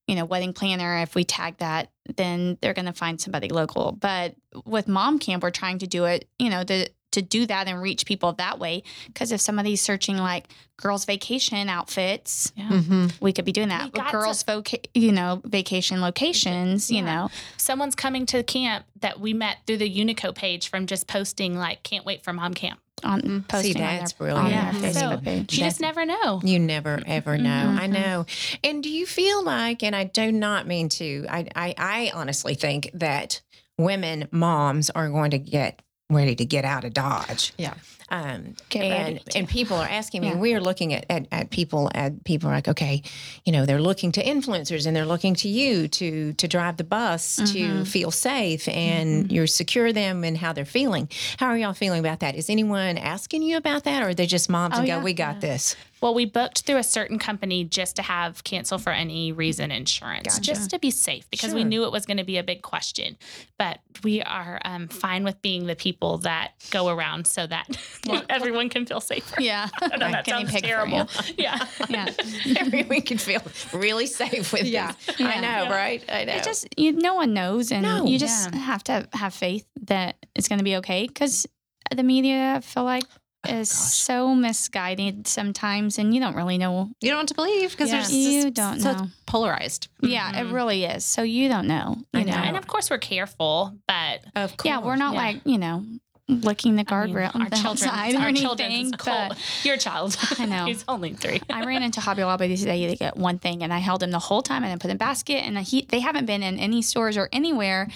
you 0.07 0.15
know, 0.15 0.25
wedding 0.25 0.53
planner, 0.53 0.97
if 1.01 1.15
we 1.15 1.23
tag 1.23 1.57
that, 1.57 1.89
then 2.15 2.57
they're 2.61 2.73
going 2.73 2.85
to 2.85 2.93
find 2.93 3.19
somebody 3.19 3.49
local. 3.49 3.91
But 3.91 4.35
with 4.65 4.87
mom 4.87 5.19
camp, 5.19 5.43
we're 5.43 5.51
trying 5.51 5.79
to 5.79 5.87
do 5.87 6.05
it, 6.05 6.27
you 6.39 6.49
know, 6.49 6.63
to, 6.63 6.89
to 7.11 7.21
do 7.21 7.45
that 7.45 7.67
and 7.67 7.81
reach 7.81 8.05
people 8.05 8.33
that 8.33 8.59
way. 8.59 8.83
Because 9.07 9.31
if 9.31 9.41
somebody's 9.41 9.81
searching 9.81 10.17
like 10.17 10.47
girls' 10.77 11.05
vacation 11.05 11.69
outfits, 11.69 12.51
yeah. 12.55 12.69
Mm-hmm. 12.69 13.07
we 13.21 13.31
could 13.33 13.45
be 13.45 13.51
doing 13.51 13.69
that. 13.69 13.91
got 13.93 14.11
girls' 14.11 14.43
voca- 14.43 14.85
you 14.93 15.11
know, 15.11 15.41
vacation 15.45 16.01
locations, 16.01 16.91
you 16.91 17.01
know, 17.01 17.29
Someone's 17.57 17.95
coming 17.95 18.25
to 18.27 18.37
the 18.37 18.43
camp 18.43 18.85
that 18.99 19.19
we 19.19 19.33
met 19.33 19.57
through 19.65 19.77
the 19.77 19.89
Unico 19.89 20.35
page 20.35 20.69
from 20.69 20.85
just 20.85 21.07
posting 21.07 21.57
like 21.57 21.83
"Can't 21.83 22.05
wait 22.05 22.23
for 22.23 22.33
mom 22.33 22.53
camp." 22.53 22.79
On 23.03 23.43
posting 23.47 23.75
on 23.75 23.81
that's 23.81 24.13
their, 24.13 24.17
brilliant. 24.33 24.45
on 24.45 24.51
their 24.51 24.81
Yeah. 24.81 24.89
Facebook 24.89 25.17
So, 25.17 25.21
page. 25.21 25.53
You 25.53 25.59
just 25.59 25.81
never 25.81 26.05
know. 26.05 26.41
You 26.43 26.59
never 26.59 27.01
ever 27.05 27.37
know. 27.37 27.75
I 27.79 27.87
Mhm. 27.87 27.91
know. 27.91 28.25
And 28.63 28.81
do 28.81 28.89
you 28.89 29.05
feel 29.05 29.43
like? 29.43 29.83
And 29.83 29.95
I 29.95 30.05
do 30.05 30.31
not 30.31 30.67
mean 30.67 30.89
to. 30.89 31.25
I 31.29 31.45
I, 31.55 31.73
I 31.77 32.11
honestly 32.13 32.55
think 32.55 32.89
that 32.93 33.41
women 33.77 34.27
moms 34.31 34.89
are 34.91 35.09
going 35.09 35.31
to 35.31 35.37
get 35.39 35.81
ready 36.09 36.35
to 36.35 36.45
get 36.45 36.63
out 36.65 36.83
of 36.85 36.93
Dodge. 36.93 37.51
Yeah. 37.57 37.73
Um, 38.09 38.55
and 38.75 39.19
and 39.35 39.49
people 39.49 39.77
are 39.77 39.87
asking 39.87 40.21
me. 40.21 40.27
Yeah. 40.27 40.35
We 40.37 40.53
are 40.53 40.61
looking 40.61 40.93
at, 40.93 41.05
at 41.09 41.25
at 41.31 41.49
people. 41.49 41.89
At 41.95 42.23
people 42.23 42.49
are 42.49 42.53
like, 42.53 42.67
okay, 42.67 43.01
you 43.45 43.51
know, 43.51 43.65
they're 43.65 43.81
looking 43.81 44.11
to 44.13 44.23
influencers 44.23 44.85
and 44.85 44.95
they're 44.95 45.07
looking 45.07 45.33
to 45.35 45.49
you 45.49 45.87
to 45.87 46.33
to 46.33 46.47
drive 46.47 46.77
the 46.77 46.83
bus 46.83 47.37
to 47.37 47.43
Mhm. 47.43 47.87
feel 47.87 48.11
safe 48.11 48.67
and 48.67 49.31
you 49.31 49.47
secure 49.47 49.91
them 49.91 50.23
and 50.23 50.37
how 50.37 50.53
they're 50.53 50.65
feeling. 50.65 51.09
How 51.37 51.47
are 51.47 51.57
y'all 51.57 51.73
feeling 51.73 51.99
about 51.99 52.19
that? 52.19 52.35
Is 52.35 52.49
anyone 52.49 52.97
asking 52.99 53.41
you 53.41 53.57
about 53.57 53.85
that, 53.85 54.03
or 54.03 54.09
are 54.09 54.13
they 54.13 54.27
just 54.27 54.49
moms 54.49 54.75
Oh, 54.75 54.79
and 54.79 54.87
go, 54.87 54.97
yeah. 54.97 55.03
"We 55.03 55.13
got 55.13 55.41
this"? 55.41 55.75
Well, 56.05 56.13
we 56.13 56.25
booked 56.25 56.61
through 56.67 56.77
a 56.77 56.83
certain 56.83 57.17
company 57.17 57.63
just 57.63 57.95
to 57.95 58.03
have 58.03 58.43
cancel 58.43 58.77
for 58.77 58.91
any 58.91 59.31
reason 59.31 59.71
insurance, 59.71 60.35
Gotcha. 60.35 60.41
just 60.41 60.69
to 60.69 60.77
be 60.77 60.91
safe 60.91 61.27
because 61.31 61.51
we 61.55 61.63
knew 61.63 61.83
it 61.83 61.91
was 61.91 62.05
going 62.05 62.17
to 62.17 62.23
be 62.23 62.37
a 62.37 62.43
big 62.43 62.61
question. 62.61 63.17
But 63.57 63.79
we 64.03 64.21
are 64.21 64.61
um, 64.63 64.87
fine 64.87 65.23
with 65.23 65.41
being 65.41 65.65
the 65.65 65.75
people 65.75 66.19
that 66.19 66.51
go 66.69 66.89
around 66.89 67.25
so 67.25 67.47
that 67.47 67.65
everyone 68.29 68.69
can 68.69 68.85
feel 68.85 69.01
safer. 69.01 69.41
yeah. 69.41 69.67
I 69.81 69.97
know 69.97 70.11
that 70.11 70.25
Guinea 70.25 70.45
sounds 70.45 70.61
terrible. 70.61 71.09
Yeah. 71.39 71.65
Yeah. 71.89 72.13
Everyone 72.55 73.01
can 73.01 73.17
feel 73.17 73.41
really 73.73 74.05
safe 74.05 74.53
with 74.53 74.65
Yeah. 74.65 74.91
this. 75.07 75.19
I 75.19 75.39
know, 75.39 75.63
Yeah. 75.63 75.69
right? 75.75 76.03
I 76.07 76.25
know. 76.25 76.33
It 76.35 76.43
just 76.43 76.67
you 76.77 76.91
no 76.91 77.15
one 77.15 77.33
knows 77.33 77.71
and 77.71 77.81
No. 77.81 78.05
you 78.05 78.19
just 78.19 78.51
Yeah. 78.53 78.59
have 78.59 78.83
to 78.83 79.07
have 79.13 79.33
faith 79.33 79.65
that 79.87 80.17
it's 80.35 80.47
going 80.47 80.59
to 80.59 80.63
be 80.63 80.75
okay 80.75 81.07
cuz 81.07 81.47
the 81.95 82.03
media 82.03 82.57
I 82.57 82.59
feel 82.61 82.83
like 82.83 83.05
is 83.49 83.69
gosh. 83.71 83.77
so 83.93 84.35
misguided 84.35 85.27
sometimes 85.27 85.97
and 85.97 86.13
you 86.13 86.19
don't 86.21 86.35
really 86.35 86.57
know. 86.57 86.89
You 87.01 87.09
don't 87.09 87.17
know 87.17 87.21
what 87.21 87.27
to 87.29 87.33
believe 87.35 87.71
because 87.71 87.89
Yeah. 87.89 87.99
there's 87.99 88.13
You 88.13 88.43
this- 88.43 88.51
don't 88.53 88.79
so 88.81 88.91
know. 88.93 89.07
polarized. 89.25 89.87
Yeah, 90.01 90.29
it 90.39 90.45
Mhm. 90.47 90.53
really 90.53 90.83
is. 90.85 91.05
So 91.05 91.21
you 91.23 91.47
don't 91.49 91.67
know, 91.67 91.97
you 92.13 92.19
I 92.21 92.23
know. 92.23 92.31
know. 92.35 92.37
And 92.43 92.57
of 92.57 92.67
course, 92.67 92.89
we're 92.89 92.97
careful, 92.97 93.75
but 93.87 94.21
of 94.35 94.57
course. 94.57 94.65
Yeah, 94.65 94.79
we're 94.79 94.95
not 94.95 95.13
Yeah. 95.13 95.19
like, 95.21 95.41
you 95.45 95.57
know, 95.57 95.83
licking 96.27 96.75
the 96.75 96.83
I 96.87 97.05
mean, 97.05 97.13
guardrail 97.15 97.35
on 97.35 97.43
our 97.43 97.49
the 97.49 97.55
children, 97.55 97.87
outside 97.89 98.15
or 98.15 98.19
our 98.19 98.31
children's 98.33 98.73
anything, 98.73 98.91
cold. 98.93 99.29
but 99.29 99.37
Your 99.63 99.77
child, 99.77 100.17
I 100.39 100.45
know. 100.45 100.65
he's 100.67 100.83
only 100.87 101.13
three. 101.13 101.39
I 101.51 101.63
ran 101.65 101.83
into 101.83 102.01
Hobby 102.01 102.23
Lobby 102.23 102.55
today 102.57 102.87
to 102.87 102.95
get 102.95 103.15
one 103.15 103.37
thing, 103.37 103.61
and 103.61 103.71
I 103.71 103.77
held 103.77 104.01
him 104.01 104.09
the 104.09 104.17
whole 104.17 104.41
time, 104.41 104.63
and 104.63 104.71
I 104.73 104.75
put 104.77 104.85
him 104.85 104.91
in 104.91 104.95
a 104.95 104.99
basket, 104.99 105.43
and 105.45 105.57
he 105.59 105.85
they 105.89 105.99
haven't 105.99 106.25
been 106.25 106.41
in 106.41 106.57
any 106.57 106.81
stores 106.81 107.15
or 107.15 107.29
anywhere, 107.31 107.89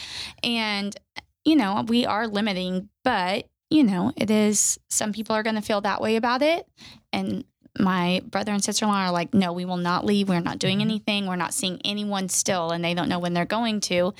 and 0.43 0.95
you 1.43 1.55
know 1.55 1.83
we 1.87 2.05
are 2.05 2.27
limiting, 2.27 2.89
but 3.03 3.47
you 3.69 3.83
know 3.83 4.11
it 4.15 4.29
is. 4.31 4.79
Some 4.89 5.13
people 5.13 5.35
are 5.35 5.43
going 5.43 5.55
to 5.55 5.61
feel 5.61 5.81
that 5.81 6.01
way 6.01 6.15
about 6.15 6.41
it, 6.41 6.67
and 7.13 7.43
my 7.79 8.21
brother 8.29 8.51
and 8.51 8.63
sister 8.63 8.85
in 8.85 8.91
law 8.91 9.05
are 9.05 9.11
like, 9.11 9.33
no, 9.33 9.53
we 9.53 9.63
will 9.63 9.77
not 9.77 10.03
leave. 10.05 10.27
We're 10.27 10.39
not 10.41 10.59
doing 10.59 10.81
anything. 10.81 11.27
We're 11.27 11.35
not 11.35 11.53
seeing 11.53 11.79
anyone 11.85 12.27
still, 12.29 12.71
and 12.71 12.83
they 12.83 12.93
don't 12.93 13.09
know 13.09 13.19
when 13.19 13.33
they're 13.33 13.45
going 13.45 13.79
to, 13.81 14.13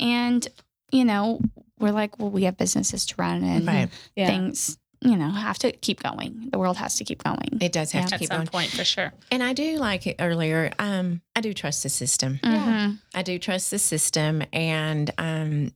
and 0.00 0.46
you 0.90 1.04
know 1.04 1.40
we're 1.78 1.92
like, 1.92 2.18
well, 2.18 2.30
we 2.30 2.42
have 2.44 2.56
businesses 2.56 3.06
to 3.06 3.14
run 3.18 3.44
and 3.44 3.66
Right. 3.66 3.88
Yeah. 4.16 4.26
things 4.26 4.78
you 5.00 5.16
know, 5.16 5.30
have 5.30 5.56
to 5.60 5.70
keep 5.70 6.02
going. 6.02 6.48
The 6.50 6.58
world 6.58 6.76
has 6.76 6.96
to 6.96 7.04
keep 7.04 7.22
going. 7.22 7.58
It 7.60 7.70
does 7.70 7.92
have 7.92 8.02
Yeah. 8.02 8.06
to 8.08 8.14
At 8.16 8.18
keep 8.18 8.28
some 8.30 8.36
going. 8.38 8.48
point, 8.48 8.70
for 8.72 8.82
sure. 8.82 9.12
And 9.30 9.44
I 9.44 9.52
do 9.52 9.76
like 9.76 10.08
it 10.08 10.16
earlier. 10.18 10.72
Um, 10.80 11.22
I 11.36 11.40
do 11.40 11.54
trust 11.54 11.84
the 11.84 11.88
system. 11.88 12.40
Mhm. 12.42 12.98
I 13.14 13.22
do 13.22 13.38
trust 13.38 13.70
the 13.70 13.78
system, 13.78 14.42
and 14.52 15.08
um, 15.16 15.70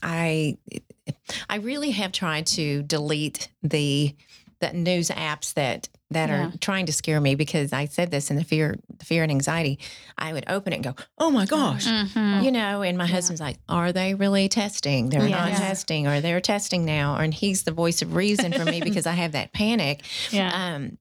I 0.00 0.58
I 1.48 1.56
really 1.56 1.90
have 1.92 2.12
tried 2.12 2.46
to 2.48 2.82
delete 2.82 3.48
the 3.62 4.14
the 4.60 4.72
news 4.72 5.08
apps 5.10 5.54
that 5.54 5.88
that 6.10 6.30
Yeah. 6.30 6.48
are 6.48 6.52
trying 6.60 6.86
to 6.86 6.92
scare 6.92 7.20
me 7.20 7.34
because 7.36 7.72
I 7.72 7.84
said 7.84 8.10
this 8.10 8.30
in 8.30 8.36
the 8.36 8.42
fear 8.44 8.76
the 8.98 9.04
fear 9.04 9.22
and 9.22 9.30
anxiety. 9.30 9.78
I 10.16 10.32
would 10.32 10.44
open 10.48 10.72
it 10.72 10.76
and 10.76 10.84
go, 10.84 10.94
"Oh 11.18 11.30
my 11.30 11.44
gosh." 11.46 11.84
Mhm. 11.86 12.42
You 12.44 12.50
know, 12.50 12.82
and 12.82 12.96
my 12.98 13.06
husband's 13.06 13.40
like, 13.40 13.58
"Are 13.68 13.92
they 13.92 14.14
really 14.14 14.48
testing? 14.48 15.10
They're 15.10 15.28
not 15.28 15.50
Yes. 15.50 15.60
testing, 15.60 16.06
or 16.08 16.20
they're 16.20 16.40
testing 16.40 16.84
now." 16.84 17.16
And 17.16 17.32
he's 17.32 17.62
the 17.64 17.70
voice 17.72 18.02
of 18.02 18.14
reason 18.16 18.52
for 18.52 18.64
me 18.64 18.80
because 18.88 19.06
I 19.06 19.12
have 19.12 19.32
that 19.32 19.52
panic. 19.52 20.02
Yeah. 20.30 20.50
Um, 20.74 20.98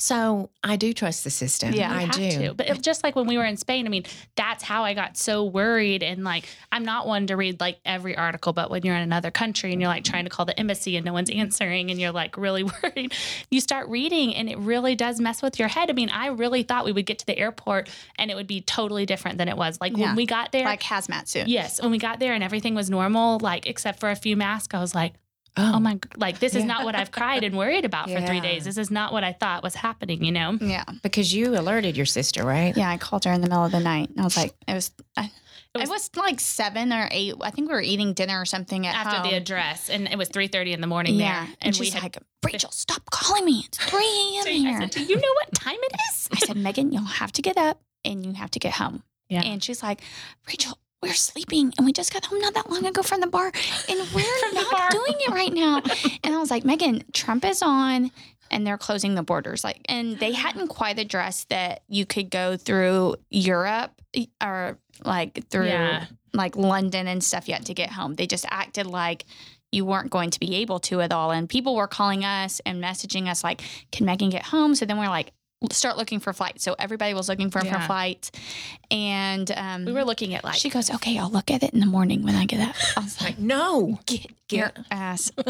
so 0.00 0.48
I 0.64 0.76
do 0.76 0.92
trust 0.94 1.24
the 1.24 1.30
system. 1.30 1.72
Yeah. 1.74 1.92
I 1.94 2.06
do. 2.08 2.30
to. 2.30 2.54
But 2.54 2.68
it, 2.68 2.82
just 2.82 3.04
like 3.04 3.14
when 3.16 3.26
we 3.26 3.36
were 3.36 3.44
in 3.44 3.56
Spain, 3.58 3.84
I 3.86 3.90
mean, 3.90 4.04
that's 4.34 4.64
how 4.64 4.82
I 4.82 4.94
got 4.94 5.16
so 5.18 5.44
worried. 5.44 6.02
And 6.02 6.24
like, 6.24 6.46
I'm 6.72 6.84
not 6.84 7.06
one 7.06 7.26
to 7.26 7.36
read 7.36 7.60
like 7.60 7.78
every 7.84 8.16
article, 8.16 8.52
but 8.54 8.70
when 8.70 8.82
you're 8.82 8.94
in 8.96 9.02
another 9.02 9.30
country 9.30 9.72
and 9.72 9.80
you're 9.80 9.90
like 9.90 10.04
trying 10.04 10.24
to 10.24 10.30
call 10.30 10.46
the 10.46 10.58
embassy 10.58 10.96
and 10.96 11.04
no 11.04 11.12
one's 11.12 11.28
answering 11.42 11.90
and 11.90 12.00
you're 12.00 12.12
like 12.12 12.36
really 12.38 12.62
worried, 12.82 13.12
you 13.50 13.60
start 13.60 13.88
reading 13.88 14.34
and 14.34 14.48
it 14.48 14.58
really 14.58 14.94
does 14.94 15.20
mess 15.20 15.42
with 15.42 15.58
your 15.58 15.68
head. 15.68 15.90
I 15.90 15.92
mean, 15.92 16.08
I 16.08 16.28
really 16.28 16.62
thought 16.62 16.84
we 16.86 16.92
would 16.92 17.06
get 17.06 17.18
to 17.20 17.26
the 17.26 17.38
airport 17.38 17.90
and 18.16 18.30
it 18.30 18.34
would 18.34 18.46
be 18.46 18.62
totally 18.62 19.04
different 19.06 19.36
than 19.38 19.48
it 19.48 19.56
was. 19.56 19.78
Like 19.80 19.96
Yeah. 19.96 20.06
when 20.06 20.16
we 20.16 20.24
got 20.24 20.52
there, 20.52 20.64
Like 20.64 20.82
hazmat 20.82 21.28
suit. 21.28 21.46
yes, 21.48 21.80
when 21.82 21.90
we 21.90 21.98
got 21.98 22.20
there 22.20 22.32
and 22.32 22.42
everything 22.42 22.74
was 22.74 22.88
normal, 22.88 23.38
like 23.40 23.66
except 23.66 24.00
for 24.00 24.10
a 24.10 24.16
few 24.16 24.36
masks, 24.36 24.74
I 24.74 24.80
was 24.80 24.94
like, 24.94 25.12
oh 25.56 25.80
my, 25.80 25.98
like 26.16 26.38
this 26.38 26.54
is 26.54 26.60
Yeah. 26.62 26.66
not 26.66 26.84
what 26.84 26.94
I've 26.94 27.10
cried 27.10 27.44
and 27.44 27.56
worried 27.56 27.84
about 27.84 28.08
for 28.10 28.20
three 28.20 28.40
days. 28.40 28.64
This 28.64 28.78
is 28.78 28.90
not 28.90 29.12
what 29.12 29.24
I 29.24 29.32
thought 29.32 29.62
was 29.62 29.74
happening, 29.74 30.24
you 30.24 30.32
know? 30.32 30.56
Yeah. 30.60 30.84
Because 31.02 31.32
you 31.34 31.58
alerted 31.58 31.96
your 31.96 32.06
sister, 32.06 32.44
right? 32.44 32.76
Yeah. 32.76 32.88
I 32.90 32.96
called 32.98 33.24
her 33.24 33.32
in 33.32 33.40
the 33.40 33.48
middle 33.48 33.64
of 33.64 33.72
the 33.72 33.80
night. 33.80 34.10
and 34.10 34.20
I 34.20 34.24
was 34.24 34.36
like, 34.36 34.54
it 34.68 34.74
was, 34.74 34.90
I, 35.16 35.24
It 35.24 35.30
it, 35.74 35.78
was- 35.80 35.88
was, 35.88 36.10
like 36.16 36.40
seven 36.40 36.92
or 36.92 37.08
eight. 37.10 37.34
I 37.40 37.50
think 37.50 37.68
we 37.68 37.74
were 37.74 37.80
eating 37.82 38.12
dinner 38.12 38.40
or 38.40 38.44
something 38.44 38.86
at 38.86 38.94
after 38.94 39.20
home. 39.20 39.30
the 39.30 39.36
address, 39.36 39.88
and 39.90 40.08
it 40.08 40.16
was 40.18 40.28
three 40.28 40.48
thirty 40.48 40.72
in 40.72 40.80
the 40.80 40.86
morning 40.88 41.14
yeah. 41.16 41.46
there, 41.46 41.54
And, 41.62 41.76
she's 41.76 41.92
had. 41.94 42.02
like, 42.02 42.18
Rachel, 42.44 42.70
stop 42.72 43.08
calling 43.10 43.44
me. 43.44 43.62
It's 43.66 43.78
3 43.78 43.98
a.m. 44.00 44.44
I 44.46 44.50
here. 44.50 44.80
said, 44.80 44.90
"Do 44.90 45.02
you 45.04 45.16
know 45.16 45.32
what 45.42 45.52
time 45.54 45.76
it 45.80 45.92
is?" 46.10 46.28
I 46.32 46.38
said, 46.46 46.56
Megan, 46.56 46.90
you'll 46.92 47.02
have 47.04 47.32
to 47.32 47.42
get 47.42 47.56
up 47.56 47.80
and 48.04 48.24
you 48.24 48.32
have 48.32 48.50
to 48.52 48.58
get 48.58 48.72
home. 48.74 49.02
Yeah. 49.28 49.42
And 49.42 49.62
she's 49.62 49.80
like, 49.82 50.00
Rachel, 50.48 50.76
we're 51.02 51.14
sleeping 51.14 51.72
and 51.76 51.86
we 51.86 51.92
just 51.92 52.12
got 52.12 52.24
home 52.26 52.40
not 52.40 52.54
that 52.54 52.70
long 52.70 52.84
ago 52.84 53.02
from 53.02 53.20
the 53.20 53.26
bar 53.26 53.46
and 53.88 54.08
we're 54.14 54.52
not 54.52 54.90
doing 54.90 55.14
it 55.20 55.30
right 55.30 55.52
now. 55.52 55.80
and 56.24 56.34
I 56.34 56.38
was 56.38 56.50
like, 56.50 56.64
Megan, 56.64 57.02
Trump 57.12 57.44
is 57.44 57.62
on 57.62 58.10
and 58.50 58.66
they're 58.66 58.78
closing 58.78 59.14
the 59.14 59.22
borders. 59.22 59.64
Like, 59.64 59.80
and 59.88 60.18
they 60.18 60.32
hadn't 60.32 60.68
quite 60.68 60.98
addressed 60.98 61.48
that 61.48 61.82
you 61.88 62.04
could 62.04 62.30
go 62.30 62.56
through 62.56 63.16
Europe 63.30 63.92
or 64.42 64.78
like 65.04 65.48
through 65.48 65.68
Yeah. 65.68 66.06
like 66.34 66.56
London 66.56 67.06
and 67.06 67.24
stuff 67.24 67.48
yet 67.48 67.64
to 67.66 67.74
get 67.74 67.90
home. 67.90 68.14
They 68.14 68.26
just 68.26 68.44
acted 68.50 68.86
like 68.86 69.24
you 69.72 69.84
weren't 69.84 70.10
going 70.10 70.30
to 70.30 70.40
be 70.40 70.56
able 70.56 70.80
to 70.80 71.00
at 71.00 71.12
all. 71.12 71.30
And 71.30 71.48
people 71.48 71.76
were 71.76 71.86
calling 71.86 72.24
us 72.24 72.60
and 72.66 72.82
messaging 72.82 73.28
us 73.28 73.44
like, 73.44 73.62
can 73.92 74.04
Megan 74.04 74.28
get 74.28 74.42
home? 74.42 74.74
So 74.74 74.84
then 74.84 74.98
we're 74.98 75.06
like, 75.08 75.32
start 75.70 75.96
looking 75.98 76.20
for 76.20 76.32
flights. 76.32 76.64
So 76.64 76.74
everybody 76.78 77.12
was 77.14 77.28
looking 77.28 77.50
for, 77.50 77.62
Yeah. 77.64 77.80
for 77.80 77.86
flights. 77.86 78.30
And 78.90 79.50
um, 79.56 79.84
we 79.84 79.92
were 79.92 80.04
looking 80.04 80.34
at 80.34 80.42
like 80.44 80.54
she 80.56 80.70
goes, 80.70 80.90
okay, 80.90 81.18
I'll 81.18 81.30
look 81.30 81.50
at 81.50 81.62
it 81.62 81.72
in 81.74 81.80
the 81.80 81.86
morning 81.86 82.22
when 82.22 82.34
I 82.34 82.46
get 82.46 82.60
up. 82.66 82.74
I 82.96 83.00
was 83.00 83.20
like, 83.20 83.38
no. 83.38 83.98
get 84.06 84.26
your 84.50 84.72
ass. 84.90 85.30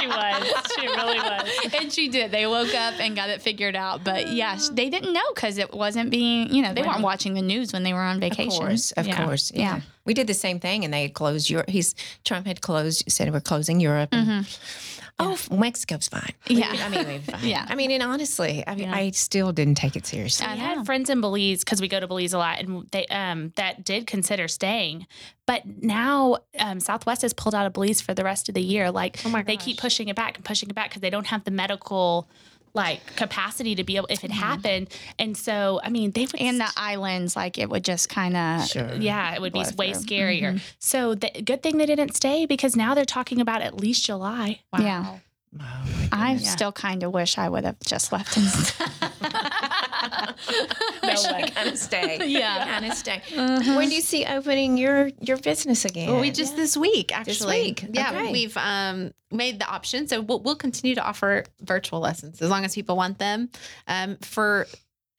she 0.00 0.06
was, 0.06 0.52
she 0.78 0.86
really 0.86 1.18
was. 1.18 1.50
and 1.74 1.92
she 1.92 2.08
did. 2.08 2.30
They 2.30 2.46
woke 2.46 2.74
up 2.74 2.94
and 2.98 3.14
got 3.14 3.28
it 3.28 3.42
figured 3.42 3.76
out. 3.76 4.02
But 4.04 4.32
yeah, 4.32 4.56
sh- 4.56 4.70
they 4.72 4.88
didn't 4.88 5.12
know 5.12 5.20
because 5.34 5.58
it 5.58 5.74
wasn't 5.74 6.10
being, 6.10 6.52
you 6.54 6.62
know, 6.62 6.72
they 6.72 6.82
weren't 6.82 7.02
watching 7.02 7.34
the 7.34 7.42
news 7.42 7.72
when 7.72 7.82
they 7.82 7.92
were 7.92 8.00
on 8.00 8.16
Of 8.16 8.20
vacation. 8.22 8.50
course, 8.58 8.92
of 8.92 9.06
Yeah. 9.06 9.24
course, 9.24 9.52
yeah. 9.54 9.60
Yeah. 9.60 9.80
We 10.06 10.14
did 10.14 10.26
the 10.26 10.34
same 10.34 10.58
thing, 10.58 10.84
and 10.84 10.92
they 10.94 11.02
had 11.02 11.12
closed 11.14 11.50
Europe. 11.50 11.68
He's 11.68 11.94
Trump 12.24 12.46
had 12.46 12.62
closed, 12.62 13.04
said 13.12 13.30
we're 13.32 13.40
closing 13.40 13.78
Europe. 13.80 14.08
and- 14.12 14.26
Mhm. 14.46 14.99
Oh, 15.20 15.56
Mexico's 15.56 16.08
fine. 16.08 16.32
Yeah. 16.48 16.72
I 16.72 16.88
mean, 16.88 17.06
we're 17.06 17.20
fine. 17.20 17.46
Yeah. 17.46 17.66
I 17.68 17.74
mean, 17.74 17.90
and 17.90 18.02
honestly, 18.02 18.64
I 18.66 18.74
mean, 18.74 18.88
Yeah. 18.88 18.94
I 18.96 19.10
still 19.10 19.52
didn't 19.52 19.76
take 19.76 19.96
it 19.96 20.06
seriously. 20.06 20.46
I 20.46 20.54
We 20.54 20.60
had 20.60 20.86
friends 20.86 21.10
in 21.10 21.20
Belize 21.20 21.60
because 21.60 21.80
we 21.80 21.88
go 21.88 22.00
to 22.00 22.06
Belize 22.06 22.32
a 22.32 22.38
lot, 22.38 22.58
and 22.60 22.86
they 22.90 23.06
um 23.06 23.52
that 23.56 23.84
did 23.84 24.06
consider 24.06 24.48
staying, 24.48 25.06
but 25.46 25.62
now 25.82 26.38
um, 26.58 26.80
Southwest 26.80 27.22
has 27.22 27.32
pulled 27.32 27.54
out 27.54 27.66
of 27.66 27.72
Belize 27.72 28.00
for 28.00 28.14
the 28.14 28.24
rest 28.24 28.48
of 28.48 28.54
the 28.54 28.62
year. 28.62 28.90
Like 28.90 29.20
Oh 29.24 29.28
my 29.28 29.42
they 29.42 29.56
keep 29.56 29.78
pushing 29.78 30.08
it 30.08 30.16
back 30.16 30.36
and 30.36 30.44
pushing 30.44 30.68
it 30.70 30.74
back 30.74 30.90
because 30.90 31.02
they 31.02 31.10
don't 31.10 31.26
have 31.26 31.44
the 31.44 31.50
medical 31.50 32.28
like 32.74 33.00
capacity 33.16 33.74
to 33.76 33.84
be 33.84 33.96
able 33.96 34.06
if 34.10 34.24
it 34.24 34.30
happened. 34.30 34.88
And 35.18 35.36
so 35.36 35.80
I 35.84 35.90
mean 35.90 36.10
they 36.10 36.22
would 36.22 36.30
Mm-hmm. 36.40 36.48
And 36.48 36.60
the 36.60 36.72
islands, 36.76 37.36
like 37.36 37.58
it 37.58 37.68
would 37.68 37.84
just 37.84 38.08
kind 38.08 38.36
of. 38.36 38.66
Sure. 38.66 38.94
yeah, 38.94 39.34
it 39.34 39.40
would 39.40 39.52
be 39.52 39.62
blow 39.62 39.70
way 39.76 39.92
through. 39.92 40.02
scarier. 40.02 40.60
So 40.78 41.14
the 41.14 41.30
good 41.44 41.62
thing 41.62 41.76
they 41.78 41.86
didn't 41.86 42.14
stay 42.14 42.46
because 42.46 42.76
now 42.76 42.94
they're 42.94 43.04
talking 43.04 43.40
about 43.40 43.60
at 43.62 43.74
least 43.74 44.04
July. 44.06 44.60
Yeah. 44.78 45.18
Oh, 45.60 45.64
I. 46.12 46.32
Yeah. 46.32 46.38
still 46.38 46.72
kind 46.72 47.02
of 47.02 47.12
wish 47.12 47.36
I 47.36 47.48
would 47.48 47.64
have 47.64 47.78
just 47.80 48.12
left. 48.12 48.36
And 48.36 48.46
Wish 48.46 48.72
No 51.02 51.10
I 51.12 51.32
way. 51.42 51.48
kind 51.50 51.68
of 51.68 51.78
stay. 51.78 52.18
Yeah. 52.28 52.64
kind 52.64 52.84
of 52.86 52.94
stay. 52.94 53.22
When 53.34 53.88
do 53.88 53.94
you 53.94 54.00
see 54.00 54.24
opening 54.26 54.76
your 54.78 55.10
your 55.20 55.38
business 55.38 55.84
again? 55.84 56.10
Well, 56.10 56.20
we 56.20 56.30
just 56.30 56.56
this 56.56 56.76
week 56.76 57.16
actually. 57.16 57.62
week, 57.62 57.84
Yeah, 57.92 58.10
okay. 58.12 58.32
we've 58.32 58.56
um, 58.56 59.12
made 59.30 59.58
the 59.60 59.66
option, 59.66 60.06
so 60.08 60.20
we'll, 60.20 60.40
we'll 60.40 60.56
continue 60.56 60.94
to 60.94 61.02
offer 61.04 61.44
virtual 61.60 62.00
lessons 62.00 62.40
as 62.42 62.50
long 62.50 62.64
as 62.64 62.74
people 62.74 62.96
want 62.96 63.18
them 63.18 63.50
um, 63.86 64.16
for 64.22 64.66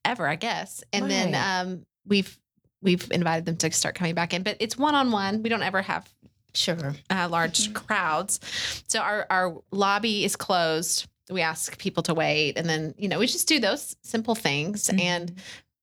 ever, 0.06 0.28
I 0.28 0.36
guess. 0.36 0.84
And 0.94 1.10
then 1.10 1.36
um, 1.36 1.86
we've 2.06 2.38
we've 2.82 3.10
invited 3.12 3.46
them 3.46 3.58
to 3.58 3.72
start 3.72 3.96
coming 3.96 4.16
back 4.16 4.34
in, 4.34 4.44
but 4.44 4.58
it's 4.60 4.78
one 4.78 4.96
on 4.96 5.12
one. 5.12 5.44
We 5.44 5.50
don't 5.50 5.64
ever 5.64 5.82
have 5.82 6.10
sure. 6.54 6.94
uh, 7.10 7.28
large 7.30 7.74
crowds, 7.74 8.40
so 8.88 9.00
our 9.00 9.26
our 9.30 9.56
lobby 9.72 10.24
is 10.26 10.36
closed. 10.36 11.08
We 11.32 11.42
ask 11.42 11.78
people 11.78 12.04
to 12.04 12.14
wait, 12.14 12.58
and 12.58 12.68
then 12.70 12.94
you 12.98 13.08
know 13.08 13.20
we 13.20 13.28
just 13.28 13.48
do 13.48 13.60
those 13.60 13.96
simple 14.04 14.36
things. 14.36 14.88
Mhm. 14.88 15.00
And 15.02 15.34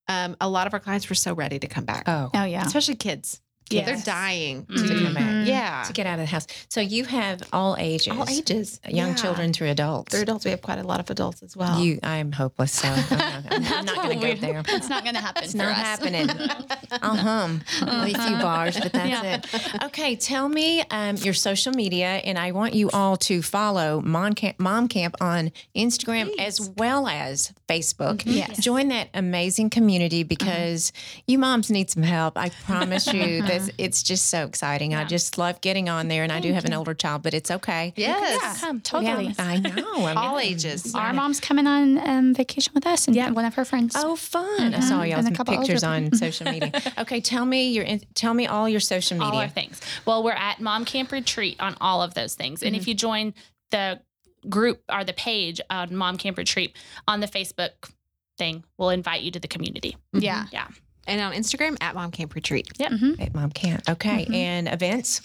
um, 0.08 0.36
a 0.40 0.48
lot 0.48 0.66
of 0.66 0.72
our 0.74 0.80
clients 0.80 1.08
were 1.08 1.14
so 1.14 1.34
ready 1.34 1.58
to 1.58 1.66
come 1.66 1.84
back, 1.84 2.04
Oh, 2.06 2.30
oh, 2.34 2.44
yeah. 2.44 2.64
especially 2.66 2.94
kids. 2.96 3.40
Yes. 3.70 3.86
They're 3.86 4.14
dying 4.14 4.64
Mhm. 4.66 4.88
to 4.88 5.04
come 5.04 5.14
back. 5.14 5.24
Mhm. 5.24 5.46
Yeah, 5.46 5.84
to 5.86 5.92
get 5.92 6.06
out 6.06 6.14
of 6.14 6.20
the 6.20 6.26
house. 6.26 6.46
So 6.68 6.80
you 6.80 7.04
have 7.04 7.42
all 7.52 7.76
ages, 7.78 8.08
all 8.08 8.28
ages, 8.28 8.80
young 8.88 9.10
Yeah. 9.10 9.14
children 9.14 9.52
through 9.52 9.68
adults. 9.68 10.12
Through 10.12 10.22
adults, 10.22 10.44
we 10.44 10.50
have 10.52 10.62
quite 10.62 10.78
a 10.78 10.82
lot 10.82 11.00
of 11.00 11.10
adults 11.10 11.42
as 11.42 11.56
well. 11.56 11.80
You, 11.80 11.98
I'm 12.02 12.32
hopeless, 12.32 12.72
so 12.72 12.88
I'm 12.88 13.62
not, 13.62 13.84
not 13.84 13.94
going 13.96 14.20
to 14.20 14.26
go 14.26 14.34
there. 14.34 14.62
It's 14.68 14.88
not 14.88 15.02
going 15.02 15.14
to 15.14 15.20
happen 15.20 15.44
It's 15.44 15.52
for 15.52 15.58
not 15.58 15.72
us. 15.72 15.76
happening. 15.78 16.28
I'll 17.02 17.16
hum 17.16 17.62
a 17.82 18.06
few 18.06 18.36
bars, 18.38 18.78
but 18.80 18.92
that's 18.92 19.08
Yeah. 19.08 19.34
it. 19.74 19.82
Okay, 19.84 20.16
tell 20.16 20.48
me 20.48 20.82
um, 20.90 21.16
your 21.16 21.34
social 21.34 21.72
media, 21.72 22.06
and 22.24 22.38
I 22.38 22.52
want 22.52 22.74
you 22.74 22.90
all 22.90 23.16
to 23.18 23.42
follow 23.42 24.00
Mom 24.00 24.34
Camp, 24.34 24.58
Mom 24.58 24.88
Camp 24.88 25.14
on 25.20 25.52
Instagram 25.76 26.30
as 26.38 26.60
well 26.76 27.06
as 27.08 27.52
Facebook. 27.68 28.22
Yes. 28.24 28.58
Join 28.58 28.88
that 28.88 29.08
amazing 29.14 29.70
community 29.70 30.22
because 30.22 30.92
you 31.26 31.38
moms 31.38 31.70
need 31.70 31.90
some 31.90 32.02
help. 32.02 32.36
I 32.38 32.48
promise 32.66 33.06
you, 33.12 33.42
this 33.66 33.70
it's 33.78 34.02
just 34.02 34.26
so 34.26 34.44
exciting. 34.46 34.94
I 34.94 35.04
just 35.04 35.38
love 35.38 35.60
getting 35.60 35.88
on 35.88 36.08
there, 36.08 36.22
and 36.22 36.32
I 36.32 36.40
do 36.40 36.52
have 36.52 36.64
an 36.64 36.72
older 36.74 36.94
child, 36.94 37.22
but 37.22 37.34
it's 37.34 37.50
okay. 37.50 37.92
yes. 37.96 38.38
Yeah, 38.42 38.54
Come, 38.60 38.80
totally. 38.80 39.26
Yeah, 39.26 39.32
I 39.38 39.58
know. 39.58 40.04
I 40.04 40.14
All 40.14 40.36
mean, 40.36 40.46
ages. 40.46 40.94
Our 40.94 41.12
mom's 41.12 41.40
coming 41.40 41.66
on 41.66 41.98
um, 42.08 42.34
vacation 42.34 42.72
with 42.74 42.86
us 42.86 43.06
and 43.06 43.16
Yeah. 43.16 43.30
one 43.30 43.44
of 43.44 43.54
her 43.54 43.64
friends. 43.64 43.94
Oh, 43.96 44.16
fun! 44.16 44.74
I 44.74 44.80
saw 44.80 45.02
y'all's 45.02 45.24
And 45.26 45.34
a 45.34 45.36
couple 45.36 45.56
pictures 45.56 45.84
older- 45.84 46.06
on 46.06 46.14
social 46.14 46.46
media. 46.52 46.72
Okay, 46.98 47.20
tell 47.20 47.44
me 47.44 47.70
your 47.70 47.84
tell 48.14 48.34
me 48.34 48.46
all 48.46 48.68
your 48.68 48.80
social 48.80 49.22
all 49.22 49.28
our 49.34 49.42
media. 49.42 49.48
things. 49.54 49.80
Well, 50.06 50.22
we're 50.22 50.32
at 50.32 50.60
Mom 50.60 50.84
Camp 50.84 51.12
Retreat 51.12 51.56
on 51.60 51.76
all 51.80 52.02
of 52.02 52.14
those 52.14 52.34
things. 52.34 52.62
And 52.62 52.74
if 52.74 52.82
Mm-hmm. 52.82 52.88
you 52.90 52.94
join 52.94 53.34
the 53.70 54.00
group 54.48 54.82
or 54.90 55.04
the 55.04 55.12
page 55.12 55.60
on 55.68 55.94
Mom 55.96 56.16
Camp 56.16 56.38
Retreat 56.38 56.76
on 57.06 57.20
the 57.20 57.26
Facebook 57.26 57.70
thing, 58.38 58.64
we'll 58.78 58.90
invite 58.90 59.22
you 59.22 59.30
to 59.32 59.40
the 59.40 59.48
community. 59.48 59.96
yeah. 60.12 60.46
Yeah. 60.52 60.68
And 61.08 61.20
on 61.20 61.32
Instagram 61.32 61.76
at 61.80 61.94
Mom 61.94 62.10
Camp 62.12 62.34
Retreat. 62.34 62.68
Mhm. 62.78 63.20
At 63.20 63.34
Mom 63.34 63.50
Camp. 63.50 63.82
Okay, 63.88 64.24
Mm-hmm. 64.24 64.32
Mhm. 64.32 64.36
and 64.36 64.68
events. 64.68 65.22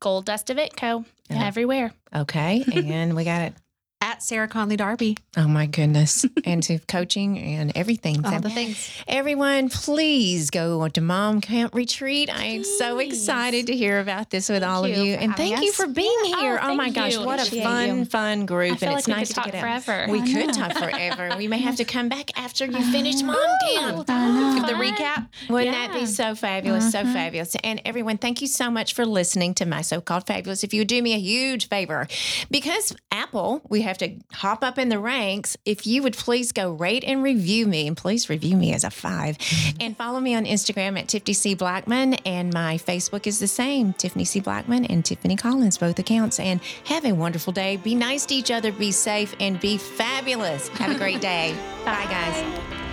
Gold 0.00 0.26
Dust 0.26 0.50
of 0.50 0.56
Itco 0.58 1.04
Yeah. 1.30 1.44
everywhere. 1.46 1.92
Okay, 2.14 2.64
and 2.74 3.14
we 3.16 3.24
got 3.24 3.42
it. 3.42 3.54
At 4.02 4.22
Sarah 4.22 4.48
Conley 4.48 4.76
Darby. 4.76 5.18
Oh 5.36 5.46
my 5.46 5.66
goodness. 5.66 6.24
and 6.44 6.62
to 6.62 6.78
coaching 6.80 7.38
and 7.38 7.70
everything. 7.76 8.24
All 8.24 8.32
So 8.32 8.40
the 8.40 8.48
things. 8.48 8.90
everyone, 9.06 9.68
please 9.68 10.48
go 10.48 10.88
to 10.88 11.00
Mom 11.02 11.42
Camp 11.42 11.74
Retreat. 11.74 12.30
I 12.34 12.44
am 12.44 12.64
so 12.64 12.98
excited 12.98 13.66
to 13.66 13.76
hear 13.76 14.00
about 14.00 14.30
this 14.30 14.48
with 14.48 14.62
all 14.62 14.84
of 14.86 14.90
you 14.90 15.02
you. 15.02 15.14
And 15.14 15.36
thank 15.36 15.60
you 15.60 15.70
for 15.72 15.86
being 15.86 16.08
Yeah. 16.24 16.34
Oh, 16.36 16.40
here. 16.40 16.60
Oh, 16.62 16.70
Oh, 16.70 16.74
my 16.74 16.84
thank 16.84 16.94
gosh, 16.96 17.12
you. 17.14 17.24
what 17.26 17.46
a 17.46 17.62
fun, 17.62 17.98
you. 17.98 18.04
fun 18.06 18.46
group. 18.46 18.80
And 18.80 18.90
like 18.92 18.98
it's 19.00 19.08
nice 19.08 19.28
to 19.28 19.34
talk 19.34 19.44
get 19.46 19.56
out. 19.56 19.60
forever. 19.60 20.10
We 20.10 20.20
I 20.22 20.26
could 20.26 20.46
know. 20.46 20.52
talk 20.52 20.72
forever. 20.78 21.34
We 21.36 21.46
may 21.46 21.58
have 21.58 21.76
to 21.76 21.84
come 21.84 22.08
back 22.08 22.30
after 22.38 22.64
you 22.64 22.82
finish 22.90 23.16
oh, 23.22 23.24
Mom 23.26 24.06
Camp. 24.06 24.66
The 24.66 24.72
recap. 24.72 25.28
Wouldn't 25.50 25.72
that 25.72 25.92
be 25.92 26.06
so 26.06 26.34
fabulous? 26.34 26.90
So 26.90 27.02
mm-hmm. 27.02 27.12
fabulous. 27.12 27.54
And 27.62 27.82
everyone, 27.84 28.16
thank 28.16 28.40
you 28.40 28.46
so 28.48 28.70
much 28.70 28.94
for 28.94 29.04
listening 29.04 29.52
to 29.54 29.66
my 29.66 29.82
so 29.82 30.00
called 30.00 30.26
fabulous. 30.26 30.64
If 30.64 30.72
you 30.72 30.80
would 30.80 30.88
do 30.88 31.02
me 31.02 31.12
a 31.12 31.18
huge 31.18 31.68
favor, 31.68 32.06
because 32.50 32.94
Apple, 33.10 33.60
we 33.68 33.82
have 33.82 33.89
to 33.98 34.16
hop 34.32 34.62
up 34.62 34.78
in 34.78 34.88
the 34.88 34.98
ranks. 34.98 35.56
If 35.64 35.86
you 35.86 36.02
would 36.02 36.16
please 36.16 36.52
go 36.52 36.72
rate 36.72 37.04
and 37.04 37.22
review 37.22 37.66
me, 37.66 37.86
and 37.86 37.96
please 37.96 38.28
review 38.28 38.56
me 38.56 38.72
as 38.72 38.84
a 38.84 38.90
five, 38.90 39.38
mm-hmm. 39.38 39.76
and 39.80 39.96
follow 39.96 40.20
me 40.20 40.34
on 40.34 40.44
Instagram 40.44 40.98
at 40.98 41.08
Tiffany 41.08 41.34
C. 41.34 41.54
Blackman. 41.54 42.14
And 42.14 42.52
my 42.52 42.78
Facebook 42.78 43.26
is 43.26 43.38
the 43.38 43.48
same 43.48 43.92
Tiffany 43.94 44.24
C. 44.24 44.40
Blackman 44.40 44.84
and 44.86 45.04
Tiffany 45.04 45.36
Collins, 45.36 45.78
both 45.78 45.98
accounts. 45.98 46.40
And 46.40 46.60
have 46.84 47.04
a 47.04 47.12
wonderful 47.12 47.52
day. 47.52 47.76
Be 47.76 47.94
nice 47.94 48.26
to 48.26 48.34
each 48.34 48.50
other, 48.50 48.72
be 48.72 48.92
safe, 48.92 49.34
and 49.40 49.60
be 49.60 49.78
fabulous. 49.78 50.68
Have 50.68 50.94
a 50.94 50.98
great 50.98 51.20
day. 51.20 51.54
Bye, 51.84 52.06
guys. 52.10 52.89